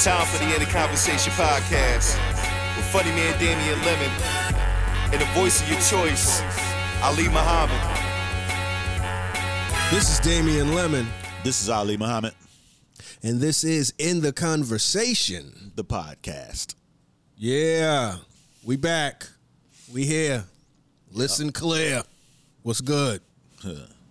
It's 0.00 0.06
time 0.06 0.26
for 0.28 0.38
the 0.42 0.54
In 0.54 0.60
the 0.60 0.64
Conversation 0.64 1.30
podcast 1.34 2.16
with 2.74 2.86
funny 2.86 3.10
man 3.10 3.38
Damien 3.38 3.78
Lemon 3.84 4.10
and 5.12 5.20
the 5.20 5.26
voice 5.38 5.60
of 5.60 5.68
your 5.68 5.78
choice, 5.80 6.40
Ali 7.02 7.24
Muhammad. 7.24 7.78
This 9.90 10.10
is 10.10 10.18
Damien 10.20 10.74
Lemon, 10.74 11.06
This 11.44 11.62
is 11.62 11.68
Ali 11.68 11.98
Muhammad, 11.98 12.32
and 13.22 13.42
this 13.42 13.62
is 13.62 13.92
In 13.98 14.22
the 14.22 14.32
Conversation. 14.32 15.70
the 15.76 15.84
podcast. 15.84 16.76
Yeah, 17.36 18.16
we 18.64 18.78
back. 18.78 19.28
We 19.92 20.06
here. 20.06 20.44
Listen 21.12 21.52
clear. 21.52 22.04
What's 22.62 22.80
good? 22.80 23.20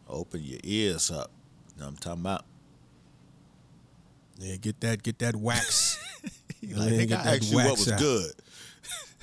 Open 0.07 0.43
your 0.43 0.59
ears 0.63 1.09
up. 1.09 1.31
You 1.73 1.79
know 1.79 1.85
what 1.87 1.93
I'm 1.93 1.97
talking 1.97 2.21
about? 2.21 2.45
Yeah, 4.39 4.55
get 4.55 4.79
that, 4.81 5.03
get 5.03 5.19
that 5.19 5.35
wax. 5.35 5.97
Like, 6.61 6.91
nigga, 6.91 7.07
get 7.09 7.25
I 7.25 7.35
asked 7.37 7.51
you 7.51 7.55
what 7.57 7.71
was 7.71 7.89
out. 7.91 7.99
good. 7.99 8.31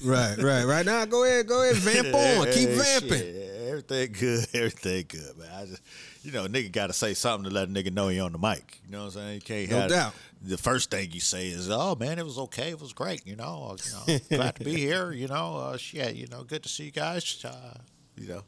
right, 0.05 0.37
right, 0.39 0.65
right 0.65 0.87
now. 0.87 1.05
Go 1.05 1.25
ahead, 1.25 1.47
go 1.47 1.63
ahead, 1.63 1.77
vamp 1.77 2.07
on, 2.15 2.47
keep 2.53 2.71
vamping. 2.71 3.11
shit, 3.11 3.69
Everything 3.69 4.13
good, 4.19 4.47
everything 4.55 5.05
good, 5.09 5.37
man. 5.39 5.49
I 5.55 5.67
just, 5.67 5.83
you 6.23 6.33
know, 6.33 6.47
nigga 6.47 6.73
got 6.73 6.87
to 6.89 6.93
say 6.95 7.13
something 7.15 7.49
to 7.49 7.55
let 7.55 7.69
a 7.69 7.71
nigga 7.71 7.93
know 7.93 8.09
he 8.09 8.19
on 8.21 8.33
the 8.33 8.39
mic. 8.39 8.81
You 8.87 8.93
know 8.93 8.99
what 9.01 9.05
I'm 9.05 9.11
saying? 9.13 9.35
You 9.35 9.41
can't 9.43 9.71
No 9.71 9.81
have 9.81 9.91
doubt. 9.91 10.15
the 10.43 10.57
first 10.57 10.91
thing 10.91 11.11
you 11.13 11.21
say 11.21 11.49
is, 11.49 11.71
"Oh 11.71 11.95
man, 11.95 12.19
it 12.19 12.25
was 12.25 12.39
okay, 12.39 12.71
it 12.71 12.81
was 12.81 12.93
great." 12.95 13.27
You 13.27 13.37
know, 13.37 13.77
you 14.09 14.15
know 14.15 14.19
glad 14.39 14.57
to 14.57 14.65
be 14.65 14.75
here. 14.77 15.13
You 15.13 15.29
know, 15.29 15.57
uh, 15.57 15.77
shit, 15.77 16.15
you 16.17 16.27
know, 16.29 16.43
good 16.43 16.63
to 16.63 16.69
see 16.71 16.85
you 16.85 16.91
guys. 16.91 17.45
Uh, 17.45 17.75
you 18.17 18.29
know, 18.29 18.43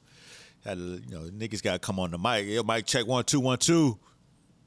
had 0.64 0.78
to, 0.78 1.02
you 1.06 1.10
know, 1.14 1.28
niggas 1.30 1.62
got 1.62 1.74
to 1.74 1.78
come 1.78 2.00
on 2.00 2.10
the 2.10 2.18
mic. 2.18 2.46
Yo, 2.46 2.62
mic 2.62 2.86
check 2.86 3.06
one 3.06 3.24
two 3.24 3.40
one 3.40 3.58
two. 3.58 3.98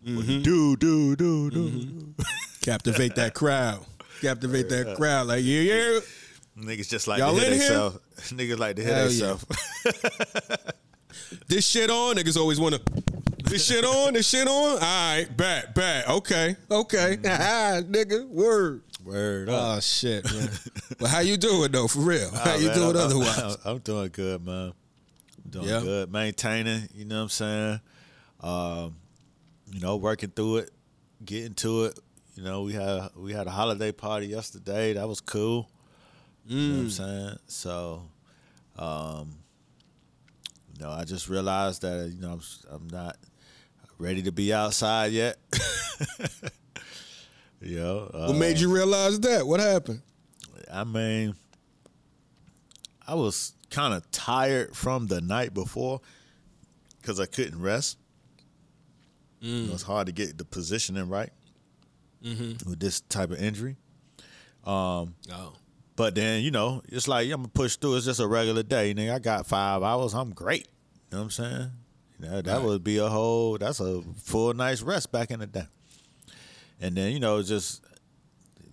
Mm-hmm. 0.05 0.41
do 0.41 0.75
do 0.77 1.16
do 1.16 1.49
do. 1.52 2.16
Captivate 2.61 3.16
that 3.16 3.33
crowd. 3.33 3.85
Captivate 4.21 4.69
that 4.69 4.95
crowd. 4.97 5.27
Like, 5.27 5.44
yeah, 5.44 5.61
yeah. 5.61 5.99
Niggas 6.57 6.89
just 6.89 7.07
like 7.07 7.19
Y'all 7.19 7.35
to 7.35 7.41
hear 7.41 7.49
themselves. 7.52 7.99
Niggas 8.33 8.57
like 8.59 8.75
to 8.77 8.83
hear 8.83 8.94
Hell 8.94 9.11
yeah. 9.11 9.27
themselves. 9.35 9.45
This 11.47 11.67
shit 11.67 11.89
on. 11.89 12.16
Niggas 12.16 12.38
always 12.38 12.59
want 12.59 12.75
to. 12.75 12.81
This 13.44 13.66
shit 13.66 13.83
on. 13.83 14.13
This 14.13 14.27
shit 14.29 14.47
on. 14.47 14.53
All 14.73 14.79
right, 14.79 15.25
bet, 15.35 15.75
bet. 15.75 16.07
Okay, 16.09 16.55
okay. 16.69 17.17
nigga, 17.22 18.27
word. 18.27 18.83
Word 19.03 19.49
up. 19.49 19.77
Oh 19.77 19.79
shit, 19.79 20.23
man. 20.31 20.49
well, 20.99 21.11
how 21.11 21.19
you 21.19 21.35
doing 21.38 21.72
though? 21.72 21.88
For 21.88 21.99
real? 21.99 22.29
How 22.31 22.53
Oh, 22.53 22.57
you 22.57 22.67
man, 22.67 22.75
doing 22.77 22.95
I'm- 22.97 23.05
otherwise? 23.05 23.57
I'm, 23.66 23.72
I'm 23.72 23.77
doing 23.79 24.09
good, 24.13 24.45
man. 24.45 24.73
I'm 25.44 25.49
doing 25.52 25.67
Yeah. 25.67 25.79
good. 25.81 26.11
Maintaining, 26.11 26.88
you 26.94 27.05
know 27.05 27.16
what 27.17 27.22
I'm 27.23 27.29
saying? 27.29 27.79
Um, 28.41 28.95
you 29.72 29.80
know, 29.80 29.95
working 29.95 30.30
through 30.31 30.58
it, 30.58 30.72
getting 31.23 31.53
to 31.55 31.86
it. 31.86 32.00
You 32.36 32.44
know, 32.44 32.64
we 32.64 32.73
had 32.73 33.09
we 33.16 33.33
had 33.33 33.47
a 33.47 33.52
holiday 33.52 33.91
party 33.91 34.28
yesterday. 34.28 34.94
That 34.94 35.08
was 35.08 35.22
cool. 35.22 35.69
You 36.45 36.58
know 36.58 36.75
what 36.75 36.81
I'm 36.81 36.88
Mm. 36.88 36.91
saying? 36.91 37.39
So, 37.47 38.03
um, 38.78 39.36
you 40.73 40.83
know, 40.83 40.91
I 40.91 41.03
just 41.03 41.30
realized 41.30 41.81
that 41.83 42.09
you 42.13 42.19
know 42.22 42.33
I'm 42.33 42.41
I'm 42.72 42.88
not 42.89 43.17
ready 43.97 44.23
to 44.23 44.31
be 44.31 44.53
outside 44.53 45.11
yet. 45.11 45.38
you 47.61 47.80
know, 47.80 48.09
uh, 48.13 48.28
What 48.28 48.38
made 48.38 48.59
you 48.59 48.73
realize 48.73 49.19
that? 49.22 49.45
What 49.45 49.59
happened? 49.59 50.02
I 50.72 50.83
mean, 50.83 51.35
I 53.08 53.16
was 53.16 53.53
kind 53.69 53.94
of 53.94 54.09
tired 54.11 54.75
from 54.75 55.08
the 55.08 55.22
night 55.22 55.53
before 55.53 56.02
because 57.02 57.19
I 57.19 57.25
couldn't 57.25 57.61
rest. 57.61 57.97
It 59.41 59.72
was 59.72 59.81
hard 59.84 60.06
to 60.07 60.12
get 60.13 60.38
the 60.38 60.46
positioning 60.46 61.09
right 61.09 61.31
with 62.68 62.79
this 62.79 63.02
type 63.02 63.31
of 63.31 63.41
injury. 63.41 63.78
Um, 64.63 65.16
Oh, 65.31 65.53
but 65.96 66.13
then, 66.16 66.44
you 66.44 66.52
know, 66.52 66.81
it's 66.88 67.07
like 67.07 67.25
I'm 67.25 67.38
gonna 67.41 67.47
push 67.47 67.75
through. 67.78 67.96
It's 67.96 68.06
just 68.06 68.19
a 68.19 68.28
regular 68.28 68.63
day. 68.63 68.94
Nigga, 68.94 69.16
I 69.16 69.19
got 69.19 69.47
five 69.47 69.81
hours. 69.84 70.13
I'm 70.13 70.31
great. 70.31 70.68
You 71.12 71.18
know 71.18 71.18
what 71.18 71.24
I'm 71.25 71.29
saying? 71.31 71.72
You 72.19 72.28
know, 72.28 72.41
that 72.41 72.57
Right. 72.57 72.63
would 72.66 72.84
be 72.84 72.97
a 72.97 73.09
whole. 73.09 73.57
That's 73.57 73.79
a 73.79 74.03
full 74.24 74.53
night's 74.53 74.81
rest 74.84 75.12
back 75.12 75.31
in 75.31 75.40
the 75.40 75.47
day. 75.47 75.66
And 76.79 76.96
then 76.96 77.12
you 77.12 77.19
know, 77.19 77.38
it's 77.38 77.50
just 77.50 77.84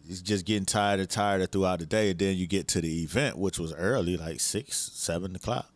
it's 0.06 0.20
just 0.22 0.44
getting 0.46 0.64
tired 0.66 1.00
and 1.00 1.08
tired 1.08 1.50
throughout 1.50 1.78
the 1.80 1.86
day. 1.86 2.10
And 2.10 2.18
then 2.18 2.36
you 2.36 2.46
get 2.46 2.68
to 2.68 2.80
the 2.82 3.02
event, 3.02 3.36
which 3.38 3.58
was 3.58 3.72
early, 3.74 4.16
like 4.18 4.40
six, 4.40 4.90
seven 4.94 5.34
o'clock. 5.36 5.70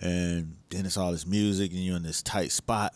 And 0.00 0.56
then 0.70 0.86
it's 0.86 0.96
all 0.96 1.12
this 1.12 1.26
music, 1.26 1.72
and 1.72 1.80
you're 1.80 1.96
in 1.96 2.02
this 2.02 2.22
tight 2.22 2.52
spot. 2.52 2.94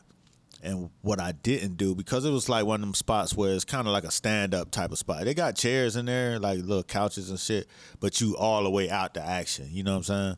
And 0.64 0.88
what 1.02 1.20
I 1.20 1.32
didn't 1.32 1.76
do 1.76 1.94
because 1.94 2.24
it 2.24 2.30
was 2.30 2.48
like 2.48 2.64
one 2.64 2.80
of 2.80 2.86
them 2.86 2.94
spots 2.94 3.36
where 3.36 3.52
it's 3.52 3.66
kind 3.66 3.86
of 3.86 3.92
like 3.92 4.04
a 4.04 4.10
stand 4.10 4.54
up 4.54 4.70
type 4.70 4.92
of 4.92 4.98
spot. 4.98 5.24
They 5.24 5.34
got 5.34 5.56
chairs 5.56 5.94
in 5.94 6.06
there, 6.06 6.38
like 6.38 6.58
little 6.60 6.82
couches 6.82 7.28
and 7.28 7.38
shit, 7.38 7.68
but 8.00 8.18
you 8.20 8.34
all 8.38 8.62
the 8.62 8.70
way 8.70 8.88
out 8.88 9.12
to 9.14 9.22
action. 9.22 9.68
You 9.70 9.82
know 9.82 9.92
what 9.92 9.98
I'm 9.98 10.02
saying? 10.04 10.36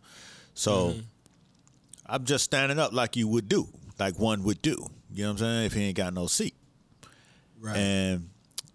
So 0.54 0.88
mm-hmm. 0.88 1.00
I'm 2.06 2.25
just 2.25 2.42
standing 2.42 2.81
up 2.81 2.92
like 2.92 3.14
you 3.14 3.28
would 3.28 3.48
do, 3.48 3.69
like 4.00 4.19
one 4.19 4.42
would 4.42 4.60
do. 4.62 4.91
You 5.12 5.22
know 5.22 5.28
what 5.28 5.32
I'm 5.32 5.38
saying? 5.38 5.66
If 5.66 5.72
he 5.75 5.84
ain't 5.84 5.97
got 5.97 6.12
no 6.12 6.26
seat. 6.26 6.56
right. 7.60 7.76
And 7.76 8.31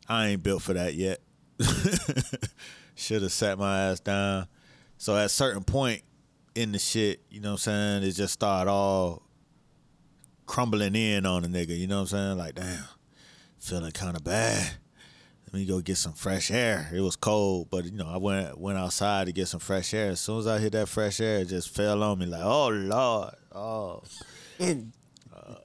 I 0.07 0.27
ain't 0.27 0.43
built 0.43 0.61
for 0.61 0.73
that 0.73 0.93
yet. 0.93 1.19
Should 2.95 3.23
have 3.23 3.31
sat 3.31 3.59
my 3.59 3.89
ass 3.89 3.99
down. 3.99 4.47
So 4.97 5.17
at 5.17 5.25
a 5.25 5.29
certain 5.29 5.63
point 5.63 6.03
in 6.55 6.71
the 6.71 6.79
shit, 6.79 7.21
you 7.29 7.41
know 7.41 7.49
what 7.49 7.67
I'm 7.67 8.01
saying, 8.01 8.03
it 8.03 8.11
just 8.11 8.33
started 8.33 8.69
all 8.69 9.23
crumbling 10.51 10.95
in 10.95 11.25
on 11.25 11.45
a 11.45 11.47
nigga, 11.47 11.79
you 11.79 11.87
know 11.87 12.01
what 12.01 12.11
I'm 12.11 12.17
saying? 12.17 12.37
Like, 12.37 12.55
damn, 12.55 12.83
feeling 13.57 13.89
kind 13.93 14.17
of 14.17 14.23
bad. 14.25 14.69
Let 15.45 15.53
me 15.53 15.65
go 15.65 15.79
get 15.79 15.95
some 15.95 16.11
fresh 16.11 16.51
air. 16.51 16.91
It 16.93 16.99
was 16.99 17.15
cold, 17.15 17.69
but 17.71 17.85
you 17.85 17.91
know, 17.91 18.09
I 18.09 18.17
went 18.17 18.59
went 18.59 18.77
outside 18.77 19.27
to 19.27 19.31
get 19.31 19.47
some 19.47 19.61
fresh 19.61 19.93
air. 19.93 20.09
As 20.09 20.19
soon 20.19 20.39
as 20.39 20.47
I 20.47 20.59
hit 20.59 20.73
that 20.73 20.89
fresh 20.89 21.21
air, 21.21 21.39
it 21.39 21.45
just 21.45 21.69
fell 21.69 22.03
on 22.03 22.19
me 22.19 22.25
like, 22.25 22.43
oh 22.43 22.67
Lord, 22.67 23.33
oh, 23.53 24.03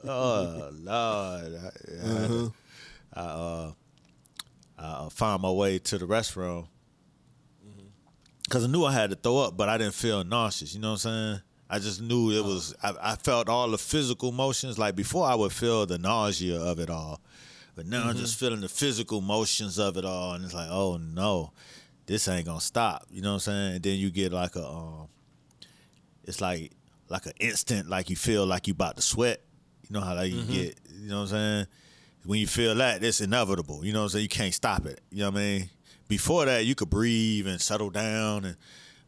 oh 0.05 0.71
Lord. 0.73 0.85
I, 0.85 1.71
I 2.05 2.09
had 2.09 2.29
to- 2.29 2.53
I 3.13 3.21
uh, 3.21 3.73
I 4.79 4.83
uh, 4.85 5.09
found 5.09 5.43
my 5.43 5.51
way 5.51 5.81
to 5.81 5.99
the 5.99 6.07
restroom 6.07 6.69
because 8.45 8.63
I 8.63 8.69
knew 8.69 8.85
I 8.85 8.93
had 8.93 9.11
to 9.11 9.17
throw 9.17 9.39
up, 9.39 9.57
but 9.57 9.69
I 9.69 9.79
didn't 9.79 9.95
feel 9.95 10.23
nauseous. 10.23 10.75
You 10.75 10.81
know 10.81 10.93
what 10.93 11.05
I'm 11.07 11.13
saying? 11.33 11.41
I 11.69 11.79
just 11.79 12.01
knew 12.01 12.31
it 12.31 12.41
uh-huh. 12.41 12.49
was. 12.49 12.75
I, 12.83 12.95
I 13.01 13.17
felt 13.17 13.49
all 13.49 13.69
the 13.71 13.79
physical 13.79 14.33
motions. 14.33 14.79
Like 14.79 14.95
before, 14.95 15.27
I 15.27 15.35
would 15.35 15.53
feel 15.53 15.87
the 15.87 15.99
nausea 15.99 16.59
of 16.61 16.79
it 16.79 16.91
all, 16.91 17.21
but 17.75 17.87
now 17.87 18.03
I'm 18.03 18.11
mm-hmm. 18.11 18.19
just 18.19 18.39
feeling 18.39 18.61
the 18.61 18.69
physical 18.69 19.21
motions 19.21 19.79
of 19.79 19.97
it 19.97 20.05
all, 20.05 20.35
and 20.35 20.45
it's 20.45 20.55
like, 20.55 20.69
oh 20.71 20.97
no, 20.97 21.53
this 22.07 22.29
ain't 22.29 22.47
gonna 22.47 22.61
stop. 22.61 23.07
You 23.11 23.23
know 23.23 23.31
what 23.31 23.35
I'm 23.35 23.41
saying? 23.41 23.75
And 23.75 23.83
then 23.83 23.99
you 23.99 24.11
get 24.11 24.33
like 24.33 24.55
a, 24.57 24.67
um, 24.67 25.09
it's 26.25 26.41
like 26.41 26.73
like 27.09 27.27
an 27.27 27.33
instant, 27.41 27.89
like 27.89 28.11
you 28.11 28.17
feel 28.17 28.47
like 28.47 28.67
you 28.69 28.73
about 28.73 28.97
to 28.97 29.03
sweat. 29.03 29.43
You 29.89 29.95
know 29.95 30.01
how 30.01 30.15
like 30.15 30.33
you 30.33 30.41
mm-hmm. 30.41 30.53
get. 30.53 30.79
You 31.01 31.09
know 31.09 31.17
what 31.17 31.23
I'm 31.23 31.29
saying? 31.29 31.67
When 32.25 32.41
you 32.41 32.47
feel 32.47 32.75
that, 32.77 33.05
it's 33.05 33.21
inevitable. 33.21 33.85
You 33.85 33.93
know 33.93 34.01
what 34.01 34.05
I'm 34.05 34.11
saying? 34.11 34.23
You 34.25 34.29
can't 34.29 34.55
stop 34.55 34.85
it. 34.87 35.01
You 35.11 35.21
know 35.21 35.31
what 35.31 35.39
I 35.39 35.43
mean? 35.43 35.71
Before 36.09 36.45
that, 36.45 36.65
you 36.65 36.75
could 36.75 36.91
breathe 36.91 37.47
and 37.47 37.61
settle 37.61 37.91
down, 37.91 38.45
and 38.45 38.57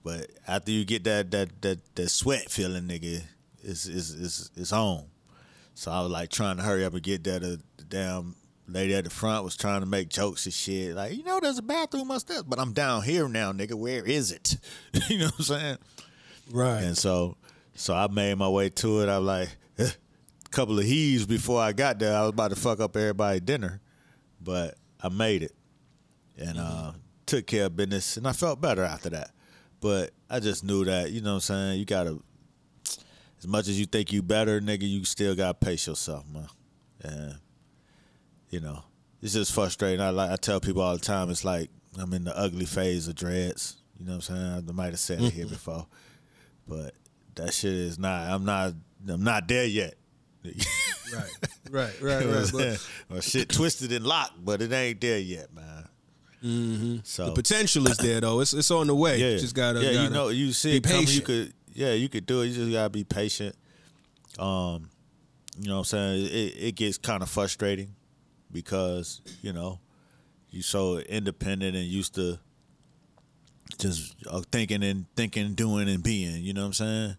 but 0.09 0.31
after 0.47 0.71
you 0.71 0.87
get 0.87 1.05
that 1.05 1.31
that 1.33 1.61
that 1.61 1.95
that 1.97 2.09
sweat 2.09 2.51
feeling, 2.51 2.85
nigga, 2.85 3.25
it's 3.63 3.85
it's 3.85 4.15
it's, 4.15 4.51
it's 4.57 4.73
on. 4.73 5.05
So 5.75 5.93
I 5.93 6.01
was 6.01 6.11
like 6.11 6.31
trying 6.31 6.57
to 6.57 6.63
hurry 6.63 6.83
up 6.87 6.95
and 6.95 7.03
get 7.03 7.25
that. 7.25 7.43
Uh, 7.43 7.57
the 7.77 7.85
damn 7.87 8.35
lady 8.67 8.95
at 8.95 9.05
the 9.05 9.11
front 9.11 9.45
was 9.45 9.55
trying 9.55 9.81
to 9.81 9.87
make 9.87 10.09
jokes 10.09 10.47
and 10.47 10.55
shit. 10.55 10.97
Like, 10.97 11.15
you 11.15 11.25
know, 11.25 11.41
there's 11.41 11.59
a 11.59 11.63
bathroom 11.63 12.11
upstairs, 12.11 12.45
but 12.45 12.59
I'm 12.59 12.73
down 12.73 13.03
here 13.03 13.29
now, 13.29 13.53
nigga. 13.53 13.75
Where 13.75 14.03
is 14.03 14.33
it? 14.33 14.57
you 15.11 15.19
know 15.19 15.27
what 15.27 15.35
I'm 15.41 15.45
saying? 15.45 15.79
right. 16.53 16.85
And 16.85 16.97
so, 16.97 17.37
so 17.75 17.95
I 17.95 18.09
made 18.09 18.39
my 18.39 18.49
way 18.49 18.71
to 18.71 19.03
it. 19.03 19.11
I 19.11 19.19
was 19.19 19.27
like, 19.27 19.49
eh, 19.79 19.91
a 19.91 20.49
couple 20.49 20.79
of 20.79 20.87
heaves 20.87 21.27
before 21.27 21.61
I 21.61 21.73
got 21.75 21.99
there. 21.99 22.17
I 22.17 22.23
was 22.23 22.31
about 22.31 22.49
to 22.49 22.57
fuck 22.57 22.81
up 22.81 22.97
everybody's 22.97 23.43
dinner, 23.43 23.83
but 24.41 24.75
I 25.03 25.11
made 25.11 25.43
it 25.43 25.55
and 26.39 26.57
uh, 26.57 26.93
took 27.27 27.47
care 27.47 27.67
of 27.67 27.77
business, 27.77 28.17
and 28.17 28.27
I 28.27 28.33
felt 28.33 28.59
better 28.59 28.83
after 28.83 29.11
that. 29.11 29.33
But 29.81 30.11
I 30.29 30.41
just 30.41 30.65
knew 30.65 30.85
that, 30.85 31.11
you 31.11 31.21
know 31.21 31.31
what 31.31 31.35
I'm 31.37 31.41
saying? 31.41 31.79
You 31.79 31.85
gotta, 31.85 32.19
as 33.39 33.47
much 33.47 33.69
as 33.69 33.79
you 33.79 33.87
think 33.87 34.13
you 34.13 34.23
better, 34.23 34.61
nigga, 34.61 34.89
you 34.89 35.05
still 35.05 35.35
gotta 35.35 35.55
pace 35.55 35.87
yourself, 35.87 36.25
man. 36.33 36.49
And 37.03 37.35
you 38.51 38.61
know, 38.61 38.83
it's 39.23 39.33
just 39.33 39.53
frustrating. 39.53 40.01
I 40.01 40.11
like 40.11 40.31
I 40.31 40.37
tell 40.37 40.61
people 40.61 40.83
all 40.83 40.95
the 40.95 41.01
time, 41.01 41.31
it's 41.31 41.45
like 41.45 41.71
I'm 41.99 42.13
in 42.13 42.25
the 42.25 42.37
ugly 42.37 42.67
phase 42.67 43.09
of 43.09 43.15
dreads. 43.15 43.77
You 43.99 44.07
know 44.07 44.17
what 44.17 44.31
I'm 44.31 44.37
saying? 44.37 44.65
I 44.69 44.73
might 44.73 44.91
have 44.91 44.99
said 44.99 45.21
it 45.23 45.33
here 45.33 45.47
before, 45.49 45.87
but 46.67 46.95
that 47.35 47.55
shit 47.55 47.73
is 47.73 47.99
not. 47.99 48.31
I'm 48.31 48.45
not. 48.45 48.75
I'm 49.09 49.23
not 49.23 49.47
there 49.49 49.67
yet. 49.67 49.95
right. 50.45 51.31
Right. 51.71 52.01
Right. 52.01 52.25
You 52.25 52.31
know 52.31 52.41
Right. 52.41 52.79
But 53.11 53.19
Or 53.19 53.21
shit 53.21 53.51
twisted 53.51 53.93
and 53.93 54.07
locked, 54.07 54.43
but 54.43 54.63
it 54.63 54.73
ain't 54.73 55.03
there 55.03 55.19
yet, 55.19 55.53
man. 55.53 55.78
Mm-hmm. 56.45 56.99
So 57.05 57.27
the 57.27 57.33
potential 57.33 57.87
is 57.89 57.97
there 57.99 58.21
though. 58.21 58.41
It's 58.41 58.53
it's 58.55 58.71
on 58.71 58.87
the 58.87 58.95
way. 58.95 59.19
yeah, 59.19 59.31
You 59.31 59.39
just 59.39 59.55
gotta. 59.55 59.81
yeah, 59.83 59.91
you 59.91 59.97
gotta 59.97 60.11
know, 60.15 60.29
you 60.29 60.53
see 60.53 60.77
it 60.77 60.85
coming. 60.85 61.07
You 61.09 61.21
could, 61.21 61.53
yeah, 61.73 61.93
you 61.95 62.09
could 62.09 62.27
do 62.27 62.43
it. 62.43 62.47
You 62.49 62.55
just 62.55 62.73
gotta 62.73 62.91
be 62.91 63.05
patient. 63.05 63.57
Um, 64.39 64.89
you 65.59 65.69
know 65.69 65.75
what 65.75 65.79
I'm 65.81 65.85
saying? 65.85 66.25
It 66.27 66.55
it 66.69 66.75
gets 66.77 66.99
kind 66.99 67.23
of 67.23 67.29
frustrating 67.29 67.95
because 68.53 69.21
you 69.43 69.53
know 69.53 69.81
you 70.51 70.63
so 70.63 70.99
independent 70.99 71.75
and 71.77 71.85
used 71.85 72.15
to 72.15 72.39
just 73.79 74.15
uh, 74.31 74.41
thinking 74.53 74.83
and 74.83 75.07
thinking, 75.17 75.55
doing 75.55 75.89
and 75.89 76.03
being. 76.03 76.43
You 76.43 76.53
know 76.53 76.63
what 76.63 76.67
I'm 76.69 76.73
saying? 76.75 77.17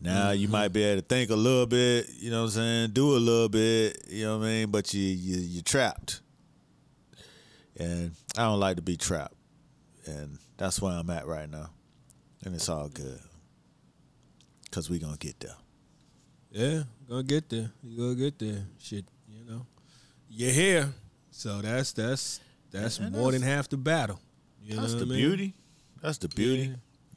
Now 0.00 0.30
you 0.30 0.48
might 0.48 0.68
be 0.68 0.82
able 0.84 1.00
to 1.00 1.06
think 1.06 1.30
a 1.30 1.36
little 1.36 1.66
bit. 1.66 2.06
You 2.18 2.30
know 2.30 2.40
what 2.42 2.48
I'm 2.48 2.50
saying? 2.50 2.90
Do 2.92 3.16
a 3.16 3.18
little 3.18 3.48
bit. 3.48 4.04
You 4.08 4.24
know 4.26 4.38
what 4.38 4.44
I 4.44 4.48
mean? 4.48 4.70
But 4.70 4.92
you 4.94 5.02
you 5.02 5.36
you're 5.38 5.62
trapped, 5.62 6.20
and 7.78 8.12
I 8.36 8.42
don't 8.42 8.60
like 8.60 8.76
to 8.76 8.82
be 8.82 8.96
trapped, 8.96 9.34
and 10.06 10.38
that's 10.56 10.80
where 10.80 10.92
I'm 10.92 11.10
at 11.10 11.26
right 11.26 11.48
now, 11.48 11.70
and 12.44 12.54
it's 12.54 12.68
all 12.68 12.88
good, 12.88 13.20
cause 14.70 14.88
we 14.90 14.98
gonna 14.98 15.16
get 15.16 15.38
there. 15.40 15.56
Yeah, 16.50 16.82
gonna 17.08 17.22
get 17.22 17.48
there. 17.48 17.70
You 17.82 17.96
gonna 17.98 18.14
get 18.14 18.38
there. 18.38 18.64
Shit, 18.78 19.04
you 19.28 19.44
know. 19.44 19.66
You're 20.28 20.52
here. 20.52 20.92
So 21.30 21.60
that's 21.60 21.92
that's 21.92 22.40
that's 22.70 22.98
And 22.98 23.14
more 23.14 23.32
than 23.32 23.42
half 23.42 23.68
the 23.68 23.76
battle. 23.76 24.20
You 24.62 24.76
That's 24.76 24.94
the 24.94 25.02
I 25.02 25.04
mean? 25.04 25.16
beauty. 25.18 25.54
That's 26.02 26.18
the 26.18 26.28
beauty. 26.28 26.74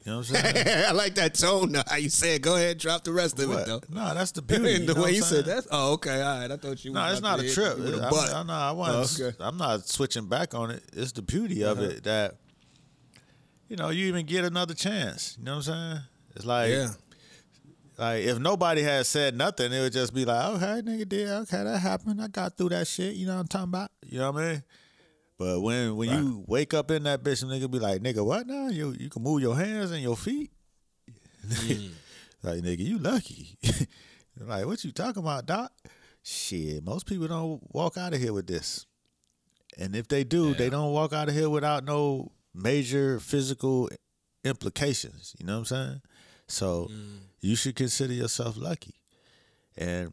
You 0.09 0.15
know 0.15 0.21
what 0.21 0.43
I'm 0.43 0.55
saying? 0.55 0.85
I 0.87 0.91
like 0.91 1.13
that 1.15 1.35
tone. 1.35 1.75
How 1.87 1.97
you 1.97 2.09
said 2.09 2.41
go 2.41 2.55
ahead, 2.55 2.79
drop 2.79 3.03
the 3.03 3.13
rest 3.13 3.39
of 3.39 3.51
it 3.51 3.65
though. 3.67 3.81
No, 3.89 4.11
that's 4.15 4.31
the 4.31 4.41
beauty. 4.41 4.83
The 4.83 4.95
know 4.95 5.03
way 5.03 5.11
you 5.11 5.21
said 5.21 5.45
that. 5.45 5.67
Oh, 5.69 5.93
okay, 5.93 6.19
all 6.19 6.39
right. 6.39 6.51
I 6.51 6.57
thought 6.57 6.83
you. 6.83 6.91
No, 6.91 7.01
was 7.01 7.13
it's 7.13 7.21
not 7.21 7.39
a 7.39 7.53
trip. 7.53 7.77
me 7.77 7.91
with 7.91 7.99
a 7.99 8.05
I'm, 8.05 8.09
butt. 8.09 8.33
I'm 8.33 8.47
not, 8.47 8.69
I 8.69 8.71
wasn't, 8.71 9.21
Oh, 9.21 9.27
okay. 9.27 9.37
I'm 9.39 9.57
not 9.57 9.87
switching 9.87 10.25
back 10.25 10.55
on 10.55 10.71
it. 10.71 10.81
It's 10.93 11.11
the 11.11 11.21
beauty 11.21 11.61
of 11.61 11.77
uh-huh. 11.77 11.89
it 11.89 12.03
that, 12.05 12.37
you 13.67 13.75
know, 13.75 13.89
you 13.89 14.07
even 14.07 14.25
get 14.25 14.45
another 14.45 14.73
chance. 14.73 15.35
You 15.37 15.45
know 15.45 15.57
what 15.57 15.67
I'm 15.69 15.91
saying? 15.91 16.03
It's 16.35 16.45
like, 16.45 16.71
yeah. 16.71 16.87
like 17.99 18.23
if 18.23 18.39
nobody 18.39 18.81
had 18.81 19.05
said 19.05 19.37
nothing, 19.37 19.71
it 19.71 19.79
would 19.79 19.93
just 19.93 20.15
be 20.15 20.25
like, 20.25 20.43
okay, 20.55 20.81
nigga 20.81 21.07
did, 21.07 21.29
okay, 21.29 21.63
that 21.63 21.77
happened. 21.77 22.19
I 22.19 22.29
got 22.29 22.57
through 22.57 22.69
that 22.69 22.87
shit. 22.87 23.13
You 23.13 23.27
know 23.27 23.35
what 23.35 23.41
I'm 23.41 23.47
talking 23.47 23.69
about? 23.69 23.91
You 24.07 24.17
know 24.17 24.31
what 24.31 24.41
I 24.41 24.53
mean? 24.53 24.63
But 25.39 25.61
when 25.61 25.95
when 25.95 26.09
you 26.09 26.43
wake 26.47 26.73
up 26.73 26.91
in 26.91 27.03
that 27.03 27.23
bitch, 27.23 27.41
and 27.41 27.49
nigga 27.49 27.71
be 27.71 27.79
like, 27.79 28.01
nigga, 28.01 28.23
what 28.23 28.45
now? 28.45 28.67
You 28.67 28.93
you 28.99 29.09
can 29.09 29.23
move 29.23 29.41
your 29.41 29.55
hands 29.55 29.89
and 29.89 30.03
your 30.03 30.17
feet. 30.17 30.51
Mm. 31.47 31.91
like 32.43 32.59
nigga, 32.59 32.79
you 32.79 32.99
lucky. 32.99 33.57
like 34.37 34.65
what 34.65 34.83
you 34.83 34.91
talking 34.91 35.23
about, 35.23 35.45
doc? 35.45 35.71
Shit, 36.23 36.83
most 36.83 37.05
people 37.05 37.29
don't 37.29 37.61
walk 37.73 37.97
out 37.97 38.13
of 38.13 38.19
here 38.19 38.33
with 38.33 38.47
this, 38.47 38.85
and 39.77 39.95
if 39.95 40.09
they 40.09 40.25
do, 40.25 40.53
they 40.53 40.69
don't 40.69 40.91
walk 40.91 41.13
out 41.13 41.29
of 41.29 41.33
here 41.33 41.49
without 41.49 41.85
no 41.85 42.33
major 42.53 43.21
physical 43.21 43.89
implications. 44.43 45.37
You 45.39 45.45
know 45.45 45.53
what 45.53 45.59
I'm 45.59 45.65
saying? 45.65 46.01
So 46.47 46.91
you 47.39 47.55
should 47.55 47.77
consider 47.77 48.11
yourself 48.11 48.57
lucky, 48.57 48.95
and 49.77 50.11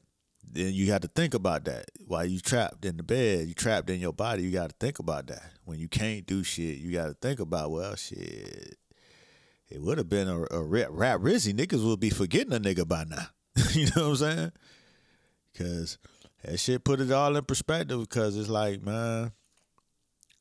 then 0.51 0.73
you 0.73 0.87
got 0.87 1.03
to 1.03 1.09
think 1.09 1.35
about 1.35 1.65
that 1.65 1.87
while 2.07 2.25
you 2.25 2.41
trapped 2.41 2.85
in 2.85 2.97
the 2.97 3.03
bed, 3.03 3.49
you 3.49 3.55
trapped 3.55 3.91
in 3.91 4.01
your 4.01 4.13
body. 4.13 4.43
You 4.43 4.51
got 4.51 4.71
to 4.71 4.77
think 4.79 4.99
about 4.99 5.27
that 5.27 5.43
when 5.65 5.79
you 5.79 5.89
can't 5.89 6.25
do 6.27 6.43
shit. 6.43 6.79
You 6.79 6.93
got 6.93 7.07
to 7.07 7.15
think 7.15 7.41
about 7.41 7.71
well, 7.71 7.95
shit. 7.97 8.77
It 9.69 9.83
would 9.83 9.99
have 9.99 10.09
been 10.09 10.29
a, 10.29 10.45
a 10.53 10.63
rap, 10.63 10.89
rap 10.91 11.21
Rizzy. 11.21 11.53
Niggas 11.53 11.85
would 11.85 12.01
be 12.01 12.11
forgetting 12.11 12.53
a 12.53 12.61
nigga 12.61 12.87
by 12.87 13.05
now. 13.05 13.27
you 13.73 13.87
know 13.97 14.11
what 14.11 14.21
I'm 14.23 14.37
saying? 14.37 14.53
Because 15.53 15.99
that 16.45 16.59
shit 16.59 16.85
put 16.85 17.01
it 17.01 17.11
all 17.11 17.35
in 17.37 17.45
perspective. 17.45 18.01
Because 18.01 18.37
it's 18.37 18.49
like, 18.49 18.83
man, 18.83 19.33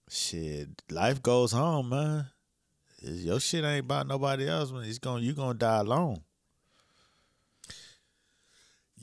shit, 0.09 0.69
life 0.91 1.23
goes 1.23 1.53
on, 1.53 1.89
man. 1.89 2.27
It's- 3.01 3.21
Your 3.21 3.39
shit 3.39 3.65
ain't 3.65 3.85
about 3.85 4.07
nobody 4.07 4.47
else. 4.47 4.71
Man. 4.71 4.83
It's 4.83 4.99
gonna, 4.99 5.21
you 5.21 5.33
gonna 5.33 5.55
die 5.55 5.79
alone. 5.79 6.21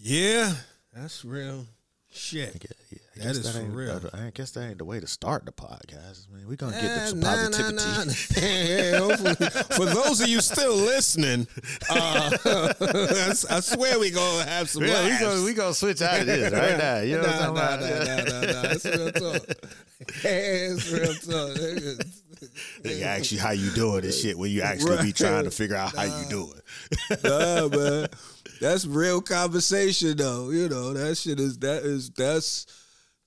Yeah, 0.05 0.53
that's 0.95 1.25
real 1.25 1.67
shit. 2.11 2.67
I 3.17 3.25
That 3.25 3.37
is 3.37 3.51
for 3.51 3.61
ain't- 3.61 3.73
real. 3.75 4.01
I 4.13 4.31
guess 4.35 4.51
that 4.53 4.63
ain't 4.69 4.79
the 4.79 4.85
way 4.85 5.01
to 5.01 5.07
start 5.07 5.47
the 5.47 5.53
podcast. 5.53 6.27
I 6.33 6.37
mean, 6.37 6.47
we 6.49 6.57
gonna 6.57 6.73
get 6.73 6.85
Eh, 6.85 7.07
some 7.07 7.21
nah, 7.21 7.35
nah, 7.49 7.51
positivity. 7.51 7.77
nah. 7.77 8.05
Yeah, 8.43 8.99
hopefully. 8.99 9.77
For 9.77 9.85
those 9.87 10.21
of 10.21 10.29
you 10.29 10.41
still 10.41 10.75
listening, 10.77 11.47
uh, 11.91 12.31
I 13.51 13.61
swear 13.61 13.99
we 13.99 14.11
gonna 14.11 14.45
have 14.45 14.69
some 14.69 14.85
Yeah, 14.85 15.05
we 15.05 15.19
gonna 15.19 15.43
we 15.45 15.55
gonna 15.55 15.75
switch 15.75 16.03
out 16.03 16.21
of 16.21 16.27
this 16.27 16.53
right 16.53 16.77
now. 16.79 16.99
You 17.01 17.17
know 17.17 17.23
nah, 17.23 17.29
what 17.29 17.43
I'm 17.43 17.55
nah, 17.55 17.77
talking 17.77 17.89
nah, 17.89 18.03
about? 18.03 18.29
nah, 18.29 18.41
nah, 18.41 18.63
nah. 18.63 18.69
It's 18.73 18.85
real 18.85 19.13
talk. 19.13 19.43
it's 20.25 20.91
real 20.91 21.15
talk. 21.15 22.07
They 22.83 23.03
ask 23.05 23.31
you 23.31 23.39
how 23.39 23.53
you 23.53 23.71
doing 23.71 24.05
and 24.05 24.13
shit 24.13 24.37
when 24.37 24.51
you 24.51 24.63
actually 24.63 25.01
be 25.03 25.13
trying 25.13 25.45
to 25.45 25.51
figure 25.51 25.77
out 25.77 25.95
how 25.95 26.03
you 26.05 26.29
doing. 26.29 26.61
nah, 27.23 27.69
man. 27.69 28.09
That's 28.63 28.87
real 28.87 29.21
conversation 29.21 30.17
though. 30.17 30.51
You 30.51 30.69
know, 30.69 30.93
that 30.95 31.17
shit 31.19 31.41
is 31.41 31.59
that 31.59 31.83
is 31.83 32.11
that's 32.11 32.67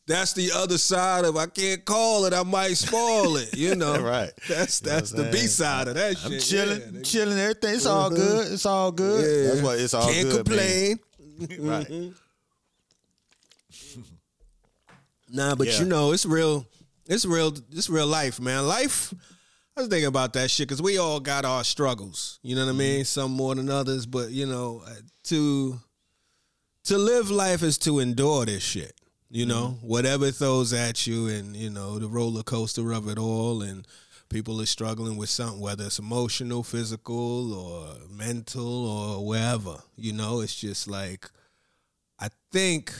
that's 0.07 0.31
the 0.33 0.51
other 0.55 0.77
side 0.77 1.25
of 1.25 1.35
I 1.35 1.47
can't 1.47 1.83
call 1.83 2.23
it, 2.25 2.33
I 2.33 2.43
might 2.43 2.77
spoil 2.77 3.35
it. 3.37 3.53
You 3.57 3.75
know. 3.83 3.99
Right. 3.99 4.31
That's 4.47 4.81
You 4.81 4.87
know 4.87 4.93
that's 4.95 5.11
the 5.11 5.23
B 5.31 5.37
side 5.47 5.89
of 5.89 5.95
that 5.95 6.15
I'm 6.23 6.31
shit. 6.31 6.41
chilling, 6.41 6.81
yeah, 6.93 7.01
chilling, 7.01 7.37
everything. 7.37 7.75
It's 7.75 7.85
all 7.85 8.09
Mhm. 8.11 8.15
good. 8.15 8.51
It's 8.53 8.65
all 8.65 8.91
good. 8.93 9.23
Yeah. 9.25 9.49
That's 9.51 9.61
what 9.61 9.79
it's 9.79 9.93
all 9.93 10.09
Can't 10.11 10.29
good. 10.29 10.45
complain. 10.45 10.99
Right. 11.59 12.13
Nah, 15.29 15.55
but 15.55 15.67
Yeah. 15.67 15.79
you 15.79 15.85
know, 15.85 16.11
it's 16.13 16.25
real. 16.25 16.65
It's 17.07 17.25
real. 17.25 17.53
It's 17.73 17.89
real 17.89 18.07
life, 18.07 18.39
man. 18.39 18.67
Life. 18.67 19.13
I 19.77 19.81
was 19.81 19.89
thinking 19.89 20.07
about 20.07 20.31
that 20.33 20.49
shit 20.49 20.69
because 20.69 20.81
we 20.81 20.97
all 20.97 21.19
got 21.19 21.43
our 21.43 21.63
struggles. 21.65 22.39
You 22.41 22.55
know 22.55 22.65
what 22.65 22.75
I 22.75 22.77
mean? 22.77 23.03
Some 23.03 23.31
more 23.31 23.55
than 23.55 23.69
others, 23.69 24.05
but 24.05 24.29
you 24.29 24.45
know, 24.45 24.81
uh, 24.85 24.93
to 25.25 25.79
to 26.85 26.97
live 26.97 27.29
life 27.29 27.61
is 27.61 27.77
to 27.79 27.99
endure 27.99 28.45
this 28.45 28.63
shit. 28.63 28.93
You 29.29 29.45
know, 29.45 29.77
whatever 29.81 30.31
throws 30.31 30.71
at 30.71 31.05
you, 31.05 31.27
and 31.27 31.57
you 31.57 31.69
know 31.69 31.99
the 31.99 32.07
roller 32.07 32.43
coaster 32.43 32.93
of 32.93 33.09
it 33.09 33.17
all, 33.17 33.63
and 33.63 33.85
people 34.29 34.61
are 34.61 34.65
struggling 34.65 35.17
with 35.17 35.29
something, 35.29 35.59
whether 35.59 35.85
it's 35.85 35.99
emotional, 35.99 36.63
physical, 36.63 37.53
or 37.53 37.95
mental, 38.09 38.87
or 38.87 39.27
wherever. 39.27 39.77
You 39.97 40.13
know, 40.13 40.39
it's 40.39 40.55
just 40.55 40.87
like 40.87 41.29
I 42.17 42.29
think 42.53 42.93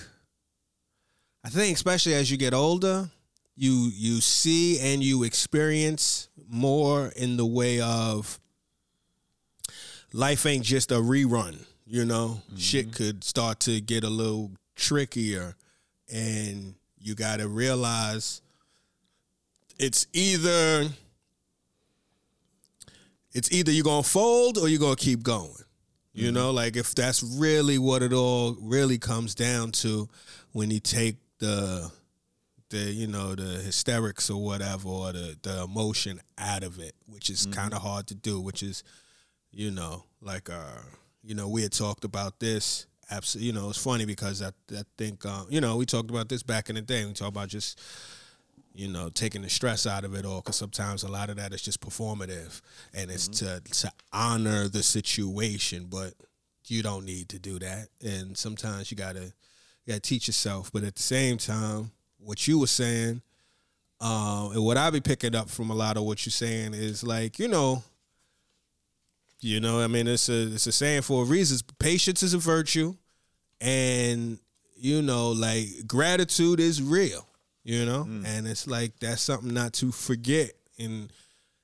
I 1.45 1.50
think 1.50 1.75
especially 1.75 2.16
as 2.16 2.30
you 2.30 2.36
get 2.36 2.54
older, 2.54 3.10
you 3.56 3.89
you 3.94 4.19
see 4.19 4.80
and 4.80 5.01
you 5.01 5.24
experience 5.24 6.27
more 6.55 7.11
in 7.15 7.37
the 7.37 7.45
way 7.45 7.81
of 7.81 8.39
life 10.13 10.45
ain't 10.45 10.63
just 10.63 10.91
a 10.91 10.95
rerun, 10.95 11.65
you 11.85 12.05
know. 12.05 12.41
Mm-hmm. 12.47 12.57
Shit 12.57 12.93
could 12.93 13.24
start 13.24 13.59
to 13.62 13.81
get 13.81 14.03
a 14.03 14.09
little 14.09 14.51
trickier 14.75 15.55
and 16.12 16.75
you 16.97 17.15
got 17.15 17.39
to 17.39 17.47
realize 17.47 18.41
it's 19.77 20.07
either 20.13 20.85
it's 23.33 23.51
either 23.51 23.71
you're 23.71 23.83
going 23.83 24.03
to 24.03 24.09
fold 24.09 24.57
or 24.57 24.69
you're 24.69 24.79
going 24.79 24.95
to 24.95 25.03
keep 25.03 25.21
going. 25.21 25.51
You 26.13 26.27
mm-hmm. 26.27 26.35
know, 26.35 26.51
like 26.51 26.77
if 26.77 26.95
that's 26.95 27.21
really 27.21 27.77
what 27.77 28.01
it 28.01 28.13
all 28.13 28.55
really 28.62 28.97
comes 28.97 29.35
down 29.35 29.71
to 29.74 30.07
when 30.53 30.71
you 30.71 30.79
take 30.79 31.17
the 31.39 31.91
the 32.75 32.91
you 32.91 33.08
know 33.08 33.36
the 33.36 33.60
hysterics 33.62 34.29
or 34.29 34.44
whatever 34.44 34.89
or 34.89 35.13
the 35.13 35.38
the 35.41 35.63
emotion 35.63 36.22
out 36.38 36.63
of 36.63 36.79
it, 36.79 36.94
which 37.08 37.29
is 37.29 37.46
kind 37.48 37.74
of 37.74 37.82
hard 37.82 38.08
to 38.08 38.15
do, 38.15 38.39
which 38.39 38.62
is 38.62 38.84
you 39.51 39.72
know 39.72 40.03
like 40.22 40.50
uh 40.50 40.82
you 41.24 41.36
know 41.36 41.48
we 41.48 41.62
had 41.62 41.72
talked 41.72 42.03
about 42.03 42.39
this 42.39 42.88
absolutely 43.12 43.48
you 43.48 43.53
know 43.53 43.70
it's 43.70 43.82
funny 43.82 44.05
because 44.05 44.41
I 44.41 44.50
I 44.72 44.84
think 44.98 45.25
uh, 45.25 45.44
you 45.50 45.62
know 45.62 45.77
we 45.77 45.86
talked 45.86 46.10
about 46.10 46.29
this 46.29 46.44
back 46.44 46.70
in 46.70 46.75
the 46.75 46.82
day 46.82 47.05
we 47.05 47.13
talked 47.13 47.36
about 47.36 47.50
just 47.50 47.79
you 48.75 48.89
know, 48.89 49.10
taking 49.10 49.41
the 49.41 49.50
stress 49.50 49.88
out 49.88 50.03
of 50.03 50.13
it 50.15 50.25
all 50.25 50.41
because 50.41 50.58
sometimes 50.58 51.03
a 51.03 51.08
lot 51.08 51.29
of 51.29 51.38
that 51.38 51.53
is 51.53 51.62
just 51.62 51.79
performative 51.79 52.62
and 52.94 53.10
it's 53.10 53.27
to 53.27 53.62
to 53.62 53.91
honor 54.12 54.67
the 54.67 54.84
situation, 54.84 55.88
but 55.89 56.13
you 56.67 56.84
don't 56.84 57.05
need 57.05 57.29
to 57.29 57.39
do 57.39 57.58
that. 57.60 57.88
And 58.03 58.38
sometimes 58.38 58.91
you 58.91 58.98
gotta 58.98 59.24
you 59.24 59.88
gotta 59.88 60.01
teach 60.01 60.27
yourself. 60.27 60.72
But 60.74 60.84
at 60.84 60.96
the 60.96 61.01
same 61.01 61.38
time, 61.38 61.91
what 62.25 62.48
you 62.48 62.60
were 62.60 62.67
saying, 62.67 63.22
um, 64.01 64.51
and 64.53 64.65
what 64.65 64.77
I 64.77 64.89
be 64.89 65.00
picking 65.00 65.36
up 65.36 65.50
from 65.50 65.70
a 65.70 65.75
lot 65.75 65.98
of 65.98 66.03
what 66.03 66.25
you're 66.25 66.32
saying 66.32 66.74
is 66.74 67.03
like, 67.03 67.39
you 67.39 67.48
know, 67.48 67.84
you 69.39 69.60
know, 69.60 69.79
I 69.79 69.88
mean, 69.88 70.08
it's 70.08 70.27
a 70.27 70.53
it's 70.53 70.67
a 70.67 70.72
saying 70.72 71.03
for 71.03 71.22
a 71.24 71.25
reason. 71.25 71.60
Patience 71.79 72.24
is 72.24 72.34
a 72.34 72.38
virtue, 72.39 72.96
and 73.62 74.39
you 74.75 75.01
know, 75.01 75.32
like 75.32 75.67
gratitude 75.88 76.60
is 76.60 76.82
real. 76.82 77.25
You 77.63 77.86
know, 77.86 78.03
and 78.25 78.48
it's 78.48 78.67
like 78.67 79.00
that's 79.00 79.22
something 79.24 79.53
not 79.53 79.74
to 79.74 79.91
forget, 79.91 80.51
and 80.77 81.12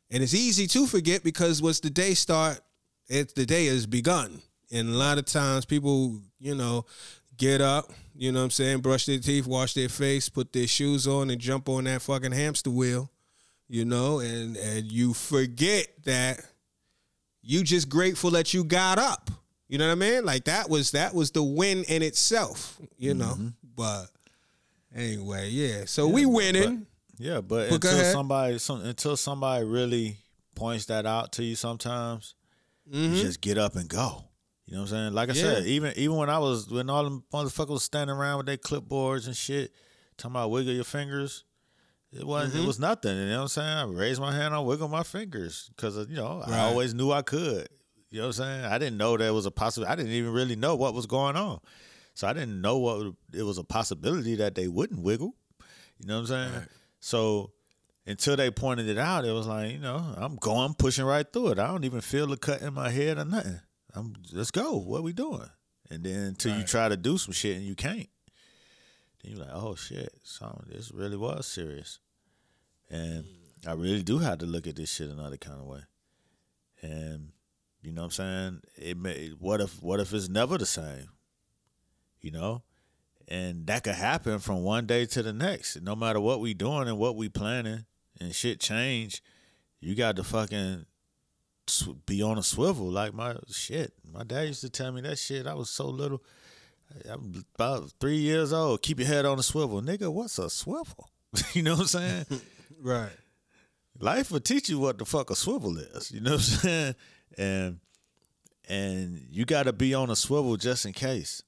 and 0.10 0.24
it's 0.24 0.34
easy 0.34 0.66
to 0.68 0.88
forget 0.88 1.24
because 1.24 1.62
once 1.62 1.80
the 1.80 1.90
day 1.92 2.16
start, 2.16 2.60
it 3.08 3.36
the 3.36 3.46
day 3.46 3.68
has 3.68 3.86
begun, 3.86 4.42
and 4.72 4.90
a 4.90 4.98
lot 4.98 5.20
of 5.20 5.26
times 5.26 5.66
people, 5.66 6.20
you 6.40 6.56
know, 6.56 6.86
get 7.38 7.62
up, 7.62 7.92
you 8.16 8.32
know 8.32 8.40
what 8.40 8.46
I'm 8.46 8.52
saying, 8.52 8.80
brush 8.82 9.06
their 9.06 9.20
teeth, 9.20 9.48
wash 9.48 9.74
their 9.74 9.90
face, 9.90 10.30
put 10.30 10.54
their 10.54 10.68
shoes 10.68 11.08
on, 11.08 11.30
and 11.30 11.40
jump 11.40 11.70
on 11.70 11.86
that 11.86 12.02
fucking 12.02 12.32
hamster 12.32 12.70
wheel, 12.70 13.10
you 13.68 13.86
know, 13.86 14.20
and 14.20 14.58
and 14.58 14.92
you 14.92 15.14
forget 15.14 15.88
that 16.04 16.42
you 17.42 17.64
just 17.64 17.90
grateful 17.90 18.32
that 18.32 18.54
you 18.54 18.64
got 18.64 19.00
up. 19.00 19.32
You 19.68 19.78
know 19.78 19.88
what 19.88 19.94
I 19.94 19.96
mean? 19.96 20.26
Like 20.26 20.46
that 20.46 20.70
was 20.70 20.92
that 20.92 21.14
was 21.14 21.32
the 21.32 21.44
win 21.44 21.84
in 21.86 22.02
itself, 22.02 22.80
you 22.98 23.14
know. 23.14 23.34
Mm-hmm. 23.34 23.48
But 23.76 24.06
anyway, 24.94 25.50
yeah. 25.50 25.86
So 25.86 26.08
we 26.08 26.26
winning. 26.26 26.86
Yeah, 27.18 27.42
but, 27.42 27.70
But 27.70 27.76
until 27.76 28.12
somebody 28.12 28.58
some, 28.58 28.82
until 28.82 29.16
somebody 29.16 29.64
really 29.64 30.18
points 30.56 30.86
that 30.88 31.06
out 31.06 31.34
to 31.34 31.44
you 31.44 31.56
sometimes, 31.56 32.34
you 32.86 33.00
mm-hmm. 33.00 33.16
just 33.16 33.42
get 33.42 33.58
up 33.60 33.76
and 33.76 33.88
go. 33.88 34.24
You 34.66 34.76
know 34.76 34.82
what 34.82 34.92
I'm 34.92 34.98
saying? 34.98 35.14
Like 35.14 35.30
I. 35.30 35.34
Yeah. 35.34 35.42
said, 35.42 35.66
even 35.66 35.94
even 35.96 36.16
when 36.16 36.30
I 36.30 36.40
was 36.40 36.70
when 36.70 36.90
all 36.90 37.04
them 37.04 37.24
motherfuckers 37.34 37.70
was 37.70 37.84
standing 37.84 38.16
around 38.16 38.38
with 38.38 38.46
their 38.46 38.58
clipboards 38.58 39.28
and 39.28 39.36
shit, 39.36 39.74
talking 40.18 40.32
about 40.32 40.52
wiggle 40.52 40.74
your 40.74 40.84
fingers. 40.84 41.44
It 42.14 42.28
wasn't. 42.28 42.54
Mm-hmm. 42.54 42.64
It 42.64 42.68
was 42.68 42.80
nothing. 42.80 43.16
You 43.16 43.30
know 43.30 43.38
what 43.38 43.42
I'm 43.44 43.48
saying? 43.48 43.78
I 43.78 43.84
raised 43.86 44.20
my 44.20 44.34
hand, 44.34 44.54
I 44.54 44.60
wiggle 44.60 44.90
my 44.90 45.04
fingers 45.04 45.72
because 45.76 45.98
you 46.10 46.16
know 46.16 46.44
I 46.46 46.60
always 46.60 46.94
knew 46.94 47.12
I 47.12 47.22
could. 47.22 47.70
You 48.10 48.20
know 48.20 48.28
what 48.28 48.40
I'm 48.40 48.44
saying? 48.44 48.66
I 48.66 48.78
didn't 48.78 48.98
know 48.98 49.16
there 49.16 49.34
was 49.34 49.46
a 49.46 49.52
possibility. 49.52 49.92
I 49.92 49.96
didn't 49.96 50.12
even 50.12 50.34
really 50.34 50.58
know 50.58 50.76
what 50.76 50.94
was 50.94 51.06
going 51.06 51.38
on, 51.38 51.60
so 52.14 52.28
I 52.28 52.34
didn't 52.34 52.60
know 52.60 52.78
what 52.78 53.14
it 53.34 53.44
was 53.44 53.58
a 53.58 53.64
possibility 53.64 54.36
that 54.36 54.56
they 54.56 54.68
wouldn't 54.68 55.02
wiggle. 55.02 55.36
You 56.00 56.08
know 56.08 56.16
what 56.16 56.20
I'm 56.22 56.28
saying? 56.28 56.54
Right. 56.54 56.68
So 57.00 57.52
until 58.06 58.36
they 58.36 58.52
pointed 58.52 58.90
it 58.90 58.98
out, 58.98 59.26
it 59.26 59.32
was 59.32 59.48
like, 59.48 59.72
you 59.72 59.80
know, 59.80 60.14
I'm 60.18 60.36
going, 60.36 60.74
pushing 60.74 61.06
right 61.06 61.26
through 61.32 61.50
it. 61.50 61.60
I 61.60 61.68
don't 61.68 61.86
even 61.86 62.02
feel 62.02 62.28
the 62.28 62.38
cut 62.38 62.62
in 62.62 62.74
my 62.74 62.90
head 62.90 63.18
or 63.18 63.26
nothing. 63.26 63.60
I'm 63.96 64.16
let's 64.32 64.52
go. 64.52 64.78
What 64.78 65.04
we 65.04 65.14
doing? 65.14 65.50
And 65.90 66.04
then 66.04 66.20
until 66.28 66.58
you 66.58 66.64
try 66.64 66.88
to 66.88 66.96
do 66.96 67.18
some 67.18 67.34
shit 67.34 67.58
and 67.58 67.66
you 67.66 67.76
can't, 67.76 68.08
then 69.22 69.34
you're 69.34 69.40
like, 69.40 69.54
oh 69.54 69.76
shit, 69.76 70.14
so 70.24 70.64
this 70.68 70.92
really 70.92 71.18
was 71.18 71.46
serious. 71.46 72.00
And 72.90 73.26
mm. 73.26 73.68
I 73.68 73.74
really 73.74 74.04
do 74.04 74.20
have 74.20 74.40
to 74.40 74.46
look 74.46 74.68
at 74.68 74.76
this 74.76 74.92
shit 74.92 75.10
another 75.10 75.38
kind 75.38 75.60
of 75.60 75.66
way. 75.66 75.82
And 76.82 77.32
you 77.82 77.92
know 77.92 78.04
what 78.04 78.06
I'm 78.06 78.12
saying? 78.12 78.62
It 78.78 78.98
may 78.98 79.30
what 79.40 79.62
if 79.62 79.82
what 79.82 80.00
if 80.00 80.14
it's 80.14 80.30
never 80.30 80.58
the 80.58 80.66
same? 80.66 81.10
You 82.22 82.32
know? 82.32 82.64
And 83.28 83.66
that 83.68 83.84
could 83.84 83.96
happen 83.96 84.40
from 84.40 84.64
one 84.64 84.86
day 84.86 85.06
to 85.06 85.24
the 85.24 85.32
next. 85.32 85.82
No 85.82 85.96
matter 85.96 86.20
what 86.20 86.42
we 86.42 86.54
doing 86.54 86.88
and 86.88 86.98
what 86.98 87.16
we 87.16 87.30
planning 87.30 87.86
and 88.20 88.36
shit 88.36 88.60
change, 88.60 89.24
you 89.80 89.96
got 89.96 90.18
to 90.18 90.24
fucking 90.24 90.86
be 92.06 92.22
on 92.22 92.38
a 92.38 92.44
swivel. 92.44 92.90
Like 92.90 93.14
my 93.14 93.36
shit. 93.52 93.94
My 94.12 94.24
dad 94.24 94.48
used 94.48 94.62
to 94.62 94.70
tell 94.70 94.92
me 94.92 95.02
that 95.02 95.18
shit. 95.18 95.48
I 95.48 95.54
was 95.54 95.70
so 95.70 95.88
little. 95.88 96.22
I'm 97.10 97.46
about 97.56 97.92
three 98.00 98.18
years 98.18 98.52
old. 98.52 98.82
Keep 98.82 99.00
your 99.00 99.08
head 99.08 99.26
on 99.26 99.40
a 99.40 99.44
swivel. 99.44 99.82
Nigga, 99.82 100.12
what's 100.12 100.38
a 100.38 100.50
swivel? 100.50 101.10
you 101.54 101.64
know 101.64 101.74
what 101.74 101.82
I'm 101.82 101.88
saying? 101.88 102.26
Right. 102.84 103.12
life 104.00 104.32
will 104.32 104.40
teach 104.40 104.68
you 104.68 104.80
what 104.80 104.98
the 104.98 105.06
fuck 105.06 105.30
a 105.30 105.36
swivel 105.36 105.78
is. 105.78 106.12
You 106.12 106.20
know 106.20 106.32
what 106.32 106.40
I'm 106.40 106.40
saying? 106.40 106.96
And 107.38 107.80
and 108.68 109.28
you 109.30 109.46
got 109.46 109.64
to 109.64 109.74
be 109.74 109.94
on 109.94 110.10
a 110.10 110.16
swivel 110.16 110.58
just 110.58 110.88
in 110.88 110.94
case 110.94 111.44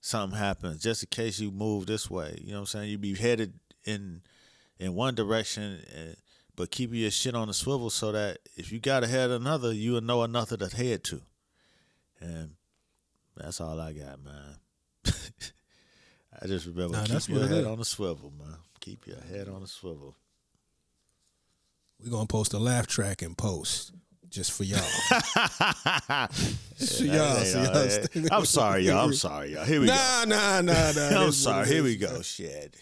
something 0.00 0.38
happens, 0.38 0.82
just 0.82 1.02
in 1.02 1.08
case 1.08 1.38
you 1.38 1.50
move 1.50 1.84
this 1.84 2.10
way. 2.10 2.38
You 2.40 2.52
know 2.52 2.54
what 2.54 2.60
I'm 2.60 2.66
saying? 2.66 2.90
You 2.90 2.96
be 2.96 3.14
headed 3.14 3.52
in 3.84 4.22
in 4.78 4.94
one 4.94 5.14
direction, 5.14 5.80
and, 5.94 6.16
but 6.56 6.70
keep 6.70 6.92
your 6.92 7.10
shit 7.10 7.34
on 7.34 7.48
the 7.48 7.54
swivel 7.54 7.90
so 7.90 8.12
that 8.12 8.38
if 8.56 8.72
you 8.72 8.80
got 8.80 9.00
to 9.00 9.06
head 9.06 9.30
another, 9.30 9.72
you 9.72 9.92
will 9.92 10.00
know 10.00 10.22
another 10.22 10.56
to 10.56 10.74
head 10.76 11.04
to. 11.04 11.22
And 12.20 12.52
that's 13.36 13.60
all 13.60 13.80
I 13.80 13.92
got, 13.92 14.22
man. 14.22 14.56
I 16.42 16.46
just 16.46 16.66
remember 16.66 16.96
Nah, 16.96 17.04
keep 17.06 17.28
your 17.28 17.46
head 17.46 17.60
is. 17.62 17.66
on 17.66 17.78
the 17.78 17.84
swivel, 17.84 18.32
man. 18.38 18.56
Keep 18.80 19.06
your 19.06 19.20
head 19.20 19.48
on 19.48 19.60
the 19.62 19.66
swivel. 19.68 20.16
We're 22.02 22.10
gonna 22.10 22.26
post 22.26 22.54
a 22.54 22.58
laugh 22.58 22.86
track 22.86 23.22
in 23.22 23.34
post. 23.34 23.92
Just 24.30 24.52
for 24.52 24.62
y'all. 24.62 24.78
Just 26.78 26.98
for 26.98 27.04
y'all. 27.04 27.36
hey, 27.36 27.44
so 27.44 27.62
y'all, 27.62 27.74
y'all 27.74 27.88
hey. 28.12 28.28
I'm 28.30 28.44
sorry, 28.44 28.86
y'all. 28.86 29.04
I'm 29.04 29.12
sorry, 29.12 29.54
y'all. 29.54 29.64
Here 29.64 29.80
we 29.80 29.86
go. 29.88 29.92
Nah, 29.92 30.24
nah, 30.24 30.60
nah, 30.60 30.72
nah. 30.72 30.78
I'm 30.82 30.92
This 30.92 31.02
is 31.02 31.12
what 31.18 31.34
sorry. 31.34 31.66
Here 31.66 31.82
we 31.82 31.96
go. 31.96 32.22
Shit. 32.22 32.76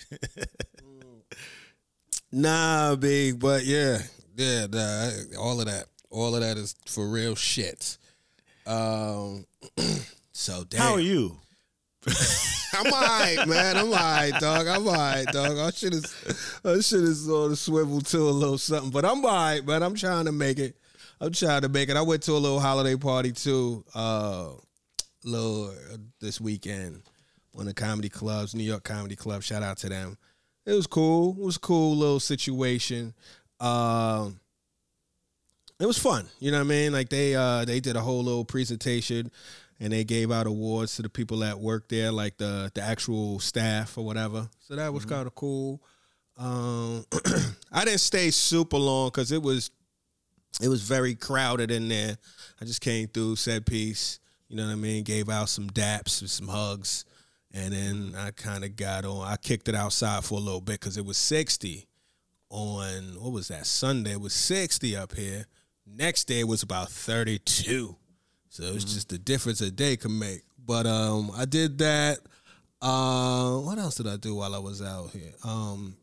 Nah, 2.30 2.94
big, 2.96 3.40
but 3.40 3.64
yeah, 3.64 3.98
yeah, 4.36 4.66
nah, 4.70 5.10
all 5.40 5.60
of 5.60 5.66
that, 5.66 5.86
all 6.10 6.34
of 6.34 6.42
that 6.42 6.56
is 6.56 6.74
for 6.86 7.08
real 7.08 7.34
shit. 7.34 7.96
Um, 8.66 9.46
so 10.32 10.64
damn, 10.68 10.80
How 10.80 10.94
are 10.94 11.00
you? 11.00 11.36
I'm 12.74 12.92
alright, 12.92 13.48
man. 13.48 13.76
I'm 13.76 13.88
alright, 13.88 14.34
dog. 14.38 14.66
I'm 14.66 14.86
alright, 14.86 15.26
dog. 15.26 15.58
I 15.58 15.70
should 15.70 15.94
have, 15.94 16.60
I 16.64 16.80
should 16.80 17.04
have 17.04 17.16
sort 17.16 17.52
of 17.52 17.58
swiveled 17.58 18.06
to 18.06 18.18
a 18.18 18.30
little 18.30 18.58
something, 18.58 18.90
but 18.90 19.04
I'm 19.04 19.24
alright, 19.24 19.66
man. 19.66 19.82
I'm 19.82 19.94
trying 19.94 20.26
to 20.26 20.32
make 20.32 20.58
it. 20.58 20.76
I'm 21.20 21.32
trying 21.32 21.62
to 21.62 21.68
make 21.68 21.88
it. 21.88 21.96
I 21.96 22.02
went 22.02 22.22
to 22.24 22.32
a 22.32 22.38
little 22.38 22.60
holiday 22.60 22.94
party 22.94 23.32
too, 23.32 23.84
uh, 23.94 24.50
little 25.24 25.70
uh, 25.70 25.96
this 26.20 26.40
weekend. 26.40 27.02
One 27.52 27.66
of 27.66 27.74
the 27.74 27.80
comedy 27.80 28.08
clubs, 28.08 28.54
New 28.54 28.62
York 28.62 28.84
Comedy 28.84 29.16
Club. 29.16 29.42
Shout 29.42 29.62
out 29.62 29.78
to 29.78 29.88
them. 29.88 30.16
It 30.68 30.74
was 30.74 30.86
cool. 30.86 31.30
It 31.30 31.44
was 31.44 31.56
a 31.56 31.60
cool 31.60 31.96
little 31.96 32.20
situation. 32.20 33.14
Um, 33.58 34.38
it 35.80 35.86
was 35.86 35.96
fun. 35.96 36.26
You 36.40 36.50
know 36.50 36.58
what 36.58 36.64
I 36.64 36.68
mean? 36.68 36.92
Like 36.92 37.08
they 37.08 37.34
uh 37.34 37.64
they 37.64 37.80
did 37.80 37.96
a 37.96 38.00
whole 38.02 38.22
little 38.22 38.44
presentation 38.44 39.30
and 39.80 39.94
they 39.94 40.04
gave 40.04 40.30
out 40.30 40.46
awards 40.46 40.96
to 40.96 41.02
the 41.02 41.08
people 41.08 41.38
that 41.38 41.58
worked 41.58 41.88
there, 41.88 42.12
like 42.12 42.36
the 42.36 42.70
the 42.74 42.82
actual 42.82 43.40
staff 43.40 43.96
or 43.96 44.04
whatever. 44.04 44.46
So 44.60 44.76
that 44.76 44.92
was 44.92 45.06
kind 45.06 45.26
of 45.26 45.34
cool. 45.34 45.80
Um, 46.36 47.06
I 47.72 47.86
didn't 47.86 48.00
stay 48.00 48.30
super 48.30 48.76
long 48.76 49.08
because 49.08 49.32
it 49.32 49.42
was 49.42 49.70
it 50.60 50.68
was 50.68 50.82
very 50.82 51.14
crowded 51.14 51.70
in 51.70 51.88
there. 51.88 52.18
I 52.60 52.66
just 52.66 52.82
came 52.82 53.08
through, 53.08 53.36
said 53.36 53.64
peace. 53.64 54.20
You 54.48 54.56
know 54.56 54.66
what 54.66 54.72
I 54.72 54.76
mean? 54.76 55.02
Gave 55.02 55.30
out 55.30 55.48
some 55.48 55.70
daps, 55.70 56.20
and 56.20 56.28
some 56.28 56.48
hugs, 56.48 57.06
and 57.52 57.72
then 57.72 58.14
I 58.16 58.30
kind 58.30 58.64
of 58.64 58.76
got 58.76 59.04
on. 59.04 59.26
I 59.26 59.36
kicked 59.36 59.68
it 59.68 59.74
outside 59.74 60.24
for 60.24 60.34
a 60.38 60.42
little 60.42 60.60
bit 60.60 60.80
because 60.80 60.96
it 60.96 61.04
was 61.04 61.16
sixty 61.16 61.86
on 62.50 63.16
what 63.18 63.32
was 63.32 63.48
that 63.48 63.66
Sunday? 63.66 64.12
It 64.12 64.20
was 64.20 64.32
sixty 64.32 64.96
up 64.96 65.14
here. 65.14 65.46
Next 65.86 66.24
day 66.24 66.40
it 66.40 66.48
was 66.48 66.62
about 66.62 66.90
thirty 66.90 67.38
two. 67.38 67.96
So 68.48 68.64
it's 68.64 68.84
just 68.84 69.08
the 69.08 69.18
difference 69.18 69.60
a 69.60 69.70
day 69.70 69.96
can 69.96 70.18
make. 70.18 70.42
But 70.64 70.86
um, 70.86 71.30
I 71.36 71.44
did 71.44 71.78
that. 71.78 72.18
Uh, 72.80 73.58
what 73.58 73.78
else 73.78 73.96
did 73.96 74.06
I 74.06 74.16
do 74.16 74.36
while 74.36 74.54
I 74.54 74.58
was 74.58 74.82
out 74.82 75.10
here? 75.10 75.32
Um, 75.44 75.96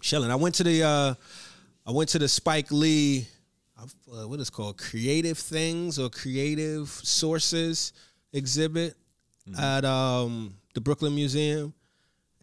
chilling. 0.00 0.30
I 0.30 0.36
went 0.36 0.54
to 0.56 0.64
the 0.64 0.82
uh, 0.82 1.14
I 1.86 1.92
went 1.92 2.10
to 2.10 2.18
the 2.18 2.28
Spike 2.28 2.70
Lee. 2.70 3.26
Uh, 3.78 4.28
what 4.28 4.40
is 4.40 4.50
called 4.50 4.78
creative 4.78 5.36
things 5.36 5.98
or 5.98 6.08
creative 6.08 6.88
sources 6.88 7.92
exhibit 8.32 8.94
at 9.58 9.84
um, 9.84 10.54
the 10.74 10.80
Brooklyn 10.80 11.14
Museum, 11.14 11.74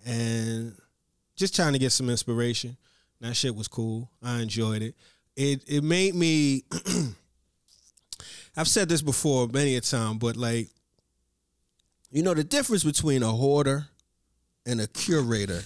and 0.05 0.75
just 1.35 1.55
trying 1.55 1.73
to 1.73 1.79
get 1.79 1.91
some 1.91 2.09
inspiration. 2.09 2.77
That 3.19 3.35
shit 3.35 3.55
was 3.55 3.67
cool. 3.67 4.09
I 4.21 4.41
enjoyed 4.41 4.81
it. 4.81 4.95
It 5.35 5.63
it 5.67 5.83
made 5.83 6.15
me. 6.15 6.63
I've 8.57 8.67
said 8.67 8.89
this 8.89 9.01
before 9.01 9.47
many 9.47 9.77
a 9.77 9.81
time, 9.81 10.17
but 10.17 10.35
like, 10.35 10.67
you 12.11 12.21
know, 12.21 12.33
the 12.33 12.43
difference 12.43 12.83
between 12.83 13.23
a 13.23 13.29
hoarder 13.29 13.87
and 14.65 14.81
a 14.81 14.87
curator 14.87 15.61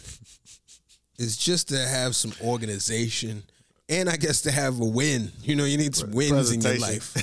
is 1.17 1.35
just 1.35 1.69
to 1.69 1.79
have 1.79 2.15
some 2.15 2.31
organization 2.43 3.43
and 3.89 4.09
I 4.09 4.17
guess 4.17 4.41
to 4.41 4.51
have 4.51 4.79
a 4.79 4.85
win. 4.85 5.31
You 5.41 5.55
know, 5.55 5.65
you 5.65 5.77
need 5.77 5.95
some 5.95 6.11
wins 6.11 6.51
in 6.51 6.61
your 6.61 6.77
life. 6.79 7.13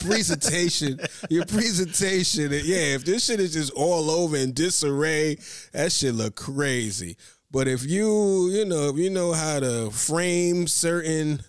presentation, 0.00 0.98
your 1.28 1.44
presentation. 1.46 2.50
Yeah, 2.52 2.94
if 2.94 3.04
this 3.04 3.26
shit 3.26 3.40
is 3.40 3.52
just 3.52 3.72
all 3.72 4.10
over 4.10 4.36
in 4.36 4.52
disarray, 4.52 5.38
that 5.72 5.92
shit 5.92 6.14
look 6.14 6.36
crazy. 6.36 7.16
But 7.50 7.68
if 7.68 7.84
you, 7.84 8.48
you 8.48 8.64
know, 8.64 8.88
if 8.88 8.96
you 8.96 9.10
know 9.10 9.32
how 9.32 9.60
to 9.60 9.90
frame 9.90 10.66
certain 10.66 11.42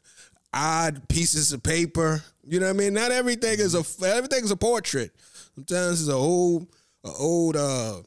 odd 0.53 1.07
pieces 1.07 1.53
of 1.53 1.63
paper, 1.63 2.23
you 2.43 2.59
know 2.59 2.65
what 2.65 2.75
I 2.75 2.79
mean? 2.79 2.93
Not 2.93 3.11
everything 3.11 3.59
is 3.59 3.75
a 3.75 4.05
everything 4.05 4.43
is 4.43 4.51
a 4.51 4.57
portrait. 4.57 5.11
Sometimes 5.55 6.01
it's 6.01 6.09
a 6.09 6.13
old, 6.13 6.67
a 7.05 7.09
old 7.09 7.55
uh 7.55 8.01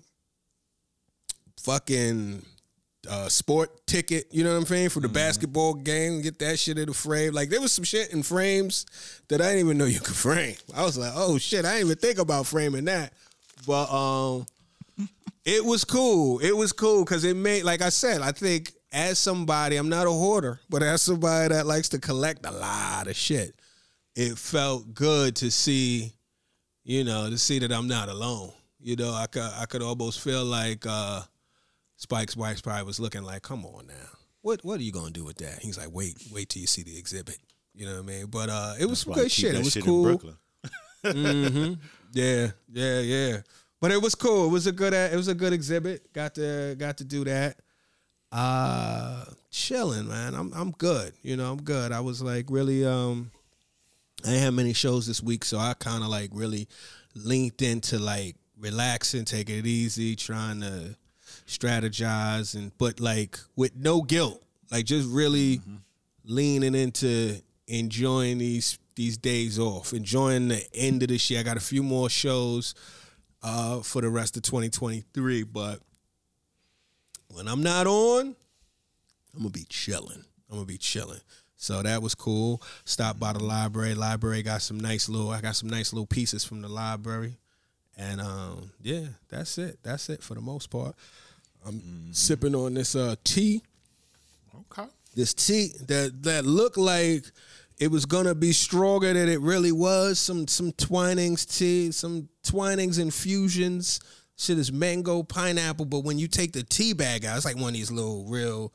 fucking 1.60 2.44
uh, 3.06 3.28
sport 3.28 3.86
ticket, 3.86 4.26
you 4.30 4.44
know 4.44 4.52
what 4.52 4.58
I'm 4.58 4.66
saying, 4.66 4.88
for 4.90 5.00
the 5.00 5.08
basketball 5.08 5.74
game. 5.74 6.22
Get 6.22 6.38
that 6.40 6.58
shit 6.58 6.78
in 6.78 6.86
the 6.86 6.94
frame. 6.94 7.32
Like 7.32 7.48
there 7.48 7.60
was 7.60 7.72
some 7.72 7.84
shit 7.84 8.12
in 8.12 8.22
frames 8.22 8.86
that 9.28 9.40
I 9.40 9.48
didn't 9.48 9.60
even 9.60 9.78
know 9.78 9.84
you 9.84 10.00
could 10.00 10.16
frame. 10.16 10.56
I 10.74 10.84
was 10.84 10.96
like, 10.98 11.12
oh 11.14 11.38
shit, 11.38 11.64
I 11.64 11.74
didn't 11.74 11.86
even 11.88 11.98
think 11.98 12.18
about 12.18 12.46
framing 12.46 12.84
that. 12.86 13.12
But 13.66 13.90
um, 13.90 14.46
it 15.44 15.64
was 15.64 15.84
cool. 15.84 16.38
It 16.38 16.56
was 16.56 16.72
cool 16.72 17.04
because 17.04 17.24
it 17.24 17.36
made, 17.36 17.64
like 17.64 17.82
I 17.82 17.90
said, 17.90 18.20
I 18.22 18.32
think 18.32 18.72
as 18.92 19.18
somebody, 19.18 19.76
I'm 19.76 19.88
not 19.88 20.06
a 20.06 20.10
hoarder, 20.10 20.60
but 20.70 20.82
as 20.82 21.02
somebody 21.02 21.54
that 21.54 21.66
likes 21.66 21.88
to 21.90 21.98
collect 21.98 22.46
a 22.46 22.52
lot 22.52 23.08
of 23.08 23.16
shit, 23.16 23.54
it 24.14 24.38
felt 24.38 24.94
good 24.94 25.36
to 25.36 25.50
see, 25.50 26.12
you 26.84 27.04
know, 27.04 27.28
to 27.28 27.36
see 27.36 27.58
that 27.58 27.72
I'm 27.72 27.88
not 27.88 28.08
alone. 28.08 28.52
You 28.80 28.96
know, 28.96 29.12
I 29.12 29.26
could 29.26 29.42
I 29.42 29.66
could 29.66 29.82
almost 29.82 30.20
feel 30.20 30.44
like 30.44 30.84
uh 30.86 31.22
Spike's 32.04 32.36
wife 32.36 32.62
probably 32.62 32.82
was 32.84 33.00
looking 33.00 33.22
like, 33.22 33.40
"Come 33.40 33.64
on 33.64 33.86
now, 33.86 34.10
what 34.42 34.62
what 34.62 34.78
are 34.78 34.82
you 34.82 34.92
gonna 34.92 35.10
do 35.10 35.24
with 35.24 35.38
that?" 35.38 35.60
He's 35.62 35.78
like, 35.78 35.88
"Wait, 35.90 36.18
wait 36.30 36.50
till 36.50 36.60
you 36.60 36.66
see 36.66 36.82
the 36.82 36.98
exhibit." 36.98 37.38
You 37.74 37.86
know 37.86 37.94
what 37.94 38.02
I 38.02 38.06
mean? 38.06 38.26
But 38.26 38.50
uh, 38.50 38.74
it 38.78 38.84
was 38.84 39.00
some 39.00 39.14
good 39.14 39.32
shit. 39.32 39.54
It 39.54 39.64
was 39.64 39.72
shit 39.72 39.84
cool. 39.84 40.02
Brooklyn. 40.02 40.36
hmm 41.06 41.72
Yeah, 42.12 42.48
yeah, 42.70 43.00
yeah. 43.00 43.40
But 43.80 43.90
it 43.90 44.02
was 44.02 44.14
cool. 44.14 44.48
It 44.48 44.50
was 44.50 44.66
a 44.66 44.72
good. 44.72 44.92
It 44.92 45.16
was 45.16 45.28
a 45.28 45.34
good 45.34 45.54
exhibit. 45.54 46.12
Got 46.12 46.34
to 46.34 46.76
got 46.78 46.98
to 46.98 47.04
do 47.04 47.24
that. 47.24 47.58
Uh 48.30 49.24
chilling, 49.50 50.06
man. 50.08 50.34
I'm 50.34 50.52
I'm 50.52 50.72
good. 50.72 51.14
You 51.22 51.38
know, 51.38 51.50
I'm 51.50 51.62
good. 51.62 51.90
I 51.90 52.00
was 52.00 52.20
like 52.20 52.46
really 52.50 52.84
um 52.84 53.30
I 54.24 54.28
didn't 54.28 54.42
have 54.42 54.54
many 54.54 54.74
shows 54.74 55.06
this 55.06 55.22
week, 55.22 55.44
so 55.46 55.56
I 55.56 55.72
kind 55.72 56.04
of 56.04 56.10
like 56.10 56.30
really 56.34 56.68
leaned 57.14 57.62
into 57.62 57.98
like 57.98 58.36
relaxing, 58.58 59.24
taking 59.24 59.58
it 59.58 59.66
easy, 59.66 60.16
trying 60.16 60.60
to 60.60 60.96
strategize 61.46 62.54
and 62.54 62.76
but 62.78 63.00
like 63.00 63.38
with 63.56 63.76
no 63.76 64.02
guilt. 64.02 64.42
Like 64.70 64.86
just 64.86 65.08
really 65.08 65.60
leaning 66.24 66.74
into 66.74 67.40
enjoying 67.66 68.38
these 68.38 68.78
these 68.96 69.16
days 69.16 69.58
off, 69.58 69.92
enjoying 69.92 70.48
the 70.48 70.64
end 70.72 71.02
of 71.02 71.08
this 71.08 71.28
year. 71.30 71.40
I 71.40 71.42
got 71.42 71.56
a 71.56 71.60
few 71.60 71.82
more 71.82 72.08
shows 72.08 72.74
uh, 73.42 73.80
for 73.80 74.00
the 74.00 74.08
rest 74.08 74.36
of 74.36 74.42
2023, 74.42 75.42
but 75.42 75.80
when 77.28 77.48
I'm 77.48 77.62
not 77.62 77.86
on, 77.86 78.36
I'm 79.34 79.40
gonna 79.40 79.50
be 79.50 79.66
chilling. 79.68 80.24
I'm 80.48 80.56
gonna 80.56 80.66
be 80.66 80.78
chilling. 80.78 81.20
So 81.56 81.82
that 81.82 82.02
was 82.02 82.14
cool. 82.14 82.62
Stopped 82.84 83.18
by 83.18 83.32
the 83.32 83.42
library. 83.42 83.94
Library 83.94 84.42
got 84.42 84.62
some 84.62 84.78
nice 84.78 85.08
little. 85.08 85.30
I 85.30 85.40
got 85.40 85.56
some 85.56 85.68
nice 85.68 85.92
little 85.92 86.06
pieces 86.06 86.44
from 86.44 86.62
the 86.62 86.68
library, 86.68 87.38
and 87.96 88.20
um, 88.20 88.70
yeah, 88.82 89.06
that's 89.28 89.58
it. 89.58 89.78
That's 89.82 90.08
it 90.08 90.22
for 90.22 90.34
the 90.34 90.40
most 90.40 90.70
part. 90.70 90.94
I'm 91.66 92.12
sipping 92.12 92.54
on 92.54 92.74
this 92.74 92.94
uh, 92.94 93.16
tea 93.24 93.62
Okay. 94.70 94.88
this 95.14 95.34
tea 95.34 95.72
that 95.88 96.22
that 96.22 96.44
looked 96.44 96.76
like 96.76 97.24
it 97.78 97.90
was 97.90 98.06
gonna 98.06 98.34
be 98.34 98.52
stronger 98.52 99.12
than 99.12 99.28
it 99.28 99.40
really 99.40 99.72
was. 99.72 100.18
Some 100.18 100.46
some 100.46 100.72
Twinings 100.72 101.44
tea, 101.46 101.90
some 101.92 102.28
Twinings 102.44 102.98
infusions. 102.98 104.00
Shit 104.36 104.58
is 104.58 104.72
mango, 104.72 105.22
pineapple, 105.22 105.84
but 105.86 106.00
when 106.00 106.18
you 106.18 106.26
take 106.26 106.52
the 106.52 106.64
tea 106.64 106.92
bag 106.92 107.24
out, 107.24 107.36
it's 107.36 107.44
like 107.44 107.54
one 107.56 107.68
of 107.68 107.74
these 107.74 107.92
little 107.92 108.24
real 108.26 108.72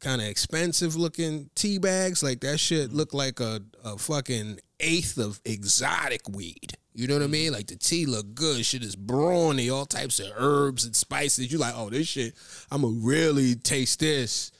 kind 0.00 0.20
of 0.20 0.26
expensive 0.26 0.96
looking 0.96 1.48
tea 1.54 1.78
bags. 1.78 2.22
Like 2.22 2.40
that 2.40 2.58
shit 2.58 2.92
looked 2.92 3.14
like 3.14 3.38
a, 3.38 3.60
a 3.84 3.96
fucking 3.96 4.58
eighth 4.80 5.16
of 5.18 5.40
exotic 5.44 6.22
weed. 6.28 6.72
You 6.94 7.06
know 7.06 7.14
what 7.14 7.22
I 7.22 7.28
mean? 7.28 7.52
Like 7.52 7.68
the 7.68 7.76
tea 7.76 8.06
look 8.06 8.34
good. 8.34 8.64
Shit 8.64 8.82
is 8.82 8.96
brawny, 8.96 9.70
all 9.70 9.86
types 9.86 10.18
of 10.18 10.32
herbs 10.36 10.84
and 10.84 10.94
spices. 10.94 11.52
You 11.52 11.58
like, 11.58 11.74
oh, 11.76 11.90
this 11.90 12.08
shit, 12.08 12.34
I'ma 12.70 12.90
really 12.92 13.54
taste 13.54 14.00
this. 14.00 14.50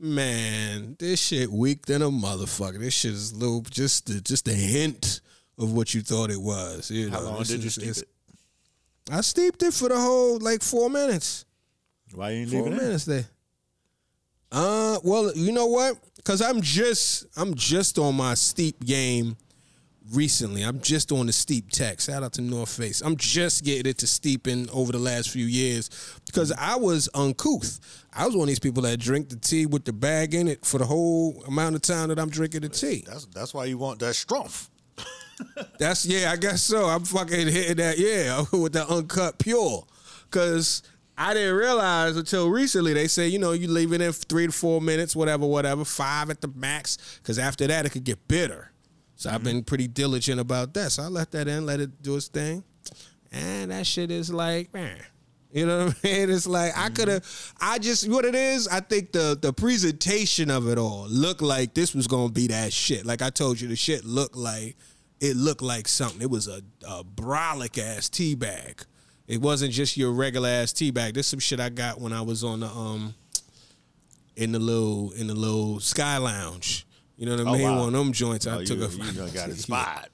Man, 0.00 0.94
this 1.00 1.20
shit 1.20 1.50
weak 1.50 1.86
than 1.86 2.02
a 2.02 2.10
motherfucker. 2.10 2.78
This 2.78 2.94
shit 2.94 3.12
is 3.12 3.32
little 3.34 3.62
just 3.62 4.06
the, 4.06 4.20
just 4.20 4.46
a 4.46 4.52
hint 4.52 5.20
of 5.58 5.72
what 5.72 5.92
you 5.92 6.02
thought 6.02 6.30
it 6.30 6.40
was. 6.40 6.90
You 6.90 7.10
How 7.10 7.18
know, 7.18 7.30
long 7.32 7.42
did 7.42 7.64
you 7.64 7.70
steep 7.70 7.96
it? 7.96 8.08
I 9.10 9.22
steeped 9.22 9.62
it 9.64 9.74
for 9.74 9.88
the 9.88 9.98
whole 9.98 10.38
like 10.38 10.62
four 10.62 10.88
minutes. 10.88 11.44
Why 12.14 12.30
you 12.30 12.42
ain't 12.42 12.50
Four 12.50 12.62
leaving 12.62 12.78
minutes 12.78 13.04
there. 13.04 13.24
Uh, 14.52 14.98
well, 15.02 15.32
you 15.34 15.52
know 15.52 15.66
what? 15.66 15.96
Because 16.16 16.40
I'm 16.40 16.62
just 16.62 17.26
I'm 17.36 17.54
just 17.54 17.98
on 17.98 18.14
my 18.14 18.34
steep 18.34 18.84
game 18.84 19.36
recently. 20.12 20.62
I'm 20.62 20.80
just 20.80 21.12
on 21.12 21.26
the 21.26 21.32
steep 21.32 21.70
tech. 21.70 22.00
Shout 22.00 22.22
out 22.22 22.32
to 22.34 22.42
North 22.42 22.70
Face. 22.76 23.00
I'm 23.00 23.16
just 23.16 23.64
getting 23.64 23.90
it 23.90 23.98
to 23.98 24.06
steeping 24.06 24.68
over 24.70 24.92
the 24.92 24.98
last 24.98 25.30
few 25.30 25.46
years 25.46 25.90
because 26.26 26.52
I 26.52 26.76
was 26.76 27.08
uncouth. 27.14 27.80
I 28.12 28.26
was 28.26 28.34
one 28.34 28.44
of 28.44 28.48
these 28.48 28.58
people 28.58 28.82
that 28.82 28.98
drink 28.98 29.28
the 29.28 29.36
tea 29.36 29.66
with 29.66 29.84
the 29.84 29.92
bag 29.92 30.34
in 30.34 30.48
it 30.48 30.64
for 30.64 30.78
the 30.78 30.86
whole 30.86 31.42
amount 31.46 31.76
of 31.76 31.82
time 31.82 32.08
that 32.08 32.18
I'm 32.18 32.30
drinking 32.30 32.62
the 32.62 32.68
tea. 32.68 33.04
That's 33.06 33.26
that's 33.26 33.54
why 33.54 33.66
you 33.66 33.78
want 33.78 34.00
that 34.00 34.14
strength. 34.14 34.70
That's 35.78 36.04
yeah, 36.04 36.32
I 36.32 36.36
guess 36.36 36.62
so. 36.62 36.86
I'm 36.86 37.04
fucking 37.04 37.48
hitting 37.48 37.76
that 37.76 37.98
yeah 37.98 38.44
with 38.52 38.72
that 38.72 38.88
uncut 38.88 39.38
pure, 39.38 39.84
cause 40.30 40.82
I 41.16 41.34
didn't 41.34 41.56
realize 41.56 42.16
until 42.16 42.48
recently 42.48 42.92
they 42.92 43.08
say 43.08 43.28
you 43.28 43.38
know 43.38 43.52
you 43.52 43.68
leave 43.68 43.92
it 43.92 44.00
in 44.00 44.12
three 44.12 44.46
to 44.46 44.52
four 44.52 44.80
minutes, 44.80 45.14
whatever, 45.14 45.46
whatever, 45.46 45.84
five 45.84 46.30
at 46.30 46.40
the 46.40 46.48
max, 46.48 47.20
cause 47.22 47.38
after 47.38 47.66
that 47.66 47.86
it 47.86 47.90
could 47.90 48.04
get 48.04 48.26
bitter. 48.26 48.72
So 49.18 49.30
I've 49.30 49.42
been 49.42 49.64
pretty 49.64 49.88
diligent 49.88 50.38
about 50.38 50.72
that. 50.74 50.92
So 50.92 51.02
I 51.02 51.06
let 51.08 51.32
that 51.32 51.48
in, 51.48 51.66
let 51.66 51.80
it 51.80 52.02
do 52.02 52.14
its 52.14 52.28
thing, 52.28 52.62
and 53.32 53.72
that 53.72 53.84
shit 53.84 54.12
is 54.12 54.32
like 54.32 54.72
man. 54.72 54.96
You 55.50 55.66
know 55.66 55.86
what 55.86 55.96
I 56.04 56.06
mean? 56.06 56.30
It's 56.30 56.46
like 56.46 56.72
I 56.76 56.88
could 56.88 57.08
have. 57.08 57.52
I 57.60 57.80
just 57.80 58.08
what 58.08 58.24
it 58.24 58.36
is. 58.36 58.68
I 58.68 58.78
think 58.78 59.10
the 59.10 59.36
the 59.40 59.52
presentation 59.52 60.52
of 60.52 60.68
it 60.68 60.78
all 60.78 61.08
looked 61.08 61.42
like 61.42 61.74
this 61.74 61.96
was 61.96 62.06
gonna 62.06 62.30
be 62.30 62.46
that 62.46 62.72
shit. 62.72 63.04
Like 63.04 63.20
I 63.20 63.30
told 63.30 63.60
you, 63.60 63.66
the 63.66 63.74
shit 63.74 64.04
looked 64.04 64.36
like 64.36 64.76
it 65.20 65.36
looked 65.36 65.62
like 65.62 65.88
something. 65.88 66.22
It 66.22 66.30
was 66.30 66.46
a, 66.46 66.62
a 66.86 67.02
brolic 67.02 67.76
ass 67.76 68.08
tea 68.08 68.36
bag. 68.36 68.84
It 69.26 69.40
wasn't 69.40 69.72
just 69.72 69.96
your 69.96 70.12
regular 70.12 70.48
ass 70.48 70.72
tea 70.72 70.92
bag. 70.92 71.14
This 71.14 71.26
some 71.26 71.40
shit 71.40 71.58
I 71.58 71.70
got 71.70 72.00
when 72.00 72.12
I 72.12 72.20
was 72.22 72.44
on 72.44 72.60
the 72.60 72.68
um 72.68 73.14
in 74.36 74.52
the 74.52 74.60
little 74.60 75.10
in 75.12 75.26
the 75.26 75.34
little 75.34 75.80
sky 75.80 76.18
lounge. 76.18 76.86
You 77.18 77.26
know 77.26 77.36
what 77.36 77.46
I 77.46 77.50
Oh, 77.50 77.52
mean? 77.54 77.62
wow. 77.64 77.78
One 77.80 77.94
of 77.94 78.04
them 78.04 78.12
joints. 78.12 78.46
I 78.46 78.56
Oh, 78.58 78.64
took 78.64 78.78
you, 78.78 78.84
a 78.84 78.88
you 78.88 79.12
done 79.12 79.30
got 79.32 79.48
inspired. 79.50 80.08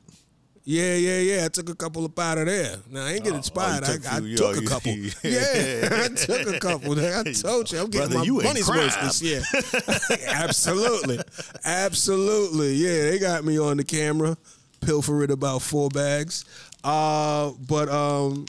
yeah, 0.64 0.94
yeah, 0.94 1.18
yeah. 1.18 1.44
I 1.44 1.48
took 1.48 1.68
a 1.68 1.74
couple 1.74 2.04
up 2.06 2.18
out 2.18 2.38
of 2.38 2.46
there. 2.46 2.76
Now 2.90 3.04
I 3.04 3.12
ain't 3.12 3.24
get 3.24 3.34
Oh, 3.34 3.36
inspired. 3.36 3.84
oh, 3.86 3.92
you 3.92 3.98
took 3.98 4.12
I, 4.12 4.16
I 4.16 4.20
few, 4.20 4.36
took 4.36 4.56
a 4.56 4.60
you- 4.62 4.68
couple. 4.74 4.92
yeah, 5.22 5.88
I 6.04 6.08
took 6.08 6.54
a 6.54 6.58
couple. 6.58 6.98
I 6.98 7.22
told 7.32 7.70
you, 7.70 7.78
I'm 7.80 7.90
getting 7.90 8.10
Brother, 8.10 8.32
my 8.32 8.42
money's 8.42 8.68
worth 8.68 8.98
this 9.02 9.20
year. 9.22 9.42
absolutely, 10.28 11.18
absolutely. 11.64 12.74
Yeah, 12.74 13.10
they 13.10 13.18
got 13.18 13.44
me 13.44 13.58
on 13.58 13.76
the 13.76 13.84
camera, 13.84 14.36
pilfering 14.80 15.30
about 15.30 15.62
four 15.62 15.88
bags. 15.90 16.44
Uh, 16.82 17.50
but 17.68 17.88
um, 17.88 18.46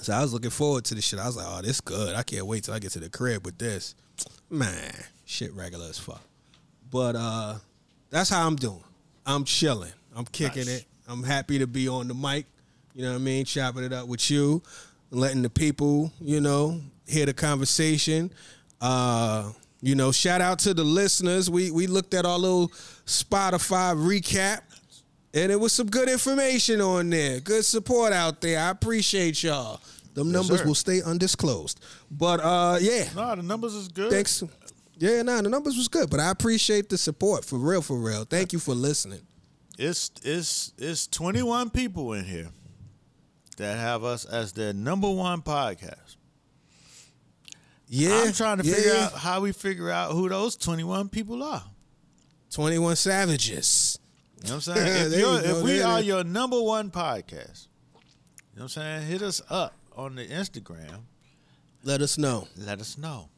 so 0.00 0.12
I 0.12 0.22
was 0.22 0.32
looking 0.32 0.50
forward 0.50 0.84
to 0.86 0.94
this 0.94 1.04
shit. 1.04 1.18
I 1.20 1.26
was 1.26 1.36
like, 1.36 1.46
oh, 1.48 1.62
this 1.62 1.80
good. 1.80 2.14
I 2.14 2.22
can't 2.22 2.46
wait 2.46 2.64
till 2.64 2.74
I 2.74 2.78
get 2.78 2.92
to 2.92 3.00
the 3.00 3.08
crib 3.10 3.44
with 3.44 3.58
this. 3.58 3.94
Man, 4.50 4.92
shit 5.24 5.52
regular 5.54 5.86
as 5.88 5.98
fuck. 5.98 6.20
But 6.94 7.16
uh 7.16 7.54
that's 8.10 8.30
how 8.30 8.46
I'm 8.46 8.54
doing. 8.54 8.84
I'm 9.26 9.42
chilling. 9.44 9.90
I'm 10.14 10.26
kicking 10.26 10.66
Nice. 10.66 10.82
it. 10.82 10.84
I'm 11.08 11.24
happy 11.24 11.58
to 11.58 11.66
be 11.66 11.88
on 11.88 12.06
the 12.06 12.14
mic. 12.14 12.46
You 12.94 13.02
know 13.02 13.10
what 13.10 13.16
I 13.16 13.18
mean? 13.18 13.44
Chopping 13.44 13.82
it 13.82 13.92
up 13.92 14.06
with 14.06 14.30
you, 14.30 14.62
letting 15.10 15.42
the 15.42 15.50
people, 15.50 16.12
you 16.20 16.40
know, 16.40 16.80
hear 17.08 17.26
the 17.26 17.34
conversation. 17.34 18.30
Uh, 18.80 19.50
you 19.82 19.96
know, 19.96 20.12
shout 20.12 20.40
out 20.40 20.60
to 20.60 20.72
the 20.72 20.84
listeners. 20.84 21.50
We 21.50 21.72
we 21.72 21.88
looked 21.88 22.14
at 22.14 22.24
our 22.24 22.38
little 22.38 22.68
Spotify 23.06 23.96
recap. 23.96 24.60
And 25.36 25.50
it 25.50 25.58
was 25.58 25.72
some 25.72 25.88
good 25.88 26.08
information 26.08 26.80
on 26.80 27.10
there. 27.10 27.40
Good 27.40 27.64
support 27.64 28.12
out 28.12 28.40
there. 28.40 28.60
I 28.60 28.70
appreciate 28.70 29.42
y'all. 29.42 29.80
Them 30.14 30.30
numbers 30.30 30.60
sir. 30.60 30.64
will 30.66 30.76
stay 30.76 31.02
undisclosed. 31.02 31.80
But 32.08 32.38
uh 32.38 32.78
yeah. 32.80 33.08
No, 33.16 33.34
the 33.34 33.42
numbers 33.42 33.74
is 33.74 33.88
good. 33.88 34.12
Thanks. 34.12 34.44
Yeah, 35.04 35.20
nah, 35.20 35.42
the 35.42 35.50
numbers 35.50 35.76
was 35.76 35.88
good, 35.88 36.08
but 36.08 36.18
I 36.18 36.30
appreciate 36.30 36.88
the 36.88 36.96
support 36.96 37.44
for 37.44 37.58
real, 37.58 37.82
for 37.82 37.98
real. 37.98 38.24
Thank 38.24 38.54
you 38.54 38.58
for 38.58 38.74
listening. 38.74 39.20
It's 39.78 40.10
it's 40.22 40.72
it's 40.78 41.06
21 41.08 41.68
people 41.68 42.14
in 42.14 42.24
here 42.24 42.48
that 43.58 43.76
have 43.76 44.02
us 44.02 44.24
as 44.24 44.54
their 44.54 44.72
number 44.72 45.10
one 45.10 45.42
podcast. 45.42 46.16
Yeah, 47.86 48.22
I'm 48.24 48.32
trying 48.32 48.62
to 48.62 48.64
yeah, 48.64 48.74
figure 48.74 48.94
out 48.94 49.12
how 49.12 49.42
we 49.42 49.52
figure 49.52 49.90
out 49.90 50.12
who 50.12 50.26
those 50.30 50.56
21 50.56 51.10
people 51.10 51.42
are. 51.42 51.64
Twenty 52.50 52.78
One 52.78 52.96
Savages. 52.96 53.98
You 54.42 54.48
know 54.48 54.54
what 54.54 54.68
I'm 54.68 54.74
saying? 54.74 55.12
if, 55.12 55.20
go, 55.20 55.36
if 55.36 55.62
we 55.62 55.82
are 55.82 56.00
your 56.00 56.24
number 56.24 56.58
one 56.62 56.90
podcast, 56.90 57.68
you 58.54 58.60
know 58.60 58.62
what 58.62 58.62
I'm 58.62 58.68
saying? 58.68 59.06
Hit 59.06 59.20
us 59.20 59.42
up 59.50 59.74
on 59.94 60.14
the 60.14 60.26
Instagram. 60.26 61.02
Let 61.82 62.00
us 62.00 62.16
know. 62.16 62.48
Let 62.56 62.80
us 62.80 62.96
know. 62.96 63.28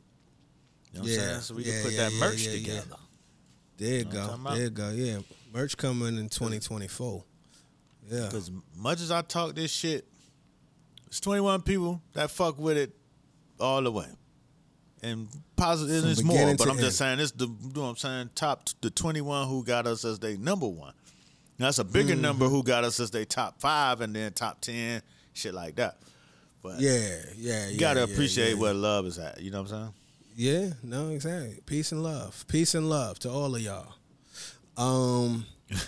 You 0.96 1.02
know 1.02 1.02
what 1.02 1.10
Yeah, 1.12 1.20
I'm 1.22 1.28
saying? 1.28 1.40
So 1.42 1.54
we 1.54 1.64
yeah, 1.64 1.72
can 1.72 1.82
put 1.82 1.92
yeah, 1.92 2.08
that 2.08 2.12
merch 2.14 2.44
together. 2.44 2.96
There 3.76 3.94
you 3.98 4.04
Know 4.04 4.10
go. 4.10 4.20
I'm 4.20 4.26
talking 4.28 4.40
about? 4.40 4.54
There 4.54 4.62
you 4.64 4.70
go. 4.70 4.90
Yeah, 4.90 5.18
merch 5.52 5.76
coming 5.76 6.16
in 6.18 6.28
twenty 6.28 6.58
twenty 6.60 6.88
four. 6.88 7.24
Yeah, 8.10 8.26
Because 8.26 8.50
much 8.76 9.00
as 9.00 9.10
I 9.10 9.22
talk 9.22 9.54
this 9.56 9.70
shit, 9.72 10.06
it's 11.08 11.18
21 11.18 11.62
people 11.62 12.00
that 12.12 12.30
fuck 12.30 12.56
with 12.58 12.76
it 12.76 12.94
all 13.58 13.82
the 13.82 13.90
way. 13.90 14.06
And 15.02 15.26
positive, 15.56 16.04
it's 16.08 16.22
more, 16.22 16.54
but 16.56 16.68
I'm 16.68 16.76
just 16.78 17.00
end. 17.00 17.18
saying, 17.18 17.20
it's 17.20 17.32
the, 17.32 17.46
you 17.48 17.72
know 17.74 17.82
what 17.82 17.88
I'm 17.88 17.96
saying, 17.96 18.30
top, 18.36 18.68
the 18.80 18.90
21 18.90 19.48
who 19.48 19.64
got 19.64 19.88
us 19.88 20.04
as 20.04 20.20
they 20.20 20.36
number 20.36 20.68
one. 20.68 20.94
Now, 21.58 21.66
that's 21.66 21.78
a 21.80 21.84
bigger 21.84 22.12
Mm-hmm. 22.12 22.22
number 22.22 22.48
who 22.48 22.62
got 22.62 22.84
us 22.84 23.00
as 23.00 23.10
they 23.10 23.24
top 23.24 23.60
five 23.60 24.00
and 24.00 24.14
then 24.14 24.32
top 24.32 24.60
10, 24.60 25.02
shit 25.32 25.52
like 25.52 25.74
that. 25.76 25.98
But 26.62 26.78
yeah, 26.80 27.08
yeah. 27.36 27.68
you 27.68 27.78
got 27.78 27.94
to 27.94 28.00
yeah, 28.00 28.04
appreciate 28.12 28.54
yeah. 28.54 28.60
where 28.60 28.72
love 28.74 29.06
is 29.06 29.18
at. 29.18 29.40
You 29.40 29.50
know 29.50 29.62
what 29.62 29.72
I'm 29.72 29.80
saying? 29.82 29.94
Yeah, 30.36 30.70
no, 30.82 31.08
exactly. 31.08 31.58
Peace 31.66 31.92
and 31.92 32.02
love. 32.02 32.44
Peace 32.46 32.74
and 32.74 32.88
love 32.90 33.18
to 33.20 33.30
all 33.30 33.54
of 33.56 33.60
y'all. 33.62 33.94
Um 34.76 35.46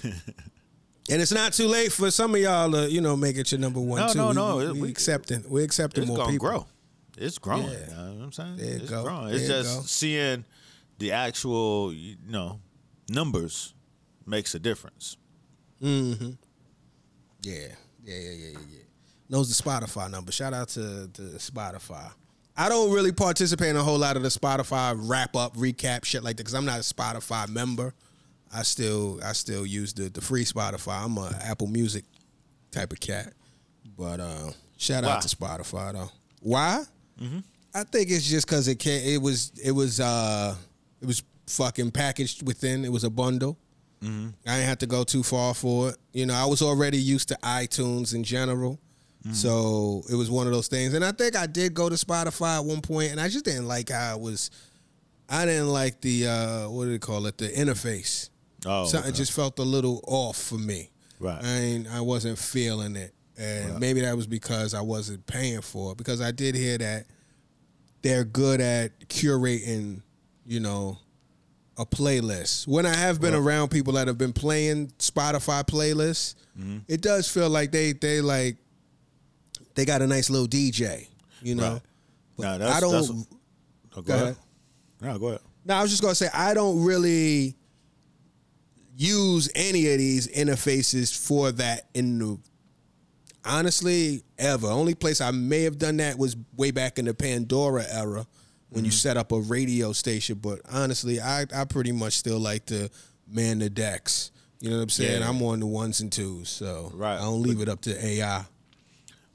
And 1.10 1.22
it's 1.22 1.32
not 1.32 1.52
too 1.54 1.68
late 1.68 1.90
for 1.92 2.10
some 2.10 2.34
of 2.34 2.40
y'all 2.40 2.70
to, 2.72 2.90
you 2.90 3.00
know, 3.00 3.16
make 3.16 3.36
it 3.38 3.50
your 3.52 3.58
number 3.60 3.80
one 3.80 3.98
No, 4.00 4.12
too. 4.12 4.18
no, 4.18 4.26
we, 4.30 4.34
no. 4.34 4.56
We, 4.56 4.66
we 4.72 4.80
we- 4.82 4.90
accepting 4.90 5.42
we're 5.48 5.64
accepting 5.64 6.02
It's 6.04 6.08
more 6.08 6.16
going 6.18 6.28
to 6.28 6.32
people. 6.32 6.48
grow. 6.48 6.66
It's 7.16 7.38
growing. 7.38 7.64
Yeah. 7.64 7.70
You 7.88 7.94
know 7.94 8.14
what 8.14 8.24
I'm 8.24 8.32
saying? 8.32 8.56
There 8.58 8.76
it's 8.76 8.90
go. 8.90 9.02
growing. 9.04 9.26
There 9.26 9.34
It's 9.34 9.42
you 9.42 9.48
just 9.48 9.76
go. 9.76 9.82
seeing 9.86 10.44
the 10.98 11.12
actual, 11.12 11.92
you 11.92 12.16
know, 12.26 12.60
numbers 13.10 13.74
makes 14.26 14.54
a 14.54 14.58
difference. 14.58 15.16
Mm-hmm. 15.82 16.30
Yeah, 17.42 17.54
yeah, 17.54 18.14
yeah, 18.14 18.14
yeah, 18.14 18.30
yeah, 18.52 18.58
yeah. 18.70 18.78
Knows 19.28 19.54
the 19.56 19.62
Spotify 19.62 20.10
number. 20.10 20.30
Shout 20.32 20.52
out 20.54 20.68
to, 20.70 20.80
the 20.80 21.38
Spotify. 21.38 22.10
I 22.60 22.68
don't 22.68 22.92
really 22.92 23.12
participate 23.12 23.68
in 23.68 23.76
a 23.76 23.82
whole 23.84 23.98
lot 23.98 24.16
of 24.16 24.24
the 24.24 24.28
Spotify 24.30 24.92
wrap 24.98 25.36
up, 25.36 25.56
recap 25.56 26.04
shit 26.04 26.24
like 26.24 26.36
that 26.36 26.42
because 26.42 26.54
I'm 26.54 26.64
not 26.64 26.78
a 26.78 26.82
Spotify 26.82 27.48
member. 27.48 27.94
I 28.52 28.62
still 28.64 29.20
I 29.24 29.32
still 29.32 29.64
use 29.64 29.92
the 29.92 30.08
the 30.08 30.20
free 30.20 30.44
Spotify. 30.44 31.04
I'm 31.04 31.16
a 31.18 31.30
Apple 31.44 31.68
Music 31.68 32.04
type 32.72 32.92
of 32.92 32.98
cat. 32.98 33.32
But 33.96 34.18
uh, 34.18 34.50
shout 34.76 35.04
Why? 35.04 35.10
out 35.10 35.22
to 35.22 35.28
Spotify 35.28 35.92
though. 35.92 36.10
Why? 36.40 36.82
I 37.74 37.84
think 37.84 38.10
it's 38.10 38.28
just 38.28 38.46
because 38.46 38.66
it 38.66 38.80
can 38.80 39.02
It 39.04 39.22
was 39.22 39.52
it 39.62 39.72
was 39.72 40.00
uh 40.00 40.56
it 41.00 41.06
was 41.06 41.22
fucking 41.46 41.92
packaged 41.92 42.44
within. 42.44 42.84
It 42.84 42.90
was 42.90 43.04
a 43.04 43.10
bundle. 43.10 43.56
I 44.46 44.56
didn't 44.56 44.68
have 44.68 44.78
to 44.78 44.86
go 44.86 45.04
too 45.04 45.22
far 45.22 45.54
for 45.54 45.90
it. 45.90 45.96
You 46.12 46.26
know, 46.26 46.34
I 46.34 46.44
was 46.44 46.62
already 46.62 46.98
used 46.98 47.28
to 47.28 47.38
iTunes 47.42 48.14
in 48.14 48.24
general. 48.24 48.78
So 49.32 50.02
it 50.10 50.14
was 50.14 50.30
one 50.30 50.46
of 50.46 50.52
those 50.52 50.68
things. 50.68 50.94
And 50.94 51.04
I 51.04 51.12
think 51.12 51.36
I 51.36 51.46
did 51.46 51.74
go 51.74 51.88
to 51.88 51.94
Spotify 51.96 52.58
at 52.58 52.64
one 52.64 52.80
point 52.80 53.10
and 53.12 53.20
I 53.20 53.28
just 53.28 53.44
didn't 53.44 53.66
like 53.68 53.90
how 53.90 54.14
it 54.16 54.20
was 54.20 54.50
I 55.28 55.44
didn't 55.44 55.68
like 55.68 56.00
the 56.00 56.26
uh 56.26 56.68
what 56.70 56.84
do 56.84 56.90
they 56.92 56.98
call 56.98 57.26
it? 57.26 57.36
The 57.38 57.48
interface. 57.48 58.30
Oh, 58.66 58.86
Something 58.86 59.10
okay. 59.10 59.18
just 59.18 59.32
felt 59.32 59.58
a 59.58 59.62
little 59.62 60.02
off 60.06 60.36
for 60.36 60.56
me. 60.56 60.90
Right. 61.20 61.38
I 61.42 61.56
ain't, 61.58 61.88
I 61.88 62.00
wasn't 62.00 62.38
feeling 62.38 62.96
it. 62.96 63.12
And 63.36 63.78
maybe 63.78 64.00
that 64.00 64.16
was 64.16 64.26
because 64.26 64.74
I 64.74 64.80
wasn't 64.80 65.26
paying 65.26 65.60
for 65.60 65.92
it. 65.92 65.98
Because 65.98 66.20
I 66.20 66.30
did 66.32 66.54
hear 66.56 66.76
that 66.78 67.06
they're 68.02 68.24
good 68.24 68.60
at 68.60 68.98
curating, 69.08 70.02
you 70.46 70.58
know, 70.60 70.98
a 71.76 71.86
playlist. 71.86 72.66
When 72.66 72.84
I 72.86 72.94
have 72.94 73.20
been 73.20 73.34
around 73.34 73.68
people 73.68 73.92
that 73.94 74.08
have 74.08 74.18
been 74.18 74.32
playing 74.32 74.88
Spotify 74.98 75.64
playlists, 75.66 76.34
Mm-hmm. 76.58 76.78
it 76.88 77.00
does 77.02 77.28
feel 77.28 77.48
like 77.48 77.70
they 77.70 77.92
they 77.92 78.20
like 78.20 78.56
they 79.78 79.84
got 79.84 80.02
a 80.02 80.06
nice 80.06 80.28
little 80.28 80.48
DJ, 80.48 81.06
you 81.40 81.54
know. 81.54 81.72
Right. 81.74 81.82
But 82.36 82.58
Nah, 82.58 82.68
I 82.74 82.80
don't. 82.80 82.92
that's- 82.92 83.08
go, 83.94 84.02
Go 84.02 84.14
ahead. 84.14 84.22
ahead. 84.22 84.36
No, 85.00 85.18
go 85.18 85.26
ahead. 85.28 85.40
No, 85.64 85.74
I 85.74 85.82
was 85.82 85.90
just 85.90 86.02
gonna 86.02 86.14
say 86.14 86.28
I 86.34 86.54
don't 86.54 86.82
really 86.82 87.54
use 88.96 89.48
any 89.54 89.90
of 89.92 89.98
these 89.98 90.26
interfaces 90.26 91.16
for 91.16 91.52
that 91.52 91.88
in 91.94 92.18
the 92.18 92.38
honestly 93.44 94.22
ever. 94.38 94.66
Only 94.66 94.94
place 94.94 95.20
I 95.20 95.30
may 95.30 95.62
have 95.62 95.78
done 95.78 95.98
that 95.98 96.18
was 96.18 96.36
way 96.56 96.72
back 96.72 96.98
in 96.98 97.04
the 97.04 97.14
Pandora 97.14 97.84
era 97.88 98.26
when 98.70 98.84
you 98.84 98.90
mm-hmm. 98.90 98.96
set 98.96 99.16
up 99.16 99.30
a 99.30 99.38
radio 99.40 99.92
station. 99.92 100.38
But 100.42 100.60
honestly, 100.70 101.20
I 101.20 101.46
I 101.54 101.64
pretty 101.64 101.92
much 101.92 102.14
still 102.14 102.40
like 102.40 102.66
to 102.66 102.90
man 103.28 103.60
the 103.60 103.70
decks. 103.70 104.32
You 104.60 104.70
know 104.70 104.76
what 104.76 104.82
I'm 104.82 104.88
saying? 104.88 105.20
Yeah. 105.20 105.28
I'm 105.28 105.40
on 105.42 105.60
the 105.60 105.66
ones 105.66 106.00
and 106.00 106.10
twos, 106.10 106.48
so 106.48 106.90
Right. 106.94 107.14
I 107.14 107.20
don't 107.20 107.42
leave 107.42 107.60
it 107.60 107.68
up 107.68 107.80
to 107.82 108.04
AI. 108.04 108.44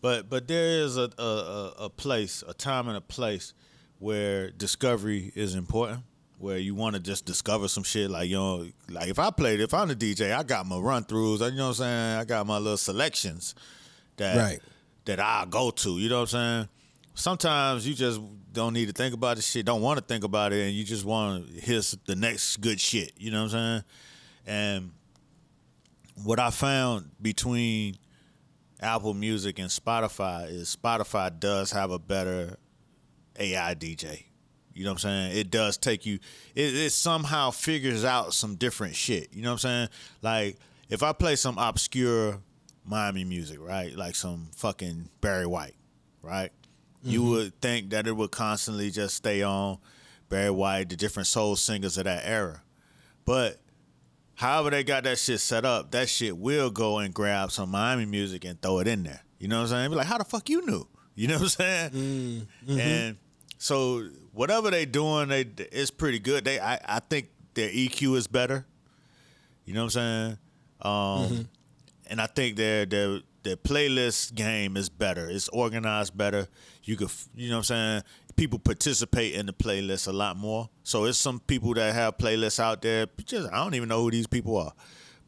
But 0.03 0.29
but 0.29 0.49
there 0.49 0.81
is 0.83 0.97
a, 0.97 1.09
a 1.17 1.73
a 1.85 1.89
place, 1.89 2.43
a 2.45 2.53
time 2.53 2.89
and 2.89 2.97
a 2.97 3.01
place 3.01 3.53
where 3.99 4.51
discovery 4.51 5.31
is 5.33 5.55
important. 5.55 6.01
Where 6.39 6.57
you 6.57 6.75
want 6.75 6.95
to 6.95 7.01
just 7.01 7.25
discover 7.25 7.69
some 7.69 7.83
shit, 7.83 8.11
like 8.11 8.27
you 8.27 8.35
know, 8.35 8.67
like 8.89 9.07
if 9.07 9.17
I 9.17 9.31
played, 9.31 9.61
if 9.61 9.73
I'm 9.73 9.87
the 9.87 9.95
DJ, 9.95 10.35
I 10.35 10.43
got 10.43 10.65
my 10.65 10.77
run 10.77 11.05
throughs. 11.05 11.39
You 11.39 11.55
know 11.55 11.67
what 11.69 11.69
I'm 11.69 11.73
saying? 11.75 12.19
I 12.19 12.25
got 12.25 12.45
my 12.45 12.57
little 12.57 12.75
selections 12.75 13.55
that 14.17 14.35
Right. 14.35 14.59
that 15.05 15.21
I 15.21 15.45
go 15.49 15.71
to. 15.71 15.97
You 15.97 16.09
know 16.09 16.15
what 16.19 16.33
I'm 16.33 16.65
saying? 16.65 16.69
Sometimes 17.15 17.87
you 17.87 17.93
just 17.93 18.19
don't 18.51 18.73
need 18.73 18.87
to 18.87 18.93
think 18.93 19.13
about 19.13 19.37
the 19.37 19.41
shit, 19.41 19.65
don't 19.65 19.81
want 19.81 19.99
to 19.99 20.05
think 20.05 20.25
about 20.25 20.51
it, 20.51 20.65
and 20.65 20.73
you 20.73 20.83
just 20.83 21.05
want 21.05 21.47
to 21.47 21.61
hear 21.61 21.79
the 22.07 22.15
next 22.17 22.57
good 22.57 22.81
shit. 22.81 23.13
You 23.15 23.31
know 23.31 23.43
what 23.43 23.53
I'm 23.53 23.81
saying? 23.81 23.83
And 24.45 24.91
what 26.25 26.39
I 26.39 26.49
found 26.49 27.09
between 27.21 27.95
Apple 28.83 29.13
Music 29.13 29.59
and 29.59 29.69
Spotify 29.69 30.49
is 30.49 30.75
Spotify 30.75 31.37
does 31.39 31.71
have 31.71 31.91
a 31.91 31.99
better 31.99 32.57
AI 33.39 33.75
DJ. 33.75 34.25
You 34.73 34.83
know 34.83 34.91
what 34.91 35.05
I'm 35.05 35.29
saying? 35.31 35.37
It 35.37 35.49
does 35.51 35.77
take 35.77 36.05
you. 36.05 36.19
It, 36.55 36.75
it 36.75 36.91
somehow 36.91 37.51
figures 37.51 38.03
out 38.03 38.33
some 38.33 38.55
different 38.55 38.95
shit. 38.95 39.33
You 39.33 39.41
know 39.41 39.49
what 39.49 39.65
I'm 39.65 39.69
saying? 39.69 39.89
Like 40.21 40.57
if 40.89 41.01
I 41.01 41.13
play 41.13 41.35
some 41.35 41.57
obscure 41.57 42.39
Miami 42.85 43.23
music, 43.23 43.59
right? 43.61 43.95
Like 43.95 44.15
some 44.15 44.49
fucking 44.55 45.09
Barry 45.21 45.45
White, 45.45 45.75
right? 46.21 46.51
You 47.03 47.21
mm-hmm. 47.21 47.29
would 47.29 47.61
think 47.61 47.89
that 47.91 48.07
it 48.07 48.15
would 48.15 48.31
constantly 48.31 48.91
just 48.91 49.15
stay 49.15 49.41
on 49.41 49.77
Barry 50.29 50.51
White, 50.51 50.89
the 50.89 50.95
different 50.95 51.27
soul 51.27 51.55
singers 51.55 51.97
of 51.97 52.05
that 52.05 52.23
era, 52.25 52.63
but 53.25 53.59
however 54.43 54.71
they 54.71 54.83
got 54.83 55.05
that 55.05 55.17
shit 55.17 55.39
set 55.39 55.63
up, 55.63 55.91
that 55.91 56.09
shit 56.09 56.37
will 56.37 56.69
go 56.69 56.97
and 56.99 57.13
grab 57.13 57.49
some 57.49 57.71
Miami 57.71 58.05
music 58.05 58.43
and 58.43 58.61
throw 58.61 58.79
it 58.79 58.87
in 58.89 59.03
there. 59.03 59.21
You 59.39 59.47
know 59.47 59.57
what 59.57 59.63
I'm 59.63 59.69
saying? 59.69 59.89
Be 59.91 59.95
like, 59.95 60.07
how 60.07 60.17
the 60.17 60.25
fuck 60.25 60.49
you 60.49 60.65
knew? 60.65 60.85
You 61.15 61.27
know 61.29 61.35
what 61.35 61.43
I'm 61.43 61.47
saying? 61.49 62.47
And 62.67 63.17
so 63.57 64.09
whatever 64.33 64.69
they 64.69 64.85
doing, 64.85 65.29
they 65.29 65.41
it's 65.71 65.91
pretty 65.91 66.19
good. 66.19 66.43
They 66.43 66.59
I, 66.59 66.79
I 66.83 66.99
think 66.99 67.29
their 67.53 67.69
EQ 67.69 68.17
is 68.17 68.27
better. 68.27 68.65
You 69.63 69.75
know 69.75 69.85
what 69.85 69.95
I'm 69.95 70.35
saying? 70.35 70.37
Um, 70.81 71.49
and 72.07 72.19
I 72.19 72.25
think 72.25 72.57
their 72.57 72.85
their 72.85 73.19
their 73.43 73.55
playlist 73.55 74.33
game 74.35 74.75
is 74.75 74.89
better. 74.89 75.29
It's 75.29 75.49
organized 75.49 76.17
better. 76.17 76.47
You 76.83 76.97
could, 76.97 77.11
you 77.35 77.49
know 77.49 77.57
what 77.57 77.71
I'm 77.71 78.01
saying? 78.01 78.03
People 78.43 78.59
participate 78.59 79.35
in 79.35 79.45
the 79.45 79.53
playlist 79.53 80.05
a 80.05 80.11
lot 80.11 80.35
more. 80.35 80.69
So 80.83 81.05
it's 81.05 81.17
some 81.17 81.39
people 81.39 81.73
that 81.75 81.95
have 81.95 82.17
playlists 82.17 82.59
out 82.59 82.81
there. 82.81 83.07
Just 83.23 83.49
I 83.53 83.63
don't 83.63 83.73
even 83.73 83.87
know 83.87 84.01
who 84.01 84.11
these 84.11 84.27
people 84.27 84.57
are, 84.57 84.73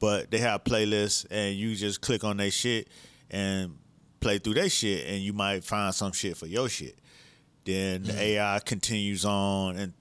but 0.01 0.31
they 0.31 0.39
have 0.39 0.65
playlists, 0.65 1.25
and 1.31 1.55
you 1.55 1.75
just 1.75 2.01
click 2.01 2.25
on 2.25 2.35
their 2.35 2.51
shit 2.51 2.89
and 3.31 3.77
play 4.19 4.37
through 4.37 4.55
their 4.55 4.67
shit, 4.67 5.07
and 5.07 5.21
you 5.21 5.31
might 5.31 5.63
find 5.63 5.95
some 5.95 6.11
shit 6.11 6.35
for 6.35 6.45
your 6.45 6.67
shit. 6.67 6.99
Then 7.63 8.03
the 8.03 8.11
mm-hmm. 8.11 8.19
AI 8.19 8.59
continues 8.65 9.23
on, 9.23 9.77
and, 9.77 9.93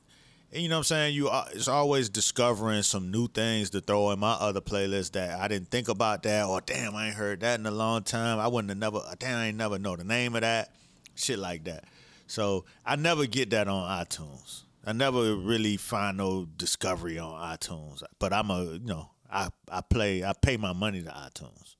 and 0.52 0.62
you 0.64 0.68
know 0.68 0.78
what 0.78 0.78
I'm 0.78 0.84
saying. 0.84 1.14
You 1.14 1.28
are, 1.28 1.46
it's 1.52 1.68
always 1.68 2.08
discovering 2.08 2.82
some 2.82 3.12
new 3.12 3.28
things 3.28 3.70
to 3.70 3.80
throw 3.80 4.10
in 4.10 4.18
my 4.18 4.32
other 4.32 4.60
playlist 4.60 5.12
that 5.12 5.40
I 5.40 5.46
didn't 5.46 5.70
think 5.70 5.88
about 5.88 6.24
that, 6.24 6.46
or 6.46 6.60
damn, 6.62 6.96
I 6.96 7.06
ain't 7.06 7.14
heard 7.14 7.42
that 7.42 7.60
in 7.60 7.66
a 7.66 7.70
long 7.70 8.02
time. 8.02 8.40
I 8.40 8.48
wouldn't 8.48 8.70
have 8.70 8.78
never, 8.78 9.02
damn, 9.20 9.38
I 9.38 9.46
ain't 9.46 9.56
never 9.56 9.78
know 9.78 9.94
the 9.94 10.02
name 10.02 10.34
of 10.34 10.40
that, 10.40 10.74
shit 11.14 11.38
like 11.38 11.62
that. 11.66 11.84
So 12.26 12.64
I 12.84 12.96
never 12.96 13.26
get 13.26 13.50
that 13.50 13.68
on 13.68 13.88
iTunes. 14.04 14.62
I 14.86 14.92
never 14.92 15.34
really 15.36 15.76
find 15.76 16.16
no 16.18 16.44
discovery 16.56 17.18
on 17.18 17.32
iTunes. 17.56 18.02
But 18.18 18.32
I'm 18.32 18.50
a, 18.50 18.64
you 18.64 18.80
know, 18.80 19.10
I 19.30 19.48
I 19.70 19.80
play, 19.80 20.24
I 20.24 20.32
pay 20.32 20.56
my 20.56 20.72
money 20.72 21.02
to 21.02 21.10
iTunes. 21.10 21.76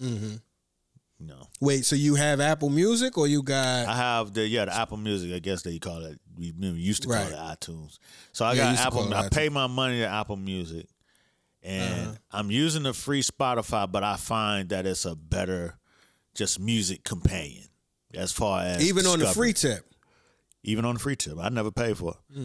Mm-hmm. 0.00 0.36
You 1.18 1.26
know. 1.26 1.42
Wait, 1.60 1.84
so 1.84 1.96
you 1.96 2.14
have 2.14 2.40
Apple 2.40 2.70
Music 2.70 3.18
or 3.18 3.26
you 3.26 3.42
got 3.42 3.86
I 3.86 3.94
have 3.96 4.32
the 4.32 4.46
yeah 4.46 4.64
the 4.64 4.74
Apple 4.74 4.96
Music. 4.96 5.32
I 5.34 5.38
guess 5.38 5.62
they 5.62 5.78
call 5.78 6.04
it. 6.06 6.18
We 6.38 6.52
used 6.56 7.02
to 7.02 7.08
call 7.08 7.16
Right. 7.16 7.32
it 7.32 7.36
iTunes. 7.36 7.98
So 8.32 8.46
I 8.46 8.54
Yeah, 8.54 8.74
got 8.74 8.86
Apple. 8.86 9.12
I 9.14 9.28
pay 9.28 9.50
my 9.50 9.66
money 9.66 9.98
to 9.98 10.06
Apple 10.06 10.36
Music, 10.36 10.86
and 11.62 12.08
Uh-huh. 12.08 12.16
I'm 12.32 12.50
using 12.50 12.84
the 12.84 12.94
free 12.94 13.22
Spotify, 13.22 13.90
but 13.90 14.02
I 14.02 14.16
find 14.16 14.70
that 14.70 14.86
it's 14.86 15.04
a 15.04 15.14
better 15.14 15.76
just 16.34 16.58
music 16.58 17.04
companion 17.04 17.66
as 18.14 18.32
far 18.32 18.62
as 18.62 18.82
even 18.86 19.06
on 19.06 19.18
the 19.18 19.24
discovery. 19.26 19.48
free 19.48 19.52
tip? 19.52 19.86
even 20.62 20.84
on 20.84 20.94
the 20.94 21.00
free 21.00 21.16
tip. 21.16 21.38
I 21.40 21.48
never 21.48 21.70
paid 21.70 21.96
for 21.96 22.14
it. 22.34 22.38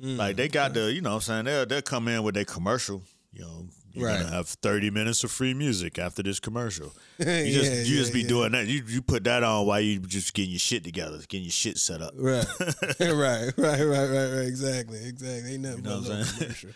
Mm. 0.00 0.16
Like 0.16 0.36
they 0.36 0.48
got 0.48 0.74
the, 0.74 0.92
you 0.92 1.00
know 1.00 1.10
what 1.10 1.16
I'm 1.16 1.20
saying, 1.22 1.44
they'll 1.46 1.66
they'll 1.66 1.82
come 1.82 2.08
in 2.08 2.22
with 2.22 2.34
their 2.34 2.44
commercial, 2.44 3.02
you 3.32 3.40
know, 3.42 3.66
you're 3.92 4.06
Right. 4.06 4.20
gonna 4.20 4.30
have 4.34 4.46
30 4.48 4.90
minutes 4.90 5.24
of 5.24 5.30
free 5.32 5.54
music 5.54 5.98
after 5.98 6.22
this 6.22 6.38
commercial. 6.40 6.92
You 7.18 7.24
just 7.52 7.72
Yeah, 7.72 7.78
you 7.82 7.96
just 7.96 8.12
be 8.12 8.20
yeah. 8.22 8.28
doing 8.28 8.52
that. 8.52 8.66
You 8.68 8.82
you 8.86 9.02
put 9.02 9.24
that 9.24 9.42
on 9.42 9.66
while 9.66 9.80
you 9.80 9.98
just 9.98 10.32
getting 10.34 10.52
your 10.52 10.60
shit 10.60 10.84
together, 10.84 11.18
getting 11.28 11.42
your 11.44 11.50
shit 11.50 11.78
set 11.78 12.00
up. 12.00 12.12
Right. 12.16 12.46
right, 13.00 13.00
right, 13.00 13.52
right, 13.56 13.84
right, 13.84 14.08
right. 14.08 14.46
Exactly, 14.46 15.04
exactly. 15.04 15.54
Ain't 15.54 15.62
nothing 15.62 15.78
You 15.78 15.82
know 15.90 16.00
but 16.00 16.08
what 16.08 16.10
a 16.10 16.18
I'm 16.18 16.24
saying? 16.24 16.38
commercial. 16.38 16.70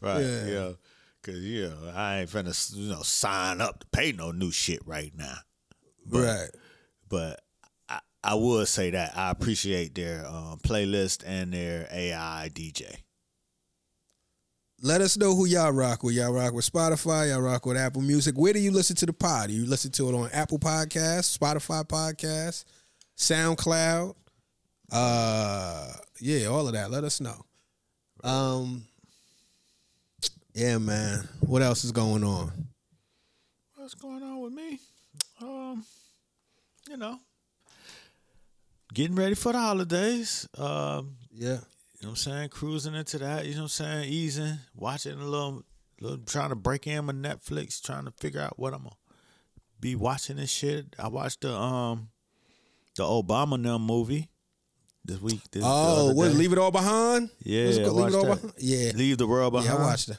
Right. 0.00 0.20
Yeah. 0.20 0.46
Yeah. 0.46 0.72
Cause 1.22 1.38
yeah, 1.40 1.68
I 1.94 2.20
ain't 2.20 2.30
finna 2.30 2.74
you 2.76 2.88
know 2.90 3.02
sign 3.02 3.60
up 3.60 3.80
to 3.80 3.86
pay 3.88 4.12
no 4.12 4.30
new 4.30 4.50
shit 4.52 4.80
right 4.86 5.12
now. 5.16 5.36
But, 6.06 6.20
right. 6.24 6.48
But 7.10 7.40
I, 7.88 8.00
I 8.24 8.34
would 8.34 8.68
say 8.68 8.90
that 8.90 9.12
I 9.16 9.30
appreciate 9.30 9.94
their 9.94 10.24
um, 10.26 10.58
playlist 10.62 11.22
and 11.26 11.52
their 11.52 11.86
AI 11.92 12.50
DJ. 12.54 12.96
Let 14.82 15.02
us 15.02 15.18
know 15.18 15.34
who 15.34 15.44
y'all 15.44 15.72
rock 15.72 16.02
with. 16.02 16.14
Y'all 16.14 16.32
rock 16.32 16.54
with 16.54 16.70
Spotify. 16.70 17.28
Y'all 17.28 17.42
rock 17.42 17.66
with 17.66 17.76
Apple 17.76 18.00
Music. 18.00 18.34
Where 18.38 18.54
do 18.54 18.60
you 18.60 18.70
listen 18.70 18.96
to 18.96 19.06
the 19.06 19.12
pod? 19.12 19.48
Do 19.48 19.54
you 19.54 19.66
listen 19.66 19.90
to 19.92 20.08
it 20.08 20.14
on 20.14 20.30
Apple 20.32 20.58
Podcasts, 20.58 21.36
Spotify 21.36 21.84
Podcasts, 21.86 22.64
SoundCloud? 23.18 24.14
Uh, 24.90 25.92
yeah, 26.18 26.46
all 26.46 26.66
of 26.66 26.72
that. 26.72 26.90
Let 26.90 27.04
us 27.04 27.20
know. 27.20 27.44
Um, 28.24 28.84
yeah, 30.54 30.78
man. 30.78 31.28
What 31.40 31.60
else 31.60 31.84
is 31.84 31.92
going 31.92 32.24
on? 32.24 32.50
What's 33.76 33.94
going 33.94 34.22
on 34.22 34.40
with 34.40 34.52
me? 34.54 34.78
Um, 35.42 35.84
you 36.90 36.96
know, 36.96 37.18
getting 38.92 39.14
ready 39.14 39.34
for 39.36 39.52
the 39.52 39.58
holidays. 39.60 40.48
Um, 40.58 41.16
Yeah. 41.32 41.48
you 41.48 41.54
know 41.54 41.60
what 42.00 42.08
I'm 42.10 42.16
saying? 42.16 42.48
Cruising 42.50 42.94
into 42.94 43.18
that, 43.18 43.46
you 43.46 43.52
know 43.52 43.58
what 43.58 43.62
I'm 43.64 43.68
saying? 43.68 44.12
Easing, 44.12 44.58
watching 44.74 45.18
a 45.20 45.24
little, 45.24 45.62
little 46.00 46.18
trying 46.18 46.48
to 46.50 46.56
break 46.56 46.86
in 46.86 47.04
my 47.04 47.12
Netflix, 47.12 47.80
trying 47.80 48.06
to 48.06 48.10
figure 48.18 48.40
out 48.40 48.58
what 48.58 48.74
I'm 48.74 48.82
gonna 48.82 48.96
be 49.78 49.94
watching 49.94 50.36
this 50.36 50.50
shit. 50.50 50.96
I 50.98 51.08
watched 51.08 51.42
the 51.42 51.54
um 51.54 52.08
the 52.96 53.04
Obama 53.04 53.58
Now 53.60 53.78
movie. 53.78 54.28
this 55.04 55.20
week. 55.20 55.40
This, 55.52 55.62
Oh, 55.64 56.12
what? 56.12 56.32
Leave 56.32 56.52
it 56.52 56.58
all 56.58 56.70
behind. 56.72 57.30
Yeah, 57.42 57.66
What's 57.66 57.76
it 57.78 57.82
I 57.82 57.84
called? 57.84 57.96
leave 57.96 58.08
it 58.08 58.14
all 58.16 58.24
that. 58.24 58.34
behind. 58.42 58.54
Yeah, 58.58 58.92
Leave 58.96 59.18
the 59.18 59.26
world 59.28 59.52
behind. 59.52 59.70
yeah, 59.70 59.76
I 59.76 59.86
watched 59.86 60.08
that. 60.08 60.18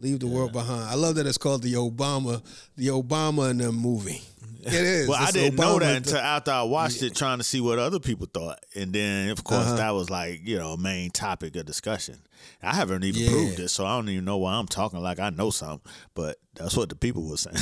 Leave 0.00 0.20
the 0.20 0.26
world 0.28 0.52
behind. 0.52 0.82
I 0.88 0.94
love 0.94 1.16
that 1.16 1.26
it's 1.26 1.38
called 1.38 1.62
the 1.62 1.74
Obama, 1.74 2.40
the 2.76 2.86
Obama 2.88 3.50
and 3.50 3.60
them 3.60 3.74
movie. 3.74 4.22
It 4.60 4.72
is. 4.74 5.08
Well, 5.08 5.18
I 5.20 5.30
didn't 5.30 5.58
know 5.58 5.78
that 5.78 5.96
until 5.96 6.18
after 6.18 6.50
I 6.50 6.62
watched 6.62 7.02
it, 7.02 7.14
trying 7.16 7.38
to 7.38 7.44
see 7.44 7.60
what 7.60 7.78
other 7.78 7.98
people 8.00 8.26
thought, 8.32 8.58
and 8.76 8.92
then 8.92 9.30
of 9.30 9.42
course 9.42 9.66
Uh-huh. 9.66 9.76
that 9.76 9.90
was 9.90 10.10
like 10.10 10.40
you 10.44 10.58
know 10.58 10.72
a 10.72 10.76
main 10.78 11.10
topic 11.10 11.56
of 11.56 11.64
discussion. 11.66 12.16
I 12.62 12.74
haven't 12.74 13.02
even 13.04 13.22
Yeah. 13.22 13.30
proved 13.30 13.60
it, 13.60 13.68
so 13.70 13.86
I 13.86 13.96
don't 13.96 14.08
even 14.08 14.24
know 14.24 14.36
why 14.38 14.54
I'm 14.54 14.66
talking 14.66 15.00
like 15.00 15.18
I 15.20 15.30
know 15.30 15.50
something. 15.50 15.80
But 16.14 16.38
that's 16.54 16.76
what 16.76 16.88
the 16.90 16.96
people 16.96 17.28
were 17.28 17.36
saying. 17.36 17.56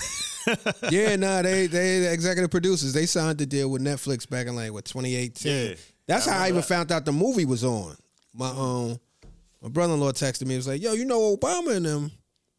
yeah, 0.91 1.17
nah, 1.17 1.43
they 1.43 1.67
they 1.69 2.01
the 2.01 2.13
executive 2.13 2.51
producers. 2.51 2.93
They 2.93 3.07
signed 3.07 3.39
the 3.39 3.47
deal 3.47 3.71
with 3.71 3.83
Netflix 3.83 4.29
back 4.29 4.47
in 4.47 4.57
like 4.57 4.73
what 4.73 4.85
2018. 4.87 5.53
Yeah. 5.71 5.75
That's 6.07 6.27
I 6.29 6.33
how 6.33 6.43
I 6.45 6.49
even 6.49 6.57
that. 6.57 6.67
found 6.69 6.93
out 6.93 7.05
the 7.05 7.13
movie 7.13 7.45
was 7.45 7.63
on. 7.65 7.97
My 8.35 8.49
um 8.49 8.99
my 9.63 9.69
brother 9.69 9.95
in 9.95 10.01
law 10.01 10.13
texted 10.13 10.43
me. 10.47 10.51
He 10.53 10.57
was 10.57 10.69
like, 10.69 10.83
"Yo, 10.83 10.93
you 10.95 11.05
know 11.05 11.37
Obama 11.37 11.77
and 11.77 11.87
them? 11.87 12.11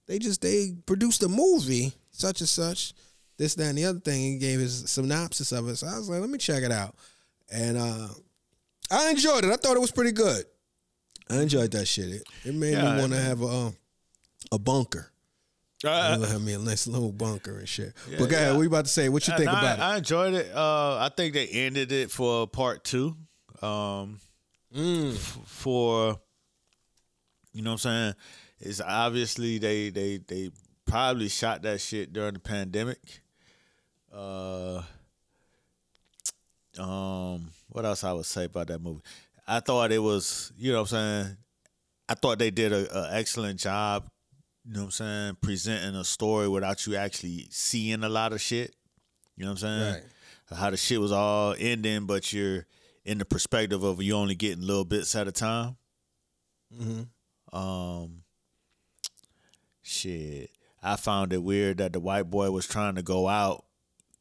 They 0.07 0.19
just 0.19 0.41
they 0.41 0.73
produced 0.85 1.21
a 1.23 1.27
movie, 1.27 1.93
such 2.11 2.39
and 2.41 2.49
such, 2.49 2.93
this, 3.37 3.55
that, 3.55 3.65
and 3.69 3.77
the 3.77 3.85
other 3.85 3.99
thing." 3.99 4.21
He 4.33 4.37
gave 4.37 4.59
his 4.59 4.89
synopsis 4.89 5.51
of 5.51 5.67
it. 5.69 5.75
So 5.77 5.87
I 5.87 5.97
was 5.97 6.09
like, 6.09 6.21
"Let 6.21 6.29
me 6.29 6.37
check 6.37 6.63
it 6.63 6.71
out," 6.71 6.95
and 7.51 7.77
uh 7.77 8.07
I 8.89 9.09
enjoyed 9.09 9.43
it. 9.43 9.51
I 9.51 9.57
thought 9.57 9.75
it 9.75 9.81
was 9.81 9.91
pretty 9.91 10.13
good. 10.13 10.45
I 11.29 11.41
enjoyed 11.41 11.71
that 11.71 11.87
shit. 11.87 12.07
It, 12.09 12.23
it 12.45 12.55
made 12.55 12.71
Yeah, 12.71 12.93
me 12.95 13.01
want 13.01 13.11
to 13.13 13.19
have 13.19 13.41
a 13.41 13.47
um, 13.47 13.75
a 14.51 14.57
bunker. 14.57 15.11
Uh, 15.83 16.19
have 16.21 16.41
me 16.41 16.53
a 16.53 16.57
nice 16.57 16.87
little 16.87 17.11
bunker 17.11 17.59
and 17.59 17.67
shit. 17.69 17.93
Yeah, 18.09 18.15
but 18.17 18.29
go 18.29 18.35
ahead, 18.35 18.47
yeah. 18.47 18.55
what 18.55 18.61
you 18.63 18.67
about 18.67 18.85
to 18.85 18.91
say? 18.91 19.09
What 19.09 19.27
you 19.27 19.35
think 19.37 19.49
I, 19.49 19.59
about 19.59 19.77
it? 19.77 19.81
I 19.81 19.97
enjoyed 19.97 20.33
it. 20.33 20.51
Uh, 20.55 20.97
I 20.97 21.11
think 21.15 21.33
they 21.35 21.45
ended 21.47 21.91
it 21.91 22.09
for 22.09 22.47
part 22.47 22.83
two. 22.83 23.15
Um, 23.61 24.19
Mm. 24.75 25.15
f- 25.15 25.37
for 25.45 26.19
you 27.53 27.61
know 27.61 27.71
what 27.71 27.85
I'm 27.85 27.91
saying? 27.91 28.13
It's 28.59 28.81
obviously 28.81 29.57
they 29.59 29.89
they 29.89 30.17
they 30.17 30.51
probably 30.85 31.29
shot 31.29 31.61
that 31.63 31.81
shit 31.81 32.13
during 32.13 32.33
the 32.33 32.39
pandemic. 32.39 33.21
Uh, 34.11 34.81
um, 36.79 37.51
what 37.69 37.85
else 37.85 38.03
I 38.03 38.13
would 38.13 38.25
say 38.25 38.45
about 38.45 38.67
that 38.67 38.81
movie? 38.81 39.01
I 39.47 39.59
thought 39.59 39.91
it 39.91 39.99
was, 39.99 40.51
you 40.57 40.71
know 40.71 40.79
what 40.81 40.93
I'm 40.93 41.23
saying? 41.23 41.37
I 42.09 42.13
thought 42.15 42.39
they 42.39 42.51
did 42.51 42.71
a, 42.71 42.97
a 42.97 43.15
excellent 43.15 43.59
job, 43.59 44.09
you 44.65 44.73
know 44.73 44.79
what 44.81 44.85
I'm 44.85 44.91
saying, 44.91 45.37
presenting 45.41 45.95
a 45.95 46.03
story 46.03 46.47
without 46.47 46.85
you 46.87 46.95
actually 46.95 47.47
seeing 47.49 48.03
a 48.03 48.09
lot 48.09 48.33
of 48.33 48.41
shit. 48.41 48.75
You 49.35 49.45
know 49.45 49.51
what 49.51 49.63
I'm 49.63 49.91
saying? 49.91 50.03
How 50.53 50.69
the 50.69 50.77
shit 50.77 50.99
was 50.99 51.11
all 51.11 51.55
ending, 51.59 52.05
but 52.05 52.31
you're 52.33 52.65
in 53.05 53.17
the 53.17 53.25
perspective 53.25 53.83
of 53.83 54.01
you 54.01 54.15
only 54.15 54.35
getting 54.35 54.65
little 54.65 54.85
bits 54.85 55.15
at 55.15 55.27
a 55.27 55.31
time. 55.31 55.77
Mm-hmm. 56.73 57.57
Um, 57.57 58.23
shit. 59.87 60.51
I 60.83 60.95
found 60.95 61.33
it 61.33 61.43
weird 61.43 61.77
that 61.77 61.93
the 61.93 61.99
white 61.99 62.29
boy 62.29 62.51
was 62.51 62.67
trying 62.67 62.95
to 62.95 63.01
go 63.01 63.27
out 63.27 63.65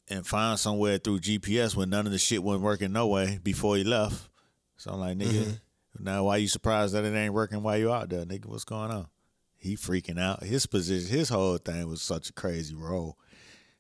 and 0.09 0.27
find 0.27 0.59
somewhere 0.59 0.99
through 0.99 1.21
GPS 1.21 1.77
when 1.77 1.91
none 1.91 2.07
of 2.07 2.13
the 2.13 2.19
shit 2.19 2.43
wasn't 2.43 2.65
working 2.65 2.93
no 2.93 3.07
way 3.09 3.39
before 3.43 3.77
he 3.77 3.85
left. 3.85 4.29
So 4.77 4.93
I'm 4.93 5.01
like, 5.01 5.19
nigga, 5.19 5.61
now 5.99 6.25
why 6.25 6.37
you 6.37 6.49
surprised 6.49 6.95
that 6.95 7.05
it 7.05 7.15
ain't 7.15 7.35
working 7.35 7.63
while 7.63 7.77
you 7.79 7.93
out 7.93 8.09
there, 8.09 8.25
nigga? 8.25 8.47
What's 8.47 8.65
going 8.65 8.91
on? 8.91 9.09
He 9.57 9.77
freaking 9.77 10.21
out. 10.21 10.45
His 10.45 10.67
position, 10.67 11.11
his 11.11 11.29
whole 11.29 11.59
thing 11.59 11.89
was 11.89 12.03
such 12.03 12.31
a 12.31 12.33
crazy 12.33 12.75
role 12.75 13.19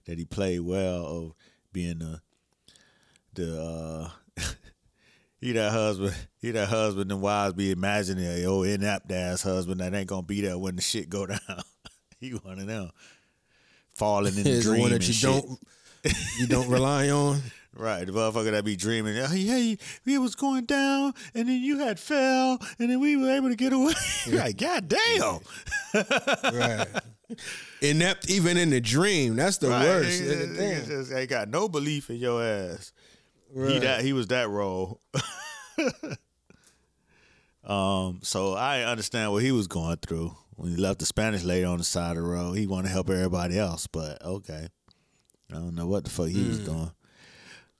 that 0.07 0.19
he 0.19 0.25
played 0.25 0.61
well 0.61 1.07
of 1.07 1.35
being 1.73 1.99
the 1.99 2.21
the 3.35 3.63
uh 3.63 4.11
he 5.41 5.53
that 5.53 5.71
husband, 5.71 6.15
he 6.41 6.51
that 6.53 6.69
husband 6.69 7.13
and 7.13 7.21
wives 7.21 7.55
be 7.55 7.71
imagining 7.71 8.25
a 8.25 8.47
old 8.47 8.67
inept 8.67 9.13
ass 9.13 9.43
husband 9.43 9.81
that 9.81 9.95
ain't 9.95 10.09
gonna 10.09 10.23
be 10.23 10.41
there 10.41 10.59
when 10.59 10.77
the 10.77 10.83
shit 10.83 11.11
go 11.11 11.27
down. 11.27 11.63
he 12.21 12.31
one 12.31 12.57
to 12.59 12.65
know 12.65 12.91
falling 13.95 14.37
in 14.37 14.43
the 14.45 14.61
dream 14.63 14.81
one 14.83 14.91
that 14.91 15.07
you 15.07 15.13
shit. 15.15 15.31
don't 15.31 15.59
you 16.39 16.47
don't 16.47 16.69
rely 16.69 17.11
on. 17.11 17.41
Right, 17.79 18.07
the 18.07 18.13
motherfucker 18.13 18.53
that 18.53 18.65
be 18.65 18.75
dreaming. 18.75 19.17
Hey, 19.17 19.43
hey, 19.43 19.79
it 20.07 20.19
was 20.19 20.35
going 20.35 20.65
down, 20.65 21.13
and 21.35 21.47
then 21.47 21.61
you 21.61 21.79
had 21.79 22.01
fell, 22.01 22.59
and 22.79 22.89
then 22.89 23.01
we 23.01 23.19
were 23.19 23.29
able 23.31 23.51
to 23.51 23.55
get 23.55 23.75
away. 23.75 23.93
like, 24.29 24.57
god 24.57 24.89
damn. 24.89 25.41
Right. 26.55 26.87
Inept 27.83 28.31
even 28.31 28.57
in 28.57 28.71
the 28.71 28.81
dream. 28.81 29.37
That's 29.37 29.59
the 29.59 29.69
Right, 29.69 29.85
worst. 29.85 30.23
Damn. 30.25 30.87
just 30.87 31.29
got 31.29 31.51
no 31.51 31.69
belief 31.69 32.09
in 32.09 32.17
your 32.17 32.43
ass. 32.43 32.95
He 33.55 33.79
that 33.81 34.01
he 34.01 34.15
was 34.15 34.29
that 34.29 34.49
role. 34.49 35.03
um, 37.63 38.21
so 38.23 38.55
I 38.55 38.85
understand 38.85 39.33
what 39.33 39.43
he 39.43 39.53
was 39.53 39.67
going 39.67 39.97
through 39.99 40.35
when 40.57 40.71
he 40.71 40.77
left 40.77 40.99
the 40.99 41.07
Spanish 41.07 41.43
lady 41.45 41.65
on 41.65 41.79
the 41.79 41.85
side 41.85 42.17
of 42.17 42.23
the 42.23 42.29
road. 42.29 42.53
He 42.55 42.67
wanted 42.67 42.89
to 42.89 42.93
help 42.95 43.09
everybody 43.11 43.59
else, 43.59 43.87
but 43.87 44.23
okay. 44.25 44.69
I 45.51 45.55
don't 45.55 45.75
know 45.75 45.87
what 45.87 46.05
the 46.05 46.11
fuck 46.11 46.29
he 46.29 46.43
was 46.49 46.59
doing. 46.59 46.91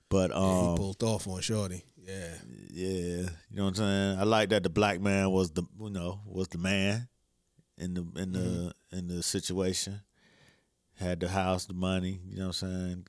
But 0.09 0.31
Hmm. 0.31 0.37
Yeah, 0.37 0.61
he 0.61 0.67
um, 0.69 0.77
pulled 0.77 1.03
off 1.03 1.27
on 1.27 1.41
Shorty. 1.41 1.83
Yeah. 2.05 2.33
yeah, 2.71 2.87
you 3.49 3.57
know 3.57 3.63
what 3.65 3.69
I'm 3.69 3.75
saying. 3.75 4.19
I 4.19 4.23
like 4.23 4.49
that 4.49 4.63
the 4.63 4.69
black 4.69 5.01
man 5.01 5.29
was 5.31 5.51
the 5.51 5.63
you 5.81 5.89
know 5.89 6.21
was 6.25 6.47
the 6.47 6.57
man 6.57 7.09
in 7.77 7.93
the 7.93 8.05
in 8.15 8.31
the 8.31 8.39
Mm-hmm. 8.39 8.97
in 8.97 9.07
the 9.07 9.21
situation. 9.21 9.99
Had 10.95 11.19
the 11.19 11.27
house, 11.27 11.65
the 11.65 11.73
money. 11.73 12.21
You 12.27 12.37
know 12.37 12.47
what 12.47 12.61
I'm 12.63 12.69
saying. 12.87 13.07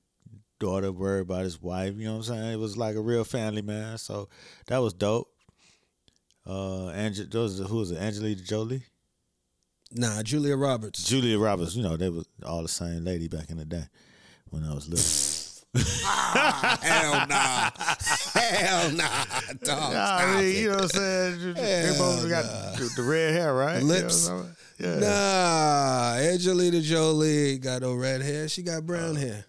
Daughter 0.58 0.90
worried 0.90 1.20
about 1.22 1.44
his 1.44 1.62
wife. 1.62 1.94
You 1.96 2.06
know 2.06 2.16
what 2.16 2.28
I'm 2.28 2.34
saying. 2.34 2.52
It 2.52 2.58
was 2.58 2.76
like 2.76 2.96
a 2.96 3.00
real 3.00 3.24
family 3.24 3.62
man. 3.62 3.96
So 3.98 4.28
that 4.66 4.78
was 4.78 4.92
dope. 4.92 5.30
Uh, 6.44 6.90
Angel, 6.90 7.26
who 7.66 7.76
was 7.76 7.90
it? 7.92 7.98
Angelina 7.98 8.40
Jolie, 8.42 8.82
Nah, 9.92 10.22
Julia 10.22 10.56
Roberts. 10.56 11.02
Julia 11.04 11.38
Roberts. 11.38 11.74
You 11.74 11.82
know 11.82 11.96
they 11.96 12.08
was 12.10 12.26
all 12.44 12.62
the 12.62 12.68
same 12.68 13.04
lady 13.04 13.28
back 13.28 13.50
in 13.50 13.56
the 13.58 13.64
day 13.64 13.84
when 14.50 14.64
I 14.64 14.74
was 14.74 14.88
little. 14.88 15.34
Ah, 16.04 16.78
hell 16.82 17.26
nah. 17.28 17.70
Hell 18.40 18.90
nah. 18.92 19.24
Dog, 19.62 19.92
Nah, 19.92 20.16
I 20.16 20.40
mean, 20.40 20.56
you 20.56 20.68
know 20.70 20.74
what 20.76 20.82
I'm 20.84 20.88
saying. 20.88 21.54
They 21.54 21.94
both 21.98 22.28
got 22.28 22.44
the, 22.76 22.90
the 22.96 23.02
red 23.02 23.34
hair, 23.34 23.54
right? 23.54 23.74
The 23.74 23.80
You 23.80 23.86
know 23.86 23.94
lips. 23.94 24.30
Yeah. 24.78 24.98
Nah, 24.98 26.16
Angelina 26.32 26.80
Jolie 26.80 27.58
got 27.58 27.82
no 27.82 27.94
red 27.94 28.22
hair. 28.22 28.48
She 28.48 28.62
got 28.62 28.86
brown 28.86 29.16
oh. 29.16 29.20
hair. 29.20 29.44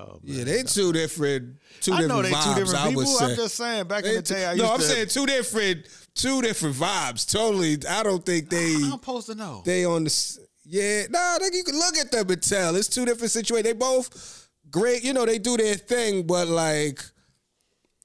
Oh, 0.00 0.18
Yeah, 0.24 0.44
they 0.44 0.62
two 0.64 0.92
different, 0.92 1.56
two 1.80 1.92
I 1.92 2.02
different 2.02 2.08
know 2.08 2.22
they 2.22 2.30
vibes. 2.30 2.44
two 2.54 2.60
different 2.60 2.84
I 2.84 2.88
people. 2.88 3.02
would 3.02 3.08
say. 3.08 3.24
I'm 3.24 3.36
just 3.36 3.54
saying. 3.54 3.84
Back 3.86 4.04
in 4.04 4.14
the 4.16 4.22
day, 4.22 4.44
I 4.46 4.52
used 4.52 4.60
to 4.60 4.66
no, 4.66 4.72
I'm 4.74 4.80
to. 4.80 4.84
saying 4.86 5.08
two 5.08 5.26
different, 5.26 5.86
two 6.14 6.42
different 6.42 6.76
vibes. 6.76 7.30
Totally, 7.30 7.78
I 7.88 8.02
don't 8.02 8.24
think 8.24 8.48
they 8.50 8.74
I'm 8.74 8.90
supposed 8.92 9.26
to 9.28 9.34
know. 9.34 9.62
they 9.64 9.84
on 9.84 10.04
the. 10.04 10.08
s- 10.10 10.38
Yeah, 10.64 11.02
nah, 11.10 11.36
like 11.40 11.54
you 11.54 11.64
can 11.64 11.76
look 11.76 11.96
at 11.98 12.10
them 12.10 12.28
and 12.30 12.42
tell 12.42 12.74
it's 12.76 12.88
two 12.88 13.04
different 13.04 13.30
situations. 13.30 13.64
They 13.66 13.72
both 13.74 14.48
great, 14.70 15.04
you 15.04 15.12
know. 15.12 15.26
They 15.26 15.38
do 15.38 15.56
their 15.56 15.74
thing, 15.74 16.26
but 16.26 16.48
like 16.48 17.02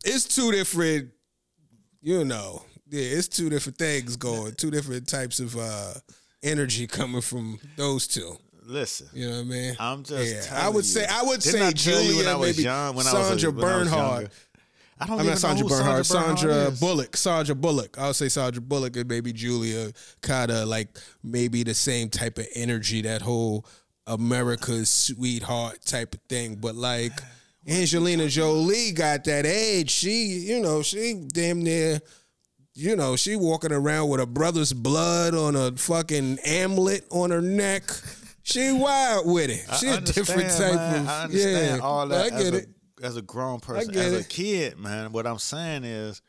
it's 0.04 0.26
two 0.26 0.52
different. 0.52 1.10
You 2.02 2.24
know, 2.24 2.64
yeah, 2.90 3.18
it's 3.18 3.28
two 3.28 3.50
different 3.50 3.78
things 3.78 4.16
going. 4.16 4.54
Two 4.56 4.72
different 4.72 5.08
types 5.08 5.40
of 5.40 5.56
uh 5.58 5.94
energy 6.44 6.88
coming 6.88 7.22
from 7.22 7.60
those 7.76 8.08
two. 8.08 8.36
Listen, 8.66 9.08
You 9.14 9.28
know 9.28 9.36
what 9.38 9.42
I 9.42 9.44
mean? 9.46 9.76
I'm 9.80 10.04
just. 10.04 10.32
Yeah, 10.34 10.42
telling 10.42 10.64
I 10.64 10.70
would 10.70 10.76
you. 10.86 10.92
say 10.92 11.06
I 11.10 11.24
would 11.24 11.40
Didn't 11.42 11.60
say 11.60 11.68
I 11.68 11.72
tell 11.72 12.02
you 12.02 12.08
Julia, 12.12 12.18
when 12.18 12.28
I 12.28 12.36
was 12.38 12.56
maybe 12.58 12.64
young, 12.64 12.96
when 12.96 13.08
I 13.08 13.12
Sandra 13.12 13.34
was 13.34 13.44
a, 13.44 13.52
when 13.52 13.66
I 13.66 13.78
was 13.80 13.90
Bernhard. 13.90 14.22
younger. 14.22 14.32
I 15.00 15.06
don't 15.06 15.16
I'm 15.16 15.20
even 15.22 15.30
not 15.30 15.38
Sandra 15.40 15.64
know 15.64 15.70
Bernhard. 15.70 16.06
Sandra, 16.06 16.28
Sandra 16.38 16.54
Bernhard 16.54 16.74
is. 16.74 16.80
Bullock. 16.80 17.18
Sandra 17.18 17.56
Bullock. 17.56 17.98
I 17.98 18.08
would 18.08 18.16
say 18.16 18.28
Sandra 18.30 18.62
Bullock 18.62 18.98
and 18.98 19.08
maybe 19.08 19.32
Julia, 19.32 19.92
kind 20.22 20.52
of 20.52 20.68
like 20.68 20.98
maybe 21.24 21.64
the 21.64 21.74
same 21.74 22.10
type 22.10 22.38
of 22.38 22.48
energy, 22.54 23.02
that 23.04 23.22
whole 23.22 23.66
America's 24.08 24.90
sweetheart 24.90 25.80
type 25.86 26.14
of 26.14 26.20
thing. 26.28 26.56
But 26.56 26.76
like 26.76 27.14
Angelina 27.68 28.28
Jolie 28.28 28.92
got 28.92 29.24
that 29.26 29.46
age. 29.46 29.90
She, 29.90 30.26
you 30.26 30.60
know, 30.60 30.82
she 30.82 31.24
damn 31.28 31.62
near. 31.62 32.00
You 32.74 32.96
know, 32.96 33.16
she 33.16 33.36
walking 33.36 33.74
around 33.74 34.10
with 34.10 34.20
her 34.22 34.26
brother's 34.26 34.72
blood 34.72 35.34
on 35.34 35.56
a 35.56 35.72
fucking 35.74 36.40
amulet 36.46 37.06
on 37.10 37.32
her 37.32 37.42
neck. 37.42 37.84
She 38.44 38.72
wild 38.74 39.28
with 39.32 39.50
it. 39.50 39.66
She 39.80 39.90
I 39.90 39.96
a 39.96 40.02
different 40.02 40.44
understand, 40.44 40.74
type 40.74 40.76
man. 40.76 41.02
of 41.02 41.08
I 41.10 41.24
understand 41.24 41.78
yeah. 41.78 41.84
all 41.86 42.08
that. 42.08 42.26
I 42.26 42.30
get 42.30 42.40
as 42.40 42.54
it. 42.54 42.70
As 43.02 43.16
a 43.18 43.22
grown 43.22 43.60
person, 43.60 43.96
as 43.96 44.14
a 44.14 44.24
kid, 44.24 44.78
man. 44.78 45.12
What 45.12 45.26
I'm 45.26 45.40
saying 45.40 45.84
is, 45.86 46.22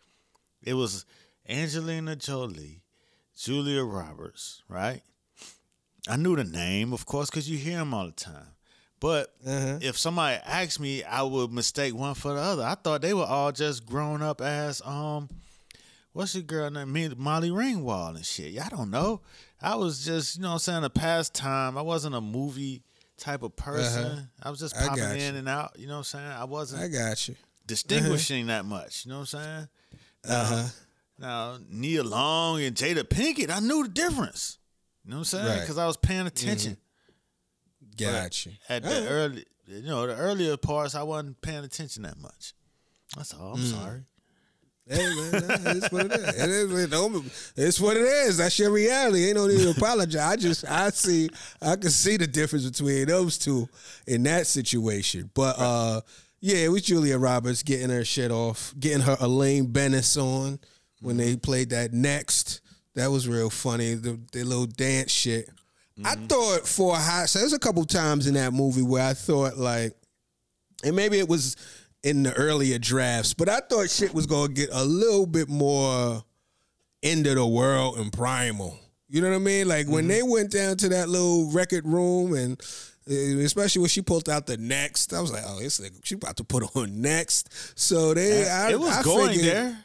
it 0.63 0.75
was 0.75 1.05
Angelina 1.49 2.17
Jolie, 2.17 2.83
Julia 3.37 3.83
Roberts, 3.83 4.63
right? 4.69 5.03
I 6.09 6.17
knew 6.17 6.37
the 6.37 6.45
name, 6.45 6.93
of 6.93 7.07
course, 7.07 7.29
because 7.29 7.49
you 7.51 7.59
hear 7.59 7.79
them 7.79 7.93
all 7.93 8.07
the 8.07 8.13
time. 8.13 8.55
But 9.01 9.35
Uh-huh. 9.47 9.79
if 9.81 9.99
somebody 9.99 10.37
asked 10.45 10.79
me, 10.81 11.03
I 11.05 11.23
would 11.23 11.51
mistake 11.53 11.95
one 11.95 12.15
for 12.15 12.35
the 12.35 12.41
other. 12.41 12.63
I 12.65 12.75
thought 12.75 13.01
they 13.03 13.15
were 13.15 13.25
all 13.25 13.51
just 13.53 13.87
grown 13.87 14.23
up 14.23 14.41
as 14.41 14.83
um, 14.85 15.29
what's 16.13 16.35
your 16.35 16.43
girl 16.45 16.71
name? 16.71 16.93
Me, 16.93 17.09
Molly 17.17 17.51
Ringwald 17.51 18.17
and 18.17 18.25
shit. 18.27 18.53
Yeah, 18.53 18.67
I 18.67 18.69
don't 18.69 18.91
know. 18.91 19.23
I 19.61 19.75
was 19.75 20.05
just, 20.05 20.37
you 20.37 20.43
know, 20.43 20.49
what 20.49 20.53
I'm 20.55 20.59
saying 20.61 20.85
a 20.85 20.91
pastime. 20.91 21.77
I 21.79 21.83
wasn't 21.83 22.15
a 22.15 22.21
movie 22.21 22.83
type 23.21 23.43
of 23.43 23.55
person. 23.57 24.05
Uh-huh. 24.05 24.21
I 24.43 24.51
was 24.51 24.59
just 24.59 24.75
popping 24.77 25.03
in 25.03 25.35
you. 25.35 25.39
and 25.39 25.49
out. 25.49 25.73
You 25.79 25.87
know 25.87 25.95
what 25.95 25.99
I'm 25.99 26.05
saying? 26.05 26.27
I 26.27 26.45
wasn't 26.45 26.83
I 26.83 26.89
got 26.89 27.29
you. 27.29 27.37
distinguishing 27.67 28.47
that 28.49 28.65
much. 28.65 29.05
You 29.05 29.13
know 29.13 29.21
what 29.21 29.35
I'm 29.35 29.41
saying? 29.41 29.69
Uh 30.29 30.45
huh. 30.45 30.69
Now 31.19 31.59
Nia 31.69 32.03
Long 32.03 32.63
and 32.63 32.75
Jada 32.75 33.05
Pinkett, 33.05 33.51
I 33.51 33.61
knew 33.61 33.83
the 33.85 33.89
difference. 33.91 34.59
You 35.05 35.11
know 35.11 35.17
what 35.17 35.21
I'm 35.21 35.25
saying? 35.25 35.47
Right. 35.47 35.61
Because 35.61 35.79
I 35.79 35.87
was 35.87 35.97
paying 35.97 36.27
attention. 36.27 36.77
Gotcha. 37.97 38.51
At 38.69 38.83
the 38.83 39.09
early, 39.09 39.45
you 39.67 39.83
know, 39.83 40.07
the 40.07 40.17
earlier 40.17 40.57
parts, 40.57 40.95
I 40.95 41.03
wasn't 41.03 41.41
paying 41.43 41.65
attention 41.65 42.03
that 42.05 42.19
much. 42.19 42.55
That's 43.17 43.35
all. 43.35 43.55
I'm 43.55 43.61
sorry. 43.61 44.05
Hey 44.89 44.97
man, 45.15 45.31
nah, 45.47 45.71
it's 45.71 45.93
what 45.93 46.07
it 46.07 46.13
is. 46.13 46.43
It 46.43 46.51
is. 46.51 46.85
It 46.85 46.91
don't- 46.91 47.33
It's 47.57 47.81
what 47.81 47.97
it 47.97 48.03
is. 48.03 48.39
That's 48.39 48.59
your 48.59 48.71
reality. 48.73 49.27
Ain't 49.27 49.37
no 49.37 49.47
need 49.47 49.59
to 49.61 49.71
apologize. 49.71 50.17
I 50.21 50.37
just 50.37 50.65
I 50.69 50.91
see 50.91 51.31
I 51.63 51.77
can 51.77 51.91
see 51.91 52.17
the 52.17 52.27
difference 52.27 52.69
between 52.69 53.07
those 53.07 53.39
two 53.39 53.69
in 54.07 54.23
that 54.25 54.47
situation. 54.49 55.31
But 55.35 55.57
uh 55.59 56.01
yeah, 56.41 56.57
it 56.59 56.69
was 56.73 56.83
Julia 56.83 57.19
Roberts 57.19 57.63
getting 57.63 57.91
her 57.91 58.05
shit 58.05 58.31
off, 58.33 58.75
getting 58.81 59.03
her 59.03 59.17
Elaine 59.21 59.67
Benes 59.67 60.17
on 60.17 60.59
when 61.03 61.19
they 61.19 61.37
played 61.37 61.71
that 61.71 61.93
next. 61.93 62.61
That 62.95 63.11
was 63.11 63.29
real 63.29 63.51
funny. 63.51 63.95
The, 63.95 64.19
the 64.33 64.43
little 64.43 64.67
dance 64.67 65.13
shit. 65.13 65.49
I 66.03 66.15
thought 66.17 66.67
for 66.67 66.95
a 66.95 66.99
hot 66.99 67.29
so 67.29 67.39
there's 67.39 67.53
a 67.53 67.59
couple 67.59 67.85
times 67.85 68.27
in 68.27 68.35
that 68.35 68.53
movie 68.55 68.83
where 68.83 69.07
I 69.07 69.13
thought 69.15 69.57
like 69.59 69.95
and 70.83 70.97
maybe 70.97 71.19
it 71.19 71.29
was 71.29 71.57
in 72.03 72.23
the 72.23 72.33
earlier 72.35 72.79
drafts, 72.79 73.35
but 73.35 73.49
I 73.49 73.61
thought 73.61 73.91
shit 73.91 74.15
was 74.15 74.27
gonna 74.27 74.53
get 74.53 74.71
a 74.73 74.85
little 74.85 75.27
bit 75.27 75.49
more 75.49 76.25
end 77.03 77.27
of 77.27 77.35
the 77.37 77.47
world 77.47 77.99
and 77.99 78.13
primal. 78.13 78.79
You 79.09 79.21
know 79.21 79.31
what 79.31 79.37
I 79.37 79.41
mean? 79.41 79.69
Like 79.69 79.87
when 79.89 80.09
they 80.09 80.23
went 80.23 80.51
down 80.51 80.77
to 80.79 80.89
that 80.91 81.09
little 81.09 81.51
record 81.51 81.87
room 81.87 82.35
and 82.35 82.61
uh, 83.11 83.15
especially 83.43 83.81
when 83.81 83.89
she 83.89 84.03
pulled 84.03 84.29
out 84.29 84.47
the 84.47 84.57
next, 84.57 85.13
I 85.13 85.21
was 85.21 85.33
like, 85.33 85.43
oh, 85.47 85.59
this 85.59 85.81
nigga, 85.81 86.01
she 86.05 86.15
about 86.15 86.37
to 86.37 86.45
put 86.45 86.77
on 86.77 87.01
next. 87.01 87.79
So 87.79 88.15
they, 88.15 88.49
I, 88.49 88.71
it 88.71 88.79
was 88.81 88.97
I 88.97 89.03
going 89.03 89.35
figured- 89.35 89.55
there. 89.55 89.85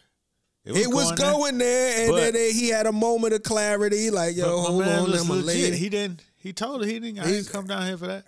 It 0.68 0.88
was 0.92 1.10
there. 1.10 1.18
going 1.18 1.60
there, 1.60 2.02
and 2.02 2.12
But- 2.12 2.18
then 2.22 2.34
they, 2.34 2.52
he 2.52 2.70
had 2.70 2.88
a 2.88 2.92
moment 2.92 3.34
of 3.36 3.44
clarity, 3.44 4.10
like, 4.10 4.36
yo, 4.36 4.62
hold 4.62 4.82
on, 4.84 5.12
was 5.12 5.22
I'm 5.22 5.30
a 5.30 5.36
lady. 5.40 5.78
He 5.78 5.90
didn't. 5.90 6.24
He 6.38 6.54
told 6.54 6.82
her 6.82 6.88
he 6.88 7.00
didn't. 7.00 7.20
I 7.20 7.26
didn't 7.26 7.52
come 7.52 7.68
down 7.68 7.86
here 7.86 7.98
for 7.98 8.08
that. 8.08 8.26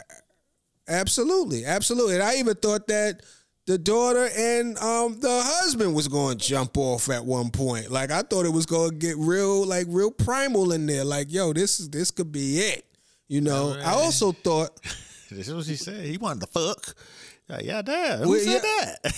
Absolutely, 0.88 1.66
absolutely. 1.66 2.14
And 2.16 2.24
I 2.24 2.36
even 2.36 2.56
thought 2.56 2.88
that 2.88 3.22
the 3.68 3.78
daughter 3.78 4.30
and 4.36 4.78
um 4.80 5.20
the 5.20 5.42
husband 5.44 5.94
was 5.94 6.08
going 6.08 6.38
to 6.38 6.46
jump 6.48 6.78
off 6.78 7.10
at 7.10 7.24
one 7.24 7.52
point. 7.52 7.92
Like 7.92 8.12
I 8.12 8.22
thought 8.24 8.46
it 8.46 8.54
was 8.54 8.66
going 8.66 8.92
to 8.92 8.96
get 8.96 9.16
real, 9.18 9.66
like 9.66 9.86
real 9.90 10.10
primal 10.12 10.72
in 10.72 10.86
there. 10.88 11.04
Like 11.04 11.32
yo, 11.32 11.54
this 11.54 11.80
is 11.80 11.90
this 11.90 12.10
could 12.10 12.32
be 12.32 12.60
it. 12.60 12.86
You 13.28 13.42
know. 13.42 13.78
I 13.84 13.92
also 13.92 14.32
thought, 14.32 14.72
This 15.30 15.50
is 15.50 15.54
what 15.54 15.66
she 15.66 15.76
said. 15.76 16.06
He 16.06 16.18
wanted 16.18 16.40
to 16.42 16.48
fuck. 16.48 16.96
Yeah, 17.50 17.60
yeah 17.62 17.82
damn. 17.82 18.20
Who 18.20 18.30
Well, 18.32 18.40
said 18.40 18.62
yeah. 18.64 18.96
that? 19.04 19.16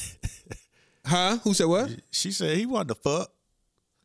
huh? 1.05 1.37
Who 1.43 1.53
said 1.53 1.67
what? 1.67 1.91
she 2.11 2.31
said 2.31 2.57
he 2.57 2.65
wanted 2.65 2.89
to 2.89 2.95
fuck. 2.95 3.31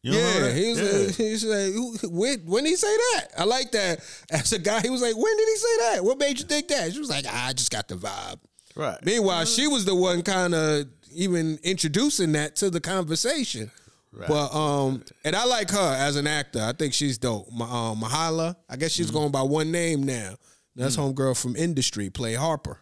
You 0.03 0.13
know 0.13 0.19
Yeah, 0.19 0.53
he 0.53 0.69
was. 0.69 1.19
Yeah. 1.19 1.25
He 1.27 1.33
was 1.33 1.45
like, 1.47 2.11
when, 2.13 2.41
when 2.41 2.65
did 2.65 2.71
he 2.71 2.77
say 2.77 2.95
that? 2.95 3.29
I 3.39 3.45
like 3.45 3.73
that. 3.73 4.01
As 4.31 4.53
a 4.53 4.59
guy, 4.59 4.83
he 4.83 4.91
was 4.91 5.01
like, 5.01 5.17
when 5.17 5.37
did 5.39 5.49
he 5.49 5.57
say 5.57 5.77
that? 5.79 6.05
What 6.05 6.19
made 6.19 6.39
you 6.39 6.45
think 6.45 6.69
that? 6.69 6.93
She 6.93 6.99
was 6.99 7.09
like, 7.09 7.25
"Ah, 7.27 7.47
I 7.49 7.53
just 7.55 7.71
got 7.73 7.89
the 7.89 7.95
vibe. 7.95 8.39
Right. 8.77 8.99
Meanwhile, 9.05 9.45
she 9.47 9.67
was 9.67 9.85
the 9.85 9.95
one 9.95 10.23
kind 10.23 10.55
of 10.55 10.87
even 11.13 11.59
introducing 11.63 12.33
that 12.33 12.57
to 12.57 12.71
the 12.71 12.81
conversation. 12.81 13.71
Right. 14.13 14.29
But 14.29 14.55
um, 14.55 15.05
and 15.25 15.35
I 15.35 15.45
like 15.45 15.71
her 15.71 15.95
as 15.97 16.17
an 16.17 16.27
actor. 16.27 16.61
I 16.61 16.73
think 16.73 16.93
she's 16.95 17.19
dope. 17.19 17.49
Ma- 17.53 17.91
um, 17.93 18.01
Myha'la. 18.01 18.57
I 18.69 18.77
guess 18.77 18.93
she's 18.93 19.11
going 19.11 19.31
by 19.33 19.43
one 19.43 19.71
name 19.73 20.03
now. 20.05 20.35
That's 20.77 20.97
homegirl 20.97 21.41
from 21.41 21.55
Industry, 21.57 22.11
play 22.11 22.35
Harper. 22.35 22.81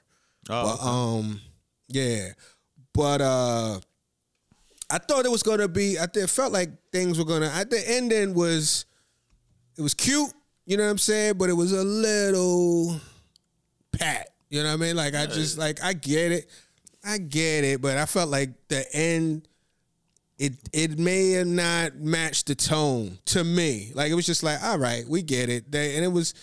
Oh, 0.48 0.76
But 0.78 0.86
um, 0.86 1.40
yeah. 1.88 2.28
But 2.94 3.20
uh, 3.20 3.80
I 4.90 4.98
thought 4.98 5.24
it 5.24 5.30
was 5.30 5.42
gonna 5.42 5.68
be. 5.68 5.98
I 5.98 6.06
th- 6.06 6.24
it 6.24 6.30
felt 6.30 6.52
like 6.52 6.70
things 6.90 7.18
were 7.18 7.24
gonna. 7.24 7.46
At 7.48 7.70
the 7.70 7.82
ending 7.86 8.34
was, 8.34 8.84
it 9.78 9.82
was 9.82 9.94
cute. 9.94 10.32
You 10.66 10.76
know 10.76 10.84
what 10.84 10.90
I'm 10.90 10.98
saying? 10.98 11.34
But 11.38 11.48
it 11.50 11.54
was 11.54 11.72
a 11.72 11.82
little 11.84 13.00
pat. 13.92 14.28
You 14.52 14.62
know 14.62 14.68
what 14.68 14.74
I 14.74 14.86
mean? 14.86 14.96
Like 14.96 15.14
I 15.14 15.24
just 15.24 15.56
like 15.56 15.82
I 15.82 15.94
get 15.94 16.30
it, 16.30 16.50
I 17.02 17.16
get 17.16 17.64
it, 17.64 17.80
but 17.80 17.96
I 17.96 18.04
felt 18.04 18.28
like 18.28 18.50
the 18.68 18.84
end. 18.94 19.48
It 20.38 20.52
it 20.74 20.98
may 20.98 21.30
have 21.32 21.46
not 21.46 21.96
matched 21.96 22.48
the 22.48 22.54
tone 22.54 23.18
to 23.26 23.44
me. 23.44 23.92
Like 23.94 24.10
it 24.10 24.14
was 24.14 24.26
just 24.26 24.42
like, 24.42 24.62
all 24.62 24.78
right, 24.78 25.08
we 25.08 25.22
get 25.22 25.48
it. 25.48 25.72
They, 25.72 25.96
and 25.96 26.04
it 26.04 26.12
was 26.12 26.34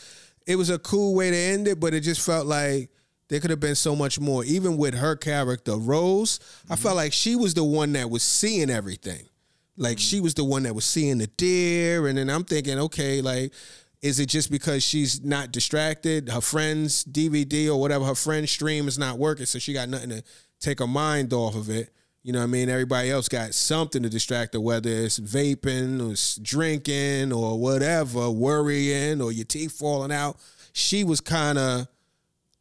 it 0.47 0.55
was 0.55 0.71
a 0.71 0.79
cool 0.79 1.13
way 1.13 1.29
to 1.29 1.37
end 1.37 1.67
it, 1.67 1.79
but 1.79 1.93
it 1.93 1.99
just 1.99 2.25
felt 2.25 2.47
like 2.47 2.89
there 3.27 3.39
could 3.39 3.51
have 3.51 3.59
been 3.59 3.75
so 3.75 3.95
much 3.95 4.19
more. 4.19 4.43
Even 4.43 4.77
with 4.77 4.95
her 4.95 5.15
character, 5.15 5.75
Rose, 5.77 6.39
I 6.67 6.77
felt 6.77 6.95
like 6.95 7.13
she 7.13 7.35
was 7.35 7.53
the 7.53 7.63
one 7.63 7.93
that 7.93 8.09
was 8.09 8.23
seeing 8.23 8.71
everything. 8.71 9.29
Like 9.77 9.99
she 9.99 10.19
was 10.19 10.33
the 10.33 10.43
one 10.43 10.63
that 10.63 10.73
was 10.73 10.85
seeing 10.85 11.19
the 11.19 11.27
deer, 11.27 12.07
and 12.07 12.17
then 12.17 12.27
I'm 12.27 12.43
thinking, 12.43 12.79
okay, 12.79 13.21
like, 13.21 13.53
is 14.01 14.19
it 14.19 14.27
just 14.27 14.49
because 14.49 14.83
she's 14.83 15.23
not 15.23 15.51
distracted? 15.51 16.29
Her 16.29 16.41
friend's 16.41 17.03
DVD 17.03 17.67
or 17.67 17.79
whatever 17.79 18.05
her 18.05 18.15
friend's 18.15 18.51
stream 18.51 18.87
is 18.87 18.97
not 18.97 19.17
working, 19.17 19.45
so 19.45 19.59
she 19.59 19.73
got 19.73 19.89
nothing 19.89 20.09
to 20.09 20.23
take 20.59 20.79
her 20.79 20.87
mind 20.87 21.33
off 21.33 21.55
of 21.55 21.69
it. 21.69 21.89
You 22.23 22.33
know 22.33 22.39
what 22.39 22.45
I 22.45 22.47
mean? 22.47 22.69
Everybody 22.69 23.09
else 23.09 23.29
got 23.29 23.53
something 23.53 24.03
to 24.03 24.09
distract 24.09 24.53
her, 24.53 24.59
whether 24.59 24.89
it's 24.89 25.19
vaping 25.19 25.99
or 26.01 26.43
drinking 26.43 27.33
or 27.33 27.59
whatever, 27.59 28.29
worrying 28.29 29.21
or 29.21 29.31
your 29.31 29.45
teeth 29.45 29.73
falling 29.73 30.11
out. 30.11 30.37
She 30.73 31.03
was 31.03 31.21
kind 31.21 31.57
of 31.57 31.87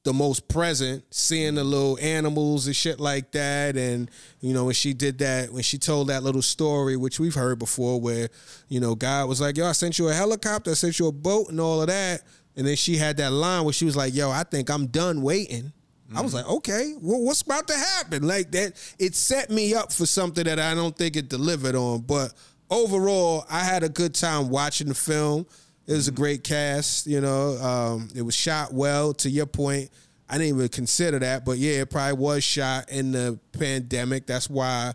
the 0.08 0.14
most 0.14 0.48
present, 0.48 1.04
seeing 1.10 1.56
the 1.56 1.62
little 1.62 1.98
animals 1.98 2.66
and 2.66 2.74
shit 2.74 2.98
like 2.98 3.30
that. 3.32 3.76
And, 3.76 4.10
you 4.40 4.54
know, 4.54 4.64
when 4.64 4.72
she 4.72 4.94
did 4.94 5.18
that, 5.18 5.52
when 5.52 5.62
she 5.62 5.76
told 5.76 6.08
that 6.08 6.22
little 6.22 6.40
story, 6.40 6.96
which 6.96 7.20
we've 7.20 7.34
heard 7.34 7.58
before, 7.58 8.00
where, 8.00 8.30
you 8.70 8.80
know, 8.80 8.94
God 8.94 9.28
was 9.28 9.38
like, 9.38 9.58
yo, 9.58 9.66
I 9.66 9.72
sent 9.72 9.98
you 9.98 10.08
a 10.08 10.14
helicopter, 10.14 10.70
I 10.70 10.74
sent 10.74 10.98
you 10.98 11.08
a 11.08 11.12
boat 11.12 11.50
and 11.50 11.60
all 11.60 11.82
of 11.82 11.88
that. 11.88 12.22
And 12.56 12.66
then 12.66 12.74
she 12.74 12.96
had 12.96 13.18
that 13.18 13.32
line 13.32 13.64
where 13.64 13.74
she 13.74 13.84
was 13.84 13.96
like, 13.96 14.14
yo, 14.14 14.30
I 14.30 14.44
think 14.44 14.70
I'm 14.70 14.86
done 14.86 15.20
waiting. 15.20 15.74
I 16.16 16.22
was 16.22 16.32
mm. 16.32 16.36
like, 16.36 16.48
okay, 16.48 16.94
well, 17.02 17.20
what's 17.20 17.42
about 17.42 17.68
to 17.68 17.74
happen? 17.76 18.26
Like 18.26 18.50
that, 18.52 18.72
it 18.98 19.14
set 19.14 19.50
me 19.50 19.74
up 19.74 19.92
for 19.92 20.06
something 20.06 20.44
that 20.44 20.58
I 20.58 20.74
don't 20.74 20.96
think 20.96 21.16
it 21.16 21.28
delivered 21.28 21.74
on. 21.74 22.00
But 22.00 22.32
overall, 22.70 23.44
I 23.50 23.60
had 23.60 23.82
a 23.82 23.90
good 23.90 24.14
time 24.14 24.48
watching 24.48 24.88
the 24.88 24.94
film. 24.94 25.46
It 25.88 25.94
was 25.94 26.06
a 26.06 26.12
great 26.12 26.44
cast, 26.44 27.06
you 27.06 27.22
know. 27.22 27.56
Um, 27.56 28.10
it 28.14 28.20
was 28.20 28.36
shot 28.36 28.74
well. 28.74 29.14
To 29.14 29.30
your 29.30 29.46
point, 29.46 29.88
I 30.28 30.36
didn't 30.36 30.56
even 30.56 30.68
consider 30.68 31.18
that, 31.18 31.46
but 31.46 31.56
yeah, 31.56 31.80
it 31.80 31.90
probably 31.90 32.12
was 32.12 32.44
shot 32.44 32.90
in 32.90 33.12
the 33.12 33.40
pandemic. 33.52 34.26
That's 34.26 34.50
why 34.50 34.92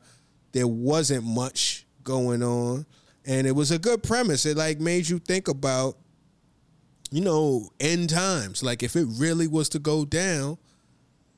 there 0.51 0.67
wasn't 0.67 1.23
much 1.23 1.87
going 2.03 2.43
on, 2.43 2.85
and 3.25 3.47
it 3.47 3.53
was 3.53 3.71
a 3.71 3.79
good 3.79 4.03
premise. 4.03 4.45
It 4.45 4.55
like 4.55 4.79
made 4.79 5.09
you 5.09 5.17
think 5.17 5.47
about, 5.47 5.97
you 7.09 7.21
know, 7.21 7.71
end 7.79 8.11
times. 8.11 8.61
Like 8.61 8.83
if 8.83 8.95
it 8.95 9.07
really 9.17 9.47
was 9.47 9.69
to 9.69 9.79
go 9.79 10.05
down, 10.05 10.59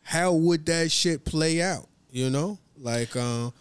how 0.02 0.34
would 0.34 0.66
that 0.66 0.92
shit 0.92 1.24
play 1.24 1.62
out? 1.62 1.88
You 2.12 2.30
know, 2.30 2.60
like. 2.78 3.16
Uh, 3.16 3.52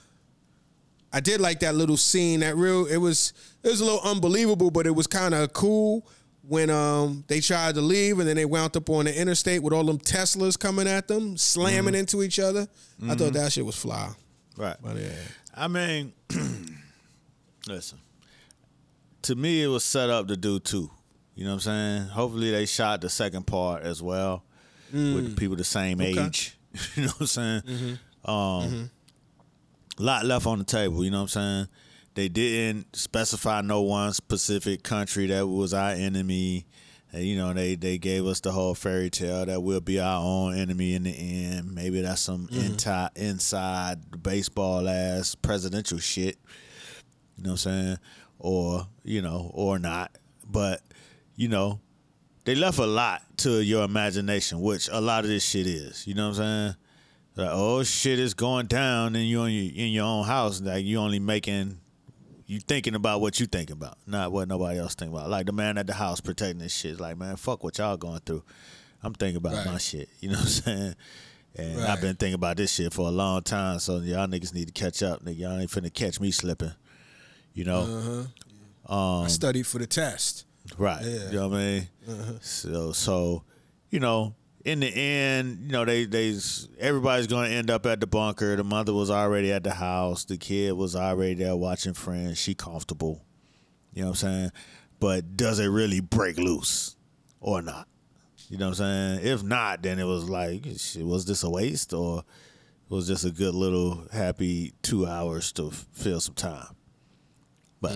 I 1.12 1.20
did 1.20 1.40
like 1.40 1.60
that 1.60 1.76
little 1.76 1.96
scene. 1.96 2.40
That 2.40 2.56
real, 2.56 2.86
it 2.86 2.96
was 2.96 3.32
it 3.64 3.68
was 3.68 3.80
a 3.80 3.84
little 3.84 4.00
unbelievable, 4.02 4.70
but 4.70 4.86
it 4.86 4.94
was 4.94 5.06
kind 5.06 5.34
of 5.34 5.52
cool 5.52 6.06
when 6.46 6.68
um 6.68 7.24
they 7.26 7.40
tried 7.40 7.74
to 7.74 7.80
leave 7.80 8.18
and 8.18 8.28
then 8.28 8.36
they 8.36 8.44
wound 8.44 8.76
up 8.76 8.90
on 8.90 9.06
the 9.06 9.18
interstate 9.18 9.62
with 9.62 9.72
all 9.72 9.84
them 9.84 9.98
Teslas 9.98 10.58
coming 10.58 10.86
at 10.86 11.08
them, 11.08 11.36
slamming 11.36 11.94
mm-hmm. 11.94 11.94
into 11.94 12.22
each 12.22 12.38
other. 12.38 12.68
I 13.02 13.08
thought 13.08 13.18
mm-hmm. 13.18 13.32
that 13.32 13.52
shit 13.52 13.64
was 13.64 13.76
fly. 13.76 14.10
Right. 14.56 14.76
But 14.80 14.96
yeah, 14.96 15.10
I 15.54 15.68
mean, 15.68 16.12
listen. 17.66 17.98
To 19.22 19.34
me, 19.34 19.62
it 19.62 19.68
was 19.68 19.84
set 19.84 20.10
up 20.10 20.28
to 20.28 20.36
do 20.36 20.60
two. 20.60 20.90
You 21.34 21.44
know 21.44 21.50
what 21.50 21.54
I'm 21.54 21.60
saying? 21.60 22.08
Hopefully, 22.08 22.50
they 22.50 22.66
shot 22.66 23.00
the 23.00 23.08
second 23.08 23.46
part 23.46 23.82
as 23.82 24.02
well 24.02 24.44
with 24.92 25.30
the 25.30 25.34
people 25.34 25.56
the 25.56 25.64
same 25.64 26.00
age. 26.00 26.56
you 26.94 27.04
know 27.04 27.08
what 27.08 27.20
I'm 27.20 27.26
saying? 27.26 27.62
Mm-hmm. 27.62 28.30
Um, 28.30 28.90
A 29.98 30.02
lot 30.02 30.24
left 30.24 30.46
on 30.46 30.58
the 30.58 30.64
table. 30.64 31.04
You 31.04 31.10
know 31.10 31.22
what 31.22 31.22
I'm 31.22 31.28
saying? 31.28 31.68
They 32.14 32.28
didn't 32.28 32.94
specify 32.94 33.60
no 33.60 33.82
one 33.82 34.12
specific 34.12 34.82
country 34.82 35.26
that 35.26 35.46
was 35.46 35.74
our 35.74 35.90
enemy. 35.90 36.66
And, 37.12 37.24
you 37.24 37.36
know, 37.36 37.52
they 37.52 37.74
they 37.74 37.98
gave 37.98 38.26
us 38.26 38.40
the 38.40 38.52
whole 38.52 38.74
fairy 38.74 39.10
tale 39.10 39.46
that 39.46 39.62
we'll 39.62 39.80
be 39.80 40.00
our 40.00 40.22
own 40.24 40.56
enemy 40.56 40.94
in 40.94 41.04
the 41.04 41.10
end. 41.10 41.74
Maybe 41.74 42.00
that's 42.00 42.20
some 42.20 42.46
mm-hmm. 42.46 42.74
inti- 42.74 43.16
inside 43.16 44.22
baseball 44.22 44.88
ass 44.88 45.34
presidential 45.34 45.98
shit. 45.98 46.38
You 47.36 47.44
know 47.44 47.50
what 47.50 47.66
I'm 47.66 47.72
saying? 47.72 47.98
Or, 48.38 48.86
you 49.02 49.22
know, 49.22 49.50
or 49.54 49.78
not. 49.78 50.16
But, 50.46 50.82
you 51.34 51.48
know, 51.48 51.80
they 52.44 52.54
left 52.54 52.78
a 52.78 52.86
lot 52.86 53.22
to 53.38 53.62
your 53.62 53.84
imagination, 53.84 54.60
which 54.60 54.88
a 54.92 55.00
lot 55.00 55.24
of 55.24 55.30
this 55.30 55.44
shit 55.44 55.66
is. 55.66 56.06
You 56.06 56.14
know 56.14 56.28
what 56.28 56.38
I'm 56.38 56.44
saying? 56.44 56.74
Like, 57.36 57.50
oh 57.50 57.82
shit 57.82 58.20
is 58.20 58.34
going 58.34 58.66
down 58.66 59.16
and 59.16 59.24
you 59.26 59.42
in 59.42 59.52
your 59.52 59.72
in 59.74 59.92
your 59.92 60.04
own 60.04 60.24
house. 60.24 60.60
Like 60.60 60.84
you 60.84 60.98
only 60.98 61.18
making 61.18 61.80
you 62.46 62.60
thinking 62.60 62.94
about 62.94 63.20
what 63.20 63.40
you 63.40 63.46
thinking 63.46 63.74
about, 63.74 63.96
not 64.06 64.32
what 64.32 64.48
nobody 64.48 64.78
else 64.78 64.94
think 64.94 65.10
about. 65.12 65.30
Like 65.30 65.46
the 65.46 65.52
man 65.52 65.78
at 65.78 65.86
the 65.86 65.94
house 65.94 66.20
protecting 66.20 66.58
this 66.58 66.74
shit. 66.74 67.00
Like, 67.00 67.16
man, 67.16 67.36
fuck 67.36 67.64
what 67.64 67.78
y'all 67.78 67.96
going 67.96 68.20
through. 68.20 68.42
I'm 69.02 69.14
thinking 69.14 69.36
about 69.36 69.54
Right. 69.54 69.66
my 69.66 69.78
shit. 69.78 70.08
You 70.20 70.30
know 70.30 70.36
what 70.36 70.44
I'm 70.44 70.48
saying? 70.50 70.94
And 71.56 71.76
Right. 71.78 71.88
I've 71.90 72.00
been 72.00 72.16
thinking 72.16 72.34
about 72.34 72.56
this 72.56 72.72
shit 72.72 72.92
for 72.92 73.06
a 73.08 73.10
long 73.10 73.42
time. 73.42 73.78
So 73.78 73.98
y'all 73.98 74.26
niggas 74.26 74.52
need 74.52 74.66
to 74.68 74.72
catch 74.72 75.02
up. 75.02 75.24
Nigga, 75.24 75.38
y'all 75.38 75.58
ain't 75.58 75.70
finna 75.70 75.92
catch 75.92 76.20
me 76.20 76.30
slipping. 76.30 76.72
You 77.54 77.64
know, 77.64 78.26
uh-huh. 78.88 78.94
um, 79.20 79.24
I 79.24 79.28
studied 79.28 79.66
for 79.66 79.78
the 79.78 79.86
test. 79.86 80.44
right? 80.78 81.04
Yeah. 81.04 81.26
You 81.30 81.32
know 81.36 81.48
what 81.48 81.56
I 81.58 81.60
mean? 81.60 81.88
Uh-huh. 82.08 82.32
So, 82.40 82.92
so 82.92 83.44
you 83.90 84.00
know, 84.00 84.34
in 84.64 84.80
the 84.80 84.88
end, 84.88 85.64
you 85.66 85.72
know, 85.72 85.84
they 85.84 86.06
they 86.06 86.34
everybody's 86.78 87.26
going 87.26 87.50
to 87.50 87.56
end 87.56 87.70
up 87.70 87.84
at 87.86 88.00
the 88.00 88.06
bunker. 88.06 88.56
The 88.56 88.64
mother 88.64 88.94
was 88.94 89.10
already 89.10 89.52
at 89.52 89.62
the 89.62 89.74
house. 89.74 90.24
The 90.24 90.38
kid 90.38 90.72
was 90.72 90.96
already 90.96 91.34
there 91.34 91.54
watching 91.54 91.92
Friends. 91.92 92.38
She 92.38 92.54
comfortable. 92.54 93.22
You 93.92 94.02
know 94.02 94.10
what 94.10 94.22
I'm 94.24 94.30
saying? 94.30 94.50
But 95.00 95.36
does 95.36 95.60
it 95.60 95.66
really 95.66 96.00
break 96.00 96.38
loose 96.38 96.96
or 97.40 97.60
not? 97.60 97.86
You 98.48 98.56
know 98.56 98.70
what 98.70 98.80
I'm 98.80 99.18
saying? 99.18 99.26
If 99.26 99.42
not, 99.42 99.82
then 99.82 99.98
it 99.98 100.04
was 100.04 100.28
like, 100.28 100.64
was 100.96 101.24
this 101.26 101.42
a 101.42 101.50
waste 101.50 101.92
or 101.92 102.24
was 102.88 103.06
just 103.06 103.24
a 103.24 103.30
good 103.30 103.54
little 103.54 104.06
happy 104.12 104.72
two 104.82 105.06
hours 105.06 105.52
to 105.52 105.70
fill 105.70 106.20
some 106.20 106.34
time? 106.34 106.74
But 107.80 107.92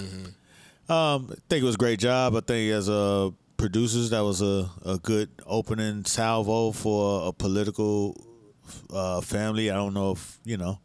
um, 0.89 1.31
I 1.31 1.37
think 1.49 1.63
it 1.63 1.65
was 1.65 1.77
a 1.77 1.79
great 1.79 1.99
job. 1.99 2.37
I 2.37 2.41
think 2.41 2.73
as 2.73 2.89
a 2.89 3.33
producers, 3.59 4.11
that 4.11 4.21
was 4.21 4.41
a, 4.41 4.71
a 4.87 4.99
good 4.99 5.29
opening 5.47 6.07
salvo 6.07 6.73
for 6.73 7.29
a 7.29 7.33
political 7.33 8.17
uh, 8.91 9.21
family. 9.21 9.71
I 9.71 9.75
don't 9.75 9.93
know 9.93 10.13
if 10.13 10.39
you 10.45 10.57
know 10.57 10.81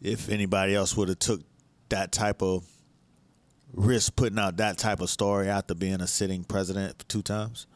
if 0.00 0.28
anybody 0.28 0.76
else 0.76 0.96
would 0.96 1.08
have 1.08 1.18
took 1.18 1.40
that 1.88 2.12
type 2.12 2.42
of 2.42 2.64
risk 3.72 4.14
putting 4.14 4.38
out 4.38 4.58
that 4.58 4.78
type 4.78 5.00
of 5.00 5.10
story 5.10 5.48
after 5.48 5.74
being 5.74 6.00
a 6.00 6.06
sitting 6.06 6.44
president 6.44 7.04
two 7.08 7.22
times. 7.22 7.66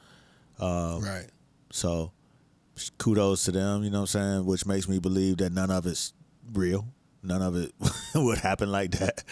right. 1.03 1.27
So 1.71 2.13
kudos 2.99 3.45
to 3.45 3.53
them, 3.53 3.85
you 3.85 3.91
know 3.91 4.03
what 4.03 4.15
I'm 4.15 4.21
saying? 4.21 4.47
Which 4.47 4.67
makes 4.67 4.89
me 4.89 4.99
believe 4.99 5.39
that 5.39 5.53
none 5.53 5.71
of 5.71 5.87
it's 5.87 6.13
real. 6.53 6.87
None 7.23 7.43
of 7.43 7.57
it 7.57 7.73
would 8.15 8.39
happen 8.39 8.71
like 8.71 8.93
that. 8.93 9.25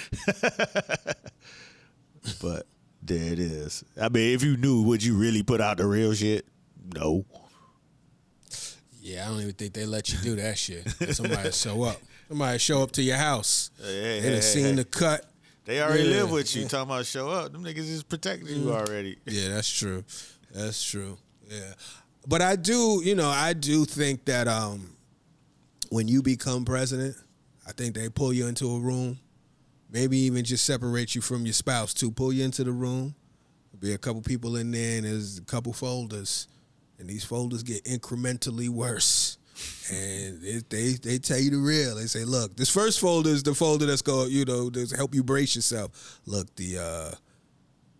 but 2.42 2.66
there 3.02 3.32
it 3.32 3.38
is. 3.38 3.84
I 4.00 4.08
mean, 4.08 4.34
if 4.34 4.42
you 4.44 4.56
knew, 4.56 4.82
would 4.82 5.02
you 5.02 5.16
really 5.16 5.42
put 5.42 5.60
out 5.60 5.76
the 5.78 5.86
real 5.86 6.14
shit? 6.14 6.46
No. 6.94 7.24
Yeah, 9.00 9.26
I 9.26 9.30
don't 9.30 9.40
even 9.40 9.54
think 9.54 9.74
they 9.74 9.84
let 9.84 10.12
you 10.12 10.18
do 10.20 10.36
that 10.36 10.56
shit. 10.58 10.88
Somebody 11.14 11.50
show 11.52 11.82
up. 11.82 11.96
Somebody 12.28 12.58
show 12.58 12.82
up 12.82 12.92
to 12.92 13.02
your 13.02 13.16
house. 13.16 13.70
Hey, 13.80 13.84
They 13.84 14.20
hey, 14.20 14.22
done 14.22 14.32
hey, 14.34 14.40
seen 14.40 14.64
hey. 14.64 14.72
the 14.74 14.84
cut. 14.84 15.28
They 15.64 15.80
already 15.82 16.04
Yeah, 16.04 16.22
live 16.22 16.30
with 16.30 16.54
you. 16.54 16.62
yeah. 16.62 16.68
Talking 16.68 16.90
about 16.92 17.06
show 17.06 17.28
up. 17.28 17.52
Them 17.52 17.64
niggas 17.64 17.78
is 17.78 18.02
protecting 18.02 18.48
you 18.62 18.72
already. 18.72 19.18
Yeah, 19.26 19.48
that's 19.48 19.68
true. 19.70 20.04
That's 20.52 20.82
true. 20.82 21.18
Yeah. 21.48 21.72
But 22.26 22.42
I 22.42 22.56
do, 22.56 23.00
you 23.04 23.14
know, 23.16 23.28
I 23.28 23.52
do 23.52 23.84
think 23.84 24.24
that 24.26 24.46
um 24.48 24.96
when 25.90 26.08
you 26.08 26.22
become 26.22 26.64
president, 26.64 27.16
I 27.66 27.72
think 27.72 27.94
they 27.94 28.08
pull 28.08 28.32
you 28.32 28.46
into 28.46 28.66
a 28.74 28.78
room, 28.80 29.18
maybe 29.92 30.18
even 30.18 30.44
just 30.44 30.64
separate 30.64 31.14
you 31.14 31.20
from 31.20 31.44
your 31.44 31.52
spouse 31.52 31.94
too. 31.94 32.10
Pull 32.10 32.32
you 32.32 32.44
into 32.44 32.64
the 32.64 32.72
room. 32.72 33.14
There'll 33.70 33.80
Be 33.80 33.94
a 33.94 33.98
couple 33.98 34.22
people 34.22 34.56
in 34.56 34.70
there 34.70 34.96
and 34.98 35.06
there's 35.06 35.38
a 35.38 35.42
couple 35.42 35.72
folders. 35.72 36.48
And 36.98 37.08
these 37.08 37.24
folders 37.24 37.62
get 37.62 37.84
incrementally 37.84 38.68
worse. 38.68 39.38
And 39.90 40.42
it, 40.42 40.70
they 40.70 40.92
they 40.92 41.18
tell 41.18 41.38
you 41.38 41.50
the 41.50 41.58
real. 41.58 41.96
They 41.96 42.06
say, 42.06 42.24
look, 42.24 42.56
this 42.56 42.70
first 42.70 43.00
folder 43.00 43.30
is 43.30 43.42
the 43.42 43.54
folder 43.54 43.86
that's 43.86 44.02
going, 44.02 44.30
you 44.30 44.44
know, 44.44 44.70
to 44.70 44.86
help 44.96 45.14
you 45.14 45.22
brace 45.22 45.54
yourself. 45.54 46.20
Look, 46.26 46.54
the 46.56 46.78
uh 46.78 47.14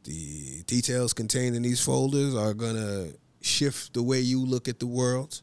the 0.05 0.62
details 0.66 1.12
contained 1.12 1.55
in 1.55 1.62
these 1.62 1.80
folders 1.84 2.34
are 2.34 2.55
gonna 2.55 3.09
shift 3.40 3.95
the 3.95 4.03
way 4.03 4.20
you 4.20 4.45
look 4.45 4.68
at 4.68 4.80
the 4.80 4.86
world, 4.86 5.43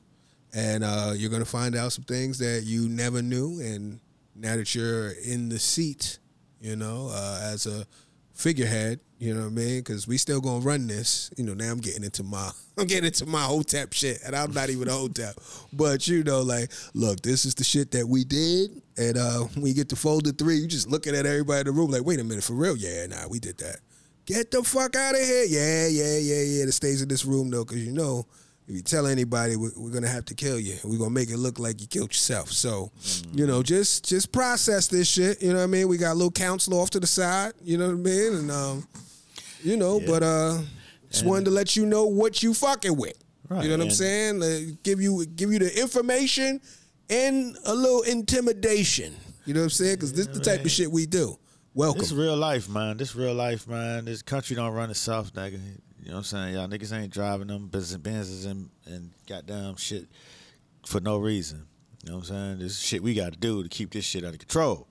and 0.54 0.84
uh, 0.84 1.14
you're 1.16 1.30
gonna 1.30 1.46
find 1.46 1.76
out 1.76 1.94
some 1.94 2.04
things 2.04 2.40
that 2.40 2.64
you 2.66 2.90
never 2.90 3.22
knew. 3.22 3.60
And 3.62 4.00
now 4.36 4.56
that 4.56 4.74
you're 4.76 5.12
in 5.12 5.50
the 5.50 5.60
seat, 5.60 6.19
you 6.62 6.76
know, 6.76 7.10
uh, 7.12 7.52
as 7.54 7.66
a 7.66 7.86
figurehead, 8.34 9.00
you 9.20 9.34
know 9.34 9.42
what 9.42 9.48
I 9.48 9.50
mean? 9.50 9.80
Because 9.80 10.08
we 10.08 10.18
still 10.18 10.40
gonna 10.40 10.60
run 10.64 10.88
this. 10.88 11.30
You 11.36 11.44
know, 11.44 11.54
now 11.54 11.72
I'm 11.72 11.80
getting 11.80 12.04
into 12.04 12.24
my 12.24 12.52
I'm 12.78 12.88
getting 12.88 13.06
into 13.06 13.26
my 13.26 13.42
hotep 13.42 13.94
shit, 13.94 14.20
and 14.26 14.36
I'm 14.36 14.52
not 14.52 14.70
even 14.70 14.88
a 14.88 14.94
hotep. 14.94 15.36
But 15.74 16.08
you 16.08 16.24
know, 16.24 16.42
like, 16.42 16.72
look, 16.94 17.22
this 17.22 17.46
is 17.46 17.56
the 17.56 17.64
shit 17.64 17.92
that 17.92 18.08
we 18.08 18.24
did, 18.24 18.82
and 18.98 19.18
uh, 19.18 19.40
when 19.56 19.68
you 19.68 19.74
get 19.74 19.90
to 19.90 19.96
folder 19.96 20.32
three, 20.32 20.56
you 20.56 20.68
just 20.68 20.90
looking 20.90 21.16
at 21.16 21.26
everybody 21.26 21.62
in 21.62 21.66
the 21.66 21.72
room 21.74 21.92
like, 21.92 22.06
wait 22.06 22.20
a 22.20 22.24
minute, 22.24 22.44
for 22.44 22.54
real? 22.54 22.78
Yeah, 22.78 23.08
nah, 23.08 23.28
we 23.30 23.40
did 23.40 23.58
that. 23.58 23.80
Get 24.26 24.52
the 24.52 24.64
fuck 24.64 24.96
out 24.96 25.16
of 25.16 25.22
here. 25.22 25.46
Yeah, 25.46 25.88
yeah, 25.88 26.18
yeah, 26.18 26.42
yeah. 26.44 26.66
That 26.66 26.72
stays 26.72 27.02
in 27.02 27.10
this 27.10 27.26
room 27.26 27.50
though, 27.50 27.66
because 27.66 27.86
you 27.86 27.92
know, 27.92 28.26
if 28.70 28.76
you 28.76 28.82
tell 28.84 29.08
anybody, 29.08 29.56
we're, 29.56 29.72
we're 29.76 29.90
gonna 29.90 30.08
have 30.08 30.26
to 30.26 30.36
kill 30.36 30.60
you. 30.60 30.76
We're 30.84 31.00
gonna 31.00 31.10
make 31.10 31.32
it 31.32 31.38
look 31.38 31.58
like 31.58 31.82
you 31.82 31.88
killed 31.88 32.12
yourself. 32.12 32.52
So, 32.52 32.92
you 33.34 33.48
know, 33.48 33.64
just 33.64 34.06
just 34.06 34.32
process 34.32 34.88
this 34.88 35.08
shit. 35.08 35.42
You 35.42 35.50
know 35.54 35.58
what 35.58 35.64
I 35.64 35.68
mean? 35.68 35.88
We 35.88 35.98
got 35.98 36.12
a 36.12 36.14
little 36.14 36.30
counselor 36.30 36.78
off 36.78 36.92
to 36.92 37.00
the 37.00 37.08
side. 37.08 37.54
You 37.64 37.80
know 37.80 37.88
what 37.88 37.94
I 37.94 37.96
mean? 37.96 38.34
And 38.36 38.52
um, 38.52 38.88
you 39.64 39.76
know, 39.76 40.00
but 40.00 40.22
uh, 40.22 40.60
just 41.10 41.26
wanted 41.26 41.46
to 41.46 41.52
let 41.52 41.76
you 41.76 41.88
know 41.88 42.06
what 42.06 42.44
you 42.44 42.54
fucking 42.54 42.96
with. 42.96 43.18
Right, 43.50 43.64
You 43.64 43.70
know 43.72 43.78
what 43.78 43.86
I'm 43.86 43.90
saying? 43.90 44.44
Uh, 44.44 44.76
give 44.84 45.02
you 45.02 45.26
give 45.26 45.52
you 45.52 45.58
the 45.58 45.82
information 45.82 46.62
and 47.10 47.58
a 47.66 47.74
little 47.74 48.04
intimidation. 48.04 49.16
You 49.46 49.56
know 49.56 49.62
what 49.62 49.66
I'm 49.66 49.70
saying? 49.72 49.96
Because 49.96 50.14
this 50.14 50.28
is 50.28 50.38
the 50.38 50.44
type 50.44 50.64
of 50.64 50.70
shit 50.70 50.92
we 50.92 51.08
do. 51.08 51.40
Welcome. 51.74 52.02
This 52.02 52.12
real 52.12 52.38
life, 52.38 52.70
man. 52.70 52.98
This 52.98 53.16
real 53.16 53.34
life, 53.34 53.68
man. 53.68 54.06
This 54.06 54.22
country 54.22 54.56
don't 54.56 54.74
run 54.74 54.92
itself, 54.92 55.34
nigga. 55.34 55.60
You 56.02 56.10
know 56.10 56.14
what 56.14 56.18
I'm 56.20 56.24
saying? 56.24 56.54
Y'all 56.56 56.68
niggas 56.68 56.94
ain't 56.98 57.12
driving 57.14 57.48
them 57.48 57.68
business 57.68 58.02
Benzes 58.02 58.50
and, 58.50 58.70
and 58.86 59.12
goddamn 59.28 59.76
shit 59.76 60.08
for 60.86 61.00
no 61.02 61.18
reason. 61.18 61.66
You 62.04 62.12
know 62.12 62.18
what 62.20 62.30
I'm 62.30 62.36
saying? 62.36 62.60
This 62.60 62.72
is 62.74 62.80
shit 62.82 63.04
we 63.04 63.14
got 63.14 63.34
to 63.34 63.40
do 63.40 63.62
to 63.64 63.70
keep 63.70 63.92
this 63.92 64.06
shit 64.06 64.24
under 64.24 64.38
control. 64.38 64.88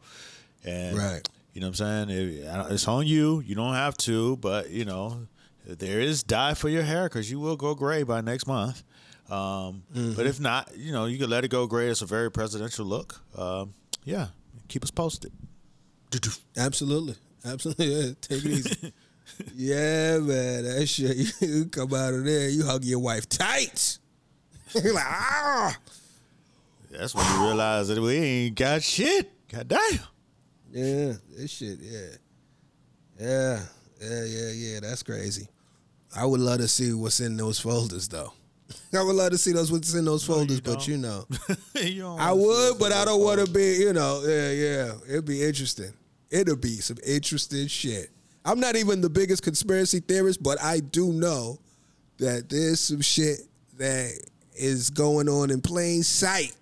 And 0.64 0.96
Right. 0.98 1.26
you 1.54 1.60
know 1.60 1.68
what 1.68 1.80
I'm 1.80 2.06
saying? 2.06 2.10
It- 2.10 2.44
it's 2.72 2.86
on 2.86 3.06
you. 3.06 3.40
You 3.40 3.54
don't 3.54 3.74
have 3.74 3.96
to, 3.98 4.36
but 4.36 4.70
you 4.70 4.84
know, 4.84 5.26
there 5.64 6.00
is 6.00 6.22
dye 6.22 6.54
for 6.54 6.68
your 6.68 6.82
hair 6.82 7.04
because 7.04 7.30
you 7.30 7.40
will 7.40 7.56
go 7.56 7.74
gray 7.74 8.02
by 8.02 8.20
next 8.20 8.46
month. 8.46 8.82
Um, 9.30 9.82
But 9.94 10.26
if 10.26 10.40
not, 10.40 10.76
you 10.76 10.92
know, 10.92 11.06
you 11.06 11.18
can 11.18 11.28
let 11.30 11.44
it 11.44 11.48
go 11.48 11.66
gray. 11.66 11.88
It's 11.88 12.02
a 12.02 12.06
very 12.06 12.30
presidential 12.30 12.84
look. 12.86 13.20
Um, 13.36 13.74
yeah, 14.04 14.28
keep 14.68 14.82
us 14.84 14.90
posted. 14.90 15.32
Absolutely. 16.56 17.16
Absolutely. 17.44 17.86
Yeah, 17.86 18.12
take 18.20 18.44
it 18.44 18.50
easy. 18.50 18.92
yeah, 19.54 20.18
man. 20.18 20.64
That 20.64 20.86
shit. 20.86 21.16
You 21.40 21.66
come 21.66 21.94
out 21.94 22.14
of 22.14 22.24
there, 22.24 22.48
you 22.48 22.64
hug 22.64 22.84
your 22.84 22.98
wife 22.98 23.28
tight. 23.28 23.98
You're 24.74 24.94
like, 24.94 25.04
ah. 25.04 25.76
That's 26.90 27.14
when 27.14 27.24
you 27.26 27.46
realize 27.46 27.88
that 27.88 28.00
we 28.00 28.16
ain't 28.16 28.54
got 28.56 28.82
shit. 28.82 29.30
God 29.50 29.68
damn. 29.68 30.00
Yeah, 30.72 31.14
this 31.36 31.50
shit, 31.50 31.78
yeah. 31.80 32.08
Yeah, 33.18 33.60
yeah, 34.00 34.24
yeah, 34.24 34.50
yeah. 34.50 34.80
That's 34.80 35.02
crazy. 35.02 35.48
I 36.14 36.24
would 36.24 36.40
love 36.40 36.58
to 36.58 36.68
see 36.68 36.92
what's 36.92 37.20
in 37.20 37.36
those 37.36 37.58
folders, 37.58 38.08
though. 38.08 38.32
I 38.94 39.02
would 39.02 39.16
love 39.16 39.30
to 39.30 39.38
see 39.38 39.52
those 39.52 39.72
what's 39.72 39.94
in 39.94 40.04
those 40.04 40.24
folders, 40.24 40.56
you 40.56 40.62
but 40.62 40.86
you 40.86 40.98
know. 40.98 41.26
You 41.74 42.06
I 42.06 42.32
would, 42.32 42.78
but 42.78 42.92
I 42.92 43.04
don't 43.04 43.22
want 43.22 43.44
to 43.44 43.50
be, 43.50 43.76
you 43.76 43.92
know, 43.92 44.22
yeah, 44.26 44.50
yeah. 44.50 44.92
It'd 45.08 45.24
be 45.24 45.42
interesting. 45.42 45.92
It'll 46.30 46.56
be 46.56 46.76
some 46.76 46.98
interesting 47.06 47.66
shit. 47.68 48.10
I'm 48.48 48.60
not 48.60 48.76
even 48.76 49.02
the 49.02 49.10
biggest 49.10 49.42
conspiracy 49.42 50.00
theorist, 50.00 50.42
but 50.42 50.58
I 50.62 50.80
do 50.80 51.12
know 51.12 51.58
that 52.16 52.48
there's 52.48 52.80
some 52.80 53.02
shit 53.02 53.40
that 53.76 54.10
is 54.54 54.88
going 54.88 55.28
on 55.28 55.50
in 55.50 55.60
plain 55.60 56.02
sight 56.02 56.56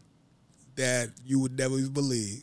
that 0.75 1.11
you 1.25 1.39
would 1.39 1.57
never 1.57 1.81
believe. 1.89 2.43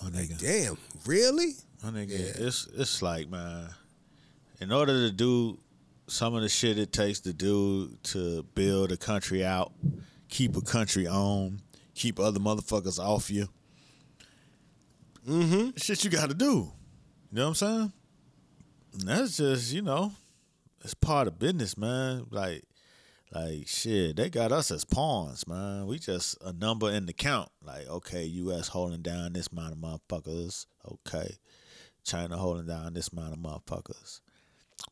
My 0.00 0.10
nigga. 0.10 0.38
Damn, 0.38 0.78
really? 1.06 1.54
My 1.82 1.90
nigga, 1.90 2.10
it's 2.10 2.68
it's 2.72 3.02
like 3.02 3.28
man, 3.28 3.68
in 4.60 4.70
order 4.70 5.08
to 5.08 5.10
do 5.10 5.58
some 6.06 6.36
of 6.36 6.42
the 6.42 6.48
shit 6.48 6.78
it 6.78 6.92
takes 6.92 7.18
to 7.20 7.32
do 7.32 7.88
to 8.04 8.44
build 8.54 8.92
a 8.92 8.96
country 8.96 9.44
out, 9.44 9.72
keep 10.28 10.56
a 10.56 10.60
country 10.60 11.08
on, 11.08 11.60
keep 11.96 12.20
other 12.20 12.38
motherfuckers 12.38 13.00
off 13.00 13.28
you. 13.28 13.48
Mm-hmm. 15.28 15.70
Shit 15.76 16.04
you 16.04 16.10
got 16.10 16.28
to 16.28 16.34
do. 16.34 16.46
You 16.46 16.72
know 17.32 17.42
what 17.42 17.48
I'm 17.48 17.54
saying? 17.56 17.92
That's 19.04 19.36
just 19.36 19.72
you 19.72 19.82
know, 19.82 20.12
it's 20.82 20.94
part 20.94 21.28
of 21.28 21.38
business, 21.38 21.76
man. 21.76 22.26
Like. 22.30 22.64
Like 23.30 23.68
shit, 23.68 24.16
they 24.16 24.30
got 24.30 24.52
us 24.52 24.70
as 24.70 24.86
pawns, 24.86 25.46
man. 25.46 25.86
We 25.86 25.98
just 25.98 26.38
a 26.42 26.50
number 26.50 26.90
in 26.90 27.04
the 27.04 27.12
count. 27.12 27.50
Like, 27.62 27.86
okay, 27.86 28.24
U.S. 28.24 28.68
holding 28.68 29.02
down 29.02 29.34
this 29.34 29.48
amount 29.52 29.72
of 29.74 29.78
motherfuckers. 29.78 30.64
Okay, 30.90 31.36
China 32.04 32.38
holding 32.38 32.66
down 32.66 32.94
this 32.94 33.08
amount 33.08 33.34
of 33.34 33.38
motherfuckers. 33.38 34.20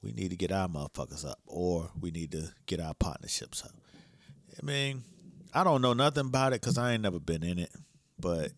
We 0.03 0.13
need 0.13 0.29
to 0.33 0.37
get 0.37 0.53
our 0.53 0.69
motherfuckers 0.69 1.27
up, 1.27 1.39
or 1.47 1.89
we 1.99 2.11
need 2.11 2.33
to 2.33 2.53
get 2.67 2.79
our 2.79 2.93
partnerships 2.93 3.65
up. 3.65 3.73
I 4.61 4.67
mean, 4.67 5.03
I 5.55 5.65
don't 5.65 5.81
know 5.81 5.95
nothing 5.95 6.27
about 6.27 6.53
it 6.53 6.61
because 6.61 6.77
I 6.77 6.93
ain't 6.93 7.03
never 7.03 7.19
been 7.19 7.43
in 7.43 7.59
it, 7.59 7.73
but 8.19 8.53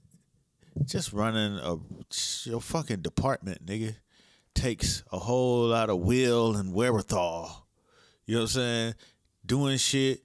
just 0.85 1.13
running 1.13 1.57
a 1.59 1.77
your 2.45 2.61
fucking 2.61 3.03
department, 3.03 3.65
nigga, 3.65 3.95
takes 4.55 5.03
a 5.13 5.19
whole 5.19 5.67
lot 5.67 5.91
of 5.91 5.99
will 5.99 6.57
and 6.57 6.73
wherewithal. 6.73 7.67
You 8.27 8.35
know 8.37 8.41
what 8.43 8.51
I'm 8.51 8.55
saying? 8.55 8.95
Doing 9.47 9.79
shit, 9.79 10.23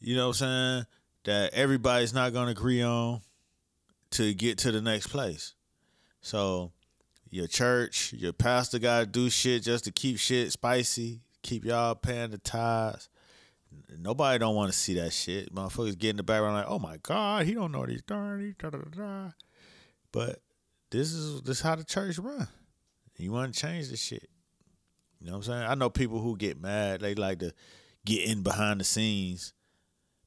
you 0.00 0.16
know 0.16 0.28
what 0.28 0.40
I'm 0.42 0.84
saying, 0.84 0.86
that 1.24 1.54
everybody's 1.54 2.14
not 2.14 2.32
gonna 2.32 2.52
agree 2.52 2.82
on 2.82 3.20
to 4.12 4.32
get 4.32 4.58
to 4.58 4.72
the 4.72 4.80
next 4.80 5.08
place. 5.08 5.54
So 6.20 6.72
your 7.34 7.48
church, 7.48 8.12
your 8.12 8.32
pastor 8.32 8.78
got 8.78 9.00
to 9.00 9.06
do 9.06 9.28
shit 9.28 9.64
just 9.64 9.84
to 9.84 9.92
keep 9.92 10.18
shit 10.18 10.52
spicy, 10.52 11.20
keep 11.42 11.64
y'all 11.64 11.96
paying 11.96 12.30
the 12.30 12.38
tithes. 12.38 13.08
Nobody 13.98 14.38
don't 14.38 14.54
want 14.54 14.72
to 14.72 14.78
see 14.78 14.94
that 14.94 15.12
shit. 15.12 15.52
Motherfuckers 15.52 15.98
get 15.98 16.10
in 16.10 16.16
the 16.16 16.22
background 16.22 16.54
like, 16.54 16.66
oh 16.68 16.78
my 16.78 16.96
god, 17.02 17.44
he 17.44 17.54
don't 17.54 17.72
know 17.72 17.84
da, 17.84 17.96
da, 18.06 18.78
da. 18.96 19.30
But 20.12 20.40
this 20.90 21.12
is 21.12 21.42
this 21.42 21.56
is 21.56 21.62
how 21.62 21.74
the 21.74 21.82
church 21.82 22.18
run. 22.18 22.46
You 23.16 23.32
want 23.32 23.54
to 23.54 23.60
change 23.60 23.88
the 23.88 23.96
shit. 23.96 24.28
You 25.20 25.26
know 25.26 25.32
what 25.38 25.48
I'm 25.48 25.52
saying? 25.54 25.70
I 25.70 25.74
know 25.74 25.90
people 25.90 26.20
who 26.20 26.36
get 26.36 26.60
mad. 26.60 27.00
They 27.00 27.14
like 27.14 27.38
to 27.38 27.52
get 28.04 28.28
in 28.28 28.42
behind 28.42 28.80
the 28.80 28.84
scenes, 28.84 29.54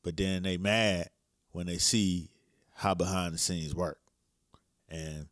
but 0.04 0.18
then 0.18 0.44
they 0.44 0.58
mad 0.58 1.10
when 1.52 1.68
they 1.68 1.78
see 1.78 2.32
how 2.74 2.94
behind 2.94 3.34
the 3.34 3.38
scenes 3.38 3.76
work. 3.76 4.00
And 4.90 5.28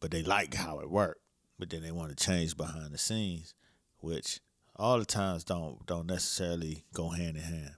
but 0.00 0.10
they 0.10 0.22
like 0.22 0.54
how 0.54 0.80
it 0.80 0.90
worked. 0.90 1.20
But 1.58 1.70
then 1.70 1.82
they 1.82 1.90
want 1.90 2.16
to 2.16 2.24
change 2.24 2.56
behind 2.56 2.92
the 2.92 2.98
scenes, 2.98 3.54
which 3.98 4.40
all 4.76 4.98
the 4.98 5.04
times 5.04 5.44
don't 5.44 5.84
don't 5.86 6.06
necessarily 6.06 6.84
go 6.94 7.08
hand 7.10 7.36
in 7.36 7.42
hand. 7.42 7.74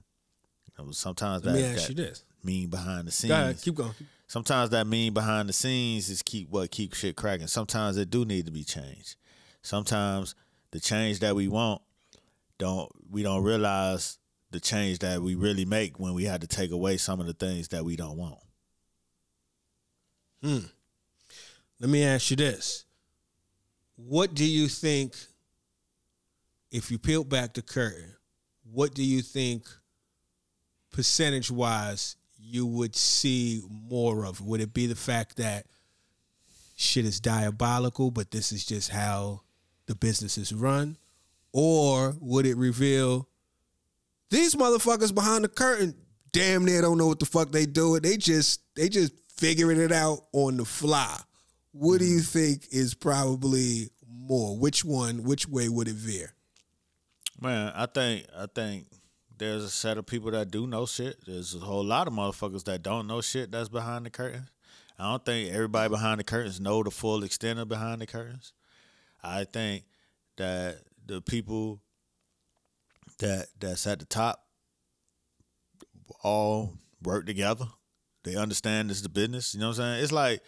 You 0.65 0.85
know, 0.85 0.91
Sometimes 0.91 1.41
that, 1.43 1.53
Let 1.53 1.59
me 1.59 1.65
ask 1.65 1.87
that 1.87 1.89
you 1.89 1.95
this. 1.95 2.23
Mean 2.43 2.69
behind 2.69 3.07
the 3.07 3.11
scenes. 3.11 3.31
Ahead, 3.31 3.61
keep 3.61 3.75
going. 3.75 3.91
Sometimes 4.27 4.69
that 4.69 4.87
mean 4.87 5.13
behind 5.13 5.49
the 5.49 5.53
scenes 5.53 6.09
is 6.09 6.21
keep 6.21 6.49
what 6.49 6.71
keep 6.71 6.93
shit 6.93 7.15
cracking. 7.15 7.47
Sometimes 7.47 7.97
it 7.97 8.09
do 8.09 8.23
need 8.25 8.45
to 8.45 8.51
be 8.51 8.63
changed. 8.63 9.15
Sometimes 9.61 10.35
the 10.71 10.79
change 10.79 11.19
that 11.19 11.35
we 11.35 11.47
want 11.47 11.81
don't 12.57 12.89
we 13.09 13.23
don't 13.23 13.43
realize 13.43 14.17
the 14.51 14.59
change 14.59 14.99
that 14.99 15.21
we 15.21 15.35
really 15.35 15.65
make 15.65 15.99
when 15.99 16.13
we 16.13 16.25
had 16.25 16.41
to 16.41 16.47
take 16.47 16.71
away 16.71 16.97
some 16.97 17.19
of 17.19 17.25
the 17.25 17.33
things 17.33 17.69
that 17.69 17.83
we 17.83 17.95
don't 17.95 18.17
want. 18.17 18.39
Hmm. 20.43 20.59
Let 21.79 21.89
me 21.89 22.03
ask 22.03 22.29
you 22.29 22.37
this. 22.37 22.85
What 23.95 24.33
do 24.33 24.45
you 24.45 24.67
think, 24.67 25.15
if 26.71 26.91
you 26.91 26.97
peel 26.97 27.23
back 27.23 27.53
the 27.53 27.61
curtain, 27.61 28.13
what 28.71 28.93
do 28.93 29.03
you 29.03 29.21
think, 29.21 29.67
percentage 30.91 31.49
wise, 31.49 32.15
you 32.41 32.65
would 32.65 32.95
see 32.95 33.61
more 33.69 34.25
of? 34.25 34.41
Would 34.41 34.61
it 34.61 34.73
be 34.73 34.87
the 34.87 34.95
fact 34.95 35.37
that 35.37 35.65
shit 36.75 37.05
is 37.05 37.19
diabolical, 37.19 38.11
but 38.11 38.31
this 38.31 38.51
is 38.51 38.65
just 38.65 38.89
how 38.89 39.41
the 39.85 39.95
business 39.95 40.37
is 40.37 40.53
run? 40.53 40.97
Or 41.53 42.15
would 42.19 42.45
it 42.45 42.57
reveal 42.57 43.27
these 44.29 44.55
motherfuckers 44.55 45.13
behind 45.13 45.43
the 45.43 45.49
curtain 45.49 45.95
damn 46.31 46.65
near 46.65 46.81
don't 46.81 46.97
know 46.97 47.07
what 47.07 47.19
the 47.19 47.25
fuck 47.25 47.51
they 47.51 47.65
doing. 47.65 48.01
They 48.01 48.17
just 48.17 48.61
they 48.75 48.89
just 48.89 49.13
figuring 49.35 49.79
it 49.79 49.91
out 49.91 50.25
on 50.33 50.57
the 50.57 50.65
fly. 50.65 51.17
What 51.73 51.99
do 51.99 52.05
you 52.05 52.19
mm. 52.19 52.27
think 52.27 52.67
is 52.71 52.93
probably 52.93 53.89
more? 54.07 54.57
Which 54.57 54.83
one? 54.83 55.23
Which 55.23 55.47
way 55.47 55.69
would 55.69 55.87
it 55.87 55.95
veer? 55.95 56.33
Man, 57.39 57.71
I 57.75 57.85
think 57.85 58.25
I 58.37 58.45
think 58.53 58.87
there's 59.41 59.63
a 59.63 59.69
set 59.71 59.97
of 59.97 60.05
people 60.05 60.29
that 60.29 60.51
do 60.51 60.67
know 60.67 60.85
shit. 60.85 61.17
There's 61.25 61.55
a 61.55 61.59
whole 61.59 61.83
lot 61.83 62.07
of 62.07 62.13
motherfuckers 62.13 62.63
that 62.65 62.83
don't 62.83 63.07
know 63.07 63.21
shit 63.21 63.51
that's 63.51 63.69
behind 63.69 64.05
the 64.05 64.11
curtains. 64.11 64.49
I 64.99 65.09
don't 65.09 65.25
think 65.25 65.51
everybody 65.51 65.89
behind 65.89 66.19
the 66.19 66.23
curtains 66.23 66.59
know 66.59 66.83
the 66.83 66.91
full 66.91 67.23
extent 67.23 67.57
of 67.57 67.67
behind 67.67 68.01
the 68.01 68.05
curtains. 68.05 68.53
I 69.23 69.45
think 69.45 69.85
that 70.37 70.81
the 71.03 71.21
people 71.21 71.81
that 73.17 73.47
that's 73.59 73.87
at 73.87 73.97
the 73.97 74.05
top 74.05 74.43
all 76.23 76.77
work 77.01 77.25
together. 77.25 77.65
They 78.23 78.35
understand 78.35 78.91
this 78.91 78.97
is 78.97 79.03
the 79.03 79.09
business. 79.09 79.55
You 79.55 79.61
know 79.61 79.69
what 79.69 79.79
I'm 79.79 79.95
saying? 79.95 80.03
It's 80.03 80.11
like 80.11 80.41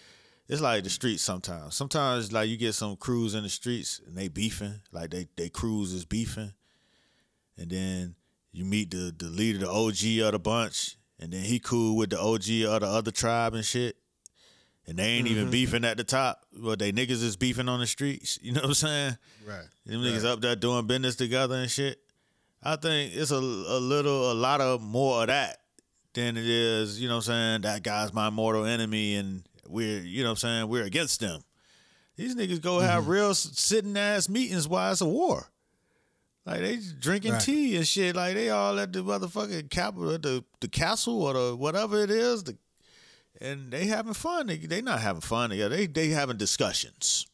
it's 0.47 0.61
like 0.61 0.83
the 0.83 0.91
streets 0.91 1.23
sometimes. 1.23 1.73
Sometimes 1.73 2.31
like 2.31 2.47
you 2.47 2.57
get 2.57 2.73
some 2.73 2.95
crews 2.95 3.33
in 3.33 3.41
the 3.41 3.49
streets 3.49 3.99
and 4.05 4.15
they 4.15 4.27
beefing, 4.27 4.81
like 4.91 5.09
they 5.09 5.29
they 5.35 5.49
crews 5.49 5.93
is 5.93 6.05
beefing, 6.05 6.53
and 7.57 7.71
then 7.71 8.15
you 8.53 8.63
meet 8.63 8.91
the 8.91 9.13
the 9.17 9.25
leader, 9.25 9.59
the 9.59 9.69
OG 9.69 10.25
of 10.25 10.31
the 10.31 10.39
bunch, 10.39 10.95
and 11.19 11.33
then 11.33 11.41
he 11.43 11.59
cool 11.59 11.97
with 11.97 12.11
the 12.11 12.19
OG 12.19 12.73
of 12.73 12.81
the 12.81 12.87
other 12.87 13.11
tribe 13.11 13.53
and 13.53 13.65
shit. 13.65 13.97
And 14.85 14.97
they 14.97 15.05
ain't 15.05 15.27
even 15.27 15.43
mm-hmm. 15.43 15.51
beefing 15.51 15.85
at 15.85 15.95
the 15.95 16.03
top. 16.03 16.45
Well, 16.57 16.75
they 16.75 16.91
niggas 16.91 17.23
is 17.23 17.37
beefing 17.37 17.69
on 17.69 17.79
the 17.79 17.87
streets. 17.87 18.37
You 18.41 18.51
know 18.51 18.61
what 18.61 18.67
I'm 18.67 18.73
saying? 18.73 19.17
Right. 19.47 19.65
Them 19.85 20.01
niggas 20.01 20.25
up 20.25 20.41
there 20.41 20.57
doing 20.57 20.87
business 20.87 21.15
together 21.15 21.55
and 21.55 21.71
shit. 21.71 21.99
I 22.61 22.75
think 22.75 23.15
it's 23.15 23.31
a, 23.31 23.35
a 23.35 23.79
little, 23.79 24.31
a 24.31 24.33
lot 24.33 24.61
of 24.61 24.81
more 24.81 25.21
of 25.21 25.27
that 25.27 25.57
than 26.13 26.37
it 26.37 26.45
is, 26.45 27.01
you 27.01 27.07
know 27.07 27.15
what 27.15 27.29
I'm 27.29 27.61
saying? 27.61 27.61
That 27.61 27.83
guy's 27.83 28.13
my 28.13 28.29
mortal 28.29 28.65
enemy 28.65 29.15
and 29.15 29.43
we're, 29.67 29.99
you 29.99 30.23
know 30.23 30.29
what 30.29 30.43
I'm 30.43 30.49
saying? 30.49 30.67
We're 30.67 30.83
against 30.83 31.19
them. 31.19 31.43
These 32.15 32.35
niggas 32.35 32.61
go 32.61 32.79
have 32.79 33.03
mm-hmm. 33.03 33.11
real 33.11 33.33
sitting 33.33 33.97
ass 33.97 34.29
meetings 34.29 34.67
while 34.67 34.91
it's 34.91 35.01
a 35.01 35.05
war. 35.05 35.49
Like 36.45 36.59
they 36.59 36.79
drinking 36.99 37.33
Right. 37.33 37.41
tea 37.41 37.75
and 37.77 37.87
shit. 37.87 38.15
Like 38.15 38.33
they 38.33 38.49
all 38.49 38.77
at 38.79 38.91
the 38.91 39.03
motherfucking 39.03 39.69
capital, 39.69 40.17
the 40.17 40.43
the 40.59 40.67
castle 40.67 41.21
or 41.23 41.33
the 41.33 41.55
whatever 41.55 42.03
it 42.03 42.11
is. 42.11 42.43
The, 42.43 42.57
and 43.39 43.71
they 43.71 43.85
having 43.85 44.13
fun. 44.13 44.47
They, 44.47 44.57
they 44.57 44.81
not 44.81 44.99
having 45.01 45.21
fun 45.21 45.51
together. 45.51 45.75
They 45.75 45.87
they 45.87 46.09
having 46.09 46.37
discussions. 46.37 47.27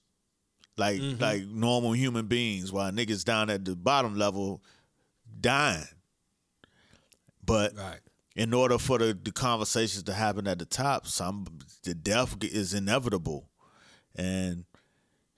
Like 0.78 1.00
mm-hmm. 1.02 1.22
like 1.22 1.46
normal 1.46 1.92
human 1.94 2.28
beings 2.28 2.72
while 2.72 2.92
niggas 2.92 3.24
down 3.26 3.50
at 3.50 3.66
the 3.66 3.76
bottom 3.76 4.16
level 4.16 4.62
dying. 5.42 5.86
But 7.44 7.76
Right. 7.76 8.00
in 8.36 8.54
order 8.54 8.78
for 8.78 8.98
the, 9.00 9.18
the 9.22 9.32
conversations 9.32 10.04
to 10.04 10.14
happen 10.14 10.48
at 10.48 10.60
the 10.60 10.66
top, 10.66 11.08
some 11.08 11.48
the 11.84 11.96
death 11.96 12.38
is 12.44 12.74
inevitable. 12.74 13.50
And 14.16 14.66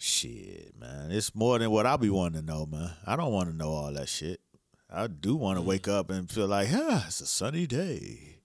shit, 0.01 0.73
man, 0.79 1.11
it's 1.11 1.33
more 1.35 1.59
than 1.59 1.69
what 1.71 1.85
I 1.85 1.95
be 1.97 2.09
wanting 2.09 2.41
to 2.41 2.45
know, 2.45 2.65
man. 2.65 2.91
I 3.05 3.15
don't 3.15 3.31
want 3.31 3.49
to 3.49 3.55
know 3.55 3.69
all 3.69 3.93
that 3.93 4.09
shit. 4.09 4.39
I 4.93 5.07
do 5.07 5.35
want 5.35 5.57
to 5.57 5.61
wake 5.61 5.87
up 5.87 6.09
and 6.09 6.29
feel 6.29 6.47
like, 6.47 6.67
ah, 6.73 7.05
it's 7.07 7.21
a 7.21 7.25
sunny 7.25 7.65
day. 7.67 8.37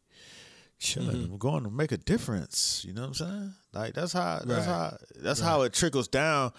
Chilling, 0.78 1.24
I'm 1.24 1.38
going 1.38 1.64
to 1.64 1.70
make 1.70 1.90
a 1.90 1.96
difference. 1.96 2.84
You 2.86 2.92
know 2.92 3.00
what 3.02 3.08
I'm 3.08 3.14
saying? 3.14 3.54
Like 3.72 3.94
that's 3.94 4.12
how 4.12 4.40
that's 4.44 4.66
Right. 4.66 4.74
how 4.74 4.96
that's 5.16 5.40
how 5.40 5.62
it 5.62 5.72
trickles 5.72 6.06
down 6.06 6.52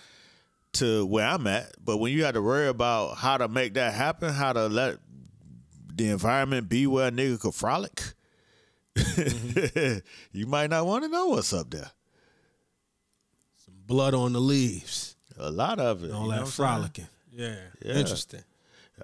to 0.73 1.05
where 1.05 1.25
I'm 1.27 1.45
at. 1.47 1.73
But 1.83 1.97
when 1.97 2.11
you 2.11 2.23
have 2.25 2.33
to 2.33 2.41
worry 2.41 2.67
about 2.67 3.17
how 3.17 3.37
to 3.37 3.47
make 3.47 3.75
that 3.75 3.93
happen, 3.93 4.33
how 4.33 4.53
to 4.53 4.67
let 4.67 4.97
the 5.95 6.09
environment 6.09 6.67
be 6.67 6.87
where 6.87 7.07
a 7.09 7.11
nigga 7.11 7.39
could 7.39 7.53
frolic, 7.53 8.01
you 10.31 10.47
might 10.47 10.69
not 10.71 10.85
want 10.85 11.03
to 11.03 11.09
know 11.09 11.27
what's 11.27 11.53
up 11.53 11.69
there. 11.69 11.91
Blood 13.87 14.13
on 14.13 14.33
the 14.33 14.41
leaves. 14.41 15.15
A 15.39 15.49
lot 15.49 15.79
of 15.79 16.03
it. 16.03 16.11
All 16.11 16.25
you 16.25 16.31
that 16.31 16.37
what 16.37 16.39
I'm 16.39 16.45
saying? 16.45 16.67
frolicking. 16.69 17.07
Yeah. 17.31 17.55
Yeah. 17.83 17.93
Interesting. 17.95 18.43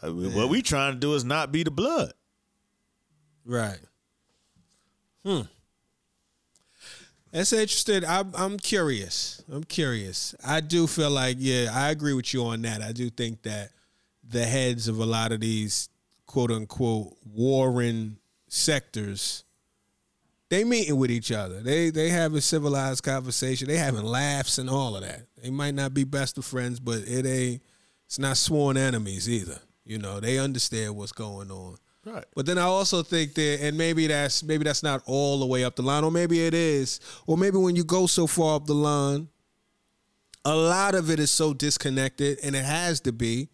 I 0.02 0.10
mean, 0.10 0.34
What 0.34 0.50
we 0.50 0.62
trying 0.62 0.94
to 0.94 1.00
do 1.00 1.14
is 1.14 1.24
not 1.24 1.52
be 1.52 1.64
the 1.64 1.72
blood. 1.72 2.14
Right. 3.46 3.80
Hmm. 5.26 5.42
That's 7.32 7.52
interesting. 7.54 8.04
I'm 8.06 8.32
I'm 8.36 8.58
curious. 8.60 9.44
I'm 9.52 9.64
curious. 9.64 10.36
I 10.46 10.60
do 10.62 10.86
feel 10.86 11.10
like, 11.10 11.38
yeah, 11.40 11.72
I 11.74 11.90
agree 11.90 12.14
with 12.14 12.34
you 12.34 12.46
on 12.46 12.62
that. 12.64 12.82
I 12.82 12.92
do 12.92 13.10
think 13.10 13.42
that 13.44 13.72
the 14.28 14.46
heads 14.46 14.88
of 14.88 15.00
a 15.00 15.06
lot 15.06 15.32
of 15.32 15.40
these 15.40 15.90
quote 16.28 16.52
unquote 16.52 17.16
warring 17.26 18.18
sectors, 18.50 19.44
they 20.54 20.64
meeting 20.64 20.98
with 20.98 21.10
each 21.10 21.32
other. 21.32 21.62
They 21.62 21.90
they 21.90 22.10
having 22.10 22.42
civilized 22.42 23.04
conversation. 23.04 23.68
They 23.68 23.78
having 23.78 24.04
laughs 24.04 24.60
and 24.60 24.70
all 24.70 24.96
of 24.96 25.02
that. 25.02 25.26
They 25.42 25.50
might 25.50 25.74
not 25.74 25.94
be 25.94 26.04
best 26.04 26.38
of 26.38 26.46
friends, 26.46 26.80
but 26.80 27.00
it 27.00 27.26
ain't 27.26 27.62
it's 28.06 28.20
not 28.20 28.38
sworn 28.38 28.78
enemies 28.78 29.28
either. 29.28 29.60
You 29.84 29.98
know, 29.98 30.20
they 30.20 30.38
understand 30.38 30.96
what's 30.96 31.12
going 31.12 31.50
on. 31.50 31.78
Right. 32.06 32.26
But 32.36 32.46
then 32.46 32.58
I 32.58 32.64
also 32.64 33.02
think 33.02 33.34
that, 33.34 33.60
and 33.62 33.78
maybe 33.78 34.08
that's 34.08 34.44
maybe 34.44 34.64
that's 34.64 34.84
not 34.84 35.02
all 35.06 35.40
the 35.40 35.46
way 35.46 35.64
up 35.64 35.76
the 35.76 35.82
line, 35.82 36.04
or 36.04 36.12
maybe 36.12 36.46
it 36.46 36.54
is, 36.54 37.00
or 37.26 37.38
maybe 37.38 37.58
when 37.58 37.76
you 37.76 37.84
go 37.84 38.06
so 38.06 38.28
far 38.28 38.58
up 38.58 38.68
the 38.68 38.76
line, 38.76 39.30
a 40.46 40.56
lot 40.56 40.94
of 40.94 41.10
it 41.10 41.20
is 41.20 41.32
so 41.32 41.54
disconnected, 41.54 42.40
and 42.44 42.56
it 42.56 42.66
has 42.66 43.00
to 43.02 43.12
be 43.12 43.50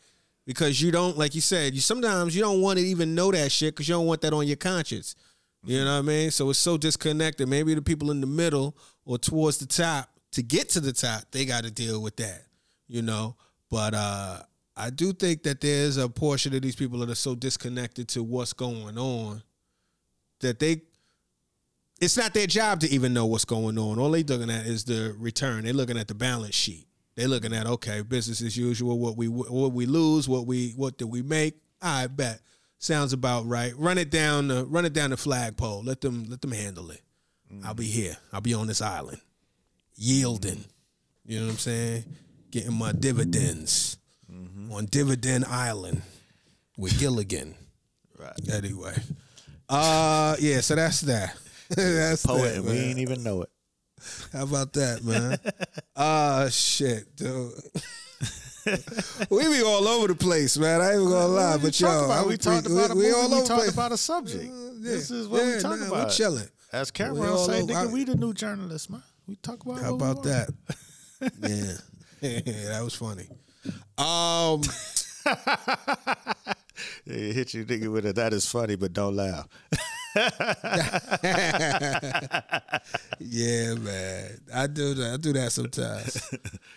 because 0.46 0.82
you 0.82 0.92
don't, 0.92 1.18
like 1.18 1.36
you 1.36 1.42
said, 1.42 1.76
you 1.76 1.80
sometimes 1.80 2.36
you 2.36 2.42
don't 2.42 2.60
want 2.60 2.80
to 2.80 2.86
even 2.86 3.16
know 3.16 3.32
that 3.32 3.52
shit 3.52 3.74
because 3.74 3.88
you 3.88 3.96
don't 3.96 4.08
want 4.08 4.22
that 4.22 4.34
on 4.34 4.48
your 4.48 4.58
conscience. 4.58 5.16
You 5.64 5.84
know 5.84 5.94
what 5.94 6.00
I 6.00 6.02
mean? 6.02 6.32
So 6.32 6.50
it's 6.50 6.60
so 6.60 6.78
disconnected. 6.78 7.48
Maybe 7.48 7.74
the 7.74 7.82
people 7.82 8.12
in 8.12 8.22
the 8.22 8.28
middle 8.28 8.78
or 9.06 9.18
towards 9.18 9.58
the 9.58 9.66
top 9.66 10.10
to 10.32 10.42
get 10.42 10.70
to 10.70 10.80
the 10.80 10.94
top, 10.94 11.24
they 11.32 11.46
got 11.46 11.64
to 11.64 11.72
deal 11.72 12.02
with 12.02 12.16
that. 12.18 12.44
You 12.88 13.02
know, 13.02 13.36
but 13.70 13.94
uh 13.94 14.40
I 14.76 14.90
do 14.92 15.12
think 15.12 15.44
that 15.44 15.60
there's 15.60 15.98
a 15.98 16.08
portion 16.08 16.56
of 16.56 16.62
these 16.62 16.76
people 16.76 17.00
that 17.00 17.10
are 17.10 17.16
so 17.16 17.36
disconnected 17.36 18.08
to 18.10 18.24
what's 18.24 18.54
going 18.54 18.98
on 18.98 19.44
that 20.40 20.60
they 20.60 20.84
it's 22.00 22.16
not 22.16 22.34
their 22.34 22.48
job 22.48 22.80
to 22.80 22.90
even 22.90 23.14
know 23.14 23.26
what's 23.26 23.44
going 23.44 23.78
on. 23.78 24.00
All 24.00 24.12
they're 24.12 24.24
looking 24.24 24.50
at 24.50 24.66
is 24.66 24.86
the 24.86 25.14
return. 25.20 25.66
They're 25.66 25.74
looking 25.74 25.98
at 25.98 26.08
the 26.08 26.16
balance 26.16 26.56
sheet. 26.56 26.88
They're 27.16 27.28
looking 27.28 27.54
at 27.54 27.68
okay, 27.68 28.02
business 28.02 28.42
as 28.42 28.56
usual. 28.56 28.98
What 28.98 29.18
we 29.18 29.28
what 29.28 29.74
we 29.74 29.86
lose, 29.86 30.30
what 30.30 30.48
we 30.48 30.72
what 30.78 30.98
did 30.98 31.10
we 31.10 31.22
make? 31.22 31.56
I 31.82 32.08
bet 32.08 32.40
sounds 32.80 33.14
about 33.14 33.46
right. 33.46 33.74
Run 33.78 33.98
it 34.00 34.10
down 34.10 34.48
the 34.48 34.66
run 34.66 34.86
it 34.86 34.94
down 34.94 35.12
the 35.12 35.18
flagpole. 35.18 35.84
Let 35.84 36.02
them 36.02 36.26
let 36.30 36.42
them 36.42 36.52
handle 36.52 36.90
it. 36.92 37.02
I'll 37.64 37.74
be 37.76 37.86
here. 37.86 38.18
I'll 38.34 38.42
be 38.42 38.54
on 38.54 38.68
this 38.68 38.82
island, 38.82 39.22
yielding. 39.96 40.64
You 41.26 41.40
know 41.40 41.46
what 41.48 41.52
I'm 41.54 41.58
saying? 41.60 42.04
Getting 42.52 42.74
my 42.74 42.92
dividends 42.92 43.98
Mm-hmm. 44.32 44.72
on 44.72 44.86
Dividend 44.86 45.46
Island 45.46 46.04
with 46.78 47.00
Gilligan. 47.00 47.56
Right. 48.16 48.32
Anyway, 48.54 48.94
uh, 49.68 50.36
yeah. 50.40 50.62
So 50.62 50.76
that's 50.76 51.02
that. 51.02 51.36
that's 51.70 52.24
Poet, 52.28 52.42
that, 52.44 52.56
and 52.58 52.66
we 52.66 52.74
ain't 52.74 53.00
even 53.00 53.24
know 53.24 53.42
it. 53.42 53.50
How 54.32 54.44
about 54.44 54.74
that, 54.74 55.04
man? 55.04 55.40
Ah, 55.96 56.48
shit, 56.52 57.16
dude. 57.16 57.52
we 59.30 59.44
be 59.48 59.62
all 59.64 59.88
over 59.88 60.08
the 60.08 60.16
place, 60.16 60.58
man. 60.58 60.82
I 60.82 60.94
ain't 60.94 61.04
gonna 61.04 61.28
lie, 61.28 61.56
We 61.58 61.64
but 61.64 61.80
about- 61.82 62.10
I'm 62.12 62.28
we 62.28 62.38
talked 62.38 62.68
about 62.68 62.92
a 62.92 62.96
we, 62.96 63.02
movie, 63.04 63.14
all 63.14 63.30
we 63.30 63.36
over 63.36 63.42
the 63.42 63.48
talked 63.48 63.74
about 63.74 63.92
a 63.92 63.98
subject. 63.98 64.52
Uh, 64.52 64.70
This 64.80 65.12
is 65.12 65.28
what 65.28 65.44
we 65.44 65.50
yeah, 65.54 65.60
talk 65.60 65.80
nah, 65.80 65.88
about. 65.88 66.08
We 66.10 66.14
chilling. 66.14 66.48
As 66.72 66.90
We 66.92 66.98
Cameron 66.98 67.30
all 67.30 67.38
say, 67.46 67.62
nigga, 67.62 67.76
I- 67.76 67.86
we 67.88 68.04
the 68.04 68.16
new 68.16 68.34
journalists, 68.34 68.90
man. 68.90 69.04
We 69.28 69.36
talk 69.38 69.64
about 69.66 69.80
How 69.82 69.94
about 69.96 70.24
that? 70.24 70.50
yeah. 71.42 71.74
yeah, 72.22 72.70
that 72.70 72.82
was 72.84 72.96
funny. 72.96 73.28
Um, 73.98 74.62
Yeah, 77.06 77.34
hit 77.34 77.54
you 77.54 77.66
nigga 77.66 77.92
with 77.92 78.06
it. 78.06 78.16
That 78.16 78.34
is 78.34 78.46
funny, 78.50 78.76
but 78.78 78.94
don't 78.94 79.16
laugh. 79.16 79.48
yeah, 83.20 83.76
man, 83.76 84.40
I 84.54 84.66
do 84.66 84.96
that. 84.96 85.12
I 85.14 85.18
do 85.18 85.34
that 85.34 85.52
sometimes. 85.52 86.32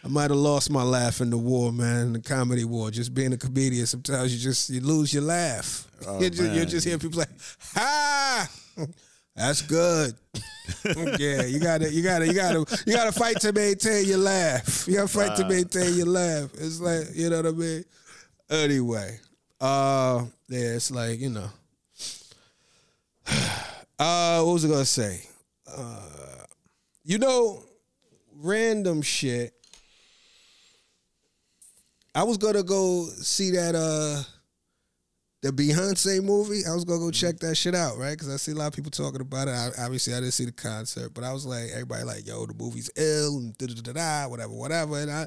I 0.05 0.09
might 0.09 0.31
have 0.31 0.39
lost 0.39 0.71
my 0.71 0.83
laugh 0.83 1.23
in 1.23 1.31
the 1.31 1.39
war, 1.39 1.73
man, 1.73 2.13
the 2.13 2.21
comedy 2.21 2.65
war. 2.65 2.91
Just 2.91 3.15
being 3.15 3.33
a 3.33 3.39
comedian, 3.39 3.87
sometimes 3.87 4.35
you 4.35 4.41
just 4.41 4.69
you 4.69 4.83
lose 4.83 5.15
your 5.15 5.23
laugh. 5.23 5.87
Oh, 6.07 6.21
you 6.21 6.29
just, 6.29 6.43
you 6.43 6.59
man. 6.59 6.69
just 6.69 6.87
hear 6.87 6.99
people 6.99 7.21
like, 7.21 7.31
"Ha, 7.75 8.51
that's 9.35 9.63
good." 9.63 10.15
yeah, 11.19 11.45
you 11.45 11.59
gotta, 11.59 11.91
you 11.91 12.03
gotta, 12.03 12.27
you 12.27 12.35
gotta, 12.35 12.83
you 12.87 12.95
gotta 12.95 13.13
fight 13.13 13.41
to 13.41 13.53
maintain 13.55 14.07
your 14.07 14.19
laugh. 14.19 14.87
You 14.87 14.97
gotta 14.97 15.09
fight 15.09 15.37
to 15.37 15.49
maintain 15.49 15.95
your 15.95 16.07
laugh. 16.07 16.51
It's 16.55 16.81
like 16.81 17.07
you 17.15 17.31
know 17.31 17.37
what 17.39 17.47
I 17.47 17.53
mean. 17.53 17.85
Anyway, 18.51 19.19
uh, 19.59 20.27
yeah, 20.51 20.75
it's 20.75 20.91
like 20.91 21.19
you 21.19 21.31
know. 21.31 21.49
Uh, 23.99 24.43
what 24.43 24.55
was 24.55 24.65
I 24.65 24.69
gonna 24.69 24.85
say? 24.85 25.21
Uh, 25.65 26.45
you 27.05 27.19
know, 27.19 27.63
random 28.35 29.01
shit. 29.01 29.53
I 32.13 32.25
was 32.25 32.37
gonna 32.37 32.65
go 32.65 33.07
see 33.07 33.53
that 33.53 33.77
uh 33.77 34.25
the 35.43 35.51
Beyonce 35.51 36.23
movie. 36.23 36.63
I 36.69 36.75
was 36.75 36.85
gonna 36.85 37.01
go 37.01 37.11
check 37.11 37.39
that 37.41 37.57
shit 37.57 37.75
out, 37.75 37.99
right? 37.99 38.13
Because 38.13 38.33
I 38.33 38.37
see 38.37 38.53
a 38.53 38.55
lot 38.55 38.69
of 38.69 38.75
people 38.75 38.91
talking 38.91 39.21
about 39.21 39.49
it. 39.49 39.53
I, 39.53 39.71
obviously, 39.85 40.15
I 40.15 40.21
didn't 40.21 40.35
see 40.35 40.45
the 40.45 40.53
concert, 40.53 41.13
but 41.15 41.25
I 41.25 41.33
was 41.33 41.45
like, 41.45 41.71
everybody 41.73 42.05
like, 42.05 42.27
yo, 42.27 42.47
the 42.47 42.55
movie's 42.55 42.91
ill 42.97 43.39
and 43.39 43.57
da 43.59 43.67
da 43.67 43.75
da 43.75 43.93
da, 43.93 44.29
whatever, 44.29 44.53
whatever. 44.53 44.99
And 44.99 45.11
I, 45.11 45.27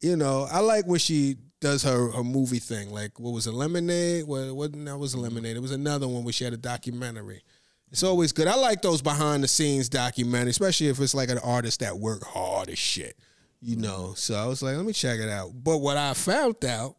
you 0.00 0.16
know, 0.16 0.46
I 0.50 0.60
like 0.60 0.86
when 0.86 0.98
she 0.98 1.36
does 1.62 1.82
her 1.84 2.10
her 2.10 2.24
movie 2.24 2.58
thing. 2.58 2.90
Like, 2.92 3.18
what 3.18 3.32
was 3.32 3.46
it, 3.46 3.54
Lemonade? 3.54 4.26
What 4.26 4.54
wasn't 4.54 4.84
that 4.84 4.98
was 4.98 5.14
Lemonade? 5.14 5.56
It 5.56 5.62
was 5.62 5.72
another 5.72 6.06
one 6.06 6.24
where 6.24 6.32
she 6.32 6.44
had 6.44 6.52
a 6.52 6.58
documentary. 6.58 7.42
It's 7.90 8.02
always 8.02 8.32
good. 8.32 8.48
I 8.48 8.56
like 8.56 8.82
those 8.82 9.00
behind 9.00 9.44
the 9.44 9.48
scenes 9.48 9.88
documentaries, 9.88 10.48
especially 10.48 10.88
if 10.88 11.00
it's 11.00 11.14
like 11.14 11.30
an 11.30 11.38
artist 11.38 11.80
that 11.80 11.96
work 11.96 12.24
hard 12.24 12.68
as 12.68 12.78
shit, 12.78 13.16
you 13.60 13.76
know. 13.76 14.12
So 14.16 14.34
I 14.34 14.46
was 14.46 14.62
like, 14.62 14.76
let 14.76 14.84
me 14.84 14.92
check 14.92 15.20
it 15.20 15.28
out. 15.28 15.52
But 15.54 15.78
what 15.78 15.96
I 15.96 16.12
found 16.14 16.64
out 16.64 16.96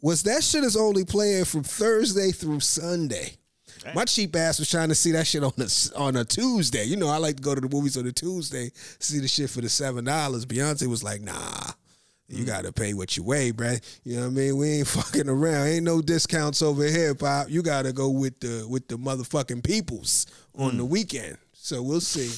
was 0.00 0.22
that 0.22 0.42
shit 0.42 0.64
is 0.64 0.76
only 0.76 1.04
playing 1.04 1.44
from 1.44 1.62
Thursday 1.62 2.30
through 2.30 2.60
Sunday. 2.60 3.36
My 3.94 4.06
cheap 4.06 4.34
ass 4.34 4.58
was 4.58 4.70
trying 4.70 4.88
to 4.88 4.94
see 4.94 5.10
that 5.12 5.26
shit 5.26 5.44
on 5.44 5.52
a 5.58 5.98
on 5.98 6.16
a 6.16 6.24
Tuesday. 6.24 6.84
You 6.84 6.96
know, 6.96 7.08
I 7.08 7.18
like 7.18 7.36
to 7.36 7.42
go 7.42 7.54
to 7.54 7.60
the 7.60 7.68
movies 7.68 7.98
on 7.98 8.06
a 8.06 8.12
Tuesday, 8.12 8.70
see 8.98 9.18
the 9.18 9.28
shit 9.28 9.50
for 9.50 9.60
the 9.60 9.68
seven 9.68 10.04
dollars. 10.04 10.46
Beyonce 10.46 10.86
was 10.86 11.02
like, 11.02 11.20
nah. 11.20 11.72
You 12.34 12.44
gotta 12.44 12.72
pay 12.72 12.94
what 12.94 13.16
you 13.16 13.22
weigh, 13.22 13.52
bruh. 13.52 13.80
You 14.04 14.16
know 14.16 14.22
what 14.22 14.26
I 14.28 14.30
mean? 14.30 14.56
We 14.56 14.68
ain't 14.70 14.88
fucking 14.88 15.28
around. 15.28 15.66
Ain't 15.68 15.84
no 15.84 16.00
discounts 16.02 16.62
over 16.62 16.84
here, 16.84 17.14
pop. 17.14 17.48
You 17.50 17.62
gotta 17.62 17.92
go 17.92 18.08
with 18.08 18.40
the 18.40 18.66
with 18.68 18.88
the 18.88 18.96
motherfucking 18.96 19.64
peoples 19.64 20.26
on 20.56 20.76
the 20.76 20.84
weekend. 20.84 21.38
So 21.52 21.82
we'll 21.82 22.00
see. 22.00 22.30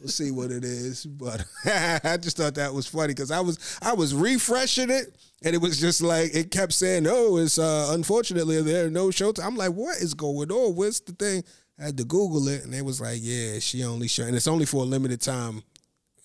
We'll 0.00 0.08
see 0.08 0.30
what 0.30 0.50
it 0.52 0.64
is. 0.64 1.04
But 1.04 1.44
I 1.64 2.16
just 2.16 2.36
thought 2.36 2.54
that 2.54 2.72
was 2.72 2.86
funny 2.86 3.14
because 3.14 3.30
I 3.30 3.40
was 3.40 3.78
I 3.82 3.94
was 3.94 4.14
refreshing 4.14 4.90
it 4.90 5.16
and 5.44 5.54
it 5.54 5.58
was 5.60 5.78
just 5.78 6.02
like 6.02 6.34
it 6.34 6.50
kept 6.50 6.72
saying, 6.72 7.06
"Oh, 7.08 7.36
it's 7.36 7.58
uh, 7.58 7.88
unfortunately 7.90 8.62
there 8.62 8.86
are 8.86 8.90
no 8.90 9.10
shows." 9.10 9.38
I'm 9.38 9.56
like, 9.56 9.72
"What 9.72 9.96
is 9.98 10.14
going 10.14 10.50
on? 10.50 10.76
What's 10.76 11.00
the 11.00 11.12
thing?" 11.12 11.44
I 11.78 11.86
had 11.86 11.96
to 11.98 12.04
Google 12.04 12.48
it, 12.48 12.64
and 12.64 12.72
they 12.72 12.82
was 12.82 13.00
like, 13.00 13.18
"Yeah, 13.20 13.58
she 13.58 13.82
only 13.84 14.08
show, 14.08 14.24
and 14.24 14.36
it's 14.36 14.46
only 14.46 14.66
for 14.66 14.82
a 14.82 14.86
limited 14.86 15.20
time, 15.20 15.62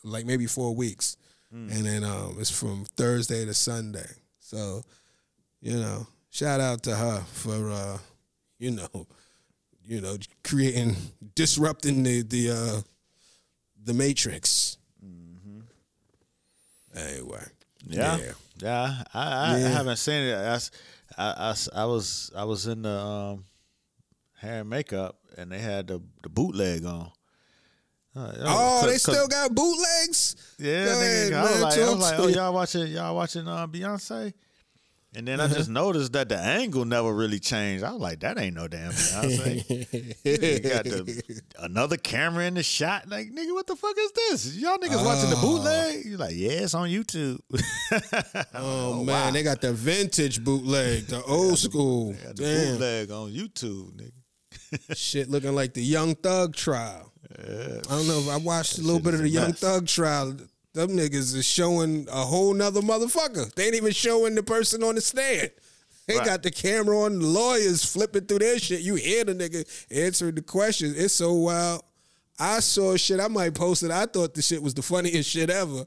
like 0.03 0.25
maybe 0.25 0.45
four 0.45 0.75
weeks, 0.75 1.17
and 1.51 1.85
then 1.85 2.03
um, 2.03 2.37
it's 2.39 2.51
from 2.51 2.85
Thursday 2.95 3.45
to 3.45 3.53
Sunday." 3.53 4.09
So, 4.39 4.83
you 5.61 5.77
know, 5.77 6.07
shout 6.29 6.59
out 6.61 6.83
to 6.83 6.95
her 6.95 7.21
for 7.33 7.71
uh, 7.71 7.97
you 8.59 8.71
know, 8.71 9.07
you 9.85 10.01
know, 10.01 10.17
creating, 10.43 10.95
disrupting 11.35 12.03
the 12.03 12.21
the 12.23 12.49
uh, 12.51 12.81
the 13.83 13.93
matrix. 13.93 14.77
Anyway, 16.95 17.43
Yeah, 17.85 18.17
yeah. 18.57 19.03
I, 19.13 19.19
I, 19.21 19.53
I 19.53 19.57
Yeah. 19.59 19.67
haven't 19.69 19.97
seen 19.97 20.23
it. 20.23 20.35
I, 20.35 20.55
I- 21.17 21.51
I 21.51 21.55
I 21.75 21.85
was 21.85 22.31
I 22.35 22.43
was 22.43 22.65
in 22.67 22.81
the 22.81 22.89
um, 22.99 23.45
hair 24.39 24.61
and 24.61 24.69
makeup, 24.69 25.17
and 25.37 25.51
they 25.51 25.59
had 25.59 25.87
the 25.87 26.01
the 26.23 26.29
bootleg 26.29 26.85
on. 26.85 27.11
Uh, 28.17 28.33
Oh, 28.45 28.87
they 28.87 28.97
still 28.97 29.27
got 29.27 29.53
bootlegs. 29.53 30.35
Yeah, 30.57 30.85
Go 30.85 30.91
nigga, 30.91 31.27
ahead, 31.29 31.33
I 31.33 31.41
was 31.43 31.51
man, 31.51 31.61
like, 31.61 31.77
I 31.77 31.89
was 31.89 31.99
like, 31.99 32.19
oh, 32.19 32.27
y'all 32.27 32.53
watching, 32.53 32.87
y'all 32.87 33.15
watching 33.15 33.47
uh, 33.47 33.67
Beyonce, 33.67 34.33
and 35.15 35.27
then 35.27 35.39
Uh-huh. 35.39 35.53
I 35.53 35.57
just 35.57 35.69
noticed 35.69 36.13
that 36.13 36.27
the 36.29 36.37
angle 36.37 36.83
never 36.85 37.13
really 37.13 37.39
changed. 37.39 37.83
I 37.83 37.91
was 37.91 38.01
like, 38.01 38.19
that 38.21 38.39
ain't 38.39 38.55
no 38.55 38.67
damn 38.67 38.91
Beyonce. 38.91 40.63
got 40.63 40.83
the, 40.85 41.41
another 41.59 41.97
camera 41.97 42.45
in 42.45 42.55
the 42.55 42.63
shot. 42.63 43.07
Like, 43.07 43.27
nigga, 43.29 43.53
what 43.53 43.67
the 43.67 43.75
fuck 43.75 43.95
is 43.97 44.11
this? 44.13 44.55
Y'all 44.57 44.77
niggas 44.77 45.03
watching 45.05 45.29
the 45.29 45.35
bootleg? 45.37 46.05
You're 46.05 46.17
like, 46.17 46.33
yeah, 46.35 46.51
it's 46.63 46.73
on 46.73 46.89
YouTube. 46.89 47.39
Oh, 48.53 49.03
man, 49.03 49.33
they 49.33 49.43
got 49.43 49.61
the 49.61 49.71
vintage 49.73 50.43
bootleg, 50.43 51.05
the 51.07 51.23
old 51.23 51.57
school. 51.59 52.13
The 52.13 52.33
Damn, 52.33 52.71
bootleg 52.73 53.11
on 53.11 53.31
YouTube, 53.31 53.93
nigga. 53.95 54.95
shit 54.97 55.29
looking 55.29 55.55
like 55.55 55.73
the 55.73 55.81
Young 55.83 56.15
Thug 56.15 56.55
trial. 56.55 57.13
I 57.35 57.81
don't 57.89 58.07
know 58.07 58.19
if 58.19 58.29
I 58.29 58.37
watched 58.37 58.77
a 58.77 58.81
little 58.81 58.99
bit 58.99 59.13
of 59.13 59.21
the 59.21 59.29
Young 59.29 59.49
mess. 59.49 59.59
Thug 59.59 59.87
trial. 59.87 60.35
Them 60.73 60.89
niggas 60.91 61.35
is 61.35 61.45
showing 61.45 62.07
a 62.11 62.23
whole 62.23 62.53
nother 62.53 62.81
motherfucker. 62.81 63.53
They 63.55 63.65
ain't 63.65 63.75
even 63.75 63.91
showing 63.93 64.35
the 64.35 64.43
person 64.43 64.83
on 64.83 64.95
the 64.95 65.01
stand. 65.01 65.51
They 66.07 66.17
Right. 66.17 66.25
got 66.25 66.43
the 66.43 66.51
camera 66.51 66.99
on, 67.01 67.19
the 67.19 67.25
lawyers 67.25 67.83
flipping 67.83 68.25
through 68.25 68.39
their 68.39 68.59
shit. 68.59 68.81
You 68.81 68.95
hear 68.95 69.25
the 69.25 69.33
nigga 69.33 69.65
answering 69.91 70.35
the 70.35 70.41
questions. 70.41 70.95
It's 70.97 71.13
so 71.15 71.33
wild. 71.33 71.81
I 72.39 72.59
saw 72.59 72.95
shit. 72.95 73.19
I 73.19 73.27
might 73.27 73.55
post 73.55 73.83
it. 73.83 73.91
I 73.91 74.05
thought 74.05 74.33
the 74.35 74.41
shit 74.41 74.61
was 74.61 74.73
the 74.75 74.83
funniest 74.83 75.29
shit 75.29 75.49
ever. 75.49 75.85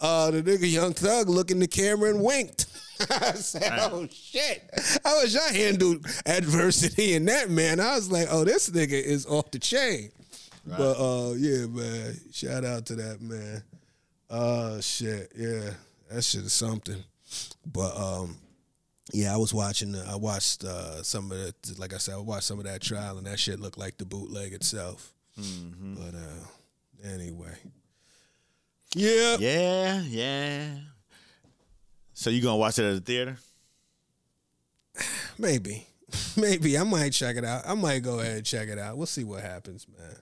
Uh, 0.00 0.30
the 0.30 0.42
nigga 0.42 0.70
Young 0.70 0.94
Thug 0.94 1.28
looked 1.28 1.50
in 1.50 1.58
the 1.58 1.66
camera 1.66 2.10
and 2.10 2.22
winked. 2.22 2.66
I 3.10 3.32
said, 3.32 3.72
"Oh 3.76 4.06
shit! 4.10 4.62
How 5.04 5.20
was 5.20 5.34
y'all 5.34 5.52
handled 5.52 6.06
adversity 6.24 7.14
in 7.14 7.24
that 7.26 7.50
man?" 7.50 7.80
I 7.80 7.96
was 7.96 8.10
like, 8.10 8.28
"Oh, 8.30 8.44
this 8.44 8.70
nigga 8.70 8.92
is 8.92 9.26
off 9.26 9.50
the 9.50 9.58
chain." 9.58 10.10
But 10.76 10.94
uh, 10.98 11.32
yeah, 11.34 11.66
man. 11.66 12.16
Shout 12.32 12.64
out 12.64 12.86
to 12.86 12.96
that 12.96 13.20
man. 13.20 13.62
Uh, 14.30 14.80
shit, 14.80 15.32
yeah, 15.36 15.70
that 16.10 16.22
shit 16.22 16.42
is 16.42 16.52
something. 16.52 17.02
But 17.66 17.96
um, 17.96 18.36
yeah, 19.12 19.32
I 19.32 19.38
was 19.38 19.54
watching. 19.54 19.92
The, 19.92 20.04
I 20.06 20.16
watched 20.16 20.64
uh, 20.64 21.02
some 21.02 21.32
of 21.32 21.38
the, 21.38 21.54
like 21.78 21.94
I 21.94 21.98
said, 21.98 22.14
I 22.14 22.18
watched 22.18 22.44
some 22.44 22.58
of 22.58 22.64
that 22.66 22.82
trial, 22.82 23.16
and 23.18 23.26
that 23.26 23.38
shit 23.38 23.60
looked 23.60 23.78
like 23.78 23.96
the 23.96 24.04
bootleg 24.04 24.52
itself. 24.52 25.12
But 25.36 26.14
uh, 26.14 27.08
anyway, 27.14 27.54
yeah, 28.94 29.36
Yeah, 29.38 30.02
yeah. 30.02 30.68
So 32.12 32.30
you 32.30 32.42
gonna 32.42 32.56
watch 32.56 32.78
it 32.78 32.84
at 32.84 32.94
the 32.94 33.00
theater? 33.00 33.38
maybe, 35.38 35.86
maybe 36.36 36.76
I 36.76 36.82
might 36.82 37.12
check 37.12 37.36
it 37.36 37.44
out. 37.44 37.62
I 37.66 37.74
might 37.74 38.00
go 38.00 38.18
ahead 38.18 38.38
and 38.38 38.46
check 38.46 38.68
it 38.68 38.78
out. 38.78 38.96
We'll 38.96 39.06
see 39.06 39.24
what 39.24 39.42
happens, 39.42 39.86
man. 39.96 40.16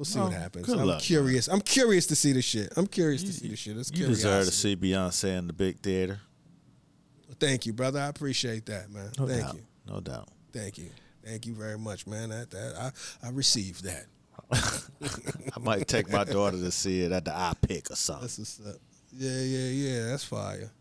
We'll 0.00 0.06
see 0.06 0.18
what 0.18 0.28
Oh, 0.28 0.30
happens. 0.30 0.66
I'm 0.70 0.86
luck, 0.86 1.02
curious. 1.02 1.46
I'm 1.46 1.60
curious 1.60 2.06
to 2.06 2.16
see 2.16 2.32
the 2.32 2.40
shit. 2.40 2.72
I'm 2.74 2.86
curious 2.86 3.22
to 3.22 3.34
see 3.34 3.48
the 3.48 3.56
shit. 3.56 3.76
It's 3.76 3.90
You 3.92 4.06
deserve 4.06 4.46
to 4.46 4.50
see 4.50 4.74
Beyonce 4.74 5.36
in 5.36 5.46
the 5.46 5.52
big 5.52 5.80
theater. 5.80 6.20
Thank 7.38 7.66
you, 7.66 7.74
brother. 7.74 8.00
I 8.00 8.06
appreciate 8.06 8.64
that, 8.64 8.90
man. 8.90 9.10
No 9.18 9.26
Thank 9.28 9.42
doubt. 9.42 9.54
you. 9.56 9.62
No 9.86 10.00
doubt. 10.00 10.28
Thank 10.54 10.78
you. 10.78 10.88
Thank 11.22 11.44
you 11.44 11.52
very 11.54 11.76
much, 11.76 12.06
man. 12.06 12.30
That, 12.30 12.50
that 12.50 12.92
I 13.22 13.26
I 13.26 13.30
received 13.30 13.84
that. 13.84 14.06
I 15.54 15.58
might 15.60 15.86
take 15.86 16.10
my 16.10 16.24
daughter 16.24 16.56
to 16.56 16.70
see 16.70 17.02
it 17.02 17.12
at 17.12 17.26
the 17.26 17.32
iPic 17.32 17.90
or 17.90 17.94
something. 17.96 18.22
That's 18.22 18.38
what's 18.38 18.60
up. 18.66 18.76
Yeah, 19.12 19.38
yeah, 19.42 19.68
yeah. 19.68 20.06
That's 20.06 20.24
fire. 20.24 20.72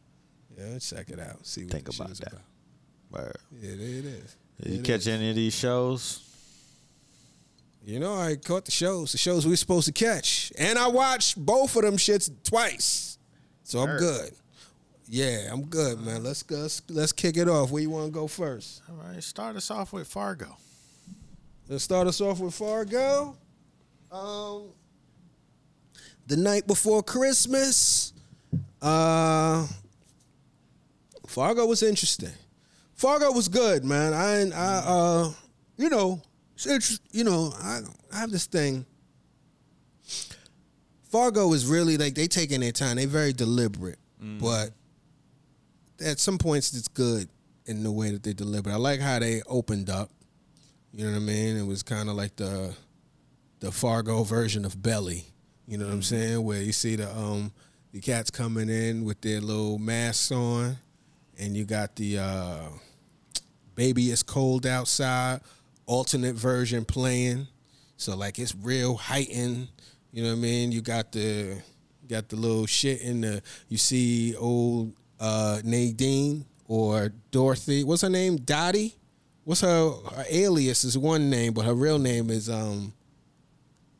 Yeah, 0.57 0.79
check 0.79 1.09
it 1.09 1.19
out. 1.19 1.45
See 1.45 1.63
what 1.65 1.73
Think 1.73 1.93
about 1.93 2.15
that. 2.19 2.35
Word. 3.11 3.35
Yeah, 3.59 3.71
it 3.71 3.79
it 3.81 4.05
is. 4.05 4.37
Did 4.63 4.71
you 4.77 4.81
catch 4.81 5.01
is. 5.01 5.07
any 5.09 5.29
of 5.29 5.35
these 5.35 5.53
shows? 5.53 6.28
You 7.89 7.99
know, 7.99 8.13
I 8.13 8.35
caught 8.35 8.65
the 8.65 8.71
shows, 8.71 9.13
the 9.13 9.17
shows 9.17 9.45
we 9.47 9.49
were 9.49 9.57
supposed 9.57 9.87
to 9.87 9.91
catch, 9.91 10.53
and 10.59 10.77
I 10.77 10.87
watched 10.89 11.43
both 11.43 11.75
of 11.75 11.81
them 11.81 11.97
shits 11.97 12.29
twice. 12.43 13.17
So 13.63 13.79
I'm 13.79 13.87
Heard. 13.87 13.99
good. 13.99 14.31
Yeah, 15.07 15.49
I'm 15.51 15.65
good, 15.65 15.99
man. 15.99 16.23
Let's 16.23 16.43
go. 16.43 16.57
Let's, 16.57 16.83
let's 16.87 17.11
kick 17.11 17.35
it 17.35 17.49
off. 17.49 17.71
Where 17.71 17.81
you 17.81 17.89
want 17.89 18.05
to 18.05 18.11
go 18.11 18.27
first? 18.27 18.83
All 18.87 18.95
right, 19.03 19.23
start 19.23 19.55
us 19.55 19.71
off 19.71 19.91
with 19.91 20.07
Fargo. 20.07 20.55
Let's 21.67 21.83
start 21.83 22.05
us 22.05 22.21
off 22.21 22.39
with 22.39 22.53
Fargo. 22.53 23.35
Um, 24.11 24.65
the 26.27 26.37
night 26.37 26.67
before 26.67 27.01
Christmas, 27.01 28.13
uh, 28.83 29.65
Fargo 31.25 31.65
was 31.65 31.81
interesting. 31.81 32.33
Fargo 32.93 33.31
was 33.31 33.47
good, 33.47 33.83
man. 33.83 34.13
I, 34.13 34.47
I, 34.51 34.83
uh, 34.85 35.33
you 35.77 35.89
know, 35.89 36.21
it's 36.65 36.99
you 37.11 37.23
know, 37.23 37.51
I, 37.61 37.79
I 38.13 38.17
have 38.19 38.31
this 38.31 38.45
thing. 38.45 38.85
Fargo 41.09 41.53
is 41.53 41.65
really 41.65 41.97
like 41.97 42.13
they 42.15 42.27
taking 42.27 42.61
their 42.61 42.71
time. 42.71 42.97
They 42.97 43.05
very 43.05 43.33
deliberate, 43.33 43.97
but 44.39 44.71
at 46.05 46.19
some 46.19 46.37
points 46.37 46.73
it's 46.75 46.87
good 46.87 47.27
in 47.65 47.83
the 47.83 47.91
way 47.91 48.11
that 48.11 48.23
they 48.23 48.33
deliver. 48.33 48.69
I 48.71 48.75
like 48.75 48.99
how 48.99 49.19
they 49.19 49.41
opened 49.47 49.89
up. 49.89 50.09
You 50.93 51.05
know 51.05 51.11
what 51.11 51.17
I 51.17 51.21
mean? 51.21 51.57
It 51.57 51.65
was 51.65 51.83
kind 51.83 52.09
of 52.09 52.15
like 52.15 52.35
the 52.35 52.75
the 53.59 53.71
Fargo 53.71 54.23
version 54.23 54.65
of 54.65 54.81
Belly. 54.81 55.25
You 55.67 55.77
know 55.77 55.85
what 55.85 55.93
I'm 55.93 56.01
saying? 56.03 56.43
Where 56.43 56.61
you 56.61 56.71
see 56.71 56.95
the 56.95 57.09
um 57.15 57.51
the 57.91 57.99
cats 57.99 58.29
coming 58.29 58.69
in 58.69 59.03
with 59.03 59.21
their 59.21 59.41
little 59.41 59.79
masks 59.79 60.31
on, 60.31 60.77
and 61.39 61.55
you 61.57 61.65
got 61.65 61.95
the 61.95 62.19
uh, 62.19 62.59
baby 63.75 64.11
it's 64.11 64.23
cold 64.23 64.65
outside 64.65 65.41
alternate 65.89 66.35
version 66.35 66.85
playing. 66.85 67.47
So 67.97 68.15
like 68.15 68.37
it's 68.39 68.55
real 68.55 68.95
heightened. 68.95 69.67
You 70.11 70.23
know 70.23 70.29
what 70.29 70.37
I 70.37 70.41
mean? 70.41 70.71
You 70.71 70.81
got 70.81 71.11
the 71.11 71.61
got 72.07 72.29
the 72.29 72.35
little 72.35 72.65
shit 72.65 73.01
in 73.01 73.21
the 73.21 73.41
you 73.67 73.77
see 73.77 74.35
old 74.35 74.93
uh, 75.19 75.59
Nadine 75.63 76.45
or 76.67 77.11
Dorothy. 77.31 77.83
What's 77.83 78.03
her 78.03 78.09
name? 78.09 78.37
Dottie. 78.37 78.95
What's 79.43 79.61
her, 79.61 79.89
her 80.15 80.25
alias 80.29 80.83
is 80.83 80.95
one 80.97 81.29
name, 81.31 81.53
but 81.53 81.65
her 81.65 81.73
real 81.73 81.97
name 81.97 82.29
is 82.29 82.49
um 82.49 82.93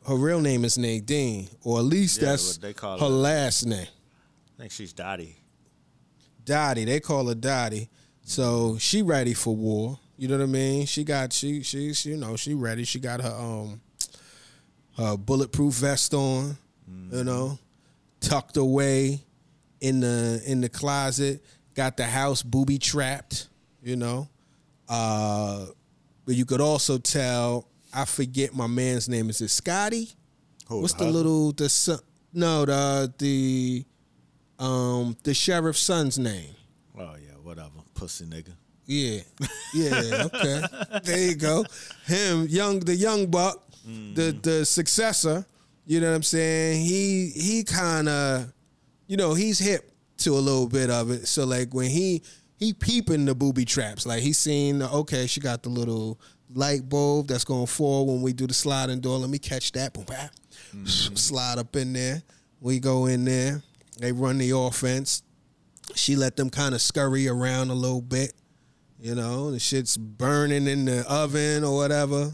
her 0.08 0.16
real 0.16 0.42
name 0.42 0.64
is 0.64 0.78
Nadine, 0.78 1.50
or 1.64 1.80
at 1.80 1.86
least 1.86 2.22
Yeah, 2.22 2.30
that's 2.30 2.58
they 2.58 2.74
call 2.74 3.00
her 3.00 3.06
her. 3.06 3.12
last 3.12 3.66
name. 3.66 3.88
I 4.58 4.62
think 4.62 4.72
she's 4.72 4.94
Dottie. 4.94 5.38
Dottie. 6.46 6.86
They 6.86 7.00
call 7.00 7.28
her 7.28 7.36
Dottie. 7.36 7.90
So 8.24 8.78
she 8.80 9.02
ready 9.02 9.34
for 9.34 9.56
war. 9.56 10.00
You 10.20 10.28
know 10.28 10.38
what 10.38 10.44
I 10.44 10.48
mean? 10.48 10.86
She 10.86 11.06
got 11.06 11.32
she 11.32 11.64
she, 11.64 11.94
she 11.94 12.10
you 12.10 12.18
know 12.18 12.36
she 12.36 12.54
ready. 12.54 12.84
She 12.84 13.00
got 13.00 13.22
her 13.22 13.34
um 13.34 13.80
her 14.98 15.16
bulletproof 15.16 15.76
vest 15.76 16.14
on. 16.14 16.58
You 17.12 17.24
know, 17.24 17.58
tucked 18.20 18.58
away 18.58 19.24
in 19.80 20.02
the 20.02 20.42
in 20.46 20.60
the 20.60 20.68
closet. 20.68 21.42
Got 21.74 21.96
the 21.96 22.04
house 22.04 22.44
booby 22.44 22.80
trapped. 22.80 23.48
You 23.82 23.96
know, 23.96 24.28
uh, 24.90 25.68
but 26.26 26.36
you 26.36 26.46
could 26.46 26.60
also 26.62 26.98
tell. 26.98 27.70
I 27.94 28.04
forget 28.04 28.54
my 28.54 28.68
man's 28.68 29.08
name. 29.08 29.30
Is 29.30 29.40
it 29.40 29.48
Scotty? 29.48 30.10
Who, 30.68 30.82
What's 30.82 30.94
the 30.94 31.06
husband? 31.06 31.16
little 31.16 31.52
the 31.54 31.70
son? 31.70 32.00
No, 32.34 32.66
the 32.66 33.14
the 33.18 33.86
um 34.60 35.16
the 35.24 35.34
sheriff's 35.34 35.80
son's 35.80 36.20
name. 36.20 36.56
Oh 36.98 37.16
yeah, 37.16 37.38
whatever, 37.42 37.70
pussy 37.94 38.26
nigga. 38.26 38.54
Yeah, 38.90 39.20
yeah, 39.76 40.24
okay. 40.26 40.64
there 41.04 41.28
you 41.28 41.36
go. 41.36 41.64
Him, 42.08 42.48
young, 42.50 42.80
the 42.80 42.96
young 42.96 43.28
buck, 43.28 43.64
the 43.86 44.34
mm. 44.34 44.42
the 44.42 44.66
successor. 44.66 45.46
You 45.86 46.00
know 46.00 46.10
what 46.10 46.16
I'm 46.16 46.24
saying? 46.24 46.84
He 46.84 47.32
he 47.36 47.64
kind 47.64 48.10
of, 48.10 48.52
you 49.06 49.16
know, 49.16 49.36
he's 49.36 49.60
hip 49.60 49.92
to 50.18 50.32
a 50.32 50.42
little 50.42 50.68
bit 50.68 50.90
of 50.90 51.12
it. 51.12 51.28
So 51.28 51.46
like 51.46 51.72
when 51.72 51.92
he 51.92 52.24
he 52.58 52.74
peeping 52.74 53.26
the 53.26 53.36
booby 53.36 53.64
traps, 53.64 54.08
like 54.08 54.24
he's 54.24 54.40
seen. 54.40 54.82
Okay, 54.82 55.28
she 55.28 55.40
got 55.40 55.62
the 55.62 55.70
little 55.70 56.20
light 56.52 56.90
bulb 56.90 57.28
that's 57.28 57.44
gonna 57.44 57.68
fall 57.68 58.08
when 58.08 58.24
we 58.24 58.34
do 58.34 58.48
the 58.48 58.56
sliding 58.56 59.02
door. 59.02 59.20
Let 59.20 59.30
me 59.30 59.38
catch 59.38 59.72
that. 59.74 59.94
Boom, 59.94 60.06
bap. 60.06 60.32
Mm-hmm. 60.76 61.16
Slide 61.16 61.60
up 61.60 61.76
in 61.76 61.94
there. 61.94 62.24
We 62.60 62.80
go 62.80 63.06
in 63.06 63.24
there. 63.26 63.62
They 64.00 64.14
run 64.14 64.40
the 64.40 64.50
offense. 64.58 65.22
She 65.94 66.16
let 66.16 66.36
them 66.38 66.50
kind 66.50 66.74
of 66.74 66.82
scurry 66.82 67.28
around 67.28 67.70
a 67.70 67.76
little 67.76 68.02
bit. 68.02 68.34
You 69.02 69.16
know, 69.16 69.52
the 69.52 69.60
shit's 69.60 69.96
burning 69.96 70.68
in 70.68 70.86
the 70.86 71.06
oven 71.10 71.64
or 71.64 71.76
whatever. 71.76 72.32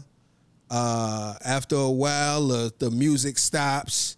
Uh, 0.68 1.34
after 1.44 1.76
a 1.76 1.90
while, 1.90 2.50
uh, 2.50 2.70
the 2.78 2.90
music 2.90 3.38
stops. 3.38 4.16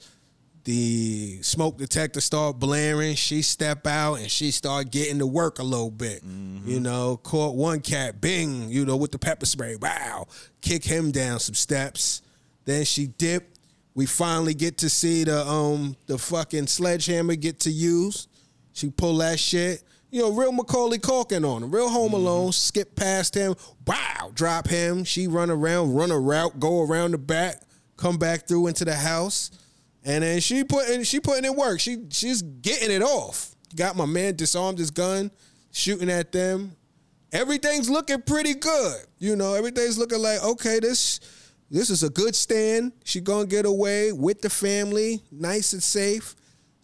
The 0.65 1.41
smoke 1.43 1.79
detector 1.79 2.21
start 2.21 2.59
blaring. 2.59 3.15
She 3.17 3.41
step 3.43 3.87
out 3.87 4.15
and 4.17 4.31
she 4.31 4.51
start 4.51 4.91
getting 4.91 5.19
to 5.19 5.27
work 5.27 5.59
a 5.59 5.63
little 5.63 5.91
bit. 5.91 6.23
You 6.67 6.81
know, 6.81 7.19
caught 7.19 7.55
one 7.55 7.81
cat, 7.81 8.21
bing, 8.21 8.69
you 8.69 8.85
know, 8.85 8.97
with 8.97 9.13
the 9.13 9.19
pepper 9.19 9.47
spray. 9.47 9.77
Wow, 9.77 10.27
kick 10.61 10.85
him 10.85 11.11
down 11.11 11.41
some 11.41 11.55
steps. 11.55 12.21
Then 12.65 12.85
she 12.85 13.07
dip. 13.07 13.57
We 13.95 14.05
finally 14.05 14.53
get 14.55 14.79
to 14.79 14.91
see 14.91 15.25
the 15.25 15.47
um 15.47 15.97
the 16.07 16.19
fucking 16.19 16.67
sledgehammer 16.67 17.35
get 17.37 17.61
to 17.61 17.71
use. 17.71 18.29
She 18.75 18.91
pull 18.91 19.17
that 19.19 19.39
shit. 19.41 19.83
You 20.11 20.23
know, 20.23 20.33
real 20.33 20.53
Macaulay 20.53 20.99
Culkin 20.99 21.47
on 21.49 21.63
him. 21.63 21.71
Real 21.71 21.89
Home 21.89 22.13
mm-hmm. 22.13 22.15
Alone. 22.15 22.53
Skip 22.53 22.97
past 22.97 23.35
him. 23.35 23.55
Wow. 23.87 24.31
Drop 24.35 24.69
him. 24.69 25.05
She 25.05 25.27
run 25.27 25.51
around, 25.51 25.95
run 25.95 26.11
a 26.11 26.19
route, 26.19 26.59
go 26.59 26.83
around 26.83 27.11
the 27.11 27.19
back, 27.19 27.63
come 27.97 28.17
back 28.17 28.47
through 28.47 28.69
into 28.69 28.85
the 28.85 28.95
house. 28.95 29.51
And 30.05 30.25
then 30.25 30.41
she 30.41 30.65
putting 30.65 31.03
she 31.03 31.21
putting 31.21 31.45
in 31.45 31.57
work. 31.57 31.81
She 31.81 32.05
she's 32.11 32.41
getting 32.41 32.91
it 32.91 33.03
off. 33.03 33.55
Got 33.77 33.97
my 33.97 34.07
man 34.07 34.37
disarmed 34.37 34.79
his 34.79 34.91
gun, 34.91 35.31
shooting 35.73 36.09
at 36.09 36.33
them. 36.33 36.73
Everything's 37.33 37.91
looking 37.91 38.23
pretty 38.23 38.55
good. 38.55 38.97
You 39.19 39.37
know, 39.37 39.53
everything's 39.55 39.99
looking 39.99 40.23
like 40.23 40.43
okay, 40.43 40.81
this 40.81 41.21
this 41.71 41.91
is 41.91 42.03
a 42.03 42.09
good 42.09 42.35
stand. 42.35 42.93
She 43.05 43.21
gonna 43.21 43.47
get 43.47 43.67
away 43.67 44.13
with 44.13 44.41
the 44.41 44.49
family, 44.49 45.23
nice 45.31 45.75
and 45.75 45.83
safe. 45.83 46.35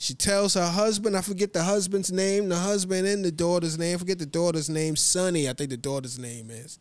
She 0.04 0.12
tells 0.12 0.52
her 0.52 0.66
husband, 0.66 1.16
I 1.16 1.22
forget 1.22 1.54
the 1.54 1.62
husband's 1.62 2.12
name, 2.12 2.50
the 2.50 2.58
husband 2.58 3.06
and 3.06 3.24
the 3.24 3.32
daughter's 3.32 3.78
name. 3.78 3.94
I 3.94 3.98
forget 3.98 4.18
the 4.18 4.26
daughter's 4.26 4.68
name, 4.68 4.96
Sonny, 4.96 5.48
I 5.48 5.54
think 5.54 5.70
the 5.70 5.78
daughter's 5.78 6.18
name 6.18 6.50
is. 6.50 6.78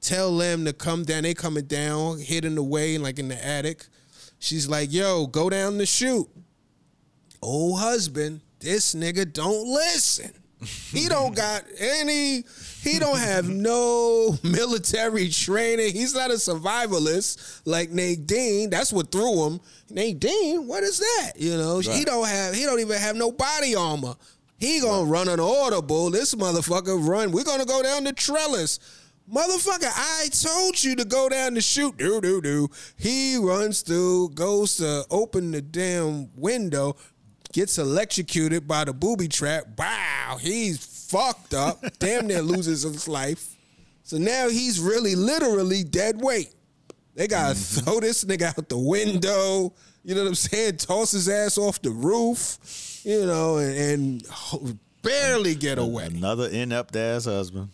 Tell 0.00 0.36
them 0.36 0.64
to 0.64 0.72
come 0.72 1.04
down. 1.04 1.22
They 1.22 1.34
coming 1.34 1.66
down, 1.66 2.18
hidden 2.18 2.58
away, 2.58 2.98
like 2.98 3.20
in 3.20 3.28
the 3.28 3.46
attic. 3.46 3.86
She's 4.40 4.68
like, 4.68 4.92
yo, 4.92 5.28
go 5.28 5.48
down 5.48 5.78
the 5.78 5.86
chute. 5.86 6.26
Old 7.40 7.78
husband, 7.78 8.40
this 8.58 8.92
nigga 8.92 9.32
don't 9.32 9.68
listen. 9.68 10.32
He 10.64 11.08
don't 11.08 11.34
got 11.34 11.64
any, 11.78 12.44
he 12.82 12.98
don't 12.98 13.18
have 13.18 13.48
no 13.48 14.38
military 14.42 15.28
training. 15.28 15.92
He's 15.92 16.14
not 16.14 16.30
a 16.30 16.34
survivalist 16.34 17.62
like 17.64 17.90
Nadine. 17.90 18.70
That's 18.70 18.92
what 18.92 19.10
threw 19.10 19.46
him. 19.46 19.60
Nadine, 19.90 20.66
what 20.66 20.82
is 20.82 20.98
that? 20.98 21.32
You 21.36 21.56
know, 21.56 21.78
he 21.80 22.04
don't 22.04 22.26
have, 22.26 22.54
he 22.54 22.64
don't 22.64 22.80
even 22.80 22.98
have 22.98 23.16
no 23.16 23.30
body 23.32 23.74
armor. 23.74 24.14
He 24.58 24.80
gonna 24.80 25.04
run 25.04 25.28
an 25.28 25.40
audible. 25.40 26.10
This 26.10 26.34
motherfucker 26.34 27.06
run. 27.06 27.32
We're 27.32 27.44
gonna 27.44 27.66
go 27.66 27.82
down 27.82 28.04
the 28.04 28.12
trellis. 28.12 28.78
Motherfucker, 29.30 29.90
I 29.90 30.28
told 30.28 30.82
you 30.84 30.94
to 30.96 31.04
go 31.04 31.30
down 31.30 31.54
the 31.54 31.60
chute. 31.62 31.96
Do 31.96 32.20
do 32.20 32.42
do. 32.42 32.68
He 32.96 33.36
runs 33.36 33.80
through, 33.80 34.30
goes 34.30 34.76
to 34.76 35.04
open 35.10 35.50
the 35.50 35.62
damn 35.62 36.28
window, 36.36 36.96
gets 37.54 37.78
electrocuted 37.78 38.66
by 38.66 38.84
the 38.84 38.92
booby 38.92 39.28
trap. 39.28 39.64
Wow, 39.78 40.38
he's 40.40 40.84
fucked 41.08 41.54
up. 41.54 41.82
Damn 42.00 42.26
near 42.26 42.42
loses 42.42 42.82
his 42.82 43.08
life. 43.08 43.56
So 44.02 44.18
now 44.18 44.48
he's 44.48 44.80
really 44.80 45.14
literally 45.14 45.84
dead 45.84 46.20
weight. 46.20 46.52
They 47.14 47.28
gotta 47.28 47.54
mm-hmm. 47.54 47.84
throw 47.84 48.00
this 48.00 48.24
nigga 48.24 48.58
out 48.58 48.68
the 48.68 48.76
window. 48.76 49.72
You 50.02 50.14
know 50.16 50.22
what 50.22 50.28
I'm 50.28 50.34
saying? 50.34 50.78
Toss 50.78 51.12
his 51.12 51.28
ass 51.28 51.56
off 51.56 51.80
the 51.80 51.90
roof. 51.90 52.58
You 53.04 53.24
know, 53.24 53.58
and, 53.58 54.22
and 54.26 54.78
barely 55.02 55.54
get 55.54 55.78
away. 55.78 56.06
Another 56.06 56.48
inept 56.48 56.96
ass 56.96 57.26
husband. 57.26 57.68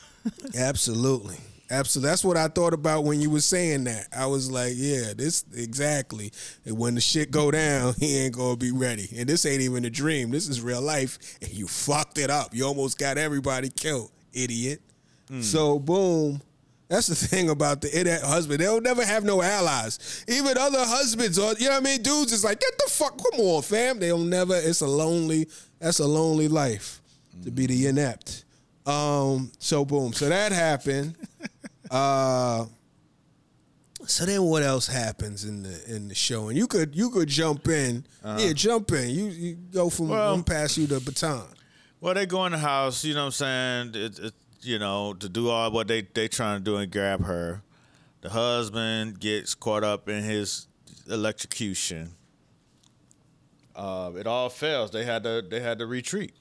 Absolutely. 0.56 1.36
Absolutely. 1.70 2.10
That's 2.10 2.24
what 2.24 2.36
I 2.36 2.48
thought 2.48 2.72
about 2.72 3.04
when 3.04 3.20
you 3.20 3.30
were 3.30 3.40
saying 3.40 3.84
that. 3.84 4.08
I 4.16 4.26
was 4.26 4.50
like, 4.50 4.72
yeah, 4.76 5.12
this 5.16 5.44
exactly. 5.54 6.32
And 6.64 6.78
when 6.78 6.94
the 6.94 7.00
shit 7.00 7.30
go 7.30 7.50
down, 7.50 7.94
he 7.98 8.18
ain't 8.18 8.34
gonna 8.36 8.56
be 8.56 8.72
ready. 8.72 9.08
And 9.16 9.28
this 9.28 9.44
ain't 9.44 9.60
even 9.60 9.84
a 9.84 9.90
dream. 9.90 10.30
This 10.30 10.48
is 10.48 10.62
real 10.62 10.80
life. 10.80 11.18
And 11.42 11.52
you 11.52 11.66
fucked 11.66 12.18
it 12.18 12.30
up. 12.30 12.54
You 12.54 12.64
almost 12.64 12.98
got 12.98 13.18
everybody 13.18 13.68
killed, 13.68 14.10
idiot. 14.32 14.80
So 15.42 15.78
boom. 15.78 16.40
That's 16.88 17.06
the 17.06 17.14
thing 17.28 17.50
about 17.50 17.82
the 17.82 17.98
idiot 17.98 18.22
husband. 18.22 18.60
They'll 18.60 18.80
never 18.80 19.04
have 19.04 19.22
no 19.24 19.42
allies. 19.42 20.24
Even 20.26 20.56
other 20.56 20.78
husbands 20.80 21.38
or 21.38 21.52
you 21.58 21.66
know 21.66 21.72
what 21.72 21.82
I 21.82 21.84
mean? 21.84 22.02
Dudes 22.02 22.32
is 22.32 22.44
like, 22.44 22.60
get 22.60 22.78
the 22.78 22.90
fuck, 22.90 23.18
come 23.18 23.40
on, 23.40 23.60
fam. 23.60 23.98
They'll 23.98 24.16
never, 24.16 24.56
it's 24.56 24.80
a 24.80 24.86
lonely, 24.86 25.48
that's 25.78 25.98
a 25.98 26.06
lonely 26.06 26.48
life 26.48 27.02
to 27.44 27.50
be 27.50 27.66
the 27.66 27.88
inept. 27.88 28.44
Um, 28.86 29.52
so 29.58 29.84
boom. 29.84 30.14
So 30.14 30.30
that 30.30 30.50
happened. 30.50 31.14
Uh 31.90 32.66
So 34.06 34.24
then, 34.26 34.42
what 34.42 34.62
else 34.62 34.86
happens 34.86 35.44
in 35.44 35.62
the 35.62 35.94
in 35.94 36.08
the 36.08 36.14
show? 36.14 36.48
And 36.48 36.56
you 36.56 36.66
could 36.66 36.94
you 36.94 37.10
could 37.10 37.28
jump 37.28 37.68
in. 37.68 38.04
Yeah, 38.24 38.52
jump 38.52 38.90
in. 38.92 39.10
You 39.10 39.24
you 39.26 39.54
go 39.72 39.90
from 39.90 40.10
Uh-huh. 40.10 40.20
Well- 40.20 40.34
I'm 40.34 40.44
pass 40.44 40.76
you 40.78 40.86
the 40.86 41.00
baton. 41.00 41.46
Well, 42.00 42.14
they 42.14 42.26
go 42.26 42.46
in 42.46 42.52
the 42.52 42.58
house, 42.58 43.04
you 43.04 43.12
know 43.14 43.22
what 43.26 43.40
I'm 43.42 43.90
saying? 43.92 43.92
It, 43.96 44.18
it, 44.20 44.34
you 44.62 44.78
know, 44.78 45.14
to 45.14 45.28
do 45.28 45.48
all 45.48 45.70
what 45.72 45.88
they 45.88 46.02
they 46.02 46.28
trying 46.28 46.58
to 46.60 46.64
do 46.64 46.76
and 46.76 46.90
grab 46.92 47.24
her. 47.24 47.62
The 48.20 48.30
husband 48.30 49.18
gets 49.20 49.54
caught 49.56 49.82
up 49.84 50.08
in 50.08 50.22
his 50.22 50.68
electrocution. 51.10 52.14
Uh, 53.74 54.12
it 54.16 54.26
all 54.26 54.48
fails. 54.48 54.90
They 54.90 55.04
had 55.04 55.22
to 55.24 55.42
they 55.48 55.60
had 55.60 55.78
to 55.78 55.86
retreat. 55.86 56.32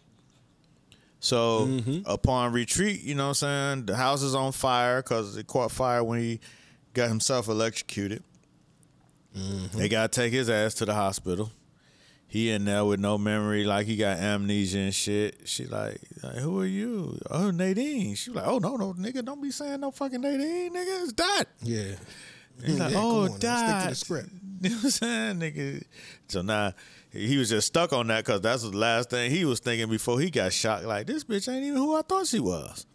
So 1.28 1.66
mm-hmm. 1.68 2.10
upon 2.10 2.54
retreat, 2.54 3.04
you 3.04 3.14
know 3.14 3.24
what 3.24 3.44
I'm 3.44 3.74
saying? 3.74 3.86
The 3.88 3.98
house 3.98 4.24
is 4.24 4.34
on 4.34 4.54
fire 4.54 5.02
because 5.02 5.36
it 5.36 5.46
caught 5.46 5.74
fire 5.74 6.02
when 6.02 6.20
he 6.20 6.40
got 6.94 7.10
himself 7.10 7.50
electrocuted. 7.50 8.24
Mm-hmm. 9.38 9.78
They 9.78 9.90
gotta 9.90 10.08
take 10.08 10.32
his 10.32 10.50
ass 10.50 10.76
to 10.76 10.86
the 10.86 10.94
hospital. 10.94 11.52
He 12.28 12.50
in 12.50 12.64
there 12.64 12.86
with 12.86 13.02
no 13.02 13.18
memory, 13.18 13.66
like 13.66 13.88
he 13.88 13.98
got 13.98 14.20
amnesia 14.20 14.80
and 14.80 14.96
shit. 14.96 15.42
She 15.44 15.66
like, 15.66 16.00
like, 16.24 16.36
who 16.38 16.62
are 16.62 16.66
you? 16.66 17.20
Oh, 17.30 17.52
Nadine. 17.52 18.16
She 18.16 18.32
like, 18.32 18.48
oh 18.48 18.60
no, 18.60 18.78
no, 18.78 18.94
nigga, 18.94 19.26
don't 19.26 19.42
be 19.42 19.52
saying 19.52 19.82
no 19.82 19.92
fucking 19.92 20.22
Nadine, 20.22 20.74
nigga. 20.74 21.04
It's 21.04 21.12
Dot. 21.12 21.46
Yeah. 21.62 21.92
He's 22.64 22.80
like, 22.80 22.94
Yeah, 22.94 23.02
oh, 23.02 23.26
now, 23.26 23.28
stick 23.28 23.40
to 23.42 23.48
Dot. 23.48 23.90
the 23.90 23.96
script. 23.96 24.30
You 24.62 24.70
know 24.70 24.76
what 24.78 24.84
I'm 24.86 24.90
saying, 24.92 25.40
nigga? 25.40 25.84
So 26.30 26.42
now 26.42 26.74
he 27.12 27.38
was 27.38 27.50
just 27.50 27.68
stuck 27.68 27.94
on 27.94 28.08
that 28.08 28.26
because 28.26 28.42
that's 28.42 28.64
the 28.64 28.76
last 28.76 29.10
thing 29.10 29.32
he 29.32 29.46
was 29.46 29.60
thinking 29.60 29.90
before 29.90 30.20
he 30.20 30.30
got 30.30 30.54
shot. 30.54 30.84
Like 30.86 31.08
this 31.08 31.24
bitch 31.24 31.52
ain't 31.52 31.64
even 31.64 31.78
who 31.78 31.96
I 31.96 32.02
thought 32.02 32.28
she 32.28 32.40
was. 32.40 32.86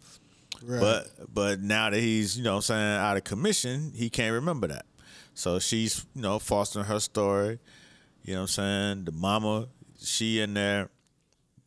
Right. 0.63 0.79
But 0.79 1.33
but 1.33 1.59
now 1.61 1.89
that 1.89 1.99
he's 1.99 2.37
you 2.37 2.43
know 2.43 2.51
what 2.51 2.57
I'm 2.57 2.61
saying 2.61 2.97
out 2.97 3.17
of 3.17 3.23
commission, 3.23 3.91
he 3.95 4.09
can't 4.09 4.33
remember 4.33 4.67
that. 4.67 4.85
So 5.33 5.59
she's 5.59 6.05
you 6.15 6.21
know 6.21 6.39
fostering 6.39 6.85
her 6.85 6.99
story. 6.99 7.59
You 8.23 8.35
know 8.35 8.41
what 8.41 8.43
I'm 8.43 8.47
saying? 8.47 9.05
The 9.05 9.11
mama, 9.11 9.67
she 10.01 10.39
in 10.39 10.53
there, 10.53 10.89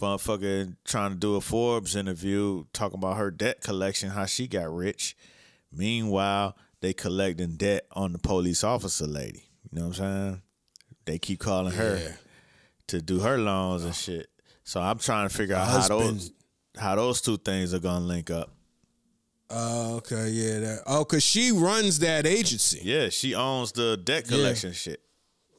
motherfucking 0.01 0.77
trying 0.85 1.11
to 1.11 1.17
do 1.17 1.35
a 1.37 1.41
Forbes 1.41 1.95
interview 1.95 2.65
talking 2.73 2.99
about 2.99 3.19
her 3.19 3.31
debt 3.31 3.61
collection, 3.61 4.11
how 4.11 4.25
she 4.25 4.47
got 4.47 4.75
rich. 4.75 5.17
Meanwhile, 5.71 6.57
they 6.81 6.95
collecting 6.95 7.57
debt 7.57 7.87
on 7.93 8.13
the 8.13 8.19
police 8.19 8.65
officer 8.65 9.07
lady. 9.07 9.51
You 9.71 9.81
know 9.81 9.89
what 9.89 10.01
I'm 10.01 10.25
saying? 10.29 10.43
They 11.05 11.19
keep 11.19 11.41
calling 11.41 11.75
her 11.75 11.99
Yeah. 12.03 12.13
To 12.89 13.03
do 13.03 13.21
her 13.21 13.39
loans 13.39 13.85
and 13.85 13.95
shit. 13.95 14.29
So 14.65 14.81
I'm 14.81 14.99
trying 14.99 15.29
to 15.29 15.35
figure 15.35 15.55
out 15.55 15.69
how 15.69 15.89
those 15.89 16.33
how 16.77 16.95
those 16.97 17.21
two 17.21 17.37
things 17.37 17.73
are 17.73 17.79
gonna 17.79 18.05
link 18.05 18.31
up. 18.31 18.51
Oh, 19.49 19.97
okay, 19.97 20.29
yeah. 20.29 20.59
That. 20.61 20.83
Oh, 20.87 21.05
cause 21.05 21.23
she 21.23 21.53
runs 21.53 22.01
that 22.01 22.27
agency. 22.27 22.81
Yeah, 22.83 23.09
she 23.11 23.35
owns 23.35 23.73
the 23.73 23.97
debt 23.97 24.27
collection 24.27 24.73
shit. 24.73 25.01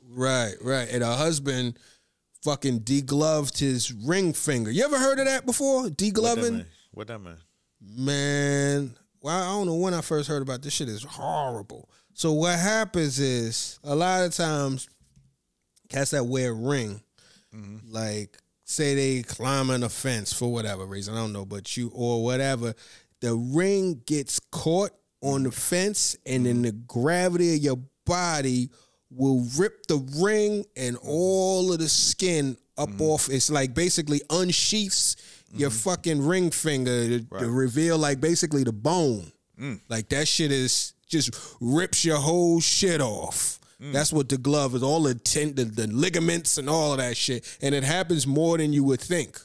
Right, 0.10 0.54
right. 0.62 0.88
And 0.90 1.04
her 1.04 1.16
husband 1.16 1.80
fucking 2.44 2.82
degloved 2.82 3.58
his 3.60 3.92
ring 3.94 4.34
finger. 4.34 4.72
You 4.72 4.84
ever 4.86 4.98
heard 4.98 5.20
of 5.20 5.26
that 5.26 5.46
before? 5.46 5.84
What 5.84 5.98
that 5.98 6.14
Degloving? 6.14 6.52
mean? 6.52 6.66
What 6.92 7.08
that 7.08 7.20
mean? 7.20 7.38
Man, 7.82 8.96
well, 9.22 9.42
I 9.42 9.46
don't 9.58 9.68
know 9.68 9.76
when 9.76 9.94
I 9.94 10.02
first 10.02 10.28
heard 10.28 10.42
about 10.42 10.62
this 10.62 10.74
shit. 10.74 10.90
is 10.90 11.04
horrible. 11.04 11.90
So 12.14 12.34
what 12.34 12.58
happens 12.58 13.20
is 13.20 13.80
a 13.84 13.96
lot 13.96 14.26
of 14.26 14.34
times 14.34 14.90
cats 15.90 16.12
that 16.12 16.26
wear 16.26 16.52
a 16.52 16.98
ring, 17.54 17.82
like 17.90 18.38
say 18.64 18.96
they 18.96 19.24
climbing 19.24 19.84
a 19.84 19.90
fence 19.90 20.34
for 20.34 20.52
whatever 20.52 20.86
reason, 20.86 21.14
I 21.14 21.18
don't 21.18 21.34
know, 21.34 21.46
but 21.46 21.78
you 21.78 21.92
or 21.94 22.24
whatever, 22.24 22.74
the 23.22 23.36
ring 23.36 24.02
gets 24.06 24.40
caught 24.52 24.92
on 25.22 25.44
the 25.44 25.52
fence 25.52 26.16
and 26.26 26.46
then 26.46 26.56
mm-hmm. 26.56 26.64
the 26.64 26.72
gravity 26.72 27.56
of 27.56 27.62
your 27.62 27.80
body 28.06 28.70
will 29.10 29.46
rip 29.58 29.86
the 29.88 29.98
ring 30.22 30.66
and 30.76 30.98
mm-hmm. 30.98 31.10
all 31.10 31.72
of 31.72 31.80
the 31.80 31.90
skin 31.90 32.58
up 32.78 32.90
off. 33.00 33.30
It's 33.30 33.50
like 33.50 33.74
basically 33.74 34.22
unsheaths 34.30 35.16
your 35.54 35.70
fucking 35.70 36.26
ring 36.26 36.52
finger 36.52 37.20
to, 37.20 37.26
to 37.40 37.50
reveal 37.50 37.98
like 37.98 38.20
basically 38.20 38.64
the 38.64 38.74
bone. 38.74 39.32
Mm. 39.60 39.80
Like 39.90 40.10
that 40.10 40.28
shit 40.28 40.52
is 40.52 40.94
just 41.08 41.32
rips 41.60 42.06
your 42.06 42.18
whole 42.18 42.60
shit 42.60 43.02
off. 43.02 43.60
That's 43.80 44.12
what 44.12 44.28
the 44.30 44.38
glove 44.38 44.74
is. 44.76 44.82
All 44.84 45.04
the, 45.04 45.14
ten, 45.16 45.54
the 45.54 45.66
the 45.66 45.88
ligaments 45.88 46.58
and 46.58 46.70
all 46.70 46.94
of 46.94 46.98
that 46.98 47.16
shit, 47.16 47.46
and 47.62 47.76
it 47.76 47.84
happens 47.84 48.26
more 48.26 48.58
than 48.58 48.74
you 48.74 48.84
would 48.84 49.00
think. 49.02 49.40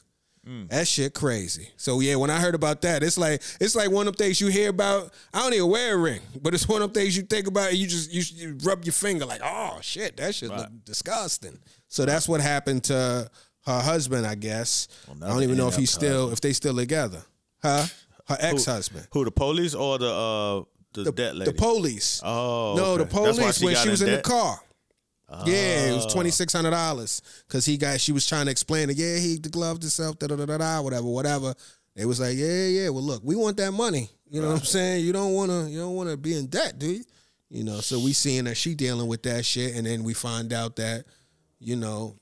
That 0.71 0.89
shit 0.89 1.15
crazy. 1.15 1.69
So 1.77 2.01
yeah, 2.01 2.17
when 2.17 2.29
I 2.29 2.41
heard 2.41 2.57
about 2.57 2.83
that, 2.83 3.05
it's 3.05 3.17
like 3.17 3.41
it's 3.61 3.77
like 3.77 3.93
one 3.93 4.09
of 4.09 4.17
them 4.17 4.27
things 4.27 4.41
you 4.41 4.49
hear 4.49 4.71
about. 4.71 5.13
I 5.33 5.41
don't 5.41 5.55
even 5.55 5.71
wear 5.71 5.95
a 5.95 5.97
ring, 5.97 6.21
but 6.41 6.53
it's 6.53 6.69
one 6.69 6.83
of 6.83 6.93
them 6.93 7.01
things 7.01 7.17
you 7.17 7.23
think 7.23 7.47
about. 7.47 7.69
And 7.71 7.79
you 7.79 7.87
just 7.87 8.13
you, 8.13 8.23
you 8.35 8.59
rub 8.65 8.85
your 8.85 8.93
finger 8.93 9.25
like, 9.25 9.41
oh 9.45 9.79
shit, 9.83 10.17
that 10.17 10.35
shit 10.35 10.51
look 10.51 10.69
disgusting. 10.85 11.59
So 11.87 12.07
that's 12.07 12.27
what 12.29 12.41
happened 12.41 12.83
to 12.85 13.31
her 13.67 13.81
husband, 13.81 14.27
I 14.27 14.35
guess. 14.35 14.89
I 15.23 15.29
don't 15.29 15.45
even 15.45 15.57
know 15.57 15.69
if 15.69 15.77
he's 15.77 15.93
still 15.93 16.33
if 16.33 16.41
they 16.41 16.53
still 16.53 16.75
together. 16.75 17.23
Huh? 17.63 17.85
Her 18.27 18.37
ex 18.41 18.65
husband. 18.65 19.07
Who 19.13 19.25
the 19.25 19.31
police 19.31 19.75
or 19.75 19.99
the 19.99 20.11
uh 20.11 20.63
the, 20.93 21.13
debt 21.13 21.37
lady? 21.37 21.51
The 21.51 21.57
police. 21.57 22.21
Oh, 22.25 22.75
no, 22.77 22.97
the 22.97 23.05
okay. 23.05 23.25
That's 23.25 23.39
why 23.39 23.43
police 23.45 23.59
she 23.59 23.65
when 23.65 23.75
got 23.75 23.83
she 23.85 23.91
was 23.91 24.03
in 24.03 24.11
the 24.13 24.21
car. 24.23 24.59
Yeah, 25.47 25.87
it 25.91 25.95
was 25.95 26.07
Oh. 26.07 26.11
twenty 26.11 26.31
six 26.31 26.53
hundred 26.53 26.73
dollars 26.73 27.23
because 27.49 27.65
he 27.65 27.79
got. 27.79 28.01
She 28.01 28.13
was 28.13 28.27
trying 28.27 28.45
to 28.47 28.51
explain 28.51 28.91
it. 28.91 28.97
Yeah, 28.97 29.17
he 29.17 29.39
gloved 29.39 29.83
himself. 29.83 30.19
Da 30.19 30.27
da 30.27 30.37
da 30.37 30.59
da. 30.59 30.81
Whatever, 30.83 31.07
whatever. 31.07 31.55
It 31.97 32.05
was 32.07 32.21
like, 32.21 32.37
yeah, 32.37 32.67
yeah. 32.67 32.89
Well, 32.91 33.03
look, 33.03 33.23
we 33.25 33.35
want 33.35 33.57
that 33.57 33.73
money. 33.73 34.11
You 34.29 34.41
know 34.43 34.49
what 34.49 34.61
I'm 34.61 34.65
saying? 34.65 35.05
You 35.05 35.13
don't 35.13 35.33
want 35.33 35.51
to. 35.51 35.71
You 35.71 35.79
don't 35.81 35.95
want 35.95 36.11
to 36.11 36.17
be 36.19 36.37
in 36.37 36.47
debt, 36.49 36.79
do 36.79 36.87
you? 36.87 37.05
You 37.49 37.65
know. 37.65 37.81
So 37.81 37.99
we 37.99 38.13
seeing 38.13 38.45
that 38.45 38.57
she 38.57 38.75
dealing 38.75 39.07
with 39.07 39.23
that 39.23 39.45
shit, 39.47 39.75
and 39.75 39.87
then 39.87 40.05
we 40.05 40.13
find 40.15 40.53
out 40.53 40.77
that, 40.77 41.05
you 41.59 41.77
know, 41.77 42.17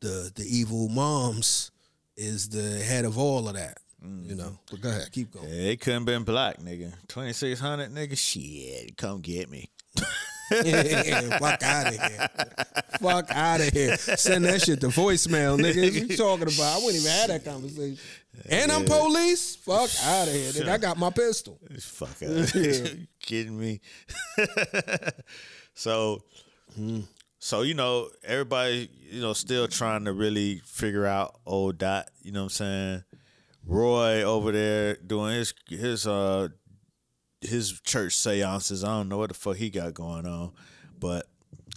the 0.00 0.32
the 0.34 0.44
evil 0.44 0.88
moms 0.88 1.70
is 2.16 2.48
the 2.48 2.82
head 2.82 3.04
of 3.04 3.16
all 3.16 3.48
of 3.48 3.54
that. 3.54 3.78
You 4.02 4.34
know. 4.36 4.44
Mm-hmm. 4.44 4.54
But 4.70 4.80
go 4.80 4.88
ahead, 4.90 5.12
keep 5.12 5.32
going. 5.32 5.48
Yeah, 5.48 5.70
it 5.70 5.80
couldn't 5.80 6.04
been 6.04 6.22
black, 6.24 6.58
nigga. 6.58 6.92
Twenty 7.08 7.32
six 7.32 7.60
hundred, 7.60 7.92
nigga. 7.92 8.16
Shit, 8.16 8.96
come 8.96 9.20
get 9.20 9.50
me. 9.50 9.70
Fuck 10.48 11.62
out 11.62 11.88
of 11.88 11.94
here. 11.94 12.28
Fuck 13.00 13.30
out 13.30 13.60
of 13.60 13.68
here. 13.68 13.96
Send 13.96 14.46
that 14.46 14.62
shit 14.62 14.80
to 14.80 14.88
voicemail, 14.88 15.58
nigga. 15.58 15.82
What 15.82 16.10
you 16.10 16.16
talking 16.16 16.48
about? 16.54 16.76
I 16.80 16.84
wouldn't 16.84 17.02
even 17.02 17.12
have 17.12 17.28
that 17.28 17.44
conversation. 17.44 17.98
And 18.48 18.72
I'm 18.72 18.84
police? 18.84 19.56
Fuck 19.56 19.90
out 20.04 20.28
of 20.28 20.34
here. 20.34 20.52
Nigga, 20.52 20.68
I 20.68 20.78
got 20.78 20.96
my 20.96 21.10
pistol. 21.10 21.58
Fuck 21.80 22.08
out. 22.22 22.30
of 22.30 22.54
you 22.54 23.06
kidding 23.20 23.58
me? 23.58 23.80
so, 25.74 26.22
hmm. 26.74 27.00
so 27.38 27.62
you 27.62 27.74
know, 27.74 28.08
everybody, 28.24 28.88
you 29.10 29.20
know, 29.20 29.34
still 29.34 29.68
trying 29.68 30.06
to 30.06 30.12
really 30.12 30.62
figure 30.64 31.04
out 31.04 31.38
old 31.44 31.78
dot. 31.78 32.08
You 32.22 32.32
know 32.32 32.40
what 32.44 32.44
I'm 32.44 32.50
saying? 32.50 33.04
Roy 33.68 34.22
over 34.22 34.50
there 34.50 34.96
doing 34.96 35.34
his 35.34 35.54
his 35.68 36.06
uh 36.06 36.48
his 37.42 37.80
church 37.82 38.16
seances. 38.16 38.82
I 38.82 38.88
don't 38.88 39.08
know 39.08 39.18
what 39.18 39.28
the 39.28 39.34
fuck 39.34 39.56
he 39.56 39.70
got 39.70 39.94
going 39.94 40.26
on, 40.26 40.52
but 40.98 41.26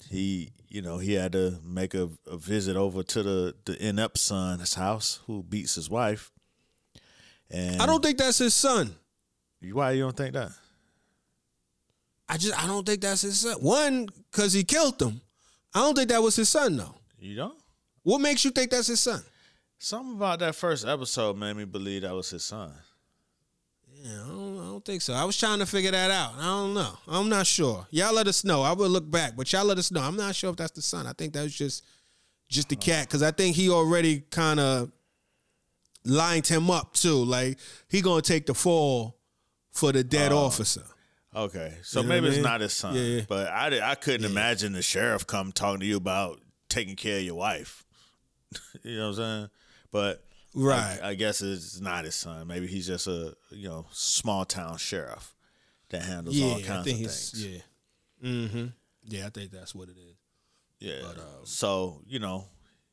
he, 0.09 0.51
you 0.69 0.81
know, 0.81 0.97
he 0.97 1.13
had 1.13 1.33
to 1.33 1.59
make 1.63 1.93
a, 1.93 2.09
a 2.25 2.37
visit 2.37 2.77
over 2.77 3.03
to 3.03 3.23
the 3.23 3.55
the 3.65 3.85
inept 3.85 4.17
son's 4.17 4.73
house 4.73 5.19
who 5.27 5.43
beats 5.43 5.75
his 5.75 5.89
wife. 5.89 6.31
And 7.49 7.81
I 7.81 7.85
don't 7.85 8.01
think 8.01 8.17
that's 8.17 8.37
his 8.37 8.55
son. 8.55 8.95
Why 9.61 9.91
you 9.91 10.03
don't 10.03 10.15
think 10.15 10.33
that? 10.33 10.51
I 12.29 12.37
just 12.37 12.57
I 12.63 12.67
don't 12.67 12.85
think 12.85 13.01
that's 13.01 13.21
his 13.21 13.41
son. 13.41 13.57
One, 13.59 14.07
because 14.31 14.53
he 14.53 14.63
killed 14.63 15.01
him. 15.01 15.19
I 15.73 15.79
don't 15.79 15.95
think 15.95 16.09
that 16.09 16.23
was 16.23 16.37
his 16.37 16.47
son 16.47 16.77
though. 16.77 16.95
You 17.19 17.35
don't? 17.35 17.57
What 18.03 18.19
makes 18.19 18.45
you 18.45 18.51
think 18.51 18.71
that's 18.71 18.87
his 18.87 19.01
son? 19.01 19.21
Something 19.83 20.13
about 20.13 20.37
that 20.41 20.53
first 20.53 20.85
episode 20.85 21.37
made 21.37 21.55
me 21.55 21.65
believe 21.65 22.03
that 22.03 22.13
was 22.13 22.29
his 22.29 22.43
son. 22.43 22.71
Yeah, 23.91 24.25
I 24.25 24.27
don't, 24.27 24.59
I 24.59 24.63
don't 24.65 24.85
think 24.85 25.01
so. 25.01 25.15
I 25.15 25.23
was 25.23 25.35
trying 25.35 25.57
to 25.57 25.65
figure 25.65 25.89
that 25.89 26.11
out. 26.11 26.35
I 26.37 26.43
don't 26.43 26.75
know. 26.75 26.99
I'm 27.07 27.29
not 27.29 27.47
sure. 27.47 27.87
Y'all 27.89 28.13
let 28.13 28.27
us 28.27 28.45
know. 28.45 28.61
I 28.61 28.73
will 28.73 28.89
look 28.89 29.09
back, 29.09 29.35
but 29.35 29.51
y'all 29.51 29.65
let 29.65 29.79
us 29.79 29.91
know. 29.91 30.01
I'm 30.01 30.15
not 30.15 30.35
sure 30.35 30.51
if 30.51 30.57
that's 30.57 30.73
the 30.73 30.83
son. 30.83 31.07
I 31.07 31.13
think 31.13 31.33
that 31.33 31.41
was 31.41 31.55
just 31.55 31.83
just 32.47 32.69
the 32.69 32.75
cat 32.75 33.07
because 33.07 33.23
I 33.23 33.31
think 33.31 33.55
he 33.55 33.71
already 33.71 34.19
kind 34.29 34.59
of 34.59 34.91
lined 36.05 36.45
him 36.45 36.69
up 36.69 36.93
too. 36.93 37.25
Like 37.25 37.57
he 37.89 38.01
gonna 38.01 38.21
take 38.21 38.45
the 38.45 38.53
fall 38.53 39.17
for 39.71 39.91
the 39.91 40.03
dead 40.03 40.31
oh. 40.31 40.45
officer. 40.45 40.83
Okay, 41.35 41.73
so 41.81 42.01
You 42.01 42.05
know 42.05 42.09
maybe 42.09 42.27
it's 42.27 42.35
mean? 42.35 42.43
not 42.43 42.61
his 42.61 42.73
son. 42.73 42.93
Yeah. 42.93 43.21
But 43.27 43.47
I, 43.47 43.93
I 43.93 43.95
couldn't 43.95 44.29
imagine 44.29 44.73
the 44.73 44.83
sheriff 44.83 45.25
come 45.25 45.51
talking 45.51 45.79
to 45.79 45.87
you 45.87 45.97
about 45.97 46.39
taking 46.69 46.95
care 46.95 47.17
of 47.17 47.23
your 47.23 47.33
wife. 47.33 47.83
you 48.83 48.97
know 48.97 49.09
what 49.09 49.09
I'm 49.09 49.15
saying? 49.15 49.49
But 49.91 50.23
Right. 50.53 50.99
I, 51.01 51.09
I 51.09 51.13
guess 51.15 51.41
it's 51.41 51.79
not 51.79 52.03
his 52.05 52.15
son. 52.15 52.47
Maybe 52.47 52.67
he's 52.67 52.87
just 52.87 53.07
a 53.07 53.35
you 53.51 53.69
know 53.69 53.85
small 53.91 54.43
town 54.45 54.77
sheriff 54.77 55.33
that 55.89 56.03
handles 56.03 56.35
yeah, 56.35 56.45
all 56.47 56.59
kinds 56.61 56.69
I 56.69 56.83
think 56.83 56.95
of 56.95 56.99
he's 57.11 57.31
things. 57.31 57.45
yeah. 57.45 58.29
Mm-hmm. 58.29 58.65
Yeah, 59.05 59.25
I 59.27 59.29
think 59.29 59.51
that's 59.51 59.73
what 59.73 59.89
it 59.89 59.95
is. 59.97 60.15
Yeah. 60.79 61.07
um, 61.09 61.17
so 61.45 62.01
you 62.05 62.19
know, 62.19 62.45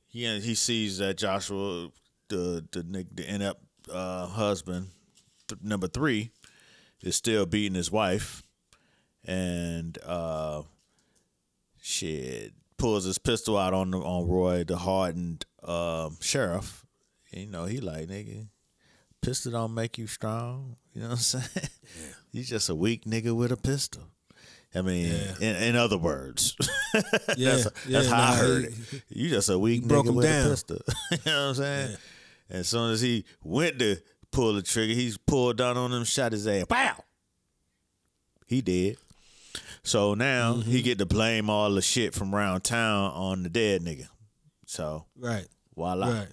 he 0.07 0.25
he 0.41 0.55
sees 0.55 0.99
that 0.99 1.17
Joshua, 1.19 1.89
the 2.29 2.65
the 2.73 2.83
nick- 2.85 3.15
the 3.15 3.27
inept 3.35 3.61
uh, 3.93 4.27
husband, 4.27 4.89
th- 5.49 5.61
number 5.63 5.89
three, 5.89 6.31
is 7.03 7.17
still 7.17 7.45
beating 7.47 7.75
his 7.75 7.91
wife, 7.91 8.43
and 9.25 9.99
uh, 10.07 10.63
shit 11.81 12.53
pulls 12.77 13.05
his 13.05 13.19
pistol 13.19 13.57
out 13.59 13.75
on 13.75 13.91
the, 13.91 13.99
on 13.99 14.29
Roy, 14.29 14.65
the 14.65 14.77
hardened 14.77 15.45
um, 15.65 16.17
sheriff. 16.21 16.85
You 17.33 17.47
know, 17.47 17.65
he 17.67 17.81
like 17.81 18.09
nigga, 18.09 18.49
pistol 19.21 19.53
don't 19.53 19.75
make 19.75 19.99
you 19.99 20.07
strong. 20.07 20.77
You 20.95 21.03
know 21.03 21.09
what 21.09 21.13
I'm 21.15 21.19
saying? 21.43 21.69
You 22.33 22.43
just 22.45 22.69
a 22.69 22.75
weak 22.75 23.05
nigga 23.05 23.35
with 23.37 23.53
a 23.53 23.57
pistol. 23.57 24.03
I 24.75 24.83
mean, 24.83 25.11
in, 25.41 25.57
in 25.57 25.77
other 25.77 25.97
words, 25.97 26.55
Yeah, 26.95 27.01
that's, 27.57 27.65
yeah, 27.87 27.99
that's 28.01 28.09
how 28.09 28.33
I 28.33 28.37
heard 28.37 28.65
he- 28.65 28.97
it. 28.99 29.03
You 29.09 29.29
just 29.31 29.49
a 29.49 29.59
weak 29.59 29.85
nigga 29.85 30.13
with 30.15 30.27
down. 30.27 30.47
a 30.47 30.51
pistol. 30.51 30.79
you 31.11 31.19
know 31.25 31.33
what 31.43 31.49
I'm 31.49 31.55
saying? 31.55 31.97
And 32.51 32.59
as 32.61 32.69
soon 32.69 32.93
as 32.93 33.01
he 33.01 33.25
went 33.43 33.79
to 33.79 33.97
pull 34.31 34.53
the 34.55 34.63
trigger, 34.63 34.93
he's 34.93 35.17
pulled 35.17 35.57
down 35.57 35.77
on 35.79 35.93
him, 35.93 36.05
shot 36.05 36.33
his 36.33 36.47
ass. 36.47 36.67
Wow. 36.69 36.97
He 38.47 38.61
did. 38.61 38.99
So 39.83 40.15
now 40.15 40.55
Mm-hmm. 40.55 40.71
he 40.71 40.83
get 40.83 40.99
to 40.99 41.07
blame 41.07 41.49
all 41.49 41.71
the 41.73 41.83
shit 41.83 42.15
from 42.15 42.35
around 42.35 42.63
town 42.63 43.11
on 43.13 43.43
the 43.43 43.49
dead 43.49 43.83
nigga. 43.83 44.09
So 44.67 45.07
Right. 45.17 45.47
voila. 45.75 46.09
Right. 46.11 46.29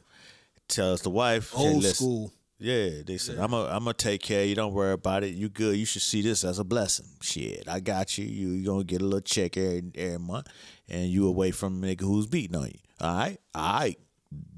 Tells 0.68 1.02
the 1.02 1.10
wife, 1.12 1.54
Old 1.56 1.84
listen, 1.84 1.94
school. 1.96 2.34
yeah, 2.58 2.90
they 3.06 3.18
said 3.18 3.38
I'm 3.38 3.54
a, 3.54 3.66
I'm 3.66 3.80
gonna 3.84 3.94
take 3.94 4.22
care. 4.22 4.42
of 4.44 4.48
you 4.50 4.56
Don't 4.56 4.74
worry 4.74 4.94
about 4.94 5.24
it. 5.24 5.36
You 5.36 5.48
good. 5.50 5.78
You 5.78 5.86
should 5.86 6.02
see 6.02 6.22
this 6.22 6.44
as 6.44 6.58
a 6.60 6.64
blessing. 6.64 7.06
Shit, 7.22 7.68
I 7.70 7.80
got 7.80 8.18
you. 8.18 8.26
You 8.26 8.50
you 8.50 8.66
gonna 8.66 8.84
get 8.84 9.02
a 9.02 9.06
little 9.06 9.22
check 9.22 9.58
every 9.58 9.84
every 9.96 10.18
month, 10.20 10.48
and 10.90 11.08
you 11.08 11.28
away 11.28 11.52
from 11.52 11.84
a 11.84 11.88
nigga 11.88 12.02
who's 12.02 12.26
beating 12.28 12.56
on 12.56 12.66
you. 12.68 12.80
All 13.00 13.16
right, 13.16 13.38
all 13.54 13.80
right. 13.80 14.00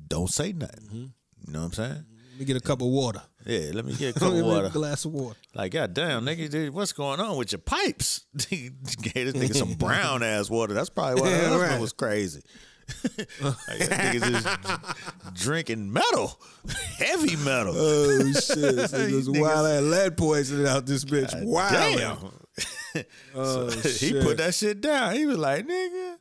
Don't 0.07 0.29
say 0.29 0.53
nothing. 0.53 0.85
Mm-hmm. 0.85 1.05
You 1.47 1.53
know 1.53 1.59
what 1.59 1.65
I'm 1.65 1.73
saying? 1.73 2.05
Let 2.31 2.39
me 2.39 2.45
get 2.45 2.55
a 2.57 2.61
cup 2.61 2.81
of 2.81 2.87
water. 2.87 3.21
Yeah, 3.45 3.71
let 3.73 3.83
me 3.83 3.93
get 3.95 4.15
a 4.15 4.19
cup 4.19 4.31
of 4.31 4.45
water. 4.45 4.67
a 4.67 4.69
glass 4.69 5.03
of 5.05 5.11
water. 5.11 5.35
Like, 5.55 5.71
goddamn, 5.73 6.23
nigga, 6.25 6.49
dude, 6.49 6.73
what's 6.73 6.93
going 6.93 7.19
on 7.19 7.35
with 7.35 7.51
your 7.51 7.59
pipes? 7.59 8.25
Gave 8.37 8.73
this 8.83 9.33
nigga 9.33 9.55
some 9.55 9.73
brown 9.79 10.23
ass 10.23 10.49
water. 10.49 10.73
That's 10.73 10.89
probably 10.89 11.21
why 11.21 11.29
Yeah, 11.31 11.37
husband 11.49 11.61
right. 11.71 11.81
was 11.81 11.93
crazy. 11.93 12.41
like, 13.41 13.79
that 13.89 14.15
nigga 14.15 14.31
just 14.31 15.33
drinking 15.43 15.91
metal, 15.91 16.39
heavy 16.97 17.35
metal. 17.37 17.73
Oh 17.75 18.31
shit! 18.31 18.41
So 18.41 18.65
this 18.65 19.27
niggas- 19.27 19.39
wild 19.41 19.67
ass 19.67 19.81
lead 19.83 20.17
poisoning 20.17 20.67
out 20.67 20.85
this 20.85 21.03
bitch. 21.05 21.33
Wow. 21.43 21.69
Damn. 21.69 23.05
Oh, 23.35 23.69
he 23.83 23.89
shit. 23.89 24.23
put 24.23 24.37
that 24.37 24.53
shit 24.55 24.81
down. 24.81 25.13
He 25.15 25.25
was 25.25 25.37
like, 25.37 25.67
nigga, 25.67 26.15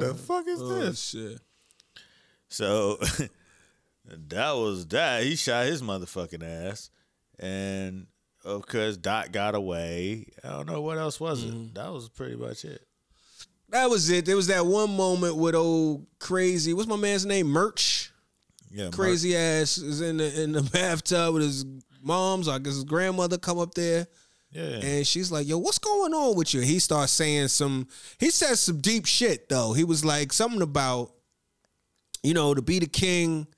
the 0.00 0.14
fuck 0.14 0.46
is 0.46 0.60
Oh 0.62 0.68
this? 0.68 1.00
shit! 1.02 1.40
So 2.48 2.98
that 4.08 4.52
was 4.52 4.86
that. 4.88 5.24
He 5.24 5.36
shot 5.36 5.66
his 5.66 5.82
motherfucking 5.82 6.42
ass. 6.70 6.90
And 7.38 8.06
of 8.44 8.66
course, 8.66 8.96
Doc 8.96 9.32
got 9.32 9.54
away. 9.54 10.26
I 10.44 10.50
don't 10.50 10.66
know 10.68 10.80
what 10.80 10.98
else 10.98 11.18
was 11.18 11.44
Mm-hmm. 11.44 11.62
it. 11.64 11.74
That 11.74 11.92
was 11.92 12.08
pretty 12.08 12.36
much 12.36 12.64
it. 12.64 12.86
That 13.74 13.90
was 13.90 14.08
it. 14.08 14.24
There 14.24 14.36
was 14.36 14.46
that 14.46 14.64
one 14.64 14.96
moment 14.96 15.34
with 15.34 15.56
old 15.56 16.06
crazy. 16.20 16.72
What's 16.72 16.86
my 16.86 16.94
man's 16.94 17.26
name? 17.26 17.50
Munch. 17.50 18.12
Yeah, 18.70 18.90
Crazy 18.92 19.36
ass 19.36 19.78
is 19.78 20.00
in 20.00 20.18
the 20.18 20.42
in 20.42 20.52
the 20.52 20.62
bathtub 20.72 21.34
with 21.34 21.42
his 21.42 21.64
mom's. 22.00 22.46
I 22.46 22.60
guess 22.60 22.74
his 22.74 22.84
grandmother 22.84 23.36
come 23.36 23.58
up 23.58 23.74
there. 23.74 24.06
Yeah. 24.52 24.62
And 24.62 25.04
she's 25.04 25.32
like, 25.32 25.48
"Yo, 25.48 25.58
what's 25.58 25.80
going 25.80 26.14
on 26.14 26.36
with 26.36 26.54
you?" 26.54 26.60
He 26.60 26.78
starts 26.78 27.10
saying 27.10 27.48
some. 27.48 27.88
He 28.20 28.30
says 28.30 28.60
some 28.60 28.80
deep 28.80 29.06
shit 29.06 29.48
though. 29.48 29.72
He 29.72 29.82
was 29.82 30.04
like 30.04 30.32
something 30.32 30.62
about, 30.62 31.10
you 32.22 32.32
know, 32.32 32.54
to 32.54 32.62
be 32.62 32.78
the 32.78 32.86
king. 32.86 33.48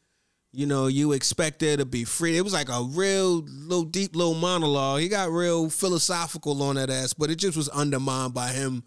You 0.50 0.64
know, 0.64 0.86
you 0.86 1.12
expect 1.12 1.58
there 1.58 1.76
to 1.76 1.84
be 1.84 2.04
free. 2.04 2.38
It 2.38 2.42
was 2.42 2.54
like 2.54 2.70
a 2.70 2.82
real 2.82 3.42
little 3.42 3.84
deep 3.84 4.16
little 4.16 4.32
monologue. 4.32 5.02
He 5.02 5.08
got 5.08 5.30
real 5.30 5.68
philosophical 5.68 6.62
on 6.62 6.76
that 6.76 6.88
ass, 6.88 7.12
but 7.12 7.30
it 7.30 7.36
just 7.36 7.58
was 7.58 7.68
undermined 7.68 8.32
by 8.32 8.52
him 8.52 8.82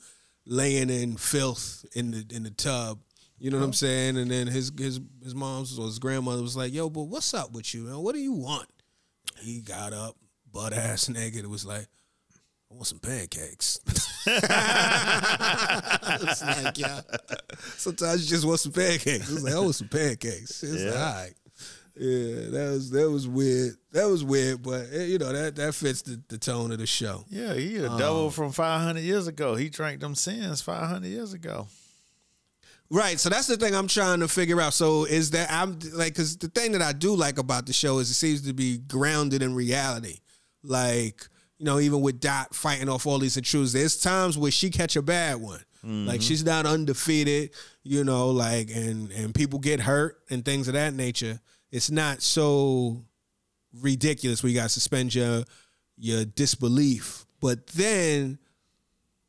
laying 0.50 0.89
in 0.89 1.16
filth 1.16 1.86
in 1.93 2.12
the 2.12 2.26
in 2.34 2.43
the 2.43 2.50
tub. 2.52 3.00
You 3.38 3.52
know 3.52 3.60
what 3.60 3.64
I'm 3.64 3.74
saying? 3.74 4.18
And 4.18 4.30
then 4.30 4.47
his 4.47 4.72
his 4.78 5.00
his 5.24 5.34
mom's 5.36 5.80
or 5.80 5.86
his 5.86 6.00
grandmother 6.00 6.41
was 6.41 6.58
like, 6.58 6.74
"Yo, 6.74 6.89
but 6.89 7.04
what's 7.04 7.34
up 7.34 7.54
with 7.54 7.74
you? 7.74 7.84
Man? 7.84 8.00
What 8.00 8.14
do 8.16 8.20
you 8.20 8.34
want?" 8.34 8.68
He 9.39 9.62
got 9.62 9.93
up, 9.93 10.18
butt 10.52 10.74
ass 10.74 11.08
naked. 11.08 11.45
It 11.45 11.50
was 11.50 11.66
like, 11.66 11.88
I 12.70 12.74
want 12.76 12.88
some 12.88 13.00
pancakes. 13.00 13.80
it's 14.28 14.50
like, 16.43 16.78
yeah. 16.78 17.00
Sometimes 17.78 18.24
you 18.24 18.30
just 18.36 18.45
want 18.45 18.60
some 18.60 18.74
pancakes. 18.74 19.32
It's 19.32 19.43
like, 19.43 19.54
I 19.54 19.60
want 19.60 19.76
some 19.76 19.88
pancakes. 19.88 20.62
It's 20.64 20.84
like, 20.84 20.93
Yeah. 20.93 21.00
all 21.00 21.14
right. 21.14 21.34
Yeah, 22.00 22.50
that 22.52 22.70
was 22.72 22.89
that 22.91 23.12
was 23.12 23.28
weird. 23.28 23.76
That 23.91 24.06
was 24.06 24.24
weird, 24.24 24.64
but 24.64 24.86
eh, 24.93 25.04
you 25.06 25.18
know 25.18 25.34
that 25.34 25.58
that 25.58 25.76
fits 25.76 26.02
the, 26.02 26.22
the 26.30 26.38
tone 26.38 26.72
of 26.72 26.78
the 26.78 26.88
show. 26.88 27.26
Yeah, 27.30 27.54
he 27.54 27.76
a 27.78 27.91
Um, 27.91 27.97
devil 28.00 28.32
from 28.32 28.54
500 28.54 29.02
years 29.02 29.28
ago. 29.28 29.56
He 29.56 29.70
drank 29.70 30.00
them 30.00 30.16
sins 30.16 30.62
500 30.62 31.06
years 31.08 31.34
ago. 31.34 31.68
Right. 32.91 33.20
So 33.20 33.30
that's 33.30 33.47
the 33.47 33.58
thing 33.58 33.76
I'm 33.76 33.88
trying 33.88 34.22
to 34.22 34.28
figure 34.28 34.60
out. 34.60 34.74
So 34.74 35.04
is 35.06 35.32
that 35.32 35.52
I'm 35.52 35.78
like, 35.93 36.14
because 36.14 36.38
the 36.38 36.47
thing 36.47 36.72
that 36.72 36.82
I 36.82 36.91
do 36.93 37.14
like 37.16 37.38
about 37.38 37.66
the 37.68 37.74
show 37.74 38.00
is 38.00 38.10
it 38.10 38.16
seems 38.16 38.41
to 38.47 38.54
be 38.54 38.78
grounded 38.80 39.43
in 39.43 39.54
reality. 39.54 40.20
Like, 40.64 41.28
you 41.60 41.66
know, 41.66 41.80
even 41.80 42.02
with 42.02 42.20
Dot 42.20 42.56
fighting 42.56 42.89
off 42.89 43.06
all 43.06 43.20
these 43.20 43.38
intruders, 43.38 43.74
there's 43.74 44.00
times 44.00 44.38
where 44.38 44.52
she 44.52 44.70
catch 44.70 44.95
a 44.95 45.02
bad 45.02 45.36
one. 45.36 45.60
Like 45.82 46.22
she's 46.22 46.43
not 46.43 46.66
undefeated, 46.66 47.52
you 47.84 48.04
know, 48.04 48.30
like 48.32 48.70
and 48.70 49.12
and 49.12 49.34
people 49.34 49.60
get 49.60 49.80
hurt 49.80 50.18
and 50.30 50.43
things 50.43 50.68
of 50.68 50.74
that 50.74 50.93
nature. 50.93 51.39
It's 51.72 51.92
not 51.92 52.22
so 52.22 53.04
ridiculous 53.82 54.42
where 54.42 54.50
you 54.50 54.58
got 54.58 54.64
to 54.64 54.70
suspend 54.70 55.14
your 55.14 55.44
your 55.98 56.26
disbelief. 56.26 57.26
But 57.42 57.68
then 57.68 58.40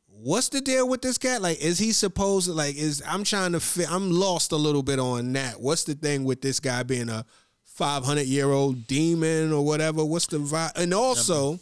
what's 0.07 0.49
the 0.49 0.61
deal 0.61 0.87
with 0.87 1.01
this 1.01 1.17
cat? 1.17 1.41
Like, 1.41 1.59
is 1.59 1.77
he 1.79 1.91
supposed 1.91 2.47
to 2.47 2.53
like? 2.53 2.75
Is 2.75 3.03
I'm 3.07 3.23
trying 3.23 3.51
to 3.53 3.59
fit? 3.59 3.91
I'm 3.91 4.11
lost 4.11 4.51
a 4.51 4.57
little 4.57 4.83
bit 4.83 4.99
on 4.99 5.33
that. 5.33 5.59
What's 5.61 5.83
the 5.83 5.93
thing 5.95 6.23
with 6.23 6.41
this 6.41 6.59
guy 6.59 6.83
being 6.83 7.09
a 7.09 7.25
500 7.65 8.25
year 8.25 8.51
old 8.51 8.87
demon 8.87 9.53
or 9.53 9.63
whatever? 9.65 10.03
What's 10.03 10.27
the 10.27 10.37
vibe? 10.37 10.71
And 10.75 10.93
also, 10.93 11.59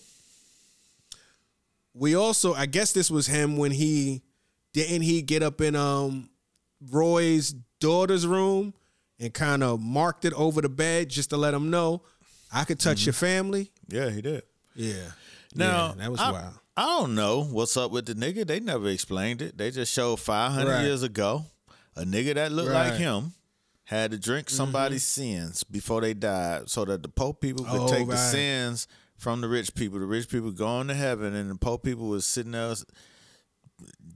we 1.94 2.16
also 2.16 2.54
I 2.54 2.66
guess 2.66 2.94
this 2.94 3.12
was 3.12 3.28
him 3.28 3.58
when 3.58 3.72
he 3.72 4.22
didn't 4.74 5.02
he 5.02 5.22
get 5.22 5.44
up 5.44 5.62
in 5.62 5.76
um 5.76 6.30
Roy's 6.92 7.54
daughter's 7.80 8.26
room 8.26 8.74
and 9.20 9.34
kind 9.34 9.64
of 9.64 9.80
marked 9.82 10.26
it 10.26 10.34
over 10.34 10.62
the 10.62 10.70
bed 10.70 11.10
just 11.10 11.30
to 11.32 11.38
let 11.38 11.54
him 11.54 11.70
know 11.70 12.02
I 12.52 12.64
could 12.64 12.80
touch 12.80 13.06
your 13.06 13.14
family. 13.14 13.72
Yeah, 13.88 14.10
he 14.10 14.22
did. 14.22 14.44
Yeah. 14.76 15.12
Now 15.56 15.90
Yeah, 15.90 15.94
that 15.98 16.12
was 16.12 16.20
I, 16.20 16.32
wild. 16.32 16.54
I 16.78 16.86
don't 17.00 17.16
know 17.16 17.44
what's 17.44 17.76
up 17.78 17.92
with 17.92 18.06
the 18.06 18.14
nigga. 18.16 18.48
They 18.48 18.60
never 18.60 18.88
explained 18.88 19.42
it. 19.42 19.58
They 19.58 19.72
just 19.72 19.94
showed 19.94 20.20
500 20.20 20.70
Right. 20.72 20.84
years 20.84 21.04
ago 21.04 21.46
a 21.96 22.04
nigga 22.04 22.36
that 22.36 22.52
looked 22.52 22.70
like 22.72 22.92
Right. 22.92 22.94
Mm-hmm. 22.94 23.26
him 23.26 23.34
had 23.86 24.12
to 24.12 24.18
drink 24.20 24.50
somebody's 24.50 25.04
sins 25.04 25.64
before 25.64 26.00
they 26.02 26.14
died, 26.14 26.70
so 26.70 26.86
that 26.86 27.02
the 27.04 27.10
poor 27.10 27.34
people 27.34 27.66
could 27.66 27.82
Oh, 27.82 27.88
take 27.90 28.08
the 28.08 28.16
sins 28.18 28.88
from 29.18 29.42
the 29.42 29.48
rich 29.50 29.74
people. 29.74 30.00
The 30.00 30.06
rich 30.06 30.30
people 30.30 30.52
going 30.52 30.88
to 30.88 30.94
heaven, 30.94 31.34
and 31.36 31.50
the 31.50 31.56
poor 31.56 31.78
people 31.80 32.08
was 32.08 32.26
sitting 32.26 32.52
there. 32.54 32.76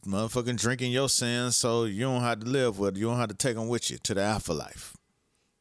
Motherfucking 0.06 0.60
drinking 0.60 0.92
your 0.92 1.08
sins, 1.10 1.56
so 1.56 1.86
you 1.86 2.02
don't 2.02 2.22
have 2.22 2.42
to 2.42 2.46
live 2.46 2.78
with. 2.78 2.98
You 2.98 3.06
don't 3.06 3.20
have 3.20 3.30
to 3.30 3.36
take 3.36 3.56
them 3.56 3.70
with 3.70 3.90
you 3.90 3.98
to 4.00 4.14
the 4.14 4.22
afterlife. 4.22 4.98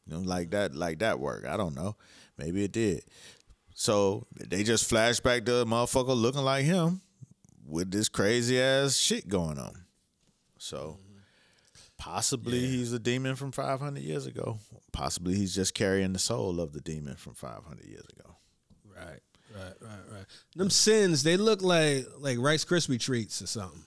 You 0.05 0.15
know, 0.15 0.19
like 0.21 0.51
that, 0.51 0.75
like 0.75 0.99
that 0.99 1.19
work. 1.19 1.45
I 1.45 1.55
don't 1.55 1.75
know. 1.75 1.95
Maybe 2.37 2.63
it 2.63 2.73
did. 2.73 3.03
So 3.73 4.27
they 4.37 4.63
just 4.63 4.89
flash 4.89 5.19
back 5.19 5.45
to 5.45 5.57
a 5.57 5.65
motherfucker 5.65 6.15
looking 6.15 6.41
like 6.41 6.65
him 6.65 7.01
with 7.65 7.91
this 7.91 8.09
crazy 8.09 8.59
ass 8.59 8.95
shit 8.95 9.27
going 9.27 9.57
on. 9.57 9.85
So 10.57 10.99
possibly 11.97 12.59
he's 12.59 12.93
a 12.93 12.99
demon 12.99 13.35
from 13.35 13.51
500 13.51 14.01
years 14.01 14.25
ago. 14.25 14.59
Possibly 14.91 15.35
he's 15.35 15.55
just 15.55 15.73
carrying 15.73 16.13
the 16.13 16.19
soul 16.19 16.59
of 16.59 16.73
the 16.73 16.81
demon 16.81 17.15
from 17.15 17.33
500 17.33 17.85
years 17.85 18.05
ago. 18.17 18.35
Right, 18.95 19.21
right, 19.55 19.73
right, 19.81 20.11
right. 20.11 20.25
Them 20.55 20.69
sins, 20.69 21.23
they 21.23 21.37
look 21.37 21.61
like 21.61 22.05
like 22.19 22.37
Rice 22.39 22.65
Krispie 22.65 22.99
treats 22.99 23.41
or 23.41 23.47
something. 23.47 23.85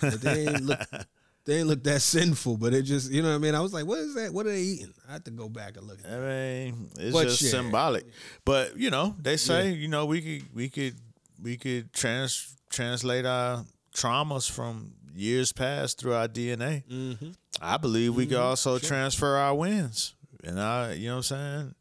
But 0.00 0.20
they 0.20 0.48
ain't 0.48 0.62
look 0.64 0.80
they 1.44 1.58
ain't 1.58 1.68
look 1.68 1.82
that 1.84 2.00
sinful, 2.02 2.56
but 2.58 2.72
it 2.74 2.82
just 2.82 3.10
you 3.10 3.22
know 3.22 3.30
what 3.30 3.34
I 3.34 3.38
mean. 3.38 3.54
I 3.54 3.60
was 3.60 3.72
like, 3.72 3.86
what 3.86 3.98
is 3.98 4.14
that? 4.14 4.32
What 4.32 4.46
are 4.46 4.50
they 4.50 4.60
eating? 4.60 4.92
I 5.08 5.12
have 5.12 5.24
to 5.24 5.30
go 5.30 5.48
back 5.48 5.76
and 5.76 5.86
look 5.86 5.98
at 6.04 6.10
I 6.10 6.18
mean, 6.18 6.90
it's 6.98 7.12
But 7.12 7.24
just 7.24 7.40
shit. 7.40 7.50
symbolic. 7.50 8.04
But 8.44 8.76
you 8.76 8.90
know, 8.90 9.14
they 9.20 9.36
say 9.36 9.72
you 9.72 9.88
know 9.88 10.06
we 10.06 10.20
could 10.20 10.54
we 10.54 10.68
could 10.68 10.94
we 11.42 11.56
could 11.56 11.92
trans 11.92 12.56
translate 12.70 13.26
our 13.26 13.64
traumas 13.94 14.50
from 14.50 14.92
years 15.14 15.52
past 15.52 15.98
through 16.00 16.14
our 16.14 16.28
DNA. 16.28 16.84
Mm-hmm. 16.90 17.30
I 17.60 17.76
believe 17.76 18.14
we 18.14 18.26
could 18.26 18.38
also 18.38 18.78
transfer 18.78 19.36
our 19.36 19.54
wins, 19.54 20.14
and 20.42 20.58
I, 20.58 20.92
you 20.94 21.08
know 21.08 21.16
what 21.16 21.16
I'm 21.18 21.22
saying. 21.22 21.74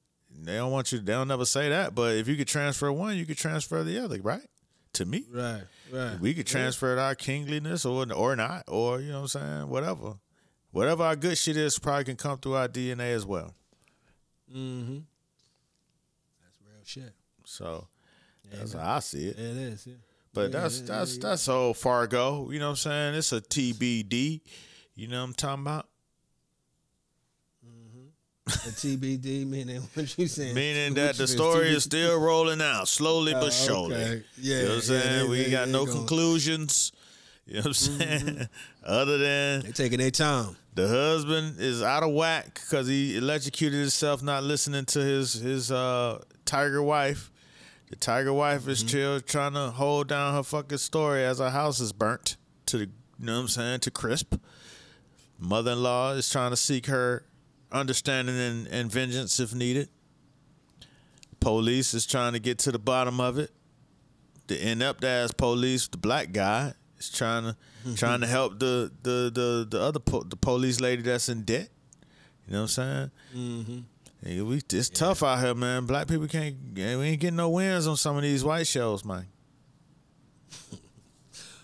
They 0.44 0.56
don't 0.56 0.72
want 0.72 0.92
you. 0.92 1.00
They 1.00 1.14
don't 1.14 1.28
never 1.28 1.46
say 1.46 1.70
that, 1.70 1.94
but 1.94 2.16
if 2.16 2.28
you 2.28 2.36
could 2.36 2.48
transfer 2.48 2.92
one, 2.92 3.16
you 3.16 3.26
could 3.26 3.38
transfer 3.38 3.84
the 3.84 4.04
other, 4.04 4.20
right? 4.22 4.42
To 4.94 5.06
me, 5.06 5.24
Right, 5.32 5.62
right. 5.92 6.20
we 6.20 6.34
could 6.34 6.48
transfer 6.48 6.98
our 6.98 7.16
kingliness 7.16 7.86
or 7.86 8.12
or 8.14 8.36
not, 8.36 8.64
or 8.68 9.00
you 9.00 9.10
know 9.10 9.22
what 9.22 9.36
I'm 9.36 9.42
saying, 9.42 9.70
whatever. 9.70 10.16
Whatever 10.72 11.04
our 11.04 11.18
good 11.18 11.38
shit 11.38 11.58
is, 11.58 11.78
probably 11.80 12.06
can 12.06 12.16
come 12.16 12.38
through 12.38 12.56
our 12.56 12.70
DNA 12.70 13.14
as 13.14 13.26
well. 13.26 13.54
Mm-hmm. 14.50 15.00
That's 16.42 16.60
real 16.62 16.84
shit. 16.86 17.14
So 17.46 17.88
that's 18.52 18.74
how 18.74 18.96
I 18.96 19.00
see 19.00 19.28
it. 19.28 19.38
It 19.38 19.58
is. 19.58 19.88
Yeah. 19.88 19.96
But 20.34 20.52
that's 20.54 20.82
that's 20.82 21.18
that's 21.18 21.50
old 21.50 21.78
Fargo. 21.78 22.50
You 22.52 22.60
know 22.60 22.68
what 22.68 22.72
I'm 22.72 22.76
saying? 22.78 23.16
It's 23.16 23.34
a 23.34 23.42
TBD. 23.42 24.42
You 24.96 25.08
know 25.08 25.20
what 25.20 25.26
I'm 25.26 25.34
talking 25.34 25.64
about? 25.64 25.88
A 28.54 28.72
TBD 28.72 29.45
meaning 29.47 29.82
what 29.93 30.18
you 30.18 30.28
saying? 30.28 30.54
Meaning 30.56 30.93
that 30.95 31.16
the 31.16 31.28
story 31.28 31.70
is 31.70 31.84
still 31.84 32.20
rolling 32.20 32.62
out, 32.62 32.88
slowly 32.88 33.34
but 33.34 33.43
Oh, 33.45 33.49
surely. 33.49 33.95
okay. 33.95 34.24
Yeah, 34.38 34.56
you 34.58 34.64
know 34.64 34.76
what 34.76 34.89
I'm 34.89 34.93
yeah, 34.95 35.02
saying? 35.02 35.24
they- 35.24 35.30
we 35.30 35.43
they- 35.43 35.52
got 35.52 35.66
they 35.68 35.72
no 35.72 35.86
conclusions. 35.86 36.91
You 37.47 37.56
know 37.56 37.60
what 37.62 37.66
I'm 37.68 37.74
saying? 37.74 38.47
Other 38.86 39.18
than 39.18 39.62
They 39.62 39.72
taking 39.72 39.99
their 39.99 40.12
time. 40.12 40.56
the 40.76 40.88
husband 40.88 41.60
is 41.60 41.82
out 41.82 42.04
of 42.04 42.12
whack 42.14 42.54
because 42.64 42.88
he 42.88 43.18
electrocuted 43.18 43.80
himself, 43.80 44.22
not 44.24 44.43
listening 44.43 44.86
to 44.86 44.99
his 44.99 45.34
his 45.34 45.72
uh, 45.72 46.22
tiger 46.45 46.82
wife. 46.84 47.30
The 47.89 47.95
tiger 47.97 48.32
wife 48.32 48.68
is 48.70 48.84
chill 48.84 49.20
trying 49.20 49.54
to 49.54 49.72
hold 49.72 50.08
down 50.08 50.34
her 50.34 50.43
fucking 50.43 50.78
story 50.78 51.26
as 51.26 51.39
her 51.39 51.49
house 51.49 51.80
is 51.82 51.91
burnt 51.91 52.38
to 52.68 52.78
the, 52.78 52.86
you 52.86 52.91
know 53.26 53.34
what 53.36 53.41
I'm 53.41 53.47
saying, 53.49 53.80
to 53.82 53.91
crisp. 53.91 54.36
Mother-in-law 55.39 56.14
is 56.14 56.30
trying 56.30 56.52
to 56.52 56.58
seek 56.58 56.86
her 56.86 57.26
understanding 57.72 58.38
and, 58.38 58.67
and 58.67 58.91
vengeance 58.91 59.39
if 59.39 59.53
needed. 59.53 59.89
Police 61.39 61.93
is 61.93 62.05
trying 62.05 62.34
to 62.34 62.39
get 62.39 62.59
to 62.59 62.72
the 62.72 62.80
bottom 62.80 63.19
of 63.19 63.38
it. 63.39 63.51
The 64.47 64.69
inept 64.69 65.03
ass 65.03 65.32
police, 65.32 65.88
the 65.88 65.97
black 65.97 66.32
guy, 66.32 66.74
is 66.99 67.09
trying 67.09 67.43
to 67.43 67.55
trying 67.95 68.22
to 68.22 68.28
help 68.28 68.59
the 68.59 68.91
the 69.01 69.32
the 69.34 69.67
the 69.69 69.82
other 69.82 69.99
po- 69.99 70.24
the 70.24 70.36
police 70.36 70.80
lady 70.80 71.01
that's 71.01 71.30
in 71.30 71.43
debt. 71.43 71.69
You 72.47 72.53
know 72.53 72.61
what 72.63 72.78
I'm 72.78 73.11
saying? 73.34 73.86
Mm-hmm. 74.26 74.47
we 74.47 74.61
it's 74.74 74.89
tough 74.89 75.24
out 75.24 75.39
here, 75.39 75.55
man. 75.55 75.86
Black 75.86 76.07
people 76.07 76.28
can't. 76.28 76.55
We 76.76 76.84
ain't 76.84 77.22
getting 77.22 77.38
no 77.38 77.49
wins 77.49 77.88
on 77.88 77.97
some 77.97 78.17
of 78.17 78.24
these 78.24 78.43
white 78.43 78.67
shows, 78.67 79.03
man. 79.05 79.28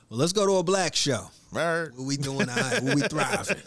Well, 0.09 0.19
let's 0.19 0.31
go 0.33 0.45
to 0.45 0.53
a 0.57 0.63
black 0.63 0.95
show. 0.95 1.29
Right. 1.51 1.87
What 1.95 2.05
we 2.05 2.17
doing? 2.17 2.49
All 2.49 2.55
right, 2.55 2.83
what 2.83 2.95
we 2.95 3.01
thriving? 3.01 3.57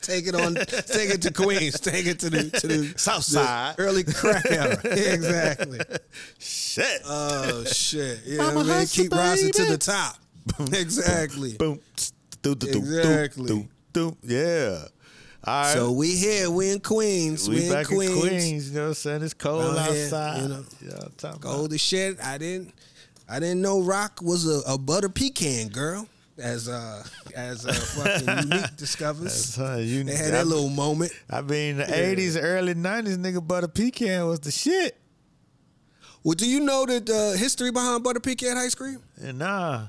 take 0.00 0.26
it 0.26 0.34
on. 0.34 0.54
Take 0.54 1.10
it 1.10 1.22
to 1.22 1.32
Queens. 1.32 1.78
Take 1.80 2.06
it 2.06 2.18
to 2.20 2.30
the 2.30 2.50
to 2.60 2.66
the 2.66 2.98
South 2.98 3.26
the 3.26 3.32
side. 3.32 3.74
early 3.78 4.04
crack 4.04 4.46
era. 4.50 4.78
Yeah, 4.84 4.90
exactly. 4.94 5.80
Shit. 6.38 7.02
Oh 7.04 7.64
shit! 7.64 8.20
Yeah, 8.24 8.46
I'm 8.46 8.54
man, 8.54 8.66
hustler, 8.66 9.02
keep 9.04 9.12
rising 9.12 9.52
to 9.52 9.64
the 9.66 9.78
top. 9.78 10.16
exactly. 10.72 11.54
boom. 11.58 11.80
Do, 12.42 12.54
do, 12.54 12.72
do, 12.72 12.78
Exactly. 12.78 13.46
Do, 13.46 13.68
do, 13.92 14.16
do. 14.22 14.34
Yeah. 14.34 14.84
All 15.44 15.62
right. 15.62 15.72
So 15.74 15.92
we 15.92 16.16
here. 16.16 16.50
We 16.50 16.70
in 16.70 16.80
Queens. 16.80 17.48
We, 17.48 17.56
we 17.56 17.66
in 17.66 17.72
back 17.72 17.86
Queens. 17.86 18.12
in 18.12 18.20
Queens. 18.20 18.70
You 18.70 18.76
know 18.76 18.82
what 18.82 18.88
I'm 18.88 18.94
saying? 18.94 19.22
It's 19.22 19.34
cold 19.34 19.76
Out 19.76 19.92
here, 19.92 20.04
outside. 20.04 20.42
you 20.42 20.48
know. 20.48 20.64
Yeah, 20.86 21.00
I'm 21.04 21.12
talking 21.18 21.42
about. 21.42 21.72
As 21.72 21.80
shit. 21.80 22.18
I 22.24 22.38
didn't. 22.38 22.72
I 23.30 23.38
didn't 23.38 23.62
know 23.62 23.80
Raq 23.80 24.22
was 24.22 24.46
a, 24.46 24.72
a 24.72 24.76
butter 24.76 25.08
pecan 25.08 25.68
girl. 25.68 26.08
As 26.36 26.68
uh 26.68 27.04
as 27.36 27.66
uh 27.66 27.72
fucking 27.72 28.50
unique 28.50 28.76
discovers. 28.76 29.56
That's, 29.56 29.58
uh, 29.58 29.78
you, 29.82 30.04
They 30.04 30.16
had 30.16 30.28
I, 30.28 30.38
that 30.38 30.46
little 30.46 30.70
moment. 30.70 31.12
I 31.28 31.42
mean, 31.42 31.76
the 31.76 31.84
80s, 31.84 32.38
early 32.40 32.74
90s, 32.74 33.18
nigga, 33.18 33.46
butter 33.46 33.68
pecan 33.68 34.26
was 34.26 34.40
the 34.40 34.50
shit. 34.50 34.96
Well, 36.24 36.34
do 36.34 36.48
you 36.48 36.60
know 36.60 36.86
the 36.86 36.96
uh, 37.12 37.38
history 37.38 37.70
behind 37.70 38.04
butter 38.04 38.20
pecan 38.20 38.56
ice 38.56 38.74
cream? 38.74 39.02
And 39.22 39.38
nah. 39.38 39.88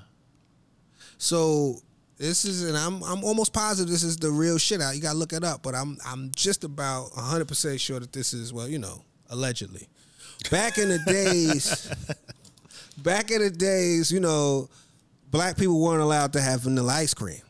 So 1.17 1.75
this 2.17 2.45
is, 2.45 2.63
and 2.63 2.77
I'm 2.77 3.01
I'm 3.03 3.23
almost 3.23 3.53
positive 3.53 3.89
this 3.89 4.03
is 4.03 4.17
the 4.17 4.29
real 4.29 4.57
shit. 4.57 4.81
Out, 4.81 4.95
you 4.95 5.01
gotta 5.01 5.17
look 5.17 5.33
it 5.33 5.43
up, 5.43 5.63
but 5.63 5.73
I'm 5.73 5.97
I'm 6.05 6.31
just 6.35 6.63
about 6.63 7.15
100 7.15 7.47
percent 7.47 7.79
sure 7.81 7.99
that 7.99 8.13
this 8.13 8.33
is 8.33 8.53
well, 8.53 8.67
you 8.67 8.79
know, 8.79 9.03
allegedly. 9.29 9.87
Back 10.49 10.77
in 10.77 10.89
the 10.89 10.99
days, 11.05 11.91
back 12.97 13.31
in 13.31 13.41
the 13.41 13.49
days, 13.49 14.11
you 14.11 14.19
know, 14.19 14.69
black 15.29 15.57
people 15.57 15.81
weren't 15.81 16.01
allowed 16.01 16.33
to 16.33 16.41
have 16.41 16.61
vanilla 16.61 16.93
ice 16.93 17.13
cream. 17.13 17.41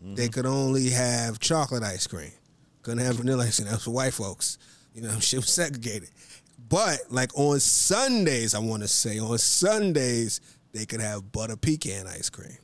They 0.00 0.24
mm-hmm. 0.24 0.32
could 0.32 0.46
only 0.46 0.90
have 0.90 1.38
chocolate 1.38 1.82
ice 1.82 2.06
cream. 2.06 2.32
Couldn't 2.82 3.04
have 3.04 3.16
vanilla 3.16 3.44
ice 3.44 3.56
cream. 3.56 3.66
That 3.66 3.74
was 3.74 3.84
for 3.84 3.90
white 3.90 4.14
folks. 4.14 4.58
You 4.94 5.02
know, 5.02 5.18
shit 5.20 5.40
was 5.40 5.50
segregated. 5.50 6.10
But 6.68 6.98
like 7.10 7.36
on 7.38 7.60
Sundays, 7.60 8.54
I 8.54 8.58
want 8.58 8.82
to 8.82 8.88
say 8.88 9.18
on 9.18 9.38
Sundays 9.38 10.40
they 10.72 10.86
could 10.86 11.00
have 11.00 11.32
butter 11.32 11.56
pecan 11.56 12.06
ice 12.06 12.30
cream. 12.30 12.58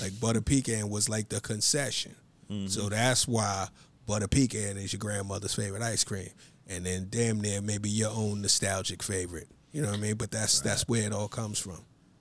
Like 0.00 0.18
butter 0.20 0.40
pecan 0.40 0.88
was 0.88 1.08
like 1.08 1.28
the 1.28 1.40
concession. 1.40 2.14
Mm-hmm. 2.50 2.68
So 2.68 2.88
that's 2.88 3.28
why 3.28 3.68
butter 4.06 4.28
pecan 4.28 4.76
is 4.76 4.92
your 4.92 4.98
grandmother's 4.98 5.54
favorite 5.54 5.82
ice 5.82 6.04
cream, 6.04 6.30
and 6.68 6.84
then 6.84 7.08
damn 7.10 7.40
near 7.40 7.60
maybe 7.60 7.90
your 7.90 8.10
own 8.10 8.40
nostalgic 8.40 9.02
favorite. 9.02 9.48
You 9.72 9.82
know 9.82 9.88
what 9.90 9.98
I 9.98 10.02
mean? 10.02 10.16
But 10.16 10.30
that's 10.30 10.60
that's 10.60 10.88
where 10.88 11.02
it 11.06 11.12
all 11.12 11.28
comes 11.28 11.58
from. 11.58 11.78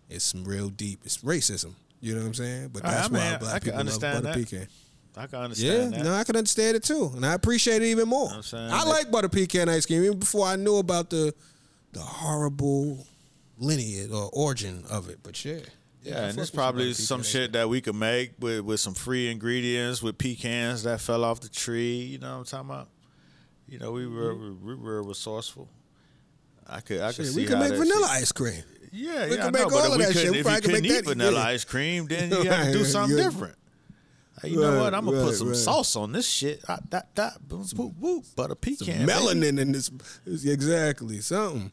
It's 0.09 0.25
some 0.25 0.43
real 0.43 0.69
deep. 0.69 1.01
It's 1.03 1.17
racism. 1.19 1.73
You 2.01 2.13
know 2.15 2.21
what 2.21 2.27
I'm 2.27 2.33
saying? 2.33 2.69
But 2.73 2.85
I- 2.85 2.89
I 2.89 2.91
that's 2.93 3.09
why 3.09 3.37
black 3.37 3.55
I 3.55 3.59
people 3.59 3.83
love 3.83 4.01
butter 4.01 4.21
that. 4.21 4.35
pecan. 4.35 4.67
I 5.17 5.27
can 5.27 5.37
Yeah, 5.39 5.43
understand 5.43 5.93
that. 5.93 6.03
no, 6.03 6.13
I 6.13 6.23
can 6.23 6.35
understand 6.37 6.77
it 6.77 6.83
too, 6.83 7.11
and 7.15 7.25
I 7.25 7.33
appreciate 7.33 7.81
it 7.81 7.87
even 7.87 8.07
more. 8.07 8.29
I'm 8.31 8.43
saying? 8.43 8.71
I 8.71 8.83
like 8.83 9.11
butter 9.11 9.27
pecan 9.27 9.67
ice 9.67 9.85
cream 9.85 10.03
even 10.03 10.19
before 10.19 10.45
I 10.47 10.55
knew 10.55 10.77
about 10.77 11.09
the 11.09 11.33
the 11.91 11.99
horrible 11.99 13.05
lineage 13.57 14.11
or 14.11 14.29
origin 14.31 14.83
of 14.89 15.09
it. 15.09 15.19
But 15.23 15.43
yeah, 15.43 15.59
Yeah, 16.03 16.27
and 16.27 16.37
there's 16.37 16.51
probably 16.51 16.91
butter 16.91 17.01
some 17.01 17.23
shit 17.23 17.51
that 17.53 17.67
we 17.67 17.81
could 17.81 17.95
make 17.95 18.33
with, 18.39 18.61
with 18.61 18.79
some 18.79 18.93
free 18.93 19.29
ingredients 19.29 20.01
with 20.01 20.17
pecans 20.17 20.83
that 20.83 21.01
fell 21.01 21.25
off 21.25 21.41
the 21.41 21.49
tree. 21.49 21.97
You 22.01 22.19
know 22.19 22.31
what 22.33 22.37
I'm 22.37 22.45
talking 22.45 22.69
about? 22.69 22.89
You 23.67 23.79
know, 23.79 23.91
we 23.91 24.07
were 24.07 24.33
mm-hmm. 24.35 24.65
we 24.67 24.75
were 24.75 25.03
resourceful. 25.03 25.67
I 26.69 26.81
could 26.81 27.01
I 27.01 27.07
could 27.07 27.25
Shit, 27.25 27.33
see 27.33 27.41
we 27.41 27.45
could 27.47 27.59
make 27.59 27.73
vanilla 27.73 28.07
shit- 28.07 28.21
ice 28.21 28.31
cream. 28.31 28.63
Yeah, 28.91 29.11
We 29.11 29.11
yeah, 29.11 29.27
could 29.29 29.39
I 29.39 29.43
know, 29.45 29.51
make 29.51 29.63
but 29.69 29.73
all 29.85 29.93
of 29.93 29.99
that 29.99 30.13
shit. 30.13 30.31
We 30.31 30.39
If 30.39 30.45
you 30.45 30.51
could 30.53 30.63
couldn't 30.63 30.81
make 30.83 30.91
eat 30.91 31.05
vanilla 31.05 31.41
ice 31.41 31.63
cream, 31.63 32.07
then 32.07 32.31
you 32.31 32.49
have 32.49 32.67
to 32.67 32.73
do 32.73 32.85
something 32.95 33.17
different. 33.17 33.55
Hey, 34.41 34.49
you 34.49 34.61
know 34.61 34.81
what? 34.81 34.93
I'm 34.93 35.05
gonna 35.05 35.17
right, 35.17 35.25
put 35.27 35.35
some 35.35 35.47
right. 35.49 35.57
sauce 35.57 35.95
on 35.95 36.11
this 36.13 36.27
shit. 36.27 36.61
Ah, 36.67 36.79
that 36.89 37.13
that 37.15 37.47
boom, 37.47 37.65
boom, 37.75 37.95
boom, 37.99 38.23
butter 38.35 38.55
pecan. 38.55 39.05
baby. 39.05 39.11
melanin 39.11 39.59
in 39.59 39.71
this 39.73 39.91
exactly 40.45 41.19
something. 41.21 41.71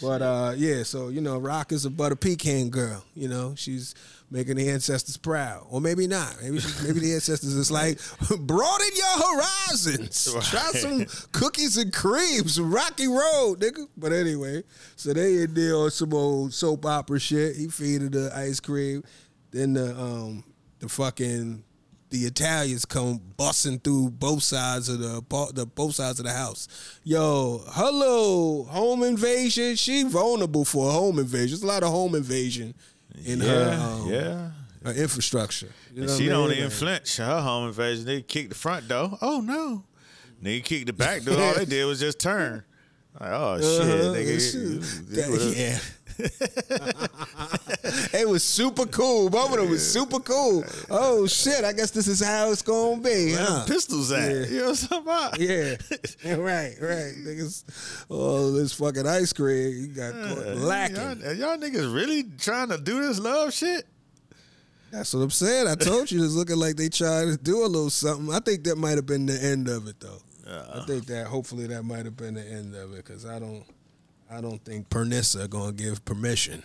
But 0.00 0.22
uh, 0.22 0.54
yeah, 0.56 0.82
so 0.82 1.08
you 1.08 1.20
know, 1.20 1.38
Raq 1.40 1.70
is 1.72 1.84
a 1.84 1.90
butter 1.90 2.16
pecan 2.16 2.70
girl. 2.70 3.04
You 3.14 3.28
know, 3.28 3.54
she's 3.56 3.94
making 4.32 4.56
the 4.56 4.68
ancestors 4.70 5.18
proud, 5.18 5.66
or 5.68 5.80
maybe 5.80 6.06
not. 6.06 6.34
Maybe 6.42 6.58
she, 6.58 6.86
maybe 6.86 7.00
the 7.00 7.12
ancestors 7.14 7.54
is 7.54 7.70
like, 7.70 7.98
broaden 8.40 8.88
your 8.96 9.34
horizons. 9.34 10.34
Try 10.50 10.70
some 10.72 11.04
cookies 11.32 11.76
and 11.76 11.92
cream, 11.92 12.48
some 12.48 12.74
Rocky 12.74 13.06
Road, 13.06 13.60
nigga. 13.60 13.86
But 13.96 14.12
anyway, 14.12 14.64
so 14.96 15.12
they 15.12 15.42
in 15.42 15.52
there 15.52 15.76
on 15.76 15.90
some 15.90 16.14
old 16.14 16.54
soap 16.54 16.86
opera 16.86 17.20
shit. 17.20 17.56
He 17.56 17.68
feeding 17.68 18.10
the 18.10 18.32
ice 18.34 18.58
cream, 18.58 19.04
then 19.50 19.74
the 19.74 19.94
um 20.00 20.44
the 20.78 20.88
fucking 20.88 21.62
the 22.08 22.18
Italians 22.20 22.84
come 22.84 23.20
busting 23.36 23.80
through 23.80 24.10
both 24.10 24.42
sides 24.42 24.88
of 24.88 24.98
the 24.98 25.22
the 25.52 25.66
both 25.66 25.94
sides 25.94 26.20
of 26.20 26.26
the 26.26 26.32
house. 26.32 26.68
Yo, 27.04 27.62
hello, 27.68 28.64
home 28.64 29.02
invasion. 29.02 29.76
She 29.76 30.04
vulnerable 30.04 30.64
for 30.64 30.88
a 30.88 30.92
home 30.92 31.18
invasion. 31.18 31.50
There's 31.50 31.62
a 31.62 31.66
lot 31.66 31.82
of 31.82 31.90
home 31.90 32.14
invasion 32.14 32.74
in 33.24 33.40
Yeah, 33.40 33.46
her 33.46 33.78
um, 34.02 34.10
yeah. 34.10 34.50
her 34.84 34.92
infrastructure. 35.00 35.68
You 35.94 36.06
know 36.06 36.16
she 36.18 36.28
don't 36.28 36.48
mean? 36.48 36.58
even 36.58 36.70
Like, 36.70 36.78
flinch. 36.78 37.16
Her 37.18 37.40
home 37.40 37.68
invasion, 37.68 38.04
they 38.06 38.22
kicked 38.22 38.50
the 38.50 38.54
front 38.56 38.88
door. 38.88 39.18
Oh 39.22 39.40
no. 39.40 39.84
Nigga 40.42 40.64
kicked 40.64 40.86
the 40.86 40.92
back 40.92 41.22
door. 41.22 41.40
All 41.40 41.54
they 41.54 41.64
did 41.76 41.84
was 41.84 42.00
just 42.00 42.18
turn. 42.18 42.64
Like, 43.20 43.30
oh 43.30 43.60
shit, 43.60 43.80
uh-huh, 43.82 44.14
nigga. 44.14 44.40
shit. 44.40 44.54
you- 44.54 44.78
That- 45.16 45.54
yeah. 45.56 45.78
it 48.12 48.28
was 48.28 48.42
super 48.44 48.86
cool. 48.86 49.28
Both 49.30 49.52
of 49.52 49.58
them 49.58 49.70
was 49.70 49.86
super 49.92 50.20
cool. 50.20 50.64
Oh 50.90 51.26
shit! 51.26 51.64
I 51.64 51.72
guess 51.72 51.90
this 51.90 52.06
is 52.08 52.22
how 52.24 52.50
it's 52.50 52.62
gonna 52.62 53.00
be, 53.00 53.32
Where 53.32 53.44
huh? 53.44 53.64
pistols 53.66 54.12
at? 54.12 54.30
Yeah. 54.30 54.46
You 54.46 54.58
know 54.60 54.68
what 54.68 54.88
I'm 54.92 55.02
about? 55.02 55.38
Yeah. 55.42 55.76
Right, 56.36 56.74
right. 56.80 57.12
Niggas, 57.24 58.04
oh, 58.10 58.52
this 58.52 58.72
fucking 58.74 59.06
ice 59.06 59.32
cream, 59.32 59.70
you 59.80 59.86
got 59.88 60.12
caught 60.12 60.46
Y'all, 60.46 60.56
lacking. 60.56 61.20
y'all 61.38 61.56
niggas 61.58 61.92
really 61.94 62.24
trying 62.38 62.68
to 62.68 62.78
do 62.78 63.00
this 63.06 63.18
love 63.18 63.52
shit? 63.52 63.84
That's 64.90 65.14
what 65.14 65.20
I'm 65.22 65.30
saying. 65.30 65.68
I 65.68 65.74
told 65.74 66.10
you 66.10 66.22
it's 66.24 66.34
looking 66.34 66.56
like 66.56 66.76
they 66.76 66.88
trying 66.90 67.30
to 67.30 67.36
do 67.42 67.64
a 67.64 67.66
little 67.66 67.90
something. 67.90 68.32
I 68.34 68.40
think 68.40 68.64
that 68.64 68.76
might 68.76 68.96
have 68.96 69.06
been 69.06 69.26
the 69.26 69.42
end 69.42 69.68
of 69.68 69.88
it, 69.88 69.98
though. 70.00 70.18
I 70.46 70.84
think 70.86 71.06
that 71.06 71.26
hopefully 71.28 71.66
that 71.68 71.82
might 71.82 72.04
have 72.04 72.16
been 72.16 72.34
the 72.34 72.44
end 72.46 72.74
of 72.74 72.92
it 72.92 72.96
because 73.04 73.24
I 73.24 73.38
don't, 73.38 73.64
I 74.32 74.40
don't 74.40 74.64
think 74.64 74.88
Pernissa 74.88 75.48
gonna 75.48 75.72
give 75.72 76.04
permission. 76.04 76.62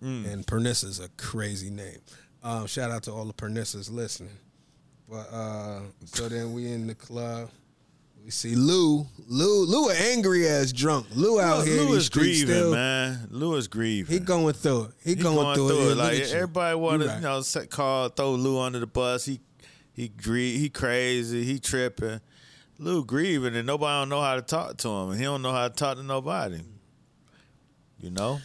And 0.00 0.44
Pernissa's 0.44 0.98
a 0.98 1.08
crazy 1.10 1.70
name. 1.70 1.98
Um, 2.42 2.66
shout 2.66 2.90
out 2.90 3.04
to 3.04 3.12
all 3.12 3.24
the 3.24 3.32
Pernissas 3.32 3.88
listening. 3.88 4.32
But 5.08 5.28
uh, 5.32 5.80
so 6.06 6.28
then 6.28 6.52
we 6.52 6.66
in 6.72 6.88
the 6.88 6.94
club. 6.96 7.50
We 8.24 8.30
see 8.32 8.56
Lou. 8.56 9.06
Lou, 9.28 9.64
Lou, 9.64 9.90
a 9.90 9.94
angry 9.94 10.48
ass 10.48 10.72
drunk. 10.72 11.06
Lou 11.14 11.40
out 11.40 11.64
here. 11.66 11.82
in 11.82 11.88
Lou 11.88 11.94
is 11.96 12.08
grieving, 12.08 12.46
still. 12.54 12.72
man. 12.72 13.28
Lou 13.30 13.54
is 13.54 13.68
grieving. 13.68 14.12
He 14.12 14.18
going 14.18 14.54
through 14.54 14.84
it. 14.86 14.90
He, 15.04 15.10
He 15.10 15.16
going, 15.22 15.54
through, 15.54 15.68
it. 15.68 15.74
Yeah, 15.74 15.88
look 15.90 15.98
Like 15.98 16.20
everybody 16.22 16.76
wanted, 16.76 17.04
You 17.04 17.08
right. 17.10 17.16
you 17.18 17.22
know, 17.22 17.40
set, 17.42 17.70
call 17.70 18.08
throw 18.08 18.32
Lou 18.32 18.58
under 18.60 18.80
the 18.80 18.86
bus. 18.88 19.24
He 19.24 19.40
he 19.92 20.08
grie- 20.08 20.58
he 20.58 20.68
crazy. 20.68 21.44
He 21.44 21.58
tripping. 21.60 22.20
Lou 22.78 23.04
grieving, 23.04 23.54
and 23.54 23.66
nobody 23.68 24.00
don't 24.00 24.08
know 24.08 24.20
how 24.20 24.34
to 24.34 24.42
talk 24.42 24.78
to 24.78 24.88
him, 24.88 25.10
and 25.10 25.18
he 25.18 25.24
don't 25.24 25.42
know 25.42 25.52
how 25.52 25.68
to 25.68 25.74
talk 25.74 25.96
to 25.98 26.02
nobody. 26.02 26.60
You 28.02 28.10
know, 28.10 28.40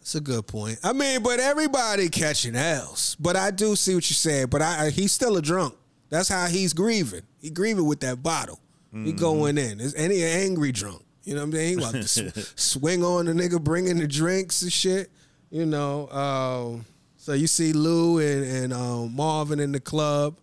It's 0.00 0.14
a 0.14 0.20
good 0.20 0.46
point. 0.46 0.78
I 0.84 0.92
mean, 0.92 1.22
but 1.22 1.40
everybody 1.40 2.08
catching 2.08 2.54
L's. 2.54 3.16
But 3.18 3.34
I 3.34 3.50
do 3.50 3.74
see 3.74 3.94
what 3.94 4.08
you're 4.08 4.14
saying. 4.14 4.46
But 4.48 4.62
I, 4.62 4.90
he's 4.90 5.10
still 5.12 5.36
a 5.36 5.42
drunk. 5.42 5.74
That's 6.10 6.28
how 6.28 6.46
he's 6.46 6.72
grieving. 6.72 7.22
He 7.40 7.50
grieving 7.50 7.86
with 7.86 8.00
that 8.00 8.22
bottle. 8.22 8.60
He 8.92 8.98
Mm-hmm. 8.98 9.16
going 9.16 9.58
in. 9.58 9.80
It's- 9.80 9.94
And 9.94 10.12
he 10.12 10.22
an 10.22 10.28
angry 10.28 10.70
drunk. 10.70 11.02
You 11.24 11.34
know 11.34 11.40
what 11.40 11.46
I'm 11.46 11.52
saying? 11.52 11.78
He 11.78 11.84
about 11.84 11.92
to 11.94 12.06
sw- 12.08 12.52
swing 12.60 13.02
on 13.02 13.24
the 13.26 13.32
nigga 13.32 13.60
bringing 13.60 13.98
the 13.98 14.06
drinks 14.06 14.62
and 14.62 14.72
shit. 14.72 15.10
You 15.50 15.66
know. 15.66 16.08
Um, 16.10 16.84
so 17.16 17.32
you 17.32 17.46
see 17.48 17.72
Lou 17.72 18.18
and, 18.20 18.44
and 18.44 18.72
um, 18.72 19.16
Marvin 19.16 19.58
in 19.60 19.72
the 19.72 19.80
club. 19.80 20.38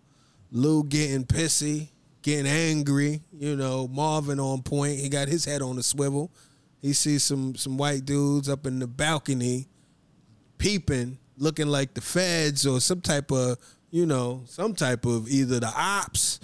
Lou 0.52 0.84
getting 0.84 1.24
pissy, 1.24 1.88
getting 2.22 2.46
angry. 2.46 3.22
You 3.32 3.56
know, 3.56 3.88
Marvin 3.88 4.38
on 4.38 4.62
point. 4.62 4.98
He 5.00 5.08
got 5.08 5.28
his 5.28 5.44
head 5.46 5.62
on 5.62 5.76
the 5.76 5.82
swivel. 5.82 6.30
He 6.84 6.92
sees 6.92 7.22
some 7.24 7.54
some 7.54 7.78
white 7.78 8.04
dudes 8.04 8.46
up 8.46 8.66
in 8.66 8.78
the 8.78 8.86
balcony 8.86 9.68
peeping, 10.58 11.16
looking 11.38 11.68
like 11.68 11.94
the 11.94 12.02
feds 12.02 12.66
or 12.66 12.78
some 12.78 13.00
type 13.00 13.32
of, 13.32 13.56
you 13.90 14.04
know, 14.04 14.42
some 14.44 14.74
type 14.74 15.06
of 15.06 15.26
either 15.26 15.60
the 15.60 15.72
ops 15.74 16.40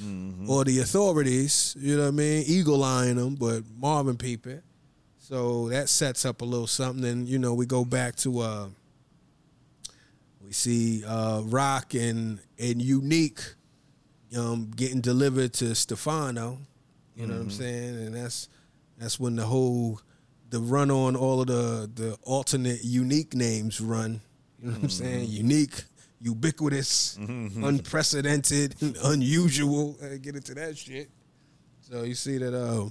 or 0.48 0.64
the 0.64 0.78
authorities. 0.78 1.76
You 1.78 1.98
know 1.98 2.04
what 2.04 2.08
I 2.08 2.12
mean? 2.12 2.44
Eagle 2.46 2.82
eyeing 2.82 3.16
them, 3.16 3.34
but 3.34 3.64
Marvin 3.76 4.16
peeping. 4.16 4.62
So 5.18 5.68
that 5.68 5.90
sets 5.90 6.24
up 6.24 6.40
a 6.40 6.46
little 6.46 6.66
something. 6.66 7.04
And 7.04 7.28
you 7.28 7.38
know, 7.38 7.52
we 7.52 7.66
go 7.66 7.84
back 7.84 8.16
to 8.16 8.38
uh 8.40 8.68
we 10.42 10.52
see 10.52 11.04
uh 11.06 11.42
Raq 11.42 12.00
and 12.00 12.40
and 12.58 12.80
Unique 12.80 13.42
um 14.34 14.70
getting 14.74 15.02
delivered 15.02 15.52
to 15.52 15.74
Stefano. 15.74 16.60
You 17.14 17.26
know 17.26 17.34
what 17.34 17.42
I'm 17.42 17.50
saying? 17.50 17.96
And 18.06 18.14
that's 18.14 18.48
that's 18.96 19.20
when 19.20 19.36
the 19.36 19.44
whole 19.44 20.00
the 20.50 20.60
run 20.60 20.90
on 20.90 21.16
all 21.16 21.40
of 21.40 21.46
the 21.46 21.90
the 21.94 22.18
alternate 22.22 22.84
unique 22.84 23.34
names 23.34 23.80
run. 23.80 24.20
You 24.58 24.66
know 24.66 24.72
what 24.72 24.82
I'm 24.82 24.88
mm-hmm. 24.88 25.04
saying? 25.04 25.28
Unique, 25.30 25.84
ubiquitous, 26.20 27.16
mm-hmm. 27.18 27.64
unprecedented, 27.64 28.76
unusual. 29.04 29.96
Get 30.20 30.36
into 30.36 30.54
that 30.54 30.76
shit. 30.76 31.10
So 31.80 32.02
you 32.02 32.14
see 32.14 32.38
that 32.38 32.54
uh, 32.54 32.90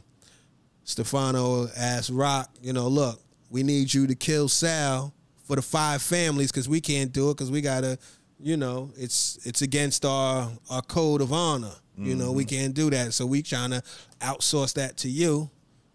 Stefano 0.84 1.68
asked 1.78 2.12
Raq, 2.12 2.48
you 2.62 2.74
know, 2.74 2.88
look, 2.88 3.22
we 3.50 3.64
need 3.64 3.94
you 3.94 4.08
to 4.08 4.16
kill 4.16 4.50
Sal 4.50 5.14
for 5.44 5.56
the 5.56 5.62
five 5.62 6.02
families 6.02 6.52
because 6.52 6.68
we 6.68 6.82
can't 6.82 7.12
do 7.14 7.30
it 7.30 7.36
because 7.36 7.52
we 7.52 7.62
gotta, 7.62 7.98
you 8.40 8.58
know, 8.58 8.92
it's 8.98 9.40
it's 9.46 9.62
against 9.62 10.06
our 10.06 10.50
our 10.70 10.82
code 10.82 11.22
of 11.22 11.32
honor. 11.32 11.74
You 12.02 12.16
know, 12.16 12.32
we 12.32 12.46
mm-hmm. 12.46 12.56
can't 12.56 12.74
do 12.74 12.90
that. 12.92 13.14
So 13.14 13.26
we 13.26 13.42
trying 13.42 13.72
to 13.72 13.84
outsource 14.22 14.74
that 14.76 14.96
to 15.00 15.10
you. 15.10 15.50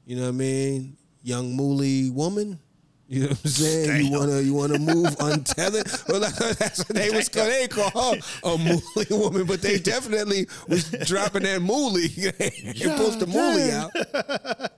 You 0.04 0.16
know 0.16 0.24
what 0.24 0.28
I 0.28 0.32
mean? 0.32 0.98
Young 1.24 1.56
mooly 1.56 2.10
woman. 2.10 2.60
You 3.08 3.20
know 3.22 3.26
what 3.28 3.40
I'm 3.44 3.50
saying? 3.50 4.06
You 4.06 4.18
wanna 4.18 4.40
you 4.40 4.54
wanna 4.54 4.78
move 4.78 5.16
untethered? 5.20 5.86
Well, 6.08 6.20
that's 6.58 6.78
what 6.78 6.88
they 6.88 7.10
was 7.10 7.28
called. 7.28 7.50
They 7.50 7.66
call 7.66 7.90
her 7.90 8.18
a 8.44 8.58
mooly 8.58 9.06
woman, 9.10 9.46
but 9.46 9.60
they 9.62 9.78
definitely 9.78 10.46
was 10.68 10.90
dropping 11.06 11.42
that 11.42 11.60
mooly. 11.60 12.08
they 12.08 12.50
pushed 12.96 13.20
the 13.20 13.26
mooly 13.26 13.70
out. 13.72 14.70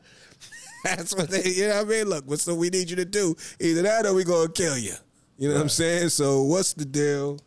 That's 0.85 1.16
what 1.16 1.31
they, 1.31 1.43
you 1.51 1.66
know 1.68 1.78
what 1.78 1.86
I 1.86 1.89
mean? 1.89 2.05
Look, 2.09 2.24
what's 2.28 2.47
what 2.47 2.56
we 2.56 2.70
need 2.70 2.90
you 2.90 2.97
to 2.97 3.05
do? 3.05 3.35
Either 3.59 3.82
that 3.82 4.06
or 4.06 4.14
we 4.14 4.23
gonna 4.23 4.48
kill 4.48 4.78
you. 4.78 4.94
You 5.39 5.48
know 5.48 5.55
what 5.55 5.62
I'm 5.62 5.68
saying? 5.68 6.10
So 6.10 6.43
what's 6.43 6.74
the 6.74 6.85
deal? 6.85 7.39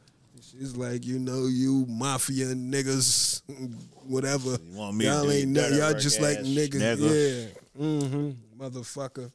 She's 0.42 0.76
like, 0.76 1.06
you 1.06 1.20
know, 1.20 1.48
you 1.48 1.86
mafia 1.88 2.48
niggas, 2.48 3.42
whatever. 4.06 4.58
You 4.70 4.78
want 4.78 4.98
me 4.98 5.06
to 5.06 5.16
all 5.16 5.24
do 5.24 5.32
ain't 5.32 5.52
no, 5.52 5.68
y'all 5.70 5.94
just 5.94 6.20
like 6.20 6.40
niggas. 6.40 6.98
nigga. 6.98 7.52
Yeah. 7.78 7.84
Mm-hmm. 7.86 8.32
Motherfucker. 8.60 9.32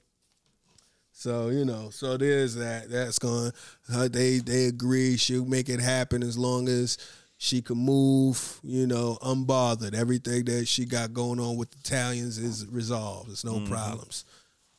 So, 1.12 1.48
you 1.48 1.64
know, 1.64 1.90
so 1.90 2.16
there's 2.16 2.56
that. 2.56 2.90
That's 2.90 3.18
going 3.18 3.52
uh, 3.92 4.08
they 4.08 4.38
they 4.38 4.66
agree 4.66 5.16
she'll 5.16 5.44
make 5.46 5.68
it 5.68 5.80
happen 5.80 6.22
as 6.22 6.36
long 6.36 6.68
as 6.68 6.98
she 7.38 7.62
can 7.62 7.78
move, 7.78 8.58
you 8.64 8.86
know, 8.86 9.16
unbothered. 9.22 9.94
Everything 9.94 10.44
that 10.46 10.66
she 10.66 10.84
got 10.84 11.12
going 11.12 11.38
on 11.40 11.56
with 11.56 11.70
the 11.70 11.78
Italians 11.84 12.36
is 12.38 12.66
resolved. 12.66 13.28
There's 13.30 13.44
no 13.44 13.54
Mm-hmm. 13.54 13.72
problems. 13.72 14.24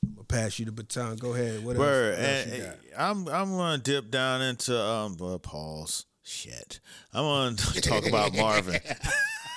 I'm 0.04 0.14
gonna 0.14 0.26
pass 0.26 0.60
you 0.60 0.66
the 0.66 0.72
baton. 0.72 1.16
Go 1.16 1.34
ahead. 1.34 1.64
What 1.66 1.78
else- 1.78 1.80
what 1.80 1.88
else? 2.20 2.78
I'm 2.98 3.28
I'm 3.30 3.50
gonna 3.58 3.78
dip 3.82 4.12
down 4.12 4.42
into 4.42 4.78
um 4.80 5.16
pause. 5.42 6.06
Shit. 6.22 6.80
I'm 7.14 7.24
gonna 7.24 7.56
talk 7.82 8.06
about 8.08 8.36
Marvin. 8.36 8.80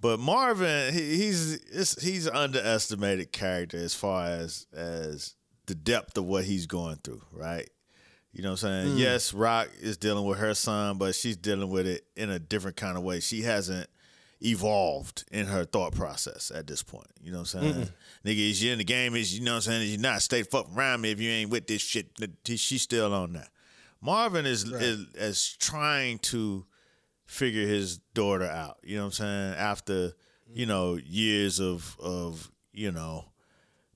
but 0.00 0.20
Marvin, 0.20 0.92
he, 0.94 1.16
he's 1.16 2.00
he's 2.00 2.26
an 2.26 2.36
underestimated 2.36 3.32
character 3.32 3.76
as 3.76 3.94
far 3.94 4.26
as 4.26 4.66
as 4.72 5.34
the 5.66 5.74
depth 5.74 6.16
of 6.16 6.24
what 6.24 6.44
he's 6.44 6.66
going 6.66 6.96
through, 6.96 7.22
right? 7.32 7.68
You 8.32 8.42
know 8.42 8.50
what 8.50 8.64
I'm 8.64 8.86
saying? 8.86 8.96
Mm. 8.96 8.98
Yes, 8.98 9.32
Raq 9.32 9.68
is 9.80 9.96
dealing 9.96 10.24
with 10.24 10.38
her 10.38 10.54
son, 10.54 10.98
but 10.98 11.14
she's 11.14 11.36
dealing 11.36 11.70
with 11.70 11.86
it 11.86 12.06
in 12.14 12.30
a 12.30 12.38
different 12.38 12.76
kind 12.76 12.96
of 12.96 13.02
way. 13.02 13.20
She 13.20 13.42
hasn't 13.42 13.88
evolved 14.40 15.24
in 15.32 15.46
her 15.46 15.64
thought 15.64 15.94
process 15.94 16.52
at 16.54 16.66
this 16.66 16.82
point. 16.82 17.08
You 17.20 17.32
know 17.32 17.38
what 17.38 17.54
I'm 17.54 17.62
saying? 17.62 17.88
Nigga, 18.24 18.50
is 18.50 18.62
you 18.62 18.72
in 18.72 18.78
the 18.78 18.84
game? 18.84 19.16
Is 19.16 19.36
you 19.36 19.44
know 19.44 19.52
what 19.52 19.66
I'm 19.66 19.72
saying? 19.72 19.82
Is 19.82 19.92
you 19.92 19.98
not 19.98 20.22
stay 20.22 20.42
fucking 20.42 20.76
around 20.76 21.00
me 21.00 21.10
if 21.10 21.20
you 21.20 21.30
ain't 21.30 21.50
with 21.50 21.66
this 21.66 21.82
shit? 21.82 22.06
She's 22.44 22.82
still 22.82 23.12
on 23.12 23.32
that. 23.32 23.48
Marvin 24.00 24.46
is 24.46 24.64
is, 24.64 25.06
is 25.14 25.56
trying 25.58 26.18
to 26.20 26.64
figure 27.28 27.66
his 27.66 27.98
daughter 28.14 28.46
out. 28.46 28.78
You 28.82 28.96
know 28.96 29.02
what 29.04 29.20
I'm 29.20 29.52
saying? 29.52 29.54
After 29.54 30.12
you 30.52 30.66
know 30.66 30.96
years 30.96 31.60
of 31.60 31.96
of 32.00 32.50
you 32.72 32.90
know 32.90 33.26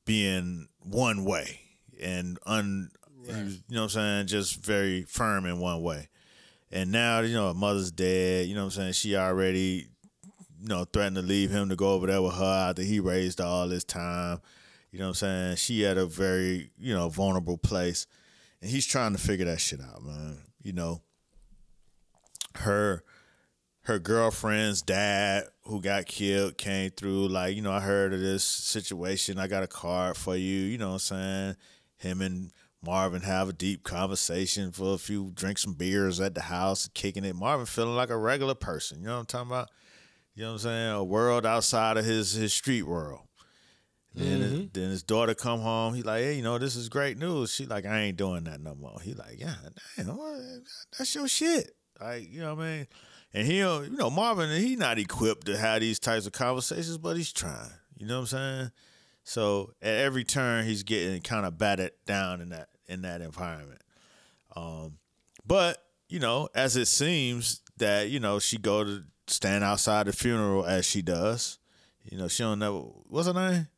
being 0.05 0.69
one 0.81 1.25
way 1.25 1.61
and 2.01 2.39
un, 2.47 2.91
was, 3.27 3.63
you 3.69 3.75
know 3.75 3.83
what 3.83 3.83
I'm 3.85 3.89
saying, 3.89 4.27
just 4.29 4.65
very 4.65 5.03
firm 5.03 5.47
in 5.47 5.59
one 5.59 5.83
way. 5.83 6.09
And 6.71 6.93
now 6.93 7.21
you 7.21 7.35
know 7.35 7.49
her 7.49 7.55
mother's 7.55 7.91
dead. 7.91 8.47
You 8.47 8.55
know 8.55 8.63
what 8.63 8.77
I'm 8.77 8.83
saying? 8.83 8.93
She 8.93 9.17
already 9.17 9.89
you 10.61 10.69
know 10.69 10.85
threatened 10.85 11.17
to 11.17 11.23
leave 11.23 11.51
him 11.51 11.71
to 11.71 11.77
go 11.77 11.95
over 11.95 12.07
there 12.07 12.23
with 12.23 12.35
her 12.35 12.69
after 12.71 12.83
he 12.83 13.01
raised 13.01 13.39
her 13.39 13.45
all 13.45 13.69
this 13.69 13.85
time. 13.85 14.41
You 14.91 14.99
know 14.99 15.07
what 15.07 15.11
I'm 15.11 15.15
saying? 15.15 15.57
She 15.57 15.87
at 15.87 15.97
a 15.97 16.07
very 16.07 16.71
you 16.79 16.95
know 16.95 17.09
vulnerable 17.09 17.57
place, 17.57 18.07
and 18.61 18.71
he's 18.71 18.87
trying 18.87 19.13
to 19.13 19.19
figure 19.19 19.47
that 19.47 19.61
shit 19.61 19.81
out, 19.81 20.03
man. 20.03 20.39
You 20.63 20.75
know, 20.75 21.03
her 22.57 23.03
her 23.83 23.99
girlfriend's 23.99 24.83
dad 24.83 25.45
who 25.65 25.81
got 25.81 26.07
killed 26.07 26.57
came 26.57 26.91
through 26.91 27.29
like 27.29 27.55
you 27.57 27.63
know 27.63 27.73
i 27.73 27.81
heard 27.81 28.13
of 28.13 28.21
this 28.21 28.45
situation 28.45 29.39
i 29.39 29.47
got 29.47 29.63
a 29.63 29.69
card 29.69 30.17
for 30.17 30.37
you 30.37 30.61
you 30.61 30.79
know 30.79 30.89
what 30.89 30.95
i'm 30.95 30.99
saying 30.99 31.57
him 31.97 32.21
and 32.21 32.53
marvin 32.85 33.23
have 33.23 33.49
a 33.49 33.53
deep 33.53 33.83
conversation 33.85 34.73
for 34.73 34.95
a 34.95 34.99
few 34.99 35.31
drink 35.35 35.59
some 35.59 35.75
beers 35.75 36.21
at 36.21 36.35
the 36.35 36.43
house 36.43 36.89
kicking 36.95 37.25
it 37.25 37.37
marvin 37.37 37.67
feeling 37.67 37.97
like 37.97 38.11
a 38.11 38.17
regular 38.17 38.55
person 38.55 39.01
you 39.01 39.07
know 39.07 39.15
what 39.15 39.21
i'm 39.21 39.27
talking 39.27 39.51
about 39.51 39.69
you 40.35 40.43
know 40.43 40.49
what 40.49 40.55
i'm 40.55 40.59
saying 40.59 40.93
a 40.93 41.05
world 41.05 41.47
outside 41.47 41.97
of 41.97 42.05
his 42.05 42.33
his 42.33 42.53
street 42.53 42.83
world 42.83 43.21
then, 44.15 44.41
his, 44.43 44.53
mm-hmm. 44.53 44.67
then 44.75 44.91
his 44.91 45.03
daughter 45.03 45.35
come 45.35 45.61
home. 45.61 45.95
He 45.95 46.03
like, 46.03 46.21
hey, 46.21 46.35
you 46.35 46.43
know, 46.43 46.59
this 46.59 46.77
is 46.77 46.91
great 46.91 47.17
news. 47.17 47.55
She 47.55 47.65
like, 47.65 47.87
I 47.87 47.99
ain't 48.01 48.19
doing 48.19 48.45
that 48.45 48.61
no 48.61 48.75
more. 48.75 48.99
He 49.03 49.15
like, 49.15 49.41
yeah, 49.41 49.55
damn, 49.97 50.63
that's 50.99 51.15
your 51.15 51.27
shit. 51.29 51.71
Like, 51.99 52.31
you 52.31 52.41
know 52.41 52.55
what 52.55 52.65
I 52.65 52.77
mean? 52.77 52.87
And 53.35 53.47
he, 53.47 53.59
you 53.59 53.89
know, 53.91 54.11
Marvin, 54.11 54.51
he 54.61 54.77
not 54.77 54.99
equipped 54.99 55.47
to 55.47 55.57
have 55.57 55.81
these 55.81 55.99
types 55.99 56.27
of 56.27 56.33
conversations, 56.33 56.99
but 56.99 57.17
he's 57.17 57.33
trying. 57.33 57.71
You 57.97 58.07
know 58.07 58.17
what 58.17 58.33
I'm 58.33 58.39
saying? 58.39 58.71
So 59.25 59.73
at 59.81 59.95
every 59.95 60.25
turn, 60.25 60.67
he's 60.67 60.83
getting 60.83 61.23
kind 61.23 61.47
of 61.47 61.57
battered 61.57 61.93
down 62.07 62.41
in 62.41 62.51
that 62.51 62.69
in 62.89 63.03
that 63.03 63.21
environment. 63.21 63.81
Um, 64.55 64.99
but 65.47 65.79
you 66.09 66.19
know, 66.19 66.49
as 66.55 66.77
it 66.77 66.89
seems 66.89 67.63
that 67.79 68.11
you 68.11 68.21
know 68.21 68.39
she 68.39 68.59
go 68.59 68.85
to 68.85 69.05
stand 69.27 69.65
outside 69.65 70.07
the 70.07 70.13
funeral 70.13 70.65
as 70.65 70.85
she 70.85 71.03
does. 71.03 71.59
You 72.05 72.19
know, 72.19 72.29
she 72.29 72.43
don't 72.43 72.59
never. 72.59 72.79
What's 72.79 73.29
her 73.29 73.35
name? 73.35 73.69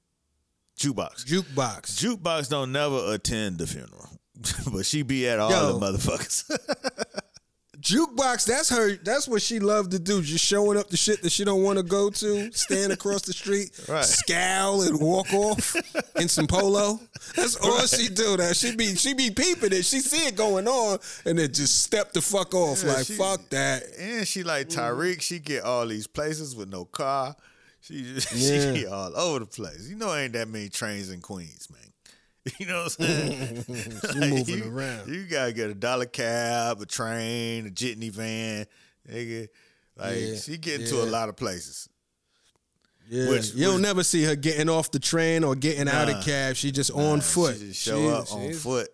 Jukebox. 0.78 1.24
Jukebox. 1.24 2.02
Jukebox 2.02 2.48
don't 2.48 2.72
never 2.72 3.14
attend 3.14 3.58
the 3.58 3.66
funeral, 3.66 4.08
but 4.72 4.86
she 4.86 5.02
be 5.02 5.28
at 5.28 5.38
all 5.38 5.50
Yo. 5.50 5.78
the 5.78 5.86
motherfuckers. 5.86 6.50
Jukebox, 7.84 8.46
that's 8.46 8.70
her. 8.70 8.96
That's 8.96 9.28
what 9.28 9.42
she 9.42 9.58
loved 9.60 9.90
to 9.90 9.98
do. 9.98 10.22
Just 10.22 10.42
showing 10.44 10.78
up 10.78 10.88
the 10.88 10.96
shit 10.96 11.20
that 11.22 11.30
she 11.30 11.44
don't 11.44 11.62
want 11.62 11.78
to 11.78 11.82
go 11.84 12.08
to. 12.08 12.50
Stand 12.52 12.92
across 12.92 13.22
the 13.22 13.34
street, 13.34 13.78
Right. 13.88 14.02
scowl 14.04 14.82
and 14.82 14.98
walk 14.98 15.32
off 15.34 15.76
in 16.18 16.28
some 16.28 16.46
polo. 16.46 16.98
That's 17.36 17.56
all 17.56 17.86
she 17.86 18.08
do. 18.08 18.38
That 18.38 18.56
she 18.56 18.74
be 18.74 18.94
she 18.96 19.12
be 19.12 19.30
peeping 19.30 19.72
it. 19.74 19.84
She 19.84 20.00
see 20.00 20.26
it 20.28 20.34
going 20.34 20.66
on 20.66 20.98
and 21.26 21.38
then 21.38 21.52
just 21.52 21.82
step 21.82 22.12
the 22.14 22.22
fuck 22.22 22.54
off. 22.54 22.82
Yeah, 22.82 22.94
like 22.94 23.06
she- 23.06 23.14
fuck 23.16 23.48
that. 23.50 23.82
and 23.98 24.26
she 24.26 24.42
like 24.44 24.68
Tyreek. 24.70 25.20
She 25.20 25.38
get 25.38 25.62
all 25.64 25.86
these 25.86 26.06
places 26.06 26.56
with 26.56 26.70
no 26.70 26.86
car. 26.86 27.36
She 27.82 28.02
just 28.02 28.32
Yeah. 28.34 28.72
she 28.74 28.80
get 28.80 28.92
all 28.92 29.14
over 29.14 29.40
the 29.40 29.46
place. 29.46 29.86
You 29.90 29.96
know, 29.96 30.14
ain't 30.14 30.32
that 30.32 30.48
many 30.48 30.70
trains 30.70 31.10
in 31.10 31.20
Queens, 31.20 31.68
man. 31.70 31.80
You 32.58 32.66
know 32.66 32.82
what 32.84 32.96
I'm 33.00 33.06
saying? 33.06 33.64
She 34.12 34.18
moving 34.30 34.58
you, 34.58 34.70
around. 34.76 35.08
You 35.08 35.24
gotta 35.24 35.52
get 35.52 35.70
a 35.70 35.74
dollar 35.74 36.06
cab, 36.06 36.80
a 36.80 36.86
train, 36.86 37.66
a 37.66 37.70
jitney 37.70 38.10
van. 38.10 38.66
Nigga. 39.10 39.48
Like 39.96 40.16
Yeah, 40.20 40.34
she 40.36 40.58
get 40.58 40.80
into 40.82 41.02
a 41.02 41.04
lot 41.06 41.28
of 41.28 41.36
places. 41.36 41.88
Yeah. 43.08 43.28
Which- 43.30 43.54
you 43.54 43.64
don't 43.64 43.74
which- 43.76 43.82
never 43.82 44.02
see 44.04 44.24
her 44.24 44.36
getting 44.36 44.68
off 44.68 44.90
the 44.90 44.98
train 44.98 45.44
or 45.44 45.54
getting 45.54 45.88
out 45.88 46.08
of 46.10 46.24
cab. 46.24 46.56
She 46.56 46.70
just 46.70 46.90
on 46.90 47.20
foot. 47.20 47.56
She 47.58 47.68
just 47.68 47.80
show 47.82 47.98
She- 48.00 48.08
up 48.14 48.32
on 48.32 48.52
foot, 48.54 48.88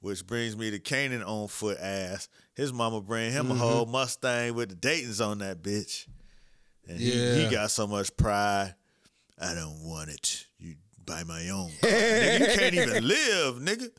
which 0.00 0.26
brings 0.26 0.56
me 0.56 0.70
to 0.70 0.78
Kanan 0.78 1.26
on 1.26 1.48
foot 1.48 1.78
ass. 1.80 2.28
His 2.54 2.72
mama 2.72 3.00
bring 3.00 3.32
him 3.32 3.46
Mm-hmm. 3.46 3.52
a 3.52 3.56
whole 3.56 3.86
Mustang 3.86 4.54
with 4.54 4.68
the 4.68 4.76
Dayton's 4.76 5.20
on 5.20 5.38
that 5.38 5.62
bitch, 5.62 6.06
and 6.88 6.98
he, 7.00 7.10
he 7.44 7.50
got 7.50 7.70
so 7.72 7.86
much 7.88 8.16
pride. 8.16 8.76
I 9.36 9.54
don't 9.54 9.82
want 9.82 10.10
it. 10.10 10.46
You 11.06 11.14
buy 11.14 11.24
my 11.24 11.48
own. 11.50 11.70
car." 11.80 11.90
nigga, 11.90 12.40
you 12.40 12.46
can't 12.58 12.74
even 12.74 13.08
live, 13.08 13.54
nigga. 13.56 13.90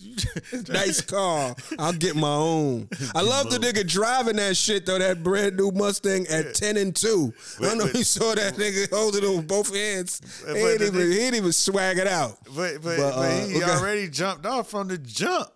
nice 0.68 1.00
car. 1.00 1.56
I'll 1.76 1.92
get 1.92 2.14
my 2.14 2.28
own. 2.32 2.88
I 3.16 3.20
love 3.20 3.50
the 3.50 3.58
nigga 3.58 3.84
driving 3.84 4.36
that 4.36 4.56
shit 4.56 4.86
though. 4.86 4.98
That 4.98 5.24
brand 5.24 5.56
new 5.56 5.72
Mustang 5.72 6.24
at 6.28 6.54
ten 6.54 6.76
and 6.76 6.94
two. 6.94 7.34
I 7.58 7.62
don't 7.64 7.78
know 7.78 7.84
if 7.86 7.92
But- 7.92 7.98
you 7.98 8.04
saw 8.04 8.34
that 8.36 8.54
nigga 8.54 8.90
holding 8.90 9.24
it 9.24 9.36
with 9.36 9.48
both 9.48 9.74
hands. 9.74 10.20
He 10.46 10.52
But 10.52 10.56
ain't 10.56 10.82
even 10.82 11.10
he 11.10 11.26
even 11.26 11.52
swag 11.52 11.98
it 11.98 12.06
out. 12.06 12.38
But 12.44 12.74
but, 12.74 12.82
But, 12.82 12.96
but 12.96 13.12
uh, 13.16 13.46
he 13.48 13.62
already 13.64 14.08
jumped 14.08 14.46
off 14.46 14.70
from 14.70 14.86
the 14.88 14.98
jump. 14.98 15.48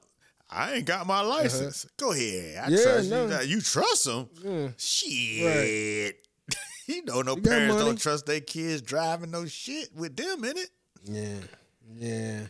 I 0.50 0.74
ain't 0.74 0.86
got 0.86 1.06
my 1.06 1.20
license. 1.22 1.86
Go 1.96 2.10
ahead. 2.12 2.56
I 2.56 2.60
Uh-huh. 2.62 2.70
Yeah, 2.70 2.82
trust 2.82 3.10
no. 3.10 3.40
you. 3.42 3.46
You 3.48 3.60
trust 3.60 4.06
him? 4.08 4.74
Shit. 4.76 6.16
you 6.88 7.04
know, 7.04 7.22
no 7.22 7.36
got 7.36 7.44
parents 7.44 7.76
don't 7.76 7.96
trust 8.00 8.26
their 8.26 8.40
kids 8.40 8.82
driving 8.82 9.30
no 9.30 9.46
shit 9.46 9.88
with 9.94 10.16
them 10.16 10.44
in 10.44 10.56
it. 10.58 10.68
Yeah, 11.04 11.38
yeah. 11.94 12.40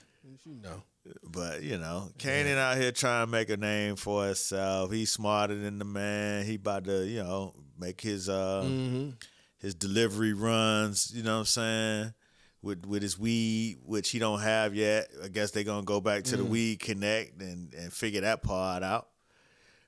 You 0.45 0.57
know. 0.62 0.83
But 1.24 1.62
you 1.62 1.79
know, 1.79 2.11
Kanan 2.19 2.57
out 2.59 2.77
here 2.77 2.93
trying 2.93 3.27
to 3.27 3.31
make 3.31 3.51
a 3.51 3.57
name 3.57 3.97
for 3.97 4.27
himself. 4.27 4.93
He's 4.93 5.11
smarter 5.11 5.55
than 5.57 5.79
the 5.79 5.85
man. 5.85 6.45
He 6.47 6.55
about 6.57 6.85
to, 6.85 7.05
you 7.07 7.23
know, 7.23 7.55
make 7.79 8.01
his 8.01 8.29
uh 8.29 8.62
Mm-hmm. 8.65 9.11
his 9.59 9.74
delivery 9.74 10.33
runs. 10.33 11.12
You 11.15 11.23
know 11.24 11.33
what 11.35 11.39
I'm 11.41 11.45
saying? 11.47 12.15
With 12.62 12.87
with 12.87 13.03
his 13.03 13.19
weed, 13.19 13.79
which 13.85 14.11
he 14.11 14.20
don't 14.20 14.41
have 14.41 14.74
yet. 14.77 15.09
I 15.24 15.29
guess 15.29 15.51
they 15.51 15.65
gonna 15.65 15.83
go 15.85 16.01
back 16.01 16.23
to 16.24 16.37
the 16.37 16.45
Mm. 16.45 16.49
weed 16.51 16.79
connect 16.81 17.41
and 17.43 17.74
and 17.74 17.93
figure 17.93 18.20
that 18.20 18.43
part 18.45 18.85
out. 18.85 19.09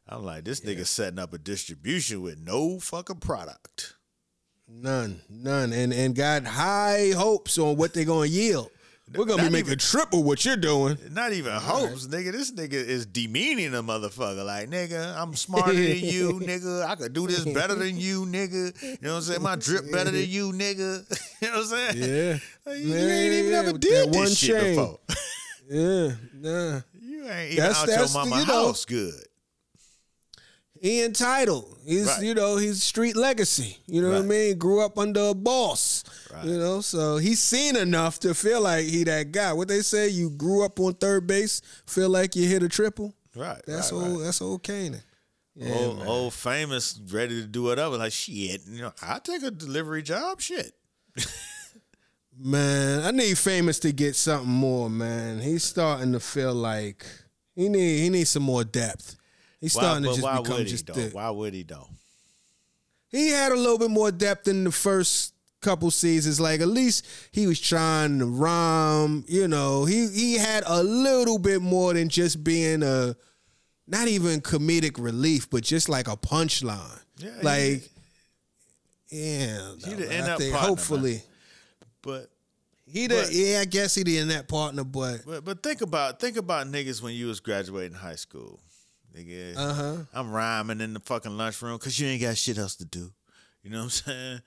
I'm 0.09 0.25
like, 0.25 0.45
this 0.45 0.61
nigga 0.61 0.85
setting 0.87 1.19
up 1.21 1.33
a 1.33 1.39
distribution 1.39 2.21
with 2.23 2.39
no 2.39 2.79
fucking 2.81 3.21
product. 3.21 3.95
None, 4.69 5.21
none, 5.29 5.73
and 5.73 5.93
and 5.93 6.15
got 6.15 6.45
high 6.45 7.13
hopes 7.17 7.59
on 7.59 7.77
what 7.77 7.93
they're 7.95 8.05
gonna 8.05 8.27
yield. 8.27 8.71
We're 9.15 9.27
gonna 9.27 9.43
Not 9.43 9.49
be 9.49 9.53
making 9.53 9.67
even- 9.69 9.79
triple 9.79 10.25
what 10.25 10.45
you're 10.45 10.57
doing. 10.57 10.97
Not 11.11 11.33
even 11.35 11.53
hopes, 11.53 12.07
nigga. 12.07 12.33
This 12.33 12.51
nigga 12.53 12.73
is 12.73 13.05
demeaning 13.07 13.75
a 13.75 13.83
motherfucker. 13.83 14.45
Like, 14.45 14.71
nigga, 14.71 15.15
I'm 15.17 15.37
smarter 15.37 15.75
than 15.75 15.99
you, 15.99 16.33
nigga. 16.41 16.85
I 16.85 16.95
could 16.97 17.13
do 17.13 17.27
this 17.27 17.45
better 17.45 17.75
than 17.75 17.97
you, 17.99 18.25
nigga. 18.25 18.83
You 18.83 18.97
know 19.03 19.11
what 19.13 19.17
I'm 19.19 19.23
saying? 19.23 19.43
My 19.43 19.57
drip 19.57 19.93
better 19.93 20.11
than 20.11 20.29
you, 20.29 20.53
nigga. 20.53 21.05
you 21.43 21.49
know 21.49 21.55
what 21.59 21.61
I'm 21.61 21.67
saying? 21.67 21.97
Yeah, 21.99 22.39
Like, 22.67 22.79
you 22.81 22.89
Yeah, 22.95 22.99
ain't 23.07 23.35
even 23.35 23.51
yeah, 23.53 23.59
ever 23.59 23.79
did 23.79 24.13
this 24.15 24.39
shit 24.39 24.61
chain. 24.61 24.75
before. 24.77 24.99
yeah, 25.71 26.15
nah. 26.35 26.81
You 27.01 27.29
ain't 27.29 27.53
even 27.53 27.57
That's- 27.57 27.77
out 27.83 27.87
that's 27.87 27.99
your 27.99 28.07
the- 28.25 28.31
mama 28.31 28.41
you 28.41 28.47
know. 28.47 28.67
house 28.67 28.85
good. 28.87 29.15
He 30.85 31.03
entitled. 31.03 31.79
He's 31.87 32.07
Right. 32.07 32.23
you 32.25 32.35
know 32.35 32.59
he's 32.59 32.83
street 32.83 33.17
legacy. 33.17 33.79
You 33.87 34.03
know 34.03 34.11
what 34.11 34.19
I 34.19 34.23
mean? 34.23 34.59
Grew 34.59 34.85
up 34.85 34.99
under 34.99 35.29
a 35.29 35.35
boss. 35.35 36.05
Right. 36.31 36.45
You 36.45 36.59
know, 36.59 36.83
so 36.83 37.17
he's 37.17 37.41
seen 37.41 37.75
enough 37.75 38.21
to 38.21 38.35
feel 38.35 38.61
like 38.61 38.85
he 38.85 39.03
that 39.05 39.33
guy. 39.33 39.55
What 39.55 39.69
they 39.69 39.81
say, 39.81 40.09
you 40.09 40.29
grew 40.29 40.63
up 40.63 40.79
on 40.79 40.93
third 40.93 41.27
base, 41.27 41.63
feel 41.87 42.11
like 42.11 42.37
you 42.37 42.47
hit 42.47 42.63
a 42.63 42.69
triple. 42.69 43.15
Right. 43.35 43.63
That's 43.67 43.93
right, 43.93 43.99
old. 43.99 44.17
right. 44.19 44.25
That's 44.27 44.43
old 44.43 44.63
Kanan. 44.63 45.01
Yeah, 45.55 45.73
old, 45.75 45.99
man. 46.01 46.07
old 46.07 46.35
famous, 46.35 47.01
ready 47.11 47.41
to 47.41 47.47
do 47.47 47.63
whatever. 47.63 47.97
Like 47.97 48.13
shit, 48.13 48.61
you 48.69 48.83
know, 48.83 48.93
I 49.03 49.21
take 49.21 49.43
a 49.43 49.51
delivery 49.51 50.03
job. 50.03 50.43
Shit. 50.43 50.75
Man, 52.39 53.05
I 53.05 53.11
need 53.13 53.39
famous 53.39 53.79
to 53.79 53.93
get 53.93 54.17
something 54.17 54.51
more, 54.51 54.91
man. 54.91 55.41
He's 55.41 55.63
starting 55.63 56.13
to 56.13 56.21
feel 56.21 56.53
like 56.53 57.07
he 57.55 57.69
need 57.69 58.01
he 58.01 58.11
needs 58.11 58.31
some 58.31 58.43
more 58.43 58.65
depth. 58.65 59.17
He's 59.65 59.75
Why, 59.75 59.81
starting 59.83 60.03
to 60.03 60.09
but 60.11 60.15
just 60.17 60.23
why 60.23 60.37
become 60.39 60.57
would 60.59 60.67
he 60.67 60.71
just 60.71 60.87
though? 60.87 60.95
Why 61.13 61.31
would 61.31 61.55
he 61.55 61.63
though? 61.63 61.89
he 63.09 63.31
had 63.31 63.51
a 63.53 63.57
little 63.57 63.79
bit 63.79 63.91
more 63.91 64.11
depth 64.11 64.47
in 64.49 64.65
the 64.65 64.73
first 64.73 65.33
couple 65.63 65.91
seasons. 65.91 66.39
Like 66.39 66.61
at 66.61 66.69
least 66.69 67.07
he 67.33 67.47
was 67.47 67.59
trying 67.61 68.19
to 68.19 68.27
rhyme. 68.27 69.25
You 69.27 69.49
know, 69.49 69.85
he 69.87 70.09
he 70.09 70.35
had 70.35 70.65
a 70.67 70.83
little 70.83 71.39
bit 71.39 71.63
more 71.63 71.95
than 71.95 72.09
just 72.11 72.45
being 72.45 72.83
a 72.83 73.17
not 73.87 74.09
even 74.09 74.41
comedic 74.43 75.03
relief, 75.03 75.49
but 75.49 75.63
just 75.63 75.89
like 75.89 76.09
a 76.09 76.17
punchline. 76.17 77.01
Yeah, 77.19 77.31
like 77.43 77.89
yeah, 79.11 79.75
He 79.87 79.93
end 79.93 80.27
I 80.27 80.33
up 80.33 80.39
think 80.41 80.53
partner, 80.53 80.69
hopefully 80.69 81.23
But 82.03 82.31
he 82.87 83.09
But- 83.09 83.33
yeah. 83.33 83.61
I 83.61 83.65
guess 83.65 83.95
he 83.95 84.03
the 84.03 84.19
in 84.19 84.29
that 84.29 84.49
partner, 84.49 84.85
but 84.85 85.25
but 85.25 85.45
but 85.45 85.63
think 85.63 85.81
about 85.81 86.21
think 86.21 86.37
about 86.37 86.67
niggas 86.67 87.01
when 87.01 87.15
you 87.15 87.29
was 87.29 87.41
graduating 87.41 87.97
high 87.97 88.17
school. 88.17 88.61
Nigga, 89.17 89.57
uh 89.57 89.73
huh. 89.75 89.97
I'm 90.13 90.33
rhyming 90.33 90.81
in 90.81 90.95
the 90.95 91.01
fucking 91.01 91.37
lunchroom 91.37 91.77
because 91.79 91.99
you 92.01 92.09
ain't 92.09 92.23
got 92.23 92.37
shit 92.37 92.59
else 92.59 92.75
to 92.77 92.85
do. 92.85 93.13
You 93.63 93.71
know 93.71 93.79
what 93.79 93.85
I'm 93.85 93.91
saying? 93.91 94.41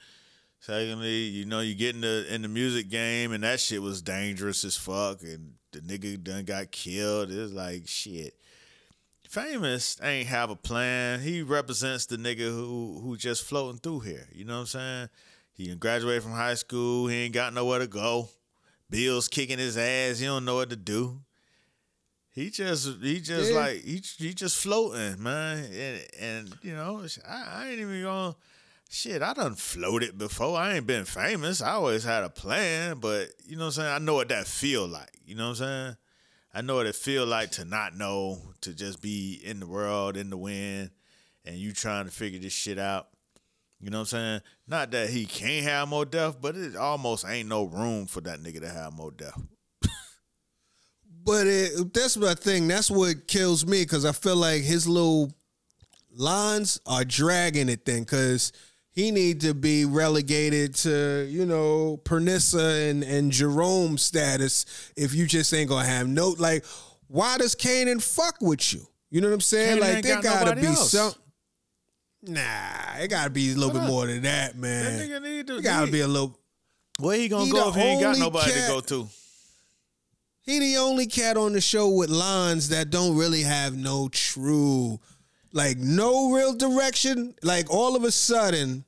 Secondly, 0.59 1.23
you 1.23 1.45
know, 1.45 1.61
you 1.61 1.75
get 1.75 1.95
in 1.95 2.01
the 2.01 2.25
in 2.33 2.41
the 2.41 2.47
music 2.47 2.89
game 2.89 3.31
and 3.31 3.43
that 3.43 3.59
shit 3.59 3.81
was 3.81 4.01
dangerous 4.01 4.65
as 4.65 4.75
fuck 4.75 5.21
and 5.21 5.53
the 5.71 5.79
nigga 5.79 6.21
done 6.21 6.43
got 6.43 6.71
killed. 6.71 7.31
It's 7.31 7.53
like 7.53 7.87
shit. 7.87 8.33
Famous 9.29 9.97
ain't 10.01 10.27
have 10.27 10.49
a 10.49 10.55
plan. 10.55 11.19
He 11.19 11.41
represents 11.41 12.05
the 12.05 12.17
nigga 12.17 12.49
who 12.49 12.99
who 13.01 13.15
just 13.15 13.43
floating 13.43 13.79
through 13.79 14.01
here. 14.01 14.27
You 14.33 14.45
know 14.45 14.55
what 14.55 14.59
I'm 14.61 14.65
saying? 14.65 15.09
He 15.53 15.75
graduated 15.75 16.23
from 16.23 16.33
high 16.33 16.55
school. 16.55 17.07
He 17.07 17.15
ain't 17.15 17.33
got 17.33 17.53
nowhere 17.53 17.79
to 17.79 17.87
go. 17.87 18.29
Bills 18.89 19.27
kicking 19.27 19.59
his 19.59 19.77
ass. 19.77 20.19
He 20.19 20.25
don't 20.25 20.45
know 20.45 20.55
what 20.55 20.69
to 20.69 20.75
do. 20.75 21.21
He 22.37 22.51
just 22.51 23.01
he 23.01 23.19
just 23.19 23.49
Yeah. 23.51 23.57
like 23.57 23.83
he 23.83 23.99
he 24.19 24.31
just 24.31 24.57
floating, 24.57 25.23
man. 25.23 25.65
And, 25.73 26.01
and 26.19 26.57
you 26.61 26.75
know, 26.75 27.03
I, 27.27 27.43
I 27.63 27.69
ain't 27.69 27.79
even 27.79 28.03
gonna 28.03 28.35
shit, 28.91 29.23
I 29.23 29.33
done 29.33 29.55
floated 29.55 30.19
before. 30.19 30.55
I 30.55 30.75
ain't 30.75 30.85
been 30.85 31.05
famous. 31.05 31.63
I 31.63 31.71
always 31.71 32.03
had 32.03 32.23
a 32.23 32.29
plan, 32.29 32.99
but 32.99 33.29
you 33.47 33.55
know 33.55 33.63
what 33.63 33.77
I'm 33.77 33.83
saying? 33.83 33.91
I 33.91 33.97
know 33.97 34.13
what 34.13 34.29
that 34.29 34.45
feel 34.45 34.87
like. 34.87 35.09
You 35.25 35.33
know 35.33 35.45
what 35.45 35.61
I'm 35.61 35.65
saying? 35.65 35.95
I 36.53 36.61
know 36.61 36.75
what 36.75 36.85
it 36.85 36.93
feel 36.95 37.25
like 37.25 37.49
to 37.53 37.65
not 37.65 37.97
know, 37.97 38.37
to 38.61 38.71
just 38.71 39.01
be 39.01 39.41
in 39.43 39.59
the 39.59 39.65
world, 39.65 40.15
in 40.15 40.29
the 40.29 40.37
wind, 40.37 40.91
and 41.43 41.55
you 41.55 41.73
trying 41.73 42.05
to 42.05 42.11
figure 42.11 42.39
this 42.39 42.53
shit 42.53 42.77
out. 42.77 43.07
You 43.81 43.89
know 43.89 43.97
what 43.97 44.13
I'm 44.13 44.19
saying? 44.19 44.41
Not 44.67 44.91
that 44.91 45.09
he 45.09 45.25
can't 45.25 45.65
have 45.65 45.87
more 45.87 46.05
death, 46.05 46.37
but 46.39 46.55
it 46.55 46.75
almost 46.75 47.25
ain't 47.27 47.49
no 47.49 47.63
room 47.63 48.05
for 48.05 48.21
that 48.21 48.41
nigga 48.43 48.59
to 48.61 48.69
have 48.69 48.93
more 48.93 49.09
death. 49.09 49.41
But 51.27 51.45
it, 51.45 51.93
that's 51.93 52.15
my 52.17 52.33
thing. 52.33 52.67
That's 52.67 52.89
what 52.89 53.27
kills 53.27 53.65
me 53.65 53.83
because 53.83 54.05
I 54.05 54.13
feel 54.13 54.37
like 54.37 54.63
his 54.63 54.87
little 54.87 55.31
lines 56.15 56.79
are 56.87 57.03
dragging 57.03 57.67
it. 57.69 57.85
Then 57.85 57.99
because 58.03 58.53
he 58.91 59.11
need 59.11 59.41
to 59.41 59.53
be 59.53 59.85
relegated 59.85 60.73
to 60.75 61.27
you 61.29 61.45
know 61.45 61.99
Pernissa 62.05 62.89
and 62.89 63.03
and 63.03 63.31
Jerome 63.31 63.97
status 63.97 64.65
if 64.95 65.13
you 65.13 65.27
just 65.27 65.53
ain't 65.53 65.69
gonna 65.69 65.85
have 65.87 66.07
no 66.07 66.29
like. 66.39 66.65
Why 67.09 67.37
does 67.37 67.55
Kanan 67.55 68.01
fuck 68.01 68.35
with 68.41 68.73
you? 68.73 68.87
You 69.09 69.21
know 69.21 69.27
what 69.27 69.35
I'm 69.35 69.41
saying? 69.41 69.77
Kanan 69.77 69.81
like 69.95 70.03
there 70.03 70.21
got 70.21 70.45
gotta 70.45 70.55
be 70.59 70.67
else. 70.67 70.91
some. 70.91 71.13
Nah, 72.23 72.97
it 72.99 73.09
gotta 73.09 73.29
be 73.29 73.51
a 73.51 73.55
little 73.55 73.69
bit 73.71 73.81
What? 73.81 73.87
more 73.87 74.07
than 74.07 74.23
that, 74.23 74.57
man. 74.57 74.97
That 74.97 75.09
nigga 75.09 75.21
need 75.21 75.47
to 75.47 75.61
gotta 75.61 75.91
be 75.91 76.01
a 76.01 76.07
little. 76.07 76.37
Where 76.99 77.17
he 77.17 77.27
gonna 77.27 77.45
He 77.45 77.51
go 77.51 77.69
if 77.69 77.75
he 77.75 77.81
ain't 77.81 78.01
got 78.01 78.17
nobody 78.17 78.51
to 78.51 78.59
go 78.67 78.79
to? 78.81 79.07
He 80.47 80.59
the 80.59 80.77
only 80.77 81.07
cat 81.07 81.35
on 81.35 81.51
the 81.51 81.59
show 81.59 81.89
with 81.89 82.09
lines 82.09 82.69
that 82.69 82.89
don't 82.89 83.17
really 83.17 83.41
have 83.41 83.75
no 83.75 84.07
true, 84.07 84.97
like 85.51 85.77
no 85.77 86.31
real 86.31 86.53
direction. 86.53 87.35
Like 87.43 87.69
all 87.69 87.97
of 87.97 88.05
a 88.05 88.11
sudden, 88.11 88.85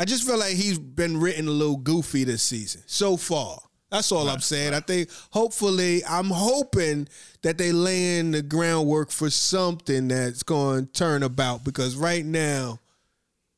I 0.00 0.04
just 0.04 0.26
feel 0.26 0.36
like 0.36 0.56
he's 0.56 0.80
been 0.80 1.20
written 1.20 1.46
a 1.46 1.52
little 1.52 1.76
goofy 1.76 2.24
this 2.24 2.42
season 2.42 2.82
so 2.86 3.16
far. 3.16 3.60
That's 3.92 4.10
all 4.10 4.28
I'm 4.28 4.40
saying. 4.40 4.74
I 4.74 4.80
think 4.80 5.10
hopefully, 5.30 6.04
I'm 6.04 6.30
hoping 6.30 7.06
that 7.42 7.56
they 7.56 7.70
laying 7.70 8.32
the 8.32 8.42
groundwork 8.42 9.12
for 9.12 9.30
something 9.30 10.08
that's 10.08 10.42
going 10.42 10.86
to 10.86 10.92
turn 10.92 11.22
about 11.22 11.62
because 11.62 11.94
right 11.94 12.24
now. 12.24 12.80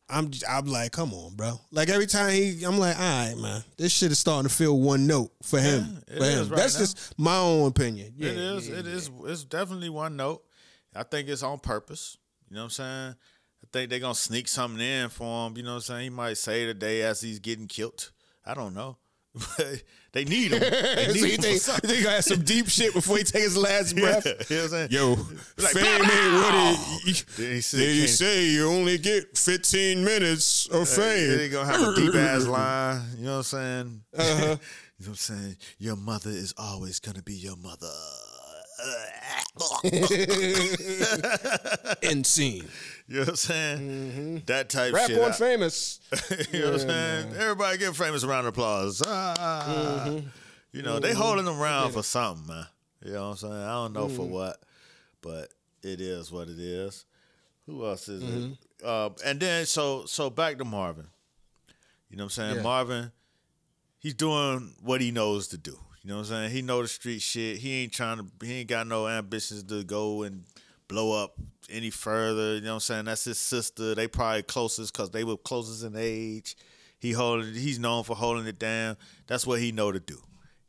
I'm 0.08 0.30
I'm 0.48 0.66
like, 0.66 0.92
come 0.92 1.12
on, 1.12 1.34
bro. 1.34 1.60
Like 1.72 1.88
every 1.88 2.06
time 2.06 2.30
he, 2.32 2.62
I'm 2.64 2.78
like, 2.78 2.96
all 2.96 3.02
right, 3.02 3.34
man, 3.36 3.64
this 3.76 3.92
shit 3.92 4.12
is 4.12 4.18
starting 4.18 4.48
to 4.48 4.54
feel 4.54 4.78
one 4.78 5.06
note 5.06 5.32
for 5.42 5.58
him. 5.58 6.02
it 6.06 6.18
for 6.18 6.24
him. 6.24 6.48
right 6.48 6.58
That's 6.58 6.74
now. 6.74 6.80
just 6.80 7.18
my 7.18 7.36
own 7.36 7.68
opinion. 7.68 8.14
Yeah, 8.16 8.30
it 8.30 8.36
is. 8.36 8.68
yeah, 8.68 8.76
it 8.76 8.86
yeah. 8.86 8.92
is. 8.92 9.10
It's 9.24 9.44
definitely 9.44 9.88
one 9.88 10.16
note. 10.16 10.44
I 10.94 11.02
think 11.02 11.28
it's 11.28 11.42
on 11.42 11.58
purpose. 11.58 12.18
You 12.48 12.54
know 12.54 12.62
what 12.62 12.64
I'm 12.66 12.70
saying? 12.70 13.14
I 13.64 13.66
think 13.72 13.90
they're 13.90 13.98
gonna 13.98 14.14
sneak 14.14 14.46
something 14.46 14.80
in 14.80 15.08
for 15.08 15.48
him. 15.48 15.56
You 15.56 15.64
know 15.64 15.70
what 15.70 15.76
I'm 15.76 15.80
saying? 15.82 16.02
He 16.04 16.10
might 16.10 16.38
say 16.38 16.66
today 16.66 17.02
as 17.02 17.20
he's 17.20 17.40
getting 17.40 17.66
killed. 17.66 18.12
I 18.44 18.54
don't 18.54 18.74
know. 18.74 18.98
they 20.16 20.24
need 20.24 20.52
him. 20.52 20.60
They 20.96 21.06
so 21.08 21.12
need 21.12 21.24
he 21.24 21.34
him 21.34 21.40
think, 21.42 21.58
for 21.58 21.70
something. 21.72 21.90
he 21.90 21.96
think 21.96 21.98
he 21.98 22.04
got 22.04 22.24
some 22.24 22.40
deep 22.42 22.68
shit 22.68 22.94
before 22.94 23.18
he 23.18 23.24
take 23.24 23.42
his 23.42 23.56
last 23.56 23.94
breath. 24.00 24.24
Yeah, 24.24 24.32
you 24.48 24.56
know 24.56 24.62
what 24.62 24.62
I'm 24.62 24.68
saying? 24.70 24.88
Yo, 24.90 25.10
Like, 25.58 25.72
fame 25.72 25.84
ain't 25.84 26.32
what 26.34 26.52
blah. 26.52 26.86
it. 27.04 27.24
Then 27.36 27.46
he 27.46 27.60
They 27.60 28.06
say 28.06 28.46
you 28.46 28.66
only 28.70 28.96
get 28.96 29.36
15 29.36 30.02
minutes 30.02 30.68
of 30.68 30.88
fame. 30.88 31.36
They 31.36 31.48
gonna 31.50 31.70
have 31.70 31.88
a 31.88 31.94
deep 31.94 32.14
ass 32.14 32.46
line. 32.46 33.02
You 33.18 33.24
know 33.26 33.30
what 33.32 33.36
I'm 33.36 33.42
saying? 33.42 34.00
Uh-huh. 34.16 34.32
you 34.32 34.46
know 34.46 34.58
what 34.96 35.08
I'm 35.08 35.14
saying? 35.16 35.56
Your 35.78 35.96
mother 35.96 36.30
is 36.30 36.54
always 36.56 36.98
gonna 36.98 37.22
be 37.22 37.34
your 37.34 37.56
mother. 37.56 37.92
End 42.02 42.26
scene. 42.26 42.64
you 43.08 43.16
know 43.16 43.20
what 43.20 43.28
I'm 43.28 43.36
saying? 43.36 43.78
Mm-hmm. 43.78 44.36
That 44.46 44.68
type 44.68 44.92
Rap 44.92 45.08
shit. 45.08 45.18
on 45.18 45.30
I- 45.30 45.34
famous. 45.34 46.00
you 46.52 46.60
know 46.60 46.72
what 46.72 46.80
I'm 46.82 46.88
saying? 46.88 47.34
Everybody 47.36 47.78
give 47.78 47.96
famous 47.96 48.24
a 48.24 48.28
round 48.28 48.46
of 48.46 48.54
applause. 48.54 49.02
Ah. 49.06 50.04
Mm-hmm. 50.08 50.28
You 50.72 50.82
know, 50.82 50.98
they 50.98 51.10
mm-hmm. 51.10 51.20
holding 51.20 51.44
them 51.44 51.60
around 51.60 51.92
for 51.92 52.02
something, 52.02 52.46
man. 52.46 52.66
You 53.04 53.12
know 53.12 53.22
what 53.22 53.30
I'm 53.30 53.36
saying? 53.36 53.52
I 53.52 53.72
don't 53.72 53.92
know 53.92 54.08
for 54.08 54.26
what, 54.26 54.60
but 55.22 55.48
it 55.82 56.00
is 56.00 56.32
what 56.32 56.48
it 56.48 56.58
is. 56.58 57.04
Who 57.66 57.86
else 57.86 58.08
is 58.08 58.22
it? 58.22 58.58
Uh, 58.84 59.10
and 59.24 59.40
then 59.40 59.66
so 59.66 60.04
so 60.06 60.28
back 60.28 60.58
to 60.58 60.64
Marvin. 60.64 61.06
You 62.10 62.16
know 62.16 62.24
what 62.24 62.38
I'm 62.38 62.44
saying? 62.44 62.56
Yeah. 62.56 62.62
Marvin, 62.62 63.12
he's 63.98 64.14
doing 64.14 64.74
what 64.82 65.00
he 65.00 65.10
knows 65.10 65.48
to 65.48 65.58
do. 65.58 65.78
You 66.02 66.10
know 66.10 66.16
what 66.16 66.26
I'm 66.26 66.26
saying? 66.26 66.50
He 66.50 66.62
know 66.62 66.82
the 66.82 66.88
street 66.88 67.22
shit. 67.22 67.58
He 67.58 67.82
ain't 67.82 67.92
trying 67.92 68.18
to 68.18 68.46
he 68.46 68.60
ain't 68.60 68.68
got 68.68 68.86
no 68.86 69.08
ambitions 69.08 69.62
to 69.64 69.82
go 69.82 70.22
and 70.22 70.44
blow 70.88 71.22
up 71.22 71.34
any 71.70 71.90
further. 71.90 72.56
You 72.56 72.62
know 72.62 72.68
what 72.68 72.74
I'm 72.74 72.80
saying? 72.80 73.04
That's 73.06 73.24
his 73.24 73.38
sister. 73.38 73.94
They 73.94 74.08
probably 74.08 74.42
closest 74.42 74.92
because 74.92 75.10
they 75.10 75.24
were 75.24 75.36
closest 75.36 75.84
in 75.84 75.94
age. 75.96 76.56
He 76.98 77.12
holding 77.12 77.54
he's 77.54 77.78
known 77.78 78.04
for 78.04 78.16
holding 78.16 78.46
it 78.46 78.58
down. 78.58 78.96
That's 79.26 79.46
what 79.46 79.60
he 79.60 79.72
know 79.72 79.92
to 79.92 80.00
do. 80.00 80.14
You 80.14 80.20
know 80.20 80.22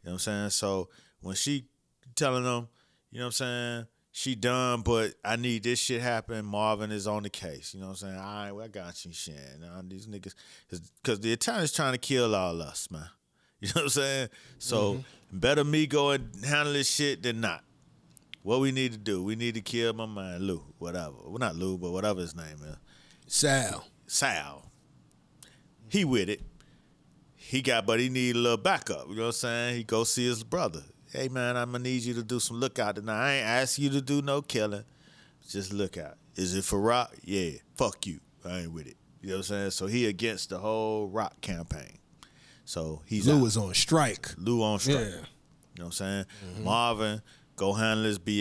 what 0.03 0.14
I'm 0.14 0.19
saying? 0.19 0.49
So 0.52 0.89
when 1.22 1.35
she 1.35 1.65
telling 2.15 2.44
him, 2.44 2.68
you 3.11 3.19
know 3.19 3.26
what 3.26 3.27
I'm 3.27 3.31
saying, 3.31 3.85
she 4.11 4.34
done, 4.34 4.81
but 4.81 5.14
I 5.23 5.35
need 5.35 5.64
this 5.64 5.80
shit 5.80 6.02
happen. 6.02 6.44
Marvin 6.44 6.91
is 6.91 7.06
on 7.06 7.23
the 7.23 7.30
case. 7.30 7.73
You 7.73 7.81
know 7.81 7.88
what 7.88 8.02
I'm 8.02 8.10
saying? 8.10 8.18
All 8.18 8.23
right, 8.23 8.52
well, 8.52 8.65
I 8.65 8.68
got 8.68 9.06
you, 9.06 9.14
shit. 9.14 9.35
Now, 9.61 9.80
these 9.88 10.07
niggas, 10.07 10.34
because 11.03 11.19
the 11.19 11.31
Italians 11.31 11.72
trying 11.72 11.91
to 11.91 11.99
kill 11.99 12.34
all 12.35 12.61
us, 12.61 12.89
man. 12.89 13.07
You 13.60 13.69
know 13.69 13.73
what 13.76 13.84
I'm 13.84 13.89
saying? 13.89 14.30
So 14.60 14.94
mm-hmm. 14.94 15.39
better 15.39 15.64
me 15.64 15.88
go 15.88 16.11
and 16.11 16.30
handle 16.45 16.73
this 16.73 16.91
shit 16.91 17.23
than 17.23 17.41
not. 17.41 17.64
What 18.47 18.61
we 18.61 18.71
need 18.71 18.93
to 18.93 18.97
do, 18.97 19.21
we 19.21 19.35
need 19.35 19.55
to 19.55 19.61
kill 19.61 19.91
my 19.91 20.05
man 20.05 20.39
Lou, 20.39 20.63
whatever. 20.77 21.15
Well, 21.25 21.37
not 21.37 21.57
Lou, 21.57 21.77
but 21.77 21.91
whatever 21.91 22.21
his 22.21 22.33
name 22.33 22.55
is. 22.63 22.77
Sal. 23.27 23.85
Sal. 24.05 24.71
He 25.89 26.05
with 26.05 26.29
it. 26.29 26.39
He 27.35 27.61
got, 27.61 27.85
but 27.85 27.99
he 27.99 28.07
need 28.07 28.37
a 28.37 28.39
little 28.39 28.55
backup. 28.55 29.09
You 29.09 29.15
know 29.15 29.23
what 29.23 29.27
I'm 29.27 29.31
saying? 29.33 29.75
He 29.75 29.83
go 29.83 30.05
see 30.05 30.25
his 30.25 30.43
brother. 30.45 30.79
Hey 31.11 31.27
man, 31.27 31.57
I'm 31.57 31.73
gonna 31.73 31.83
need 31.83 32.03
you 32.03 32.13
to 32.13 32.23
do 32.23 32.39
some 32.39 32.61
lookout 32.61 32.95
tonight. 32.95 33.19
I 33.21 33.33
ain't 33.33 33.45
ask 33.45 33.79
you 33.79 33.89
to 33.89 33.99
do 33.99 34.21
no 34.21 34.41
killing. 34.41 34.85
Just 35.49 35.73
look 35.73 35.97
out. 35.97 36.15
Is 36.37 36.55
it 36.55 36.63
for 36.63 36.79
Raq? 36.79 37.09
Yeah. 37.25 37.59
Fuck 37.75 38.07
you. 38.07 38.21
I 38.45 38.59
ain't 38.59 38.71
with 38.71 38.87
it. 38.87 38.95
You 39.21 39.31
know 39.31 39.35
what 39.35 39.39
I'm 39.39 39.43
saying? 39.43 39.71
So 39.71 39.87
he 39.87 40.05
against 40.05 40.51
the 40.51 40.59
whole 40.59 41.11
Raq 41.11 41.41
campaign. 41.41 41.97
So 42.63 43.01
he's 43.07 43.27
Lou 43.27 43.39
out. 43.39 43.41
was 43.41 43.57
on 43.57 43.73
strike. 43.73 44.29
Lou 44.37 44.63
on 44.63 44.79
strike. 44.79 44.99
Yeah. 44.99 45.03
You 45.77 45.83
know 45.83 45.85
what 45.85 45.85
I'm 45.85 45.91
saying? 45.91 46.25
Mm-hmm. 46.45 46.63
Marvin, 46.63 47.21
go 47.57 47.73
handle 47.73 48.05
his 48.05 48.17
BI. 48.19 48.31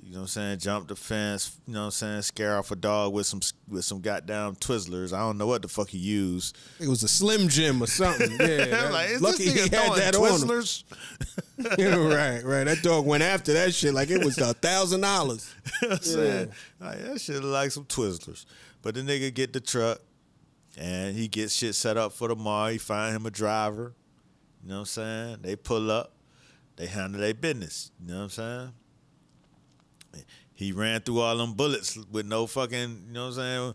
You 0.00 0.10
know 0.12 0.18
what 0.18 0.20
I'm 0.22 0.26
saying? 0.28 0.58
Jump 0.60 0.88
the 0.88 0.96
fence. 0.96 1.58
You 1.66 1.74
know 1.74 1.80
what 1.80 1.84
I'm 1.86 1.90
saying? 1.90 2.22
Scare 2.22 2.56
off 2.56 2.70
a 2.70 2.76
dog 2.76 3.12
with 3.12 3.26
some 3.26 3.40
with 3.68 3.84
some 3.84 4.00
goddamn 4.00 4.54
Twizzlers. 4.56 5.12
I 5.12 5.18
don't 5.20 5.36
know 5.36 5.46
what 5.46 5.60
the 5.62 5.68
fuck 5.68 5.88
he 5.88 5.98
used. 5.98 6.56
It 6.80 6.88
was 6.88 7.02
a 7.02 7.08
Slim 7.08 7.48
Jim 7.48 7.82
or 7.82 7.86
something. 7.86 8.30
Yeah. 8.40 8.64
that- 8.66 8.92
like, 8.92 9.20
lucky 9.20 9.50
he 9.50 9.58
had 9.60 9.70
that 9.72 10.14
on 10.16 10.22
him. 10.24 10.48
Twizzlers? 10.48 10.84
Yeah, 11.78 11.94
right, 11.96 12.42
right. 12.44 12.64
That 12.64 12.82
dog 12.82 13.06
went 13.06 13.22
after 13.22 13.52
that 13.52 13.72
shit 13.74 13.94
like 13.94 14.10
it 14.10 14.24
was 14.24 14.38
a 14.38 14.54
thousand 14.54 15.02
dollars. 15.02 15.54
You 15.82 15.88
know 15.88 15.94
what 15.94 15.98
I'm 16.00 16.04
saying? 16.04 16.52
Like, 16.80 16.98
that 17.04 17.20
shit 17.20 17.44
like 17.44 17.70
some 17.70 17.84
Twizzlers. 17.84 18.44
But 18.82 18.94
the 18.96 19.02
nigga 19.02 19.32
get 19.32 19.52
the 19.52 19.60
truck 19.60 20.00
and 20.76 21.16
he 21.16 21.28
gets 21.28 21.54
shit 21.54 21.74
set 21.76 21.96
up 21.96 22.12
for 22.12 22.28
tomorrow. 22.28 22.70
He 22.72 22.78
find 22.78 23.14
him 23.16 23.24
a 23.26 23.30
driver. 23.30 23.94
You 24.62 24.68
know 24.70 24.74
what 24.76 24.80
I'm 24.80 24.86
saying? 24.86 25.38
They 25.42 25.56
pull 25.56 25.90
up. 25.90 26.12
They 26.76 26.86
handle 26.86 27.20
their 27.20 27.34
business. 27.34 27.90
You 28.00 28.08
know 28.12 28.18
what 28.18 28.22
I'm 28.24 28.30
saying? 28.30 28.72
He 30.54 30.72
ran 30.72 31.00
through 31.00 31.20
all 31.20 31.36
them 31.36 31.54
bullets 31.54 31.96
with 32.10 32.26
no 32.26 32.46
fucking, 32.46 33.04
you 33.08 33.12
know 33.12 33.28
what 33.28 33.38
I'm 33.38 33.74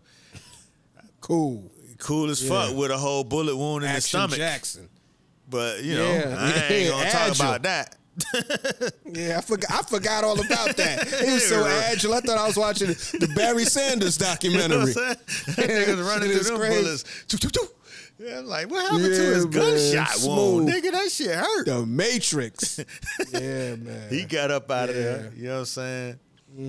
Cool. 1.20 1.70
Cool 1.98 2.30
as 2.30 2.42
Yeah. 2.42 2.48
fuck 2.68 2.76
with 2.76 2.90
a 2.90 2.96
whole 2.96 3.24
bullet 3.24 3.54
wound 3.56 3.84
in 3.84 3.90
the 3.90 3.96
Action 3.96 4.08
stomach. 4.20 4.36
Jackson. 4.38 4.88
But, 5.48 5.82
you 5.82 5.94
know, 5.96 6.10
Yeah. 6.12 6.36
I 6.38 6.72
ain't 6.72 6.90
gonna 6.94 7.10
talk 7.10 7.34
about 7.34 7.62
that. 7.64 7.96
Yeah, 9.12 9.38
I 9.38 9.40
forgot. 9.40 9.70
I 9.72 9.82
forgot 9.82 10.24
all 10.24 10.40
about 10.40 10.76
that. 10.76 11.06
He 11.26 11.32
was 11.34 11.48
so 11.48 11.66
agile. 11.66 12.14
I 12.14 12.20
thought 12.20 12.38
I 12.38 12.46
was 12.46 12.56
watching 12.56 12.88
the 12.88 13.32
Barry 13.34 13.64
Sanders 13.64 14.18
You 14.18 14.24
know 14.26 14.30
documentary. 14.32 14.78
what 14.78 14.86
I'm 14.98 15.24
saying? 15.54 15.68
Niggas 15.68 16.06
running 16.08 16.30
through 16.30 16.40
them 16.44 16.56
crazy. 16.58 16.82
bullets. 16.82 17.04
Yeah, 18.22 18.40
I'm 18.40 18.46
like, 18.46 18.70
what 18.70 18.82
happened 18.82 19.04
to 19.04 19.10
his 19.10 19.44
man. 19.46 19.50
gunshot 19.50 20.28
wound? 20.28 20.68
Nigga, 20.68 20.92
that 20.92 21.10
shit 21.10 21.30
hurt. 21.34 21.64
The 21.66 21.86
Matrix. 21.86 22.78
Yeah, 23.32 23.76
man. 23.76 24.10
He 24.10 24.24
got 24.24 24.50
up 24.50 24.70
out 24.70 24.90
of 24.90 24.94
there. 24.94 25.32
You 25.36 25.44
know 25.44 25.52
what 25.54 25.58
I'm 25.60 25.64
saying? 25.66 26.18
You 26.56 26.66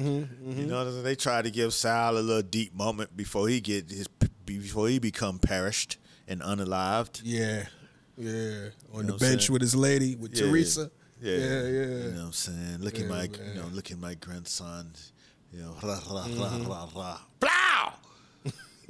know 0.67 0.77
what 0.77 0.87
I'm 0.87 0.91
saying? 0.93 1.03
They 1.03 1.15
tried 1.15 1.43
to 1.45 1.51
give 1.51 1.73
Sal 1.73 2.17
a 2.17 2.19
little 2.19 2.41
deep 2.41 2.73
moment 2.73 3.17
before 3.17 3.47
he 3.49 3.59
get 3.59 3.89
his 3.89 4.07
before 4.45 4.87
he 4.87 4.99
become 4.99 5.39
perished 5.39 5.97
and 6.27 6.39
unalived. 6.41 7.21
yeah, 7.23 7.65
yeah. 8.17 8.69
On 8.93 9.05
know 9.07 9.13
the 9.13 9.17
bench 9.17 9.43
saying? 9.47 9.53
with 9.53 9.61
his 9.61 9.75
lady, 9.75 10.15
with 10.15 10.33
Yeah, 10.37 10.45
Teresa. 10.45 10.91
Yeah, 11.21 11.35
yeah, 11.35 11.47
yeah. 11.47 11.59
You 11.63 12.11
know 12.11 12.19
what 12.19 12.25
I'm 12.27 12.31
saying? 12.33 12.77
Look 12.79 12.99
at 12.99 13.07
my, 13.07 13.27
man. 13.27 13.29
you 13.55 13.61
know, 13.61 13.67
look 13.73 13.91
at 13.91 13.99
my 13.99 14.13
grandson. 14.15 14.91
You 15.51 15.61
know, 15.63 15.75
rah, 15.83 15.89
rah, 16.11 16.23
Mm-hmm. 16.25 16.67
rah, 16.69 16.87
rah, 16.87 16.87
rah. 16.95 17.19
Blow! 17.39 17.93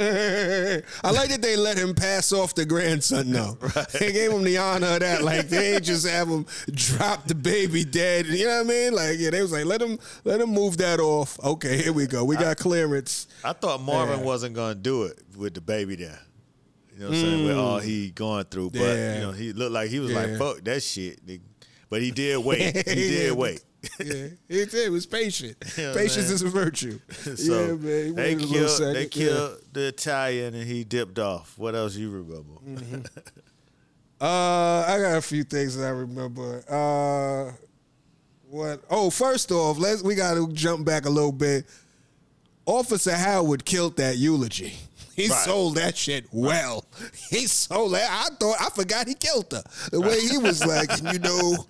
I 1.04 1.12
like 1.12 1.30
that 1.30 1.42
they 1.42 1.56
let 1.56 1.78
him 1.78 1.94
pass 1.94 2.32
off 2.34 2.56
the 2.56 2.66
grandson 2.66 3.32
though. 3.32 3.58
They 4.00 4.12
gave 4.12 4.32
him 4.32 4.44
the 4.44 4.58
honor 4.58 4.88
of 4.96 5.00
that. 5.02 5.22
Like 5.24 5.50
they 5.50 5.76
ain't 5.76 5.84
just 5.84 6.08
have 6.08 6.28
him 6.28 6.46
drop 6.74 7.28
the 7.28 7.36
baby 7.36 7.84
dead. 7.84 8.26
You 8.26 8.46
know 8.46 8.58
what 8.58 8.66
I 8.66 8.70
mean? 8.70 8.94
Like 8.94 9.20
yeah, 9.20 9.30
they 9.30 9.42
was 9.42 9.52
like 9.52 9.66
let 9.66 9.82
him 9.82 10.00
let 10.24 10.42
him 10.42 10.50
move 10.50 10.78
that 10.78 11.00
off. 11.00 11.40
Okay, 11.44 11.78
here 11.82 11.94
we 11.94 12.08
go. 12.08 12.24
We 12.24 12.36
got 12.36 12.58
clearance. 12.58 13.28
I 13.44 13.54
thought 13.54 13.82
Marvin 13.82 14.20
Yeah. 14.20 14.26
wasn't 14.26 14.56
gonna 14.56 14.76
do 14.76 15.04
it 15.04 15.20
with 15.38 15.54
the 15.54 15.62
baby 15.62 15.96
there. 15.96 16.20
You 16.94 17.00
know 17.02 17.06
what 17.10 17.16
I'm 17.16 17.22
saying? 17.22 17.46
With 17.46 17.58
all 17.58 17.80
he 17.80 18.12
going 18.12 18.46
through, 18.46 18.72
but 18.72 18.80
Mm. 18.82 18.96
Yeah. 18.96 19.16
you 19.16 19.22
know 19.22 19.32
he 19.32 19.54
looked 19.54 19.72
like 19.72 19.90
he 19.90 20.00
was 20.00 20.12
like 20.12 20.38
fuck 20.38 20.64
that 20.64 20.82
shit. 20.84 21.20
But 21.90 22.02
he 22.02 22.12
did 22.12 22.38
wait. 22.44 22.76
He 22.88 22.94
did 23.10 23.34
wait. 23.34 23.62
yeah, 24.00 24.28
he 24.48 24.66
did. 24.66 24.72
He 24.72 24.90
was 24.90 25.06
patient. 25.06 25.58
You 25.78 25.84
know 25.84 25.90
what 25.90 25.98
I'm 25.98 26.04
Patience 26.08 26.26
saying? 26.28 26.36
is 26.36 26.42
a 26.44 26.50
virtue. 26.50 27.00
so 27.36 27.66
yeah, 27.66 27.74
man. 27.74 28.16
They 28.16 28.36
killed 28.36 28.80
they 28.96 29.02
Yeah. 29.04 29.08
killed 29.08 29.62
the 29.74 29.88
Italian 29.88 30.54
and 30.54 30.68
he 30.68 30.84
dipped 30.84 31.18
off. 31.20 31.58
What 31.58 31.74
else 31.76 31.96
you 31.96 32.10
remember? 32.12 32.54
Mm-hmm. 32.68 33.02
Uh, 34.20 34.86
I 34.88 35.00
got 35.00 35.18
a 35.18 35.22
few 35.22 35.44
things 35.44 35.76
that 35.78 35.86
I 35.88 35.90
remember. 35.90 36.64
Uh, 36.70 37.54
what? 38.50 38.84
Oh, 38.90 39.10
first 39.10 39.52
off, 39.52 39.80
let's 39.80 40.04
we 40.04 40.14
got 40.14 40.36
to 40.36 40.52
jump 40.54 40.86
back 40.86 41.06
a 41.06 41.10
little 41.10 41.32
bit. 41.32 41.66
Officer 42.68 43.16
Howard 43.16 43.66
killed 43.66 43.98
that 43.98 44.18
eulogy. 44.18 44.74
He 45.16 45.28
Right. 45.28 45.44
sold 45.46 45.76
that 45.76 45.98
shit 45.98 46.26
well. 46.32 46.86
He 47.30 47.48
sold 47.48 47.94
that. 47.96 48.10
I 48.10 48.34
thought 48.36 48.58
I 48.62 48.70
forgot 48.70 49.08
he 49.08 49.16
killed 49.16 49.52
her. 49.52 49.64
The 49.92 50.00
way 50.00 50.20
he 50.22 50.38
was 50.38 50.64
like, 50.66 50.90
you 51.12 51.20
know, 51.20 51.66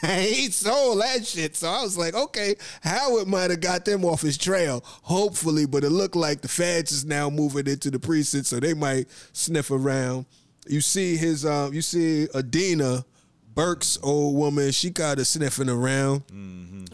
he 0.06 0.50
sold 0.50 1.00
that 1.00 1.26
shit. 1.26 1.56
So 1.56 1.68
I 1.68 1.82
was 1.82 1.96
like, 1.96 2.14
okay, 2.14 2.54
Howard 2.82 3.28
might 3.28 3.50
have 3.50 3.60
got 3.60 3.84
them 3.84 4.04
off 4.04 4.22
his 4.22 4.38
trail, 4.38 4.82
hopefully, 4.84 5.66
but 5.66 5.84
it 5.84 5.90
looked 5.90 6.16
like 6.16 6.40
the 6.40 6.48
feds 6.48 6.92
is 6.92 7.04
now 7.04 7.30
moving 7.30 7.66
into 7.66 7.90
the 7.90 7.98
precinct, 7.98 8.46
so 8.46 8.60
they 8.60 8.74
might 8.74 9.08
sniff 9.32 9.70
around. 9.70 10.26
You 10.66 10.80
see 10.80 11.16
his, 11.16 11.46
um, 11.46 11.72
you 11.72 11.82
see 11.82 12.28
Adina 12.34 13.04
Burke's 13.54 13.98
old 14.02 14.36
woman. 14.36 14.70
She 14.70 14.90
got 14.90 15.18
her 15.18 15.24
sniffing 15.24 15.68
around. 15.68 16.22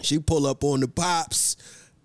She 0.01 0.19
pull 0.19 0.47
up 0.47 0.65
on 0.65 0.81
the 0.81 0.89
pops 0.89 1.57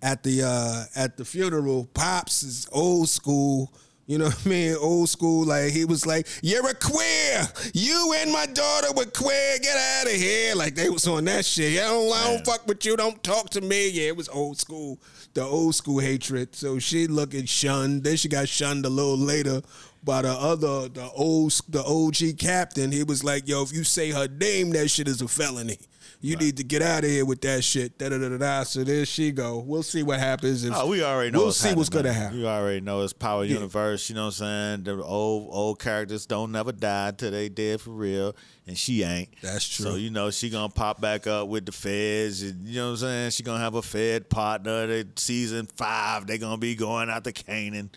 at 0.02 0.22
the 0.22 0.42
uh, 0.42 0.84
at 0.94 1.16
the 1.16 1.24
funeral. 1.24 1.88
Pops 1.94 2.42
is 2.42 2.68
old 2.72 3.08
school. 3.08 3.72
You 4.10 4.18
know 4.18 4.24
what 4.24 4.44
I 4.44 4.48
mean? 4.48 4.74
Old 4.74 5.08
school. 5.08 5.44
Like 5.44 5.70
he 5.70 5.84
was 5.84 6.04
like, 6.04 6.26
"You're 6.42 6.68
a 6.68 6.74
queer. 6.74 7.46
You 7.72 8.12
and 8.16 8.32
my 8.32 8.44
daughter 8.46 8.88
were 8.92 9.04
queer. 9.04 9.56
Get 9.62 9.76
out 9.76 10.06
of 10.06 10.12
here." 10.20 10.56
Like 10.56 10.74
they 10.74 10.90
was 10.90 11.06
on 11.06 11.26
that 11.26 11.44
shit. 11.44 11.80
I 11.80 11.86
don't, 11.86 12.12
I 12.12 12.24
don't 12.24 12.44
fuck 12.44 12.66
with 12.66 12.84
you. 12.84 12.96
Don't 12.96 13.22
talk 13.22 13.50
to 13.50 13.60
me. 13.60 13.88
Yeah, 13.88 14.08
it 14.08 14.16
was 14.16 14.28
old 14.28 14.58
school. 14.58 14.98
The 15.34 15.44
old 15.44 15.76
school 15.76 16.00
hatred. 16.00 16.56
So 16.56 16.80
she 16.80 17.06
looking 17.06 17.44
shunned. 17.44 18.02
Then 18.02 18.16
she 18.16 18.28
got 18.28 18.48
shunned 18.48 18.84
a 18.84 18.88
little 18.88 19.16
later 19.16 19.62
by 20.02 20.22
the 20.22 20.32
other, 20.32 20.88
the 20.88 21.08
old, 21.14 21.52
the 21.68 21.84
OG 21.84 22.36
captain. 22.36 22.90
He 22.90 23.04
was 23.04 23.22
like, 23.22 23.46
"Yo, 23.46 23.62
if 23.62 23.72
you 23.72 23.84
say 23.84 24.10
her 24.10 24.26
name, 24.26 24.70
that 24.70 24.88
shit 24.88 25.06
is 25.06 25.22
a 25.22 25.28
felony." 25.28 25.78
You 26.22 26.36
need 26.36 26.58
to 26.58 26.64
get 26.64 26.82
out 26.82 27.02
of 27.02 27.08
here 27.10 27.24
with 27.24 27.40
that 27.42 27.64
shit. 27.64 27.96
Da 27.96 28.10
da 28.10 28.18
da 28.18 28.28
da. 28.28 28.36
da. 28.36 28.62
So 28.64 28.84
there 28.84 29.06
she 29.06 29.32
go. 29.32 29.58
We'll 29.58 29.82
see 29.82 30.02
what 30.02 30.18
happens. 30.20 30.64
If, 30.64 30.74
Oh, 30.76 30.86
we 30.86 31.02
already 31.02 31.30
know. 31.30 31.38
We'll 31.38 31.52
see 31.52 31.72
what's 31.72 31.88
gonna 31.88 32.12
happen. 32.12 32.38
You 32.38 32.46
already 32.46 32.82
know 32.82 33.00
it's 33.02 33.14
Power 33.14 33.44
Universe. 33.44 34.08
You 34.10 34.16
know 34.16 34.26
what 34.26 34.40
I'm 34.42 34.82
saying? 34.82 34.82
The 34.84 35.02
old 35.02 35.48
old 35.50 35.78
characters 35.80 36.26
don't 36.26 36.52
never 36.52 36.72
die 36.72 37.12
till 37.12 37.30
they 37.30 37.48
dead 37.48 37.80
for 37.80 37.90
real, 37.90 38.36
and 38.66 38.76
she 38.76 39.02
ain't. 39.02 39.30
That's 39.40 39.66
true. 39.66 39.84
So 39.86 39.94
you 39.94 40.10
know 40.10 40.30
she 40.30 40.50
gonna 40.50 40.68
pop 40.68 41.00
back 41.00 41.26
up 41.26 41.48
with 41.48 41.64
the 41.64 41.72
feds. 41.72 42.42
And, 42.42 42.68
you 42.68 42.76
know 42.76 42.86
what 42.88 42.90
I'm 42.90 42.96
saying? 42.98 43.30
She 43.30 43.42
gonna 43.42 43.60
have 43.64 43.74
a 43.74 43.82
Fed 43.82 44.28
partner. 44.28 44.86
They, 44.86 45.04
season 45.16 45.66
five, 45.74 46.26
they 46.26 46.36
gonna 46.36 46.58
be 46.58 46.74
going 46.74 47.08
out 47.08 47.24
to 47.24 47.32
Kanan. 47.32 47.88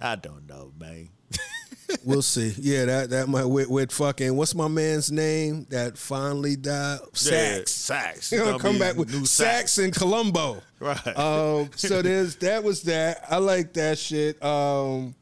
I 0.00 0.14
don't 0.16 0.48
know, 0.48 0.72
man. 0.78 1.08
We'll 2.04 2.22
see. 2.22 2.54
Yeah, 2.58 2.84
that 2.86 3.10
that 3.10 3.28
might 3.28 3.44
with, 3.44 3.68
with 3.68 3.92
fucking 3.92 4.36
what's 4.36 4.54
my 4.54 4.68
man's 4.68 5.10
name 5.10 5.66
that 5.70 5.96
finally 5.96 6.56
died? 6.56 7.00
Yeah, 7.02 7.06
Sacks. 7.12 7.72
Sacks. 7.72 8.30
He's 8.30 8.38
gonna 8.38 8.52
Gonna 8.52 8.62
come 8.62 8.78
back 8.78 8.96
with 8.96 9.26
Sacks 9.26 9.78
and 9.78 9.94
Columbo. 9.94 10.62
Right. 10.80 11.06
Um, 11.16 11.70
so 11.76 12.02
there's 12.02 12.36
that 12.36 12.62
was 12.64 12.82
that. 12.82 13.24
I 13.30 13.38
like 13.38 13.72
that 13.74 13.98
shit. 13.98 14.42
Um, 14.42 15.14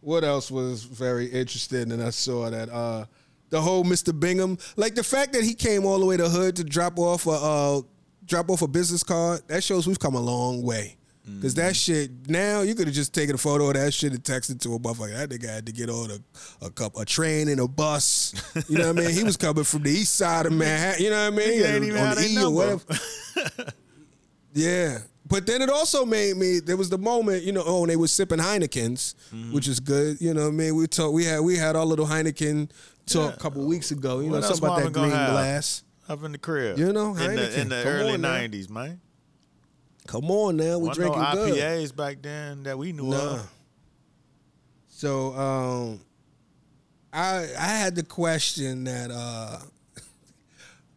what 0.00 0.24
else 0.24 0.50
was 0.50 0.84
very 0.84 1.26
interesting? 1.26 1.90
And 1.92 2.02
I 2.02 2.10
saw 2.10 2.48
that 2.50 2.68
uh, 2.68 3.06
the 3.50 3.60
whole 3.60 3.84
Mr. 3.84 4.18
Bingham, 4.18 4.58
like 4.76 4.94
the 4.94 5.04
fact 5.04 5.32
that 5.32 5.42
he 5.44 5.54
came 5.54 5.84
all 5.84 5.98
the 5.98 6.06
way 6.06 6.16
to 6.16 6.28
Hood 6.28 6.56
to 6.56 6.64
drop 6.64 6.98
off 6.98 7.26
a 7.26 7.30
uh, 7.30 7.80
drop 8.24 8.50
off 8.50 8.62
a 8.62 8.68
business 8.68 9.02
card. 9.02 9.42
That 9.48 9.64
shows 9.64 9.86
we've 9.86 9.98
come 9.98 10.14
a 10.14 10.20
long 10.20 10.62
way. 10.62 10.96
Cause 11.42 11.54
that 11.54 11.74
shit 11.74 12.28
now 12.28 12.60
you 12.60 12.76
could 12.76 12.86
have 12.86 12.94
just 12.94 13.12
taken 13.12 13.34
a 13.34 13.38
photo 13.38 13.66
of 13.66 13.74
that 13.74 13.92
shit 13.92 14.12
and 14.12 14.22
texted 14.22 14.60
to 14.60 14.74
a 14.74 14.78
motherfucker. 14.78 15.12
That 15.16 15.28
nigga 15.30 15.48
had 15.48 15.66
to 15.66 15.72
get 15.72 15.90
on 15.90 16.10
a 16.12 16.64
a 16.66 16.70
cup 16.70 16.96
a 16.96 17.04
train 17.04 17.48
and 17.48 17.58
a 17.60 17.66
bus. 17.66 18.32
You 18.68 18.78
know 18.78 18.92
what 18.92 18.98
I 19.02 19.06
mean? 19.06 19.10
He 19.10 19.24
was 19.24 19.36
coming 19.36 19.64
from 19.64 19.82
the 19.82 19.90
east 19.90 20.14
side 20.14 20.46
of 20.46 20.52
Manhattan. 20.52 21.02
You 21.02 21.10
know 21.10 21.24
what 21.30 21.32
I 21.34 21.36
mean? 21.36 21.52
He 21.52 21.62
ain't 21.64 21.84
even 21.84 22.00
On 22.00 22.14
the 22.14 22.22
E 22.28 22.44
or 22.44 22.50
whatever. 22.52 22.84
Yeah. 24.54 24.98
But 25.28 25.46
then 25.46 25.60
it 25.60 25.68
also 25.68 26.06
made 26.06 26.36
me 26.36 26.60
there 26.60 26.76
was 26.76 26.88
the 26.88 26.98
moment, 26.98 27.42
you 27.42 27.52
know, 27.52 27.62
oh, 27.66 27.82
and 27.82 27.90
they 27.90 27.96
were 27.96 28.06
sipping 28.08 28.38
Heinekens, 28.38 29.14
Mm-hmm. 29.34 29.52
which 29.52 29.66
is 29.68 29.80
good. 29.80 30.20
You 30.20 30.32
know 30.34 30.42
what 30.42 30.48
I 30.48 30.52
mean? 30.52 30.76
We 30.76 30.86
talk 30.86 31.12
we 31.12 31.24
had 31.24 31.40
we 31.40 31.56
had 31.56 31.74
our 31.74 31.84
little 31.84 32.06
Heineken 32.06 32.70
talk 33.06 33.34
a 33.34 33.36
couple 33.36 33.64
weeks 33.66 33.90
ago. 33.90 34.20
You 34.20 34.30
What 34.30 34.42
know, 34.42 34.46
something 34.48 34.64
about 34.64 34.82
that 34.84 34.92
green 34.92 35.10
glass. 35.10 35.82
Up 36.08 36.22
in 36.22 36.30
the 36.30 36.38
crib. 36.38 36.78
You 36.78 36.92
know, 36.92 37.16
in 37.16 37.34
the, 37.34 37.60
in 37.60 37.68
the 37.68 37.82
early 37.84 38.16
'90s, 38.16 38.70
man. 38.70 39.00
Come 40.06 40.30
on 40.30 40.56
now, 40.56 40.78
we 40.78 40.88
Wasn't 40.88 41.06
no 41.06 41.12
drinking 41.14 41.32
good. 41.32 41.58
IPAs 41.58 41.94
back 41.96 42.22
then 42.22 42.62
that 42.64 42.78
we 42.78 42.92
knew 42.92 43.04
Nah. 43.10 43.34
of. 43.40 43.50
So 44.88 45.34
um 45.34 46.00
I 47.12 47.48
I 47.58 47.66
had 47.66 47.94
the 47.94 48.02
question 48.02 48.84
that 48.84 49.10
uh 49.10 49.58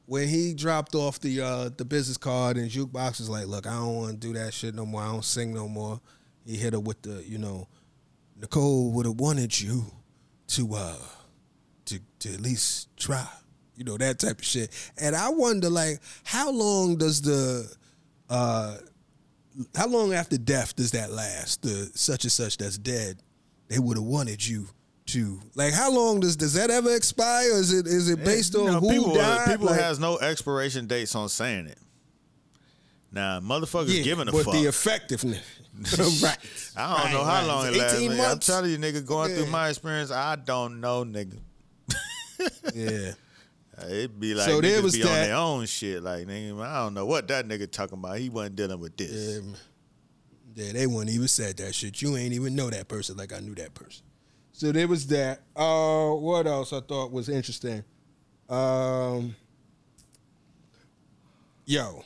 when 0.05 0.27
he 0.27 0.53
dropped 0.53 0.95
off 0.95 1.19
the 1.19 1.41
uh 1.41 1.69
the 1.75 1.85
business 1.85 2.17
card 2.17 2.57
and 2.57 2.69
jukebox 2.69 3.19
was 3.19 3.29
like, 3.29 3.47
look, 3.47 3.67
I 3.67 3.71
don't 3.73 3.95
want 3.95 4.11
to 4.21 4.27
do 4.27 4.33
that 4.33 4.53
shit 4.53 4.73
no 4.75 4.85
more. 4.85 5.01
I 5.01 5.07
don't 5.11 5.25
sing 5.25 5.53
no 5.53 5.67
more. 5.67 5.99
He 6.45 6.55
hit 6.55 6.73
her 6.73 6.79
with 6.79 7.01
the, 7.01 7.23
you 7.27 7.37
know, 7.37 7.67
Nicole 8.39 8.91
would 8.93 9.05
have 9.05 9.19
wanted 9.19 9.59
you 9.59 9.85
to 10.49 10.73
uh 10.75 10.95
to 11.85 11.99
to 12.19 12.33
at 12.33 12.41
least 12.41 12.95
try. 12.97 13.27
You 13.75 13.85
know, 13.85 13.97
that 13.97 14.19
type 14.19 14.39
of 14.39 14.45
shit. 14.45 14.71
And 14.97 15.15
I 15.15 15.29
wonder 15.29 15.69
like 15.69 15.99
how 16.23 16.51
long 16.51 16.97
does 16.97 17.21
the 17.21 17.71
uh 18.29 18.77
how 19.75 19.87
long 19.87 20.13
after 20.13 20.37
death 20.37 20.75
does 20.75 20.91
that 20.91 21.11
last? 21.11 21.61
The 21.63 21.91
such 21.95 22.23
and 22.23 22.31
such 22.31 22.57
that's 22.57 22.77
dead, 22.77 23.21
they 23.67 23.79
would 23.79 23.97
have 23.97 24.05
wanted 24.05 24.45
you 24.45 24.67
to 25.07 25.39
like. 25.55 25.73
How 25.73 25.91
long 25.91 26.19
does 26.19 26.35
does 26.35 26.53
that 26.53 26.69
ever 26.69 26.95
expire? 26.95 27.51
Is 27.51 27.73
it 27.73 27.87
is 27.87 28.09
it 28.09 28.23
based 28.23 28.53
You 28.53 28.61
on 28.61 28.65
know, 28.73 28.79
who 28.79 28.89
people, 28.89 29.11
uh, 29.13 29.15
died? 29.37 29.47
People 29.47 29.65
Like, 29.67 29.79
has 29.79 29.99
no 29.99 30.17
expiration 30.19 30.87
dates 30.87 31.15
on 31.15 31.29
saying 31.29 31.67
it. 31.67 31.77
Now, 33.11 33.39
motherfuckers 33.39 33.97
yeah, 33.97 34.03
giving 34.03 34.27
a 34.27 34.31
but 34.31 34.45
fuck. 34.45 34.53
the 34.53 34.65
effectiveness, 34.67 35.41
right? 36.23 36.37
I 36.77 36.93
don't 36.95 37.03
Right, 37.05 37.11
know 37.13 37.23
how 37.23 37.39
right. 37.39 37.47
long 37.47 37.67
it 37.67 37.73
lasts. 37.75 37.97
18 37.97 38.11
nigga. 38.11 38.31
I'm 38.31 38.39
telling 38.39 38.69
you, 38.71 38.77
nigga, 38.77 39.03
going 39.03 39.33
through 39.33 39.47
my 39.47 39.69
experience, 39.69 40.11
I 40.11 40.35
don't 40.35 40.79
know, 40.79 41.03
nigga. 41.03 41.39
Yeah, 42.75 43.13
It'd 43.87 44.19
be 44.19 44.33
like 44.33 44.47
So 44.47 44.61
there 44.61 44.81
was 44.81 44.95
be 44.95 45.03
on 45.03 45.09
their 45.09 45.35
own 45.35 45.65
shit. 45.65 46.03
Like, 46.03 46.27
nigga, 46.27 46.61
I 46.61 46.83
don't 46.83 46.93
know 46.93 47.05
what 47.05 47.27
that 47.27 47.47
nigga 47.47 47.69
talking 47.71 47.97
about. 47.97 48.17
He 48.17 48.29
wasn't 48.29 48.55
dealing 48.55 48.79
with 48.79 48.97
this. 48.97 49.39
Um, 49.39 49.55
yeah. 50.55 50.73
They 50.73 50.87
wouldn't 50.87 51.09
even 51.09 51.27
said 51.27 51.57
that 51.57 51.73
shit. 51.75 52.01
You 52.01 52.17
ain't 52.17 52.33
even 52.33 52.55
know 52.55 52.69
that 52.69 52.87
person 52.87 53.17
like 53.17 53.33
I 53.33 53.39
knew 53.39 53.55
that 53.55 53.73
person. 53.73 54.03
So 54.51 54.71
there 54.71 54.87
was 54.87 55.07
that. 55.07 55.41
Uh, 55.55 56.09
what 56.11 56.47
else 56.47 56.73
I 56.73 56.81
thought 56.81 57.11
was 57.11 57.29
interesting? 57.29 57.83
Um, 58.49 59.35
yo, 61.65 62.03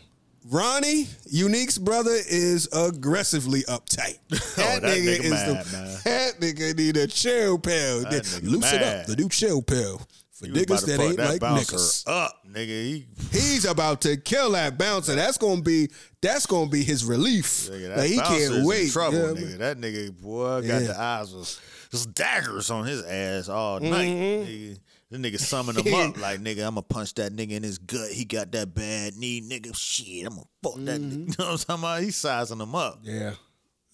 Ronnie, 0.49 1.07
Unique's 1.25 1.77
brother 1.77 2.15
is 2.29 2.67
aggressively 2.73 3.61
uptight. 3.63 4.19
That, 4.55 4.81
that 4.83 4.97
nigga, 4.97 5.17
nigga 5.17 5.23
is 5.23 5.31
mad, 5.31 5.65
the 5.65 5.77
man. 5.77 5.97
that 6.03 6.33
nigga 6.39 6.77
need 6.77 6.97
a 6.97 7.07
chill 7.07 7.57
pill. 7.57 8.01
That 8.01 8.41
Loosen 8.43 8.83
up, 8.83 9.05
the 9.07 9.15
new 9.15 9.29
chill 9.29 9.61
pill 9.61 10.01
for 10.34 10.45
He 10.47 10.51
was 10.51 10.64
about 10.64 10.80
niggas 10.80 10.85
that 10.88 10.99
ain't 10.99 11.18
that 11.18 11.30
like 11.30 11.41
niggas. 11.41 12.03
Up, 12.07 12.34
nigga. 12.49 12.68
He, 12.68 13.05
He's 13.31 13.65
about 13.65 14.01
to 14.01 14.18
kill 14.18 14.51
that 14.51 14.77
bouncer. 14.77 15.15
That's 15.15 15.38
gonna 15.38 15.61
be 15.61 15.89
that's 16.22 16.45
gonna 16.45 16.69
be 16.69 16.84
his 16.84 17.05
relief. 17.05 17.45
nigga, 17.69 17.88
that 17.89 17.97
like 17.99 18.10
he 18.10 18.18
can't 18.18 18.53
in 18.55 18.65
wait. 18.65 18.91
trouble, 18.91 19.19
know 19.19 19.34
nigga. 19.35 19.57
That 19.60 19.80
nigga, 19.80 20.19
boy, 20.22 20.61
got 20.61 20.81
Yeah. 20.81 20.88
the 20.88 20.99
eyes 20.99 21.34
was 21.34 21.61
just 21.91 22.14
daggers 22.14 22.72
on 22.72 22.85
his 22.85 23.03
ass 23.03 23.47
all 23.49 23.80
night. 23.80 24.07
Mm-hmm. 24.07 24.49
Nigga. 24.51 24.80
The 25.11 25.19
nigga 25.19 25.39
summon 25.39 25.77
him 25.77 25.93
up 25.93 26.18
like 26.22 26.39
nigga, 26.39 26.65
I'm 26.65 26.73
gonna 26.73 26.81
punch 26.81 27.14
that 27.15 27.31
nigga 27.35 27.51
in 27.51 27.61
his 27.61 27.77
gut. 27.77 28.10
He 28.10 28.26
got 28.26 28.51
that 28.53 28.73
bad 28.73 29.15
knee, 29.15 29.41
nigga. 29.47 29.76
Shit, 29.77 30.26
I'm 30.26 30.34
gonna 30.35 30.47
fuck 30.64 30.73
that 30.85 30.99
Mm-hmm. 30.99 31.26
nigga. 31.26 31.27
You 31.38 31.45
know 31.45 31.51
what 31.51 31.51
I'm 31.51 31.57
talking 31.60 31.84
about? 31.84 32.01
He's 32.01 32.15
sizing 32.15 32.60
him 32.60 32.73
up. 32.73 32.99
Yeah. 33.03 33.34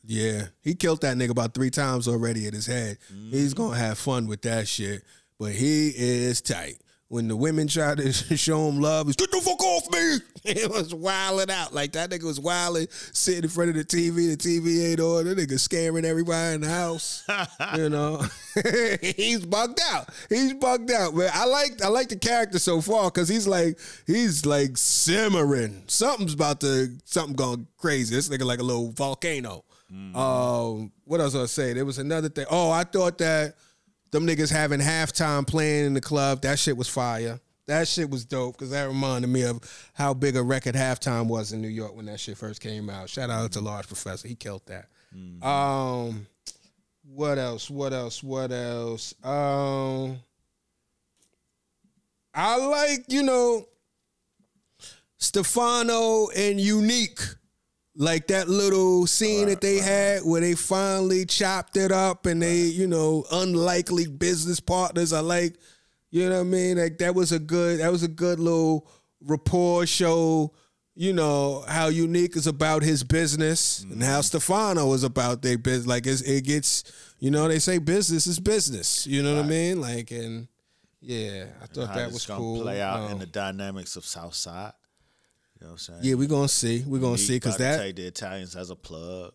Yeah. 0.06 0.44
He 0.62 0.76
killed 0.76 1.02
that 1.02 1.18
nigga 1.18 1.32
about 1.32 1.54
three 1.54 1.70
times 1.70 2.08
already 2.08 2.48
in 2.48 2.54
his 2.54 2.66
head. 2.66 2.98
He's 3.32 3.54
gonna 3.54 3.76
have 3.78 3.98
fun 3.98 4.28
with 4.28 4.42
that 4.44 4.68
shit. 4.70 5.04
But 5.40 5.54
he 5.54 5.90
is 5.96 6.42
tight. 6.42 6.80
When 7.08 7.28
the 7.28 7.36
women 7.36 7.68
try 7.68 7.96
to 7.96 8.12
show 8.38 8.70
him 8.70 8.80
love, 8.82 9.08
he's 9.08 9.16
get 9.16 9.32
the 9.32 9.42
fuck 9.42 9.62
off 9.64 9.92
me. 9.92 10.18
He 10.42 10.66
was 10.68 10.94
wilding 10.96 11.54
out. 11.54 11.74
Like 11.74 11.92
that 11.94 12.10
nigga 12.10 12.24
was 12.24 12.40
wilding, 12.40 12.88
sitting 12.92 13.44
in 13.44 13.50
front 13.50 13.72
of 13.72 13.76
the 13.76 13.84
TV. 13.84 14.30
The 14.30 14.38
TV 14.38 14.92
ain't 14.92 15.00
on. 15.02 15.26
The 15.26 15.36
nigga 15.36 15.60
scaring 15.60 16.06
everybody 16.06 16.56
in 16.56 16.62
the 16.62 16.70
house. 16.70 17.28
you 17.76 17.90
know, 17.90 18.24
he's 19.02 19.46
bugged 19.46 19.82
out. 19.92 20.10
He's 20.30 20.54
bugged 20.54 20.92
out. 20.92 21.14
But 21.14 21.36
I 21.36 21.46
like 21.46 21.84
I 21.84 21.90
like 21.90 22.08
the 22.08 22.16
character 22.16 22.58
so 22.58 22.80
far 22.80 23.12
because 23.12 23.28
he's 23.28 23.48
like 23.48 23.78
he's 24.08 24.46
like 24.46 24.78
simmering. 24.78 25.84
Something's 25.88 26.36
about 26.36 26.62
to 26.62 26.90
something 27.04 27.36
going 27.36 27.68
crazy. 27.78 28.16
This 28.16 28.30
nigga 28.30 28.46
like 28.46 28.60
a 28.60 28.64
little 28.64 28.92
volcano. 28.92 29.66
Um, 30.16 30.92
what 31.06 31.20
else 31.20 31.36
I 31.36 31.48
say? 31.48 31.74
There 31.74 31.86
was 31.86 31.98
another 31.98 32.30
thing. 32.30 32.46
Oh, 32.50 32.70
I 32.70 32.84
thought 32.84 33.18
that 33.18 33.56
them 34.12 34.26
niggas 34.26 34.52
having 34.52 34.80
halftime 34.80 35.46
playing 35.46 35.86
in 35.86 35.94
the 35.94 36.02
club. 36.02 36.42
That 36.42 36.60
shit 36.60 36.78
was 36.78 36.88
fire. 36.88 37.40
That 37.68 37.88
shit 37.88 38.10
was 38.10 38.26
dope 38.26 38.56
because 38.58 38.72
that 38.72 38.88
reminded 38.88 39.28
me 39.30 39.44
of 39.44 39.60
how 39.94 40.16
big 40.16 40.36
a 40.36 40.42
record 40.42 40.74
halftime 40.74 41.28
was 41.28 41.54
in 41.54 41.62
New 41.62 41.68
York 41.68 41.96
when 41.96 42.06
that 42.08 42.20
shit 42.20 42.38
first 42.38 42.62
came 42.62 42.90
out. 42.90 43.10
Shout 43.10 43.30
out 43.30 43.52
to 43.52 43.62
Large 43.62 43.86
Professor. 43.88 44.28
He 44.28 44.34
killed 44.36 44.64
that. 44.66 44.88
Um, 45.44 46.26
what 47.04 47.38
else? 47.38 47.70
What 47.70 47.94
else? 47.94 48.24
What 48.24 48.52
else? 48.52 49.14
Um, 49.24 50.20
I 52.34 52.58
like 52.58 53.06
you 53.08 53.24
know 53.24 53.68
Stefano 55.18 56.28
and 56.36 56.60
Unique. 56.60 57.20
Like 57.96 58.28
that 58.28 58.48
little 58.48 59.08
scene 59.08 59.48
that 59.48 59.62
they 59.62 59.80
had 59.80 60.22
where 60.22 60.40
they 60.40 60.56
finally 60.56 61.26
chopped 61.26 61.76
it 61.76 61.92
up 61.92 62.26
and 62.26 62.42
they, 62.42 62.60
you 62.60 62.88
know, 62.88 63.26
unlikely 63.32 64.08
business 64.08 64.60
partners. 64.60 65.12
I 65.12 65.20
like, 65.20 65.58
you 66.10 66.30
know 66.30 66.36
what 66.36 66.42
I 66.42 66.44
mean? 66.44 66.78
Like 66.78 66.98
that 67.00 67.14
was 67.14 67.32
a 67.32 67.40
good, 67.40 67.80
that 67.80 67.92
was 67.92 68.04
a 68.04 68.08
good 68.08 68.40
little 68.40 68.88
rapport 69.22 69.86
show. 69.86 70.54
You 70.96 71.14
know 71.14 71.64
how 71.68 71.88
unique 71.88 72.36
is 72.36 72.46
about 72.48 72.84
his 72.84 73.04
business 73.06 73.84
and 73.84 74.04
how 74.04 74.20
Stefano 74.22 74.92
is 74.94 75.04
about 75.04 75.42
their 75.42 75.58
business. 75.58 75.88
Like 75.88 76.06
it's, 76.06 76.22
it 76.22 76.44
gets, 76.44 76.84
you 77.20 77.32
know, 77.32 77.48
they 77.48 77.60
say 77.60 77.78
business 77.78 78.28
is 78.28 78.40
business. 78.40 79.08
You 79.08 79.24
know 79.24 79.36
what 79.36 79.46
I 79.46 79.48
mean? 79.48 79.80
Like 79.82 80.12
and 80.12 80.48
yeah, 81.02 81.46
I 81.62 81.66
thought 81.68 81.94
that 81.96 82.12
was 82.12 82.26
gonna 82.26 82.40
cool. 82.40 82.62
Play 82.64 82.82
out 82.82 83.06
in 83.06 83.14
Um, 83.14 83.20
the 83.20 83.26
dynamics 83.26 83.96
of 83.96 84.06
South 84.06 84.34
Side. 84.36 84.74
You 85.60 85.66
know 85.68 85.72
what 85.72 85.72
I'm 85.72 85.78
saying? 85.78 86.00
yeah, 86.04 86.14
we're 86.16 86.28
gonna 86.28 86.48
see. 86.48 86.84
We're 86.88 87.02
gonna 87.02 87.18
see 87.18 87.36
because 87.36 87.58
that 87.58 87.78
take 87.80 87.96
the 87.98 88.06
Italians 88.08 88.56
as 88.56 88.70
a 88.70 88.76
plug. 88.76 89.34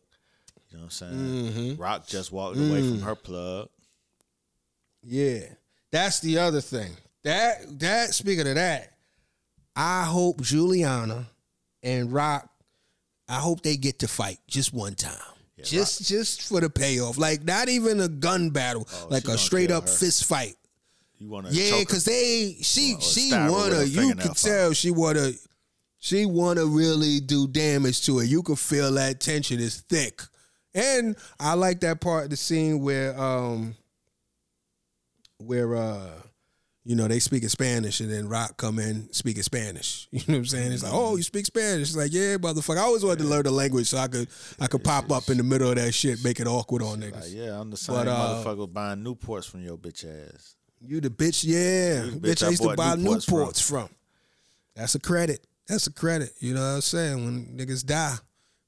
You 0.71 0.79
know 0.79 0.85
what 0.85 0.85
I'm 0.85 0.91
saying? 0.91 1.13
Mm-hmm. 1.77 1.83
Raq 1.83 2.09
just 2.09 2.33
walked 2.33 2.57
away 2.57 2.81
Mm. 2.83 2.91
from 2.93 3.01
her 3.03 3.15
plug. 3.15 3.69
Yeah. 5.03 5.41
That's 5.91 6.21
the 6.21 6.39
other 6.39 6.61
thing. 6.61 6.93
That 7.23 7.79
that 7.81 8.15
speaking 8.15 8.47
of 8.49 8.55
that, 8.57 8.91
I 9.77 10.05
hope 10.05 10.41
Juliana 10.41 11.27
and 11.83 12.11
Raq, 12.11 12.49
I 13.29 13.37
hope 13.37 13.63
they 13.63 13.77
get 13.77 14.01
to 14.01 14.09
fight 14.09 14.39
just 14.49 14.73
one 14.73 14.95
time. 14.95 15.13
just 15.63 16.07
just 16.07 16.43
for 16.43 16.61
the 16.61 16.69
payoff. 16.71 17.17
Like 17.19 17.45
not 17.45 17.69
even 17.69 18.01
a 18.01 18.09
gun 18.09 18.51
battle. 18.51 18.89
Oh, 18.93 19.07
like 19.11 19.27
a 19.29 19.39
straight 19.39 19.71
up 19.71 19.85
her. 19.85 19.89
fist 19.95 20.25
fight. 20.25 20.57
You 21.19 21.29
want 21.29 21.47
to 21.47 21.55
Yeah, 21.55 21.79
because 21.81 22.05
they 22.05 22.57
she 22.61 22.97
she 23.01 23.29
stab 23.29 23.43
her 23.43 23.53
with 23.53 23.73
wanna 23.73 23.85
you 23.85 24.15
could 24.17 24.37
tell 24.37 24.73
she 24.73 24.91
wanna 24.91 25.33
She 26.05 26.27
want 26.27 26.59
to 26.59 26.67
really 26.67 27.19
do 27.19 27.47
damage 27.49 28.05
to 28.05 28.19
it. 28.19 28.27
You 28.27 28.43
can 28.43 28.57
feel 28.57 28.93
that 28.93 29.21
tension 29.21 29.59
is 29.59 29.81
thick. 29.89 30.21
And 30.75 31.17
I 31.41 31.55
like 31.55 31.81
that 31.81 32.03
part 32.03 32.25
of 32.25 32.31
the 32.31 32.37
scene 32.37 32.81
where 32.81 33.19
um 33.19 33.75
where 35.39 35.75
uh 35.75 36.11
you 36.85 36.95
know, 36.95 37.09
they 37.09 37.21
speak 37.21 37.43
in 37.43 37.49
Spanish 37.49 38.01
and 38.01 38.13
then 38.13 38.29
Raq 38.29 38.59
come 38.59 38.79
in 38.79 39.11
speaking 39.15 39.43
Spanish. 39.43 40.07
You 40.13 40.19
know 40.29 40.35
what 40.35 40.39
I'm 40.41 40.45
saying? 40.45 40.73
It's 40.73 40.83
like, 40.83 40.93
oh, 40.95 41.17
you 41.17 41.23
speak 41.23 41.47
Spanish. 41.47 41.89
It's 41.89 41.97
like, 41.97 42.13
yeah, 42.13 42.37
motherfucker. 42.37 42.77
I 42.77 42.83
always 42.83 43.03
wanted 43.03 43.21
to 43.21 43.25
learn 43.25 43.45
the 43.45 43.51
language 43.51 43.87
so 43.87 43.97
I 43.97 44.09
could 44.09 44.29
I 44.61 44.67
could 44.67 44.85
pop 44.85 45.11
up 45.11 45.31
in 45.31 45.39
the 45.39 45.43
middle 45.43 45.71
of 45.71 45.77
that 45.77 45.95
shit, 45.95 46.23
make 46.23 46.39
it 46.39 46.47
awkward 46.47 46.83
on 46.83 47.01
niggas. 47.01 47.23
Like, 47.23 47.33
yeah, 47.33 47.59
I'm 47.59 47.71
the 47.71 47.79
same 47.79 47.97
But, 47.97 48.09
uh, 48.09 48.45
motherfucker 48.45 48.71
buying 48.71 49.03
Newports 49.03 49.49
from 49.49 49.63
your 49.63 49.79
bitch 49.79 50.05
ass. 50.05 50.57
You 50.83 51.01
the 51.01 51.09
bitch, 51.09 51.45
yeah. 51.47 52.03
The 52.03 52.19
bitch, 52.19 52.21
bitch 52.21 52.43
I 52.43 52.47
I 52.49 52.51
used 52.51 52.63
to 52.63 52.77
buy 52.77 52.95
Newports 52.97 53.27
Newports 53.27 53.63
from. 53.63 53.89
That's 54.77 54.95
a 54.97 55.01
credit. 55.01 55.47
That's 55.69 55.87
a 55.87 55.93
credit. 55.93 56.31
You 56.41 56.55
know 56.55 56.61
what 56.61 56.75
I'm 56.77 56.81
saying? 56.81 57.25
When 57.25 57.57
niggas 57.57 57.85
die, 57.85 58.17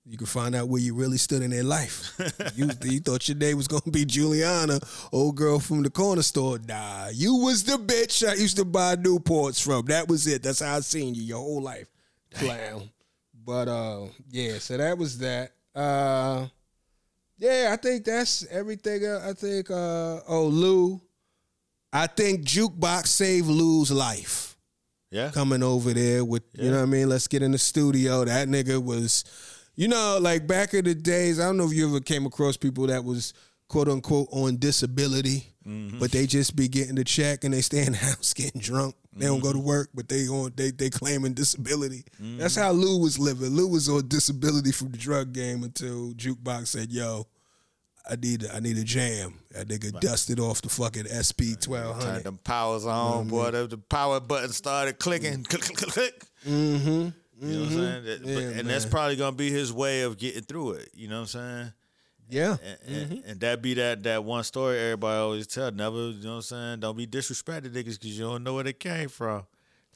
you 0.05 0.17
can 0.17 0.27
find 0.27 0.55
out 0.55 0.69
where 0.69 0.81
you 0.81 0.95
really 0.95 1.19
stood 1.19 1.43
in 1.43 1.51
their 1.51 1.65
life. 1.65 2.15
you, 2.55 2.71
you 2.85 3.01
thought 3.01 3.29
your 3.29 3.37
name 3.37 3.57
was 3.57 3.69
gonna 3.69 3.91
be 3.91 4.05
Juliana, 4.05 4.79
old 5.13 5.37
girl 5.37 5.59
from 5.59 5.83
the 5.83 5.91
corner 5.91 6.23
store. 6.23 6.59
Nah, 6.67 7.09
you 7.09 7.37
was 7.37 7.65
the 7.65 7.77
bitch 7.77 8.27
I 8.27 8.35
used 8.35 8.57
to 8.57 8.65
buy 8.65 8.97
Newports 8.97 9.63
from. 9.63 9.87
That 9.87 10.09
was 10.09 10.27
it. 10.27 10.43
That's 10.43 10.61
how 10.61 10.77
I 10.77 10.81
seen 10.81 11.15
you 11.15 11.23
your 11.23 11.39
whole 11.39 11.61
life, 11.61 11.89
clown. 12.33 12.89
But 13.45 13.69
uh, 13.69 14.07
yeah. 14.31 14.59
So 14.59 14.77
that 14.77 14.97
was 14.97 15.19
that. 15.19 15.53
Uh, 15.75 16.47
yeah, 17.37 17.71
I 17.73 17.77
think 17.77 18.05
that's 18.05 18.47
everything. 18.47 19.05
uh, 19.05 19.27
I 19.29 19.33
think. 19.35 19.71
Uh, 19.71 20.21
oh, 20.29 20.47
Lou. 20.51 21.01
I 21.93 22.07
think 22.07 22.45
Jukebox 22.45 23.07
saved 23.07 23.47
Lou's 23.47 23.91
life 23.91 24.56
Yeah. 25.11 25.31
coming 25.31 25.63
over 25.63 25.93
there 25.95 26.25
with 26.25 26.43
you 26.55 26.71
know 26.71 26.79
what 26.79 26.83
I 26.83 26.87
mean. 26.87 27.09
Let's 27.09 27.29
get 27.29 27.43
in 27.43 27.53
the 27.53 27.59
studio. 27.59 28.25
That 28.25 28.49
nigga 28.49 28.83
was, 28.83 29.25
you 29.77 29.89
know, 29.89 30.19
like 30.21 30.47
back 30.47 30.75
in 30.75 30.85
the 30.85 30.95
days. 30.95 31.39
I 31.41 31.45
don't 31.45 31.57
know 31.57 31.67
if 31.67 31.73
you 31.73 31.89
ever 31.89 32.01
came 32.01 32.27
across 32.27 32.57
people 32.57 32.87
that 32.89 33.05
was 33.05 33.33
quote 33.69 33.89
unquote 33.89 34.29
on 34.33 34.57
disability, 34.59 35.53
Mm-hmm. 35.67 35.99
but 35.99 36.13
they 36.13 36.27
just 36.29 36.55
be 36.55 36.69
getting 36.69 36.95
the 36.95 37.03
check 37.03 37.43
and 37.43 37.53
they 37.53 37.61
stay 37.61 37.85
in 37.85 37.91
the 37.91 37.99
house 38.11 38.33
getting 38.35 38.61
drunk. 38.61 38.95
They 39.17 39.27
don't 39.27 39.41
go 39.41 39.49
Mm-hmm. 39.49 39.59
to 39.59 39.65
work, 39.65 39.89
but 39.95 40.09
they 40.09 40.29
on 40.29 40.53
they 40.55 40.71
they 40.71 40.91
claiming 40.91 41.35
disability. 41.35 42.05
That's 42.21 42.55
how 42.55 42.71
Lou 42.71 42.99
was 43.01 43.19
living. 43.19 43.49
Lou 43.51 43.67
was 43.69 43.89
on 43.89 44.07
disability 44.07 44.71
from 44.71 44.91
the 44.93 44.99
drug 44.99 45.33
game 45.33 45.65
until 45.65 46.13
Jukebox 46.13 46.69
said, 46.69 46.93
"Yo." 46.93 47.27
I 48.09 48.17
need 48.17 48.45
a, 48.45 48.55
I 48.55 48.61
need 48.61 48.79
a 48.79 48.85
jam. 48.85 49.35
That 49.51 49.69
nigga 49.69 49.99
dusted 50.01 50.39
off 50.41 50.63
the 50.63 50.69
fucking 50.69 51.07
SP 51.07 51.59
twelve 51.61 51.97
Turned 51.97 52.05
hundred. 52.09 52.25
them 52.25 52.39
powers 52.45 52.87
on, 52.87 53.29
boy. 53.29 53.51
The, 53.51 53.67
the 53.67 53.79
power 53.79 54.21
button 54.21 54.51
started 54.53 54.99
clicking. 54.99 55.43
Click, 55.45 55.63
click, 55.65 55.77
click, 55.79 55.91
click. 55.93 56.25
Mm-hmm. 56.47 56.89
You 56.89 57.09
know 57.55 57.61
what 57.61 57.69
I'm 57.69 57.77
saying? 57.77 58.05
That- 58.05 58.23
but- 58.23 58.29
Yeah, 58.31 58.39
and 58.61 58.69
that's 58.69 58.87
probably 58.87 59.17
gonna 59.17 59.37
be 59.37 59.51
his 59.51 59.73
way 59.73 60.03
of 60.03 60.17
getting 60.19 60.43
through 60.45 60.73
it. 60.73 60.91
You 60.95 61.09
know 61.09 61.17
what 61.17 61.21
I'm 61.23 61.27
saying? 61.27 61.73
Yeah. 62.29 62.57
And, 62.65 62.79
and, 62.97 63.11
Mm-hmm. 63.11 63.31
and 63.31 63.41
that 63.41 63.63
be 63.63 63.75
that 63.75 64.03
that 64.05 64.25
one 64.25 64.43
story 64.45 64.79
everybody 64.79 65.19
always 65.19 65.47
tell. 65.47 65.71
Never, 65.71 65.97
you 66.11 66.23
know 66.25 66.31
what 66.31 66.35
I'm 66.37 66.43
saying? 66.43 66.81
Don't 66.81 66.97
be 66.97 67.07
disrespected 67.07 67.71
niggas 67.73 67.99
because 68.01 68.19
you 68.19 68.25
don't 68.25 68.43
know 68.45 68.55
where 68.55 68.65
they 68.65 68.73
came 68.73 69.09
from. 69.09 69.43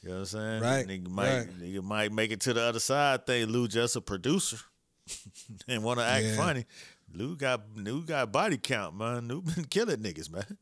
You 0.01 0.09
know 0.09 0.15
what 0.15 0.19
I'm 0.21 0.25
saying? 0.25 0.61
Right, 0.63 0.87
Nigga 0.87 1.09
might 1.09 1.37
right. 1.37 1.59
nigga 1.61 1.83
might 1.83 2.11
make 2.11 2.31
it 2.31 2.41
to 2.41 2.53
the 2.53 2.61
other 2.61 2.79
side. 2.79 3.25
Think 3.27 3.49
Lou 3.51 3.67
just 3.67 3.95
a 3.95 4.01
producer 4.01 4.57
and 5.67 5.83
want 5.83 5.99
to 5.99 6.05
act 6.05 6.25
Yeah. 6.25 6.35
funny. 6.37 6.65
Lou 7.13 7.35
got 7.35 7.61
Lou 7.75 8.03
got 8.03 8.31
body 8.31 8.57
count, 8.57 8.95
man. 8.95 9.27
Lou 9.27 9.41
been 9.41 9.65
killing 9.69 9.97
niggas, 9.97 10.31
man. 10.31 10.57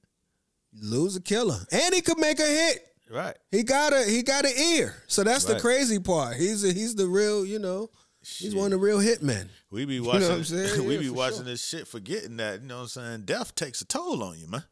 Lou's 0.81 1.15
a 1.15 1.21
killer, 1.21 1.59
and 1.71 1.93
he 1.95 2.01
could 2.01 2.19
make 2.19 2.39
a 2.39 2.45
hit. 2.45 2.85
Right. 3.11 3.35
He 3.51 3.63
got 3.63 3.91
a 3.93 4.03
he 4.05 4.21
got 4.21 4.45
an 4.45 4.51
ear, 4.75 4.95
so 5.07 5.23
that's 5.23 5.45
the 5.45 5.59
crazy 5.59 5.99
part. 5.99 6.35
He's 6.35 6.63
a, 6.63 6.71
he's 6.71 6.93
the 6.95 7.07
real, 7.07 7.43
you 7.43 7.57
know, 7.57 7.89
he's 8.21 8.53
one 8.53 8.65
of 8.65 8.71
the 8.71 8.77
real 8.77 8.99
hitmen. 8.99 9.47
We 9.71 9.85
be 9.85 9.99
know 9.99 10.07
watching. 10.09 10.27
what 10.29 10.31
I'm 10.37 10.43
saying? 10.43 10.85
we 10.87 10.93
Yeah, 10.95 10.99
be 11.01 11.09
watching 11.09 11.37
sure. 11.37 11.45
this 11.45 11.65
shit, 11.67 11.87
forgetting 11.87 12.37
that 12.37 12.61
you 12.61 12.67
know 12.67 12.75
what 12.77 12.81
I'm 12.83 12.87
saying. 12.89 13.21
Death 13.25 13.55
takes 13.55 13.81
a 13.81 13.85
toll 13.85 14.21
on 14.23 14.37
you, 14.37 14.47
man. 14.47 14.63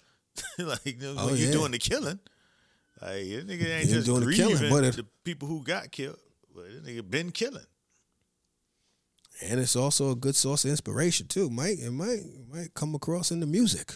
like 0.59 0.85
you 0.85 0.97
know, 0.99 1.15
Oh, 1.17 1.25
when 1.27 1.37
you're 1.37 1.51
doing 1.51 1.71
the 1.71 1.79
killing, 1.79 2.19
like 3.01 3.11
that 3.29 3.47
nigga 3.47 3.79
ain't 3.79 3.89
just 3.89 4.05
doing 4.05 4.23
the 4.23 4.33
killing, 4.35 4.69
but 4.69 4.83
it- 4.83 4.95
the 4.97 5.05
people 5.23 5.47
who 5.47 5.63
got 5.63 5.91
killed, 5.91 6.19
but 6.53 6.65
that 6.65 6.85
nigga 6.85 7.09
been 7.09 7.31
killing. 7.31 7.65
And 9.41 9.59
it's 9.59 9.75
also 9.75 10.11
a 10.11 10.15
good 10.15 10.35
source 10.35 10.65
of 10.65 10.71
inspiration 10.71 11.27
too. 11.27 11.49
Might 11.49 11.79
it 11.79 11.91
might 11.91 12.19
it 12.19 12.53
might 12.53 12.73
come 12.73 12.95
across 12.95 13.31
in 13.31 13.39
the 13.39 13.45
music. 13.45 13.93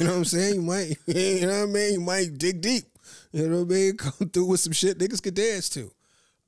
You 0.00 0.06
know 0.06 0.12
what 0.12 0.18
I'm 0.18 0.24
saying? 0.24 0.54
You 0.56 0.62
might 0.62 0.96
you 1.06 1.46
know 1.46 1.60
what 1.60 1.68
I 1.68 1.72
mean? 1.72 1.92
You 1.94 2.00
might 2.00 2.38
dig 2.38 2.60
deep. 2.60 2.84
You 3.32 3.48
know 3.48 3.58
what 3.58 3.74
I 3.74 3.76
mean? 3.76 3.96
Come 3.98 4.28
through 4.28 4.46
with 4.46 4.60
some 4.60 4.72
shit 4.72 4.98
niggas 4.98 5.22
could 5.22 5.34
dance 5.34 5.68
to. 5.70 5.90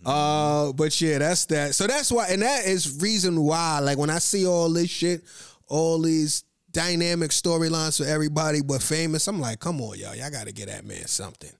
Uh 0.04 0.72
but 0.72 0.98
yeah, 1.00 1.18
that's 1.18 1.46
that. 1.46 1.74
So 1.74 1.86
that's 1.86 2.10
why 2.10 2.28
and 2.28 2.42
that 2.42 2.66
is 2.66 3.00
reason 3.00 3.40
why, 3.42 3.80
like 3.80 3.98
when 3.98 4.10
I 4.10 4.18
see 4.18 4.46
all 4.46 4.70
this 4.70 4.90
shit, 4.90 5.22
all 5.68 6.00
these 6.00 6.44
dynamic 6.72 7.30
storylines 7.30 8.02
for 8.02 8.08
everybody 8.08 8.62
but 8.62 8.82
famous, 8.82 9.26
I'm 9.28 9.40
like, 9.40 9.60
come 9.60 9.80
on, 9.80 9.98
y'all. 9.98 10.14
Y'all 10.14 10.30
gotta 10.30 10.52
get 10.52 10.68
that 10.68 10.84
man 10.84 11.06
something. 11.06 11.52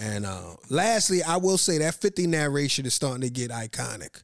And 0.00 0.26
uh 0.26 0.54
lastly, 0.68 1.22
I 1.22 1.36
will 1.36 1.58
say 1.58 1.78
that 1.78 1.94
50 1.94 2.26
narration 2.26 2.86
is 2.86 2.94
starting 2.94 3.22
to 3.22 3.30
get 3.30 3.50
iconic. 3.50 4.22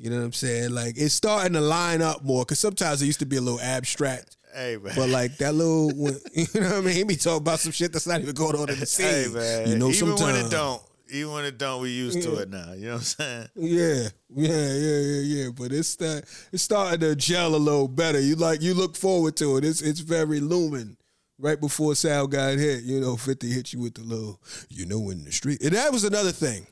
You 0.00 0.08
know 0.08 0.16
what 0.16 0.24
I'm 0.24 0.32
saying? 0.32 0.70
Like 0.70 0.94
it's 0.96 1.12
starting 1.12 1.52
to 1.52 1.60
line 1.60 2.00
up 2.00 2.24
more 2.24 2.42
because 2.46 2.58
sometimes 2.58 3.02
it 3.02 3.06
used 3.06 3.18
to 3.18 3.26
be 3.26 3.36
a 3.36 3.40
little 3.42 3.60
abstract. 3.60 4.38
Hey 4.54 4.78
man, 4.82 4.94
But 4.96 5.10
like 5.10 5.36
that 5.36 5.54
little, 5.54 5.92
you 6.32 6.46
know 6.54 6.68
what 6.70 6.72
I 6.72 6.80
mean? 6.80 6.94
He 6.94 7.04
be 7.04 7.16
talking 7.16 7.42
about 7.42 7.60
some 7.60 7.70
shit 7.72 7.92
that's 7.92 8.06
not 8.06 8.22
even 8.22 8.34
going 8.34 8.56
on 8.56 8.70
in 8.70 8.80
the 8.80 8.86
scene. 8.86 9.06
hey 9.06 9.26
man, 9.28 9.68
you 9.68 9.76
know, 9.76 9.90
even 9.90 10.14
when 10.14 10.36
it 10.36 10.50
don't, 10.50 10.82
even 11.10 11.32
when 11.32 11.44
it 11.44 11.58
don't, 11.58 11.82
we 11.82 11.90
used 11.90 12.22
to 12.22 12.36
it 12.36 12.48
now. 12.48 12.72
You 12.72 12.86
know 12.86 12.92
what 12.92 12.96
I'm 12.96 13.00
saying? 13.02 13.48
Yeah, 13.56 14.08
yeah, 14.34 14.72
yeah, 14.72 14.98
yeah, 14.98 15.20
yeah. 15.44 15.48
But 15.54 15.70
it's 15.72 15.94
that 15.96 16.24
it's 16.50 16.62
starting 16.62 17.00
to 17.00 17.14
gel 17.14 17.54
a 17.54 17.58
little 17.58 17.86
better. 17.86 18.18
You 18.18 18.36
like 18.36 18.62
you 18.62 18.72
look 18.72 18.96
forward 18.96 19.36
to 19.36 19.58
it. 19.58 19.64
It's 19.66 19.82
it's 19.82 20.00
very 20.00 20.40
looming. 20.40 20.96
Right 21.38 21.60
before 21.60 21.94
Sal 21.94 22.26
got 22.26 22.58
hit, 22.58 22.84
you 22.84 23.00
know, 23.00 23.16
50 23.16 23.50
hit 23.50 23.72
you 23.72 23.80
with 23.80 23.94
the 23.94 24.02
little, 24.02 24.40
you 24.68 24.84
know, 24.84 25.08
in 25.08 25.24
the 25.24 25.32
street. 25.32 25.62
And 25.62 25.72
that 25.72 25.90
was 25.90 26.04
another 26.04 26.32
thing. 26.32 26.66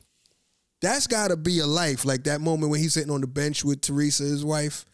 That's 0.81 1.07
gotta 1.07 1.35
be 1.35 1.59
a 1.59 1.67
life. 1.67 2.05
Like 2.05 2.23
that 2.23 2.41
moment 2.41 2.71
when 2.71 2.79
he's 2.79 2.93
sitting 2.93 3.11
on 3.11 3.21
the 3.21 3.27
bench 3.27 3.65
with 3.65 3.81
Teresa, 3.81 4.23
his 4.23 4.45
wife. 4.45 4.85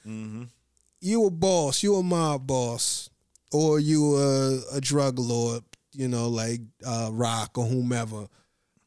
You 1.02 1.26
a 1.26 1.30
boss, 1.30 1.84
you 1.84 1.96
a 1.96 2.04
mob 2.04 2.48
boss, 2.48 3.10
or 3.52 3.80
you 3.80 4.16
a, 4.18 4.60
a 4.74 4.82
drug 4.82 5.20
lord, 5.20 5.64
you 5.92 6.08
know, 6.08 6.28
like 6.30 6.62
uh, 6.86 7.10
Raq 7.12 7.58
or 7.58 7.66
whomever. 7.66 8.28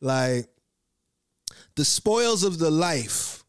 Like 0.01 0.49
the 1.77 1.85
spoils 1.85 2.43
of 2.43 2.59
the 2.59 2.71
life, 2.71 3.45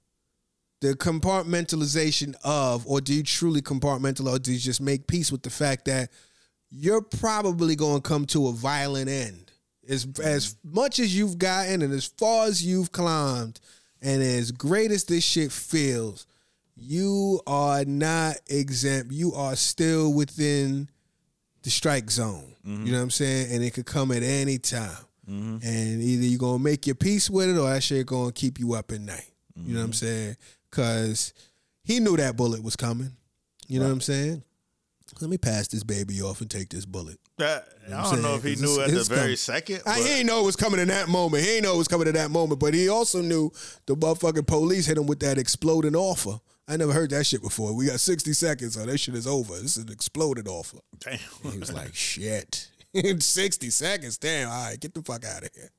the 0.82 0.94
compartmentalization 0.94 2.36
of, 2.44 2.86
or 2.86 3.02
do 3.02 3.14
you 3.14 3.24
truly 3.24 3.62
compartmentalize, 3.62 4.36
or 4.36 4.40
do 4.40 4.54
you 4.54 4.60
just 4.60 4.82
make 4.82 5.08
peace 5.08 5.32
with 5.32 5.42
the 5.42 5.50
fact 5.50 5.86
that 5.86 6.12
you're 6.70 7.02
probably 7.02 7.76
going 7.76 8.02
to 8.02 8.08
come 8.08 8.26
to 8.28 8.48
a 8.48 8.54
violent 8.54 9.10
end? 9.10 9.49
As 9.90 10.08
as 10.24 10.54
mm-hmm. 10.54 10.76
much 10.76 11.00
as 11.00 11.16
you've 11.16 11.38
gotten 11.38 11.82
and 11.82 11.94
as 11.94 12.06
far 12.06 12.46
as 12.46 12.64
you've 12.64 12.92
climbed, 12.92 13.60
and 14.02 14.22
as 14.22 14.52
great 14.52 14.92
as 14.92 15.04
this 15.04 15.24
shit 15.24 15.52
feels, 15.52 16.28
you 16.76 17.42
are 17.48 17.84
not 17.86 18.38
exempt. 18.48 19.12
You 19.12 19.34
are 19.34 19.56
still 19.56 20.14
within 20.14 20.90
the 21.64 21.70
strike 21.70 22.10
zone. 22.10 22.56
Mm-hmm. 22.66 22.86
You 22.86 22.92
know 22.92 22.98
what 23.00 23.04
I'm 23.04 23.12
saying? 23.12 23.54
And 23.54 23.64
it 23.64 23.74
could 23.74 23.86
come 23.86 24.12
at 24.12 24.24
any 24.24 24.58
time. 24.60 25.06
Mm-hmm. 25.30 25.58
And 25.64 26.02
either 26.02 26.26
you're 26.26 26.40
gonna 26.40 26.64
make 26.64 26.88
your 26.88 26.96
peace 26.96 27.30
with 27.30 27.50
it 27.50 27.58
or 27.58 27.70
that 27.70 27.84
shit 27.84 28.06
gonna 28.06 28.32
keep 28.32 28.60
you 28.60 28.74
up 28.74 28.92
at 28.92 29.02
night. 29.02 29.32
You 29.66 29.74
know 29.74 29.82
what 29.82 29.88
I'm 29.88 29.94
saying? 29.94 30.38
Cause 30.72 31.34
he 31.84 32.00
knew 32.00 32.16
that 32.18 32.38
bullet 32.38 32.64
was 32.64 32.76
coming. 32.76 33.12
You 33.68 33.80
know 33.80 33.86
what 33.86 33.92
I'm 33.92 34.02
saying? 34.02 34.44
Let 35.22 35.30
me 35.30 35.38
pass 35.38 35.68
this 35.68 35.84
baby 35.84 36.22
off 36.22 36.42
and 36.42 36.50
take 36.50 36.70
this 36.70 36.86
bullet. 36.86 37.18
I 37.40 37.62
I'm 37.92 38.04
don't 38.12 38.22
know 38.22 38.36
if 38.36 38.44
he 38.44 38.56
knew 38.56 38.82
at 38.82 38.90
the 38.90 39.04
very 39.04 39.22
coming. 39.22 39.36
second. 39.36 39.82
I, 39.86 40.00
he 40.00 40.10
ain't 40.20 40.28
know 40.28 40.42
it 40.42 40.46
was 40.46 40.56
coming 40.56 40.80
in 40.80 40.88
that 40.90 41.08
moment. 41.10 41.44
He 41.44 41.52
ain't 41.56 41.64
know 41.64 41.76
it 41.76 41.78
was 41.78 41.88
coming 41.88 42.08
in 42.08 42.14
that 42.16 42.32
moment, 42.32 42.60
but 42.60 42.74
he 42.74 42.90
also 42.90 43.22
knew 43.22 43.52
the 43.86 43.96
motherfucking 43.96 44.48
police 44.48 44.86
hit 44.86 44.98
him 44.98 45.08
with 45.08 45.20
that 45.22 45.38
exploding 45.38 45.96
offer. 45.96 46.40
I 46.68 46.78
never 46.78 46.94
heard 46.94 47.10
that 47.12 47.26
shit 47.26 47.42
before. 47.42 47.74
We 47.76 47.88
got 47.88 48.00
60 48.00 48.32
seconds, 48.34 48.76
so 48.76 48.86
that 48.86 48.98
shit 49.00 49.16
is 49.16 49.26
over. 49.26 49.54
This 49.56 49.76
is 49.78 49.86
an 49.86 49.92
exploded 49.92 50.48
offer. 50.48 50.78
Damn. 51.00 51.18
And 51.44 51.54
he 51.54 51.60
was 51.60 51.74
like, 51.74 51.94
shit. 51.96 52.70
In 52.94 53.20
60 53.22 53.70
seconds, 53.72 54.18
damn, 54.18 54.50
all 54.50 54.66
right, 54.66 54.80
get 54.80 54.94
the 54.94 55.02
fuck 55.02 55.26
out 55.26 55.44
of 55.44 55.50
here. 55.56 55.70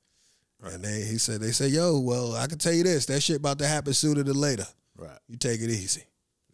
And 0.62 0.84
they, 0.84 1.02
he 1.02 1.16
said, 1.18 1.40
they 1.40 1.52
said, 1.52 1.70
yo, 1.70 1.98
well, 2.00 2.34
I 2.34 2.46
can 2.46 2.58
tell 2.58 2.72
you 2.72 2.82
this, 2.82 3.06
that 3.06 3.22
shit 3.22 3.36
about 3.36 3.58
to 3.60 3.66
happen 3.66 3.94
sooner 3.94 4.22
than 4.22 4.36
later. 4.36 4.66
Right. 4.96 5.18
You 5.28 5.36
take 5.36 5.60
it 5.60 5.70
easy. 5.70 6.02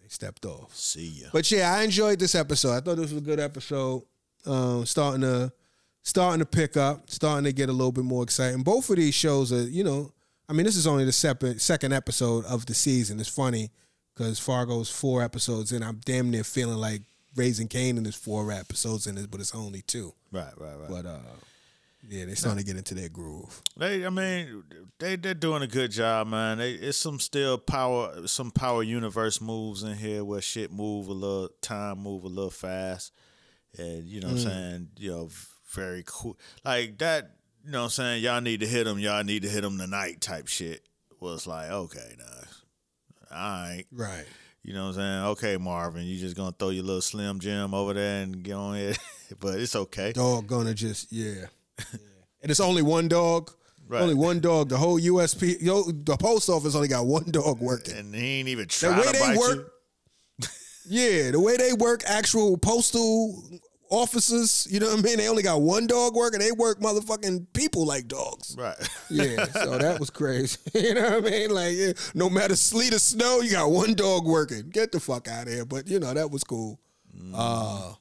They 0.06 0.10
stepped 0.10 0.46
off. 0.46 0.72
See 0.72 1.22
ya. 1.22 1.28
But 1.32 1.50
yeah, 1.50 1.74
I 1.74 1.82
enjoyed 1.82 2.20
this 2.20 2.36
episode. 2.36 2.76
I 2.76 2.80
thought 2.80 2.96
this 2.96 3.10
was 3.10 3.20
a 3.20 3.24
good 3.24 3.40
episode. 3.40 4.04
Um, 4.46 4.86
starting 4.86 5.22
to 5.22 5.52
starting 6.04 6.38
to 6.38 6.46
pick 6.46 6.76
up, 6.76 7.10
starting 7.10 7.42
to 7.42 7.52
get 7.52 7.68
a 7.68 7.72
little 7.72 7.90
bit 7.90 8.04
more 8.04 8.22
exciting. 8.22 8.62
Both 8.62 8.88
of 8.88 8.96
these 8.96 9.14
shows 9.14 9.52
are, 9.52 9.62
you 9.64 9.82
know, 9.82 10.12
I 10.48 10.52
mean, 10.52 10.64
this 10.64 10.76
is 10.76 10.86
only 10.86 11.04
the 11.04 11.10
second 11.10 11.60
second 11.60 11.92
episode 11.92 12.44
of 12.44 12.66
the 12.66 12.74
season. 12.74 13.18
It's 13.18 13.28
funny 13.28 13.70
because 14.14 14.38
Fargo's 14.38 14.88
four 14.88 15.24
episodes 15.24 15.72
in. 15.72 15.82
I'm 15.82 16.00
damn 16.04 16.30
near 16.30 16.44
feeling 16.44 16.76
like 16.76 17.02
Raising 17.34 17.66
Kanan 17.66 18.06
is 18.06 18.14
four 18.14 18.52
episodes 18.52 19.08
in 19.08 19.16
this, 19.16 19.26
but 19.26 19.40
it's 19.40 19.56
only 19.56 19.82
two. 19.82 20.14
Right, 20.30 20.52
right, 20.56 20.78
right. 20.78 20.88
But 20.88 21.06
uh, 21.06 21.18
Yeah, 22.08 22.26
they 22.26 22.34
starting 22.34 22.58
to 22.58 22.64
get 22.64 22.76
into 22.76 22.94
their 22.94 23.08
groove. 23.08 23.62
They, 23.76 24.06
I 24.06 24.10
mean, 24.10 24.62
they 24.98 25.16
they're 25.16 25.34
doing 25.34 25.62
a 25.62 25.66
good 25.66 25.90
job, 25.90 26.28
man. 26.28 26.58
They, 26.58 26.72
it's 26.72 26.98
some 26.98 27.18
still 27.18 27.58
power, 27.58 28.26
some 28.26 28.50
power 28.50 28.82
universe 28.82 29.40
moves 29.40 29.82
in 29.82 29.94
here 29.94 30.24
where 30.24 30.40
shit 30.40 30.72
move 30.72 31.08
a 31.08 31.12
little, 31.12 31.50
time 31.60 31.98
move 31.98 32.24
a 32.24 32.28
little 32.28 32.50
fast, 32.50 33.12
and 33.76 34.04
you 34.04 34.20
know 34.20 34.28
what 34.28 34.36
I'm 34.36 34.42
mm. 34.42 34.44
saying. 34.44 34.88
You 34.98 35.10
know, 35.10 35.28
very 35.72 36.04
cool, 36.06 36.38
like 36.64 36.98
that. 36.98 37.32
You 37.64 37.72
know 37.72 37.80
what 37.80 37.84
I'm 37.84 37.90
saying. 37.90 38.22
Y'all 38.22 38.40
need 38.40 38.60
to 38.60 38.66
hit 38.66 38.84
them. 38.84 38.98
Y'all 39.00 39.24
need 39.24 39.42
to 39.42 39.48
hit 39.48 39.62
them 39.62 39.76
tonight. 39.76 40.20
Type 40.20 40.46
shit 40.46 40.82
was 41.20 41.46
like, 41.46 41.70
okay, 41.70 42.14
nah, 42.18 43.36
all 43.36 43.66
right. 43.68 43.84
Right. 43.90 44.24
You 44.62 44.74
know 44.74 44.86
what 44.86 44.88
I'm 44.88 44.94
saying? 44.94 45.24
Okay, 45.26 45.56
Marvin, 45.58 46.04
you 46.04 46.18
just 46.18 46.36
gonna 46.36 46.54
throw 46.56 46.70
your 46.70 46.84
little 46.84 47.00
slim 47.00 47.38
jim 47.38 47.72
over 47.72 47.94
there 47.94 48.22
and 48.22 48.42
get 48.42 48.54
on 48.54 48.76
it, 48.76 48.98
but 49.40 49.60
it's 49.60 49.76
okay. 49.76 50.12
Dog 50.12 50.46
gonna 50.46 50.74
just 50.74 51.12
yeah. 51.12 51.46
and 52.42 52.50
it's 52.50 52.60
only 52.60 52.82
one 52.82 53.08
dog. 53.08 53.50
Right. 53.88 54.02
Only 54.02 54.14
one 54.14 54.40
dog. 54.40 54.68
The 54.68 54.76
whole 54.78 54.98
USP, 55.00 55.62
yo, 55.62 55.84
the 55.84 56.16
post 56.16 56.48
office 56.48 56.74
only 56.74 56.88
got 56.88 57.06
one 57.06 57.30
dog 57.30 57.60
working. 57.60 57.96
And 57.96 58.14
he 58.14 58.40
ain't 58.40 58.48
even 58.48 58.64
The 58.64 58.68
try 58.68 58.98
way 58.98 59.06
to 59.06 59.12
they 59.12 59.18
bite 59.20 59.36
work, 59.38 59.72
you. 60.38 60.48
yeah, 60.88 61.30
the 61.30 61.40
way 61.40 61.56
they 61.56 61.72
work, 61.72 62.02
actual 62.06 62.58
postal 62.58 63.44
officers. 63.88 64.66
You 64.68 64.80
know 64.80 64.88
what 64.88 64.98
I 64.98 65.02
mean? 65.02 65.18
They 65.18 65.28
only 65.28 65.44
got 65.44 65.62
one 65.62 65.86
dog 65.86 66.16
working. 66.16 66.40
They 66.40 66.50
work 66.50 66.80
motherfucking 66.80 67.46
people 67.52 67.86
like 67.86 68.08
dogs. 68.08 68.56
Right. 68.58 68.76
Yeah, 69.08 69.44
so 69.46 69.78
that 69.78 70.00
was 70.00 70.10
crazy. 70.10 70.58
you 70.74 70.94
know 70.94 71.20
what 71.20 71.26
I 71.26 71.30
mean? 71.30 71.50
Like, 71.50 71.76
yeah, 71.76 71.92
no 72.14 72.28
matter 72.28 72.56
sleet 72.56 72.92
or 72.92 72.98
snow, 72.98 73.40
you 73.40 73.52
got 73.52 73.70
one 73.70 73.94
dog 73.94 74.26
working. 74.26 74.70
Get 74.70 74.90
the 74.90 74.98
fuck 74.98 75.28
out 75.28 75.46
of 75.46 75.52
here. 75.52 75.64
But 75.64 75.86
you 75.88 76.00
know 76.00 76.12
that 76.12 76.30
was 76.32 76.42
cool. 76.42 76.80
Uh 77.32 77.94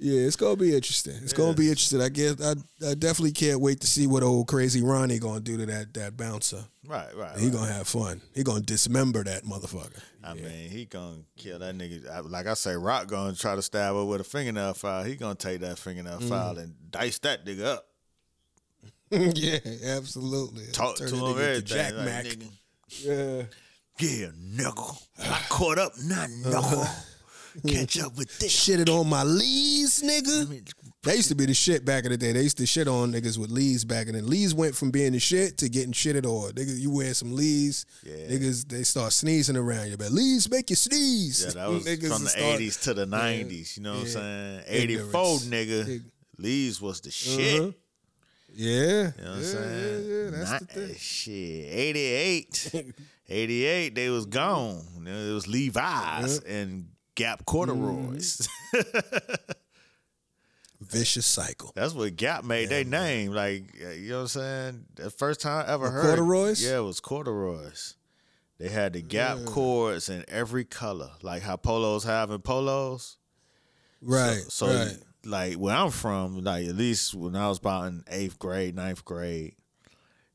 yeah, 0.00 0.22
it's 0.26 0.36
gonna 0.36 0.56
be 0.56 0.74
interesting. 0.74 1.14
It's 1.22 1.32
gonna 1.34 1.54
be 1.54 1.68
interesting. 1.68 2.00
I 2.00 2.08
guess 2.08 2.40
I, 2.40 2.52
I 2.88 2.94
definitely 2.94 3.32
can't 3.32 3.60
wait 3.60 3.80
to 3.80 3.86
see 3.86 4.06
what 4.06 4.22
old 4.22 4.48
crazy 4.48 4.82
Ronnie 4.82 5.18
gonna 5.18 5.40
do 5.40 5.56
to 5.58 5.66
that 5.66 5.92
that 5.94 6.16
bouncer. 6.16 6.64
Right, 6.86 7.14
right. 7.14 7.38
He 7.38 7.46
right. 7.46 7.52
gonna 7.52 7.72
have 7.72 7.86
fun. 7.86 8.20
He 8.34 8.42
gonna 8.42 8.62
dismember 8.62 9.22
that 9.24 9.44
motherfucker. 9.44 10.00
I 10.24 10.34
mean, 10.34 10.70
he 10.70 10.86
gonna 10.86 11.18
kill 11.36 11.58
that 11.60 11.76
nigga. 11.76 12.28
Like 12.30 12.46
I 12.46 12.54
say, 12.54 12.70
Raq 12.70 13.08
gonna 13.08 13.34
try 13.34 13.54
to 13.54 13.62
stab 13.62 13.94
her 13.94 14.04
with 14.04 14.22
a 14.22 14.24
fingernail 14.24 14.74
file. 14.74 15.04
He 15.04 15.16
gonna 15.16 15.34
take 15.34 15.60
that 15.60 15.78
fingernail 15.78 16.18
Mm. 16.20 16.28
file 16.28 16.58
and 16.58 16.74
dice 16.90 17.18
that 17.20 17.44
nigga 17.44 17.64
up. 17.66 17.86
yeah, 19.10 19.58
absolutely. 19.96 20.66
Talk 20.72 20.96
Turn 20.96 21.08
to 21.08 21.14
him 21.16 21.20
nigga 21.22 21.38
everything. 21.40 21.64
Jack 21.64 21.92
like, 21.94 22.04
Mac. 22.06 22.24
nigga, 22.26 22.50
Yeah. 22.88 23.42
yeah, 23.98 24.26
nigga. 24.56 25.02
I 25.18 25.40
caught 25.48 25.78
up, 25.78 25.92
not 26.04 26.30
knuckle. 26.30 26.86
Catch 27.66 28.00
up 28.00 28.16
with 28.16 28.38
this. 28.38 28.52
Shitted 28.54 28.88
on 28.88 29.08
my 29.08 29.22
lees, 29.24 30.02
nigga. 30.02 30.72
That 31.02 31.16
used 31.16 31.28
to 31.30 31.34
be 31.34 31.46
the 31.46 31.54
shit 31.54 31.84
back 31.84 32.04
in 32.04 32.10
the 32.10 32.16
day. 32.18 32.32
They 32.32 32.42
used 32.42 32.58
to 32.58 32.66
shit 32.66 32.86
on 32.86 33.12
niggas 33.12 33.38
with 33.38 33.50
lees 33.50 33.84
back 33.84 34.06
in 34.06 34.12
the 34.14 34.22
Lees 34.22 34.54
went 34.54 34.74
from 34.74 34.90
being 34.90 35.12
the 35.12 35.18
shit 35.18 35.56
to 35.58 35.68
getting 35.68 35.92
shitted 35.92 36.26
on. 36.26 36.52
Nigga, 36.52 36.78
you 36.78 36.90
wear 36.90 37.14
some 37.14 37.34
lees, 37.34 37.86
Yeah. 38.04 38.12
niggas 38.28 38.68
they 38.68 38.82
start 38.82 39.12
sneezing 39.12 39.56
around 39.56 39.88
you. 39.90 39.96
But 39.96 40.12
lees 40.12 40.50
make 40.50 40.68
you 40.70 40.76
sneeze. 40.76 41.44
Yeah, 41.46 41.50
that 41.62 41.70
was 41.70 41.84
Niggas 41.84 42.12
from 42.14 42.24
the 42.24 42.34
eighties 42.54 42.76
to 42.82 42.94
the 42.94 43.06
nineties. 43.06 43.76
You 43.76 43.82
know 43.84 43.94
what 43.94 44.00
I'm 44.02 44.06
saying? 44.08 44.62
Eighty 44.66 44.98
four, 44.98 45.38
nigga. 45.38 45.88
Ig- 45.88 46.02
Lee's 46.38 46.80
was 46.80 47.00
the 47.00 47.10
shit. 47.10 47.60
Uh-huh. 47.60 47.70
Yeah. 48.52 48.76
You 48.76 48.84
know 48.94 49.02
what 49.08 49.18
yeah, 49.18 49.32
I'm 49.34 49.42
saying? 49.42 50.08
yeah, 50.08 50.14
yeah, 50.24 50.30
that's 50.30 50.50
Not- 50.50 50.60
the 50.60 50.66
thing. 50.86 50.94
Shit, 50.98 51.66
88. 51.72 52.74
88, 53.28 53.94
they 53.94 54.10
was 54.10 54.26
gone. 54.26 54.82
You 54.96 55.04
know, 55.04 55.30
It 55.30 55.32
was 55.32 55.46
Levi's 55.46 56.40
and 56.40 56.88
Gap 57.14 57.44
corduroys. 57.44 58.48
Mm-hmm. 58.74 59.34
Vicious 60.80 61.26
cycle. 61.26 61.72
That's 61.74 61.92
what 61.92 62.16
Gap 62.16 62.42
made 62.42 62.70
their 62.70 62.84
name. 62.84 63.32
Like, 63.32 63.64
uh, 63.84 63.90
you 63.90 64.10
know 64.10 64.16
what 64.16 64.20
I'm 64.22 64.28
saying? 64.28 64.84
The 64.94 65.10
first 65.10 65.40
time 65.40 65.66
I 65.66 65.72
ever 65.72 65.86
The 65.86 65.90
heard. 65.90 66.04
corduroys? 66.04 66.64
Yeah, 66.64 66.78
it 66.78 66.84
was 66.84 67.00
corduroys. 67.00 67.96
They 68.58 68.68
had 68.68 68.94
the 68.94 69.02
Gap 69.02 69.44
cords 69.44 70.08
in 70.08 70.24
every 70.28 70.64
color, 70.64 71.10
like 71.22 71.42
how 71.42 71.56
polos 71.56 72.04
have 72.04 72.30
in 72.30 72.40
polos. 72.40 73.16
Right. 74.02 74.42
So, 74.48 74.66
right. 74.68 74.96
like 75.24 75.54
where 75.54 75.74
I'm 75.76 75.90
from, 75.90 76.42
like 76.42 76.66
at 76.66 76.74
least 76.76 77.14
when 77.14 77.36
I 77.36 77.48
was 77.48 77.58
about 77.58 77.86
in 77.88 78.04
eighth 78.08 78.38
grade, 78.38 78.74
ninth 78.74 79.04
grade, 79.04 79.54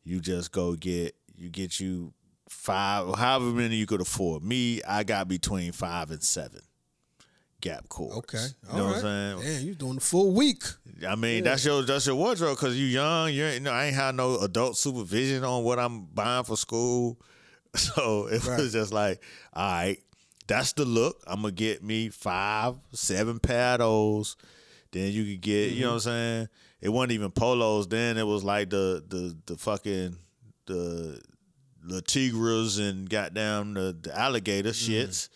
you 0.03 0.19
just 0.19 0.51
go 0.51 0.75
get 0.75 1.15
you 1.35 1.49
get 1.49 1.79
you 1.79 2.13
five, 2.49 3.15
however 3.15 3.45
many 3.45 3.75
you 3.75 3.85
could 3.85 4.01
afford. 4.01 4.43
Me, 4.43 4.81
I 4.87 5.03
got 5.03 5.27
between 5.27 5.71
five 5.71 6.11
and 6.11 6.23
seven 6.23 6.61
gap 7.61 7.89
cords. 7.89 8.17
Okay. 8.17 8.37
you 8.37 8.69
All 8.71 8.77
know 8.77 8.83
right. 8.85 8.89
what 8.89 9.05
I'm 9.05 9.39
saying? 9.41 9.57
Damn, 9.57 9.67
you 9.67 9.75
doing 9.75 9.95
the 9.95 10.01
full 10.01 10.31
week. 10.33 10.63
I 11.07 11.15
mean, 11.15 11.43
that's 11.43 11.65
your 11.65 11.81
that's 11.83 12.05
your 12.05 12.15
wardrobe 12.15 12.57
because 12.57 12.77
you 12.79 12.85
young. 12.85 13.33
You 13.33 13.45
ain't, 13.45 13.53
you 13.55 13.59
know, 13.61 13.71
I 13.71 13.85
ain't 13.85 13.95
had 13.95 14.15
no 14.15 14.37
adult 14.39 14.77
supervision 14.77 15.43
on 15.43 15.63
what 15.63 15.79
I'm 15.79 16.05
buying 16.05 16.43
for 16.43 16.57
school, 16.57 17.19
so 17.75 18.27
it 18.27 18.45
Right. 18.45 18.59
was 18.59 18.71
just 18.71 18.93
like, 18.93 19.21
all 19.53 19.71
right, 19.71 19.99
that's 20.47 20.73
the 20.73 20.85
look. 20.85 21.23
I'm 21.27 21.41
gonna 21.41 21.51
get 21.51 21.83
me 21.83 22.09
five, 22.09 22.75
seven 22.93 23.39
pair 23.39 23.77
those. 23.77 24.37
Then 24.91 25.11
you 25.11 25.25
could 25.25 25.41
get, 25.41 25.71
you 25.73 25.81
know 25.81 25.93
what 25.93 25.93
I'm 25.93 25.99
mm-hmm. 25.99 26.09
saying? 26.09 26.49
It 26.81 26.89
wasn't 26.89 27.13
even 27.13 27.31
polos. 27.31 27.87
Then 27.87 28.17
it 28.17 28.27
was 28.27 28.43
like 28.43 28.69
the 28.69 29.03
the 29.07 29.35
the 29.47 29.57
fucking 29.57 30.17
the 30.67 31.19
the 31.87 32.01
tigras 32.01 32.79
and 32.79 33.09
goddamn 33.09 33.73
the, 33.73 33.97
the 34.01 34.17
alligator 34.17 34.69
mm. 34.69 34.73
shits. 34.73 35.29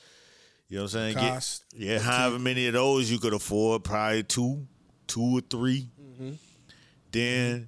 You 0.68 0.78
know 0.78 0.84
what 0.84 0.96
I'm 0.96 1.14
saying? 1.14 1.16
Get- 1.16 1.60
yeah, 1.76 2.00
however 2.00 2.40
many 2.40 2.68
of 2.68 2.74
those 2.74 3.10
you 3.10 3.20
could 3.20 3.34
afford, 3.34 3.84
probably 3.84 4.24
two, 4.24 4.68
two 5.08 5.38
or 5.38 5.42
3 5.42 5.90
mm-hmm. 6.00 6.32
Then, 7.12 7.68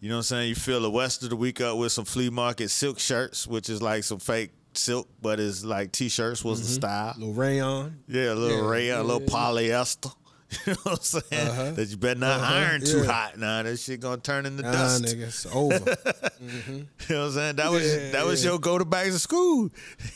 you 0.00 0.10
know 0.10 0.16
what 0.16 0.18
I'm 0.18 0.22
saying? 0.24 0.48
You 0.50 0.54
fill 0.54 0.82
the 0.82 0.90
rest 0.90 1.22
of 1.22 1.30
the 1.30 1.36
week 1.36 1.62
up 1.62 1.78
with 1.78 1.92
some 1.92 2.04
flea 2.04 2.28
market 2.28 2.70
silk 2.70 2.98
shirts, 2.98 3.46
which 3.46 3.70
is 3.70 3.80
like 3.80 4.04
some 4.04 4.18
fake 4.18 4.52
silk, 4.74 5.08
but 5.22 5.40
it's 5.40 5.64
like 5.64 5.92
t-shirts 5.92 6.44
was 6.44 6.60
the 6.60 6.66
mm-hmm. 6.66 6.74
style. 6.74 7.14
Little 7.16 7.34
rayon. 7.34 8.02
Yeah, 8.06 8.32
a 8.32 8.34
little 8.34 8.64
Yeah, 8.64 8.70
rayon, 8.70 8.98
a 8.98 9.02
little 9.02 9.22
yeah. 9.22 9.28
polyester. 9.28 10.12
You 10.66 10.72
know 10.72 10.78
what 10.84 10.98
I'm 10.98 11.02
saying? 11.02 11.48
Uh-huh. 11.48 11.70
That 11.72 11.88
you 11.88 11.96
better 11.96 12.18
not 12.20 12.40
Uh-huh, 12.40 12.54
iron 12.54 12.80
too 12.84 12.98
yeah. 12.98 13.04
hot. 13.12 13.38
Nah, 13.38 13.62
that 13.62 13.76
shit 13.78 14.00
gonna 14.00 14.16
turn 14.20 14.46
into 14.46 14.62
Nah, 14.62 14.72
dust. 14.72 15.04
nigga, 15.04 15.22
it's 15.28 15.46
over. 15.46 15.74
You 16.40 17.14
know 17.14 17.20
what 17.22 17.26
I'm 17.28 17.32
saying? 17.32 17.56
That 17.56 17.70
was 17.70 17.84
Yeah, 17.94 18.10
that 18.12 18.26
was 18.26 18.44
yeah. 18.44 18.50
your 18.50 18.58
go 18.58 18.78
to 18.78 18.84
back 18.84 19.06
to 19.06 19.18
school. 19.18 19.70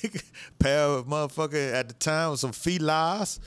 Pair 0.58 0.84
of 0.86 1.06
motherfucker 1.06 1.72
at 1.74 1.88
the 1.88 1.94
time 1.94 2.30
with 2.32 2.40
some 2.40 2.52
felines. 2.52 3.40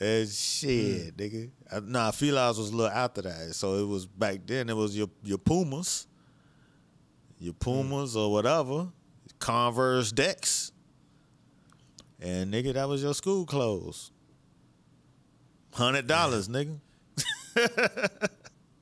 And 0.00 0.28
shit, 0.28 1.16
nigga. 1.16 1.50
Uh, 1.70 1.80
Nah, 1.84 2.10
felines 2.10 2.58
was 2.58 2.70
a 2.70 2.76
little 2.76 2.92
after 2.92 3.22
that. 3.22 3.54
So 3.54 3.74
it 3.76 3.86
was 3.86 4.06
back 4.06 4.40
then 4.46 4.68
it 4.68 4.76
was 4.76 4.96
your 4.96 5.08
your 5.22 5.38
Pumas. 5.38 6.06
Your 7.38 7.54
Pumas 7.54 8.16
or 8.16 8.30
whatever. 8.32 8.88
Converse 9.38 10.12
decks. 10.12 10.72
And 12.20 12.52
nigga, 12.52 12.72
that 12.74 12.88
was 12.88 13.02
your 13.02 13.14
school 13.14 13.44
clothes. 13.46 14.10
Hundred 15.76 16.06
dollars, 16.06 16.48
nigga. 16.48 16.78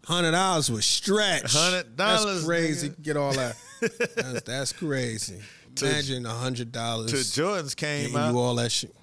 Hundred 0.05 0.31
dollars 0.33 0.71
was 0.71 0.85
stretch. 0.87 1.43
$100, 1.55 2.45
crazy. 2.47 2.91
nigga. 2.91 3.03
Get 3.03 3.17
all 3.17 3.33
that. 3.33 3.57
That's, 4.17 4.43
that's 4.43 4.73
crazy. 4.73 5.41
Imagine 5.83 6.25
a 6.25 6.31
hundred 6.31 6.71
dollars 6.71 7.11
To 7.11 7.17
Jordans 7.17 7.75
came 7.75 8.15
out. 8.15 8.33
you 8.33 8.39
all 8.39 8.55
that 8.55 8.71
shit. 8.71 8.95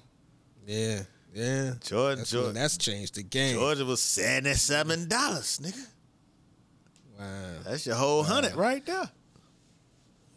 Yeah, 0.66 1.02
yeah. 1.34 1.74
Jordan, 1.84 2.18
That's, 2.20 2.30
Jordan. 2.30 2.54
that's 2.54 2.78
changed 2.78 3.14
the 3.16 3.22
game. 3.22 3.56
Georgia 3.56 3.84
was 3.84 4.00
seventy-seven 4.00 5.06
dollars, 5.08 5.58
nigga. 5.62 5.86
Wow. 7.18 7.26
That's 7.64 7.86
your 7.86 7.94
whole 7.96 8.22
hundred 8.22 8.54
right 8.56 8.84
there. 8.86 9.10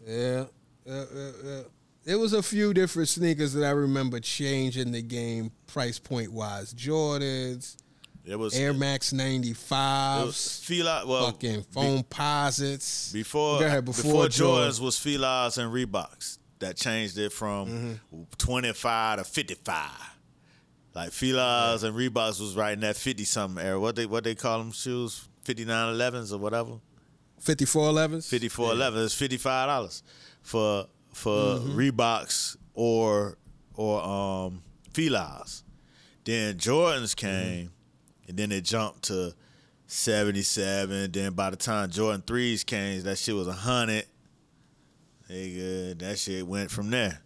Yeah. 0.05 0.45
Yeah, 0.85 1.03
yeah, 1.15 1.31
yeah. 1.43 1.61
There 2.05 2.19
was 2.19 2.33
a 2.33 2.43
few 2.43 2.71
different 2.71 3.09
sneakers 3.09 3.53
that 3.53 3.65
I 3.65 3.71
remember 3.71 4.19
changing 4.19 4.91
the 4.91 5.01
game 5.01 5.51
price 5.65 5.97
point 5.97 6.31
wise. 6.31 6.71
Jordans, 6.71 7.77
It 8.23 8.37
was 8.37 8.55
Air 8.55 8.75
Max 8.75 9.11
95s, 9.11 10.25
was 10.25 10.59
Fila. 10.63 11.03
Well, 11.07 11.25
fucking 11.25 11.61
be- 11.61 11.65
Foamposites. 11.73 13.11
before 13.11 13.63
ahead, 13.63 13.85
before, 13.85 14.03
before 14.03 14.29
Jordan. 14.29 14.69
Jordans 14.69 14.79
was 14.79 14.97
Filas 14.97 15.57
and 15.57 15.73
Reeboks. 15.73 16.37
That 16.59 16.77
changed 16.77 17.17
it 17.17 17.33
from 17.33 17.67
mm-hmm. 17.67 18.23
twenty-five 18.37 19.17
to 19.17 19.23
fifty-five. 19.25 20.15
Like 20.93 21.09
Filas 21.09 21.83
and 21.83 21.95
Reeboks 21.95 22.39
was 22.39 22.55
right 22.55 22.71
in 22.73 22.79
that 22.81 22.95
fifty-something 22.95 23.63
era. 23.63 23.79
What 23.79 23.95
they 23.95 24.05
what 24.05 24.23
they 24.23 24.35
call 24.35 24.59
them 24.59 24.71
shoes? 24.71 25.27
Fifty-nine 25.43 25.93
elevens 25.93 26.31
or 26.31 26.39
whatever. 26.39 26.79
5411s? 27.43 28.29
Fifty-four 28.29 28.71
eleven. 28.71 29.03
It's 29.03 29.13
fifty-five 29.13 29.67
dollars 29.67 30.01
for 30.43 30.87
for 31.15 31.31
Mm-hmm. 31.59 31.79
Reeboks 31.79 32.57
or 32.73 33.37
or 33.73 34.03
um 34.03 34.61
Filas. 34.93 35.63
Then 36.25 36.55
Jordans 36.57 37.15
came, 37.15 37.71
and 38.27 38.35
then 38.37 38.51
it 38.51 38.65
jumped 38.65 39.03
to 39.03 39.33
seventy-seven. 39.87 41.11
Then 41.11 41.33
by 41.33 41.51
the 41.51 41.55
time 41.55 41.89
Jordan 41.89 42.21
threes 42.25 42.63
came, 42.65 43.01
that 43.03 43.17
shit 43.17 43.33
was 43.33 43.47
a 43.47 43.53
hundred. 43.53 44.05
Nigga, 45.29 45.97
that 45.99 46.19
shit 46.19 46.45
went 46.45 46.69
from 46.69 46.91
there. 46.91 47.21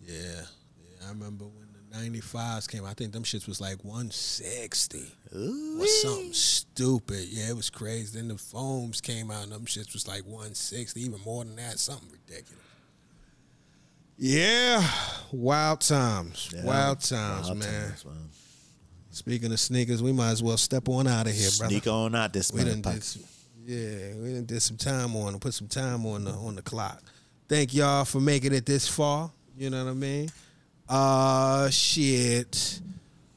Yeah. 0.00 0.14
Yeah, 0.40 1.06
I 1.06 1.08
remember 1.10 1.44
when 1.44 1.68
the 1.72 2.18
95s 2.20 2.68
came. 2.68 2.84
I 2.84 2.94
think 2.94 3.12
them 3.12 3.22
shits 3.24 3.46
was 3.46 3.60
like 3.60 3.84
160 3.84 5.12
Ooh. 5.36 5.80
or 5.82 5.86
something 5.86 6.32
stupid. 6.32 7.26
Yeah, 7.28 7.50
it 7.50 7.56
was 7.56 7.70
crazy. 7.70 8.18
Then 8.18 8.28
the 8.28 8.38
foams 8.38 9.00
came 9.00 9.30
out 9.30 9.44
and 9.44 9.52
them 9.52 9.66
shits 9.66 9.92
was 9.92 10.08
like 10.08 10.22
160, 10.24 11.00
even 11.00 11.20
more 11.24 11.44
than 11.44 11.56
that, 11.56 11.78
something 11.78 12.08
ridiculous. 12.10 12.62
Yeah, 14.18 14.82
wild 15.30 15.80
times. 15.82 16.50
Yeah. 16.54 16.64
Wild 16.64 17.00
times, 17.00 17.48
Wild 17.48 17.58
man. 17.58 17.88
times, 17.88 18.04
man. 18.04 18.28
Speaking 19.10 19.52
of 19.52 19.60
sneakers, 19.60 20.02
we 20.02 20.12
might 20.12 20.30
as 20.30 20.42
well 20.42 20.56
step 20.56 20.88
on 20.88 21.06
out 21.06 21.26
of 21.26 21.32
here, 21.34 21.48
brother. 21.58 21.70
Sneak 21.72 21.86
on 21.86 22.14
out 22.14 22.32
this 22.32 22.50
We 22.52 22.64
done 22.64 22.80
did 22.80 22.84
motherfucker. 22.84 23.02
some, 23.02 23.22
yeah, 23.66 24.14
we 24.22 24.32
done 24.34 24.44
did 24.46 24.60
some 24.62 24.76
time 24.76 25.14
on 25.16 25.38
put 25.38 25.52
some 25.54 25.68
time 25.68 26.06
on 26.06 26.24
the 26.24 26.30
on 26.32 26.54
the 26.54 26.62
clock. 26.62 27.02
Thank 27.48 27.74
y'all 27.74 28.04
for 28.04 28.20
making 28.20 28.52
it 28.54 28.64
this 28.66 28.88
far. 28.88 29.30
You 29.56 29.70
know 29.70 29.84
what 29.84 29.90
I 29.90 29.94
mean? 29.94 30.30
Uh 30.88 31.68
shit. 31.70 32.80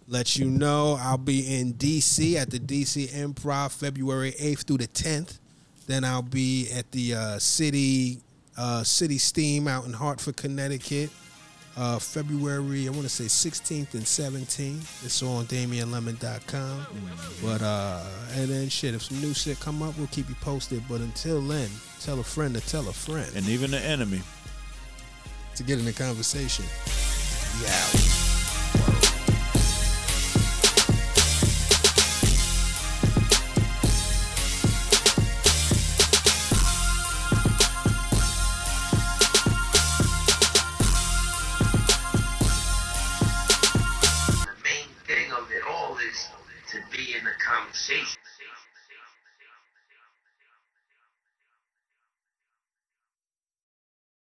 Let 0.09 0.37
you 0.37 0.45
know 0.49 0.97
I'll 0.99 1.19
be 1.19 1.59
in 1.59 1.75
DC 1.75 2.33
at 2.35 2.49
the 2.49 2.59
DC 2.59 3.09
Improv 3.09 3.71
February 3.71 4.31
8th 4.39 4.63
through 4.65 4.79
the 4.79 4.87
10th. 4.87 5.37
Then 5.85 6.03
I'll 6.03 6.23
be 6.23 6.67
at 6.71 6.91
the 6.91 7.13
uh, 7.13 7.37
city 7.37 8.19
uh, 8.57 8.83
City 8.83 9.19
Steam 9.19 9.67
out 9.67 9.85
in 9.85 9.93
Hartford, 9.93 10.35
Connecticut. 10.35 11.11
Uh, 11.77 11.99
February, 11.99 12.87
I 12.87 12.89
want 12.89 13.03
to 13.03 13.09
say 13.09 13.25
16th 13.25 13.93
and 13.93 14.03
17th. 14.03 15.05
It's 15.05 15.21
on 15.21 15.45
DamienLemon.com. 15.45 16.87
But 17.43 17.61
uh, 17.61 18.03
and 18.33 18.49
then 18.49 18.67
shit, 18.67 18.95
if 18.95 19.03
some 19.03 19.21
new 19.21 19.35
shit 19.35 19.59
come 19.59 19.83
up, 19.83 19.95
we'll 19.97 20.07
keep 20.07 20.27
you 20.27 20.35
posted. 20.41 20.83
But 20.89 21.01
until 21.01 21.39
then, 21.39 21.69
tell 22.01 22.19
a 22.19 22.23
friend 22.23 22.55
to 22.55 22.61
tell 22.61 22.89
a 22.89 22.93
friend 22.93 23.31
And 23.35 23.47
even 23.47 23.69
the 23.71 23.79
enemy. 23.79 24.21
to 25.55 25.63
get 25.63 25.77
in 25.77 25.85
the 25.85 25.93
conversation. 25.93 26.65
Yeah. 27.61 28.28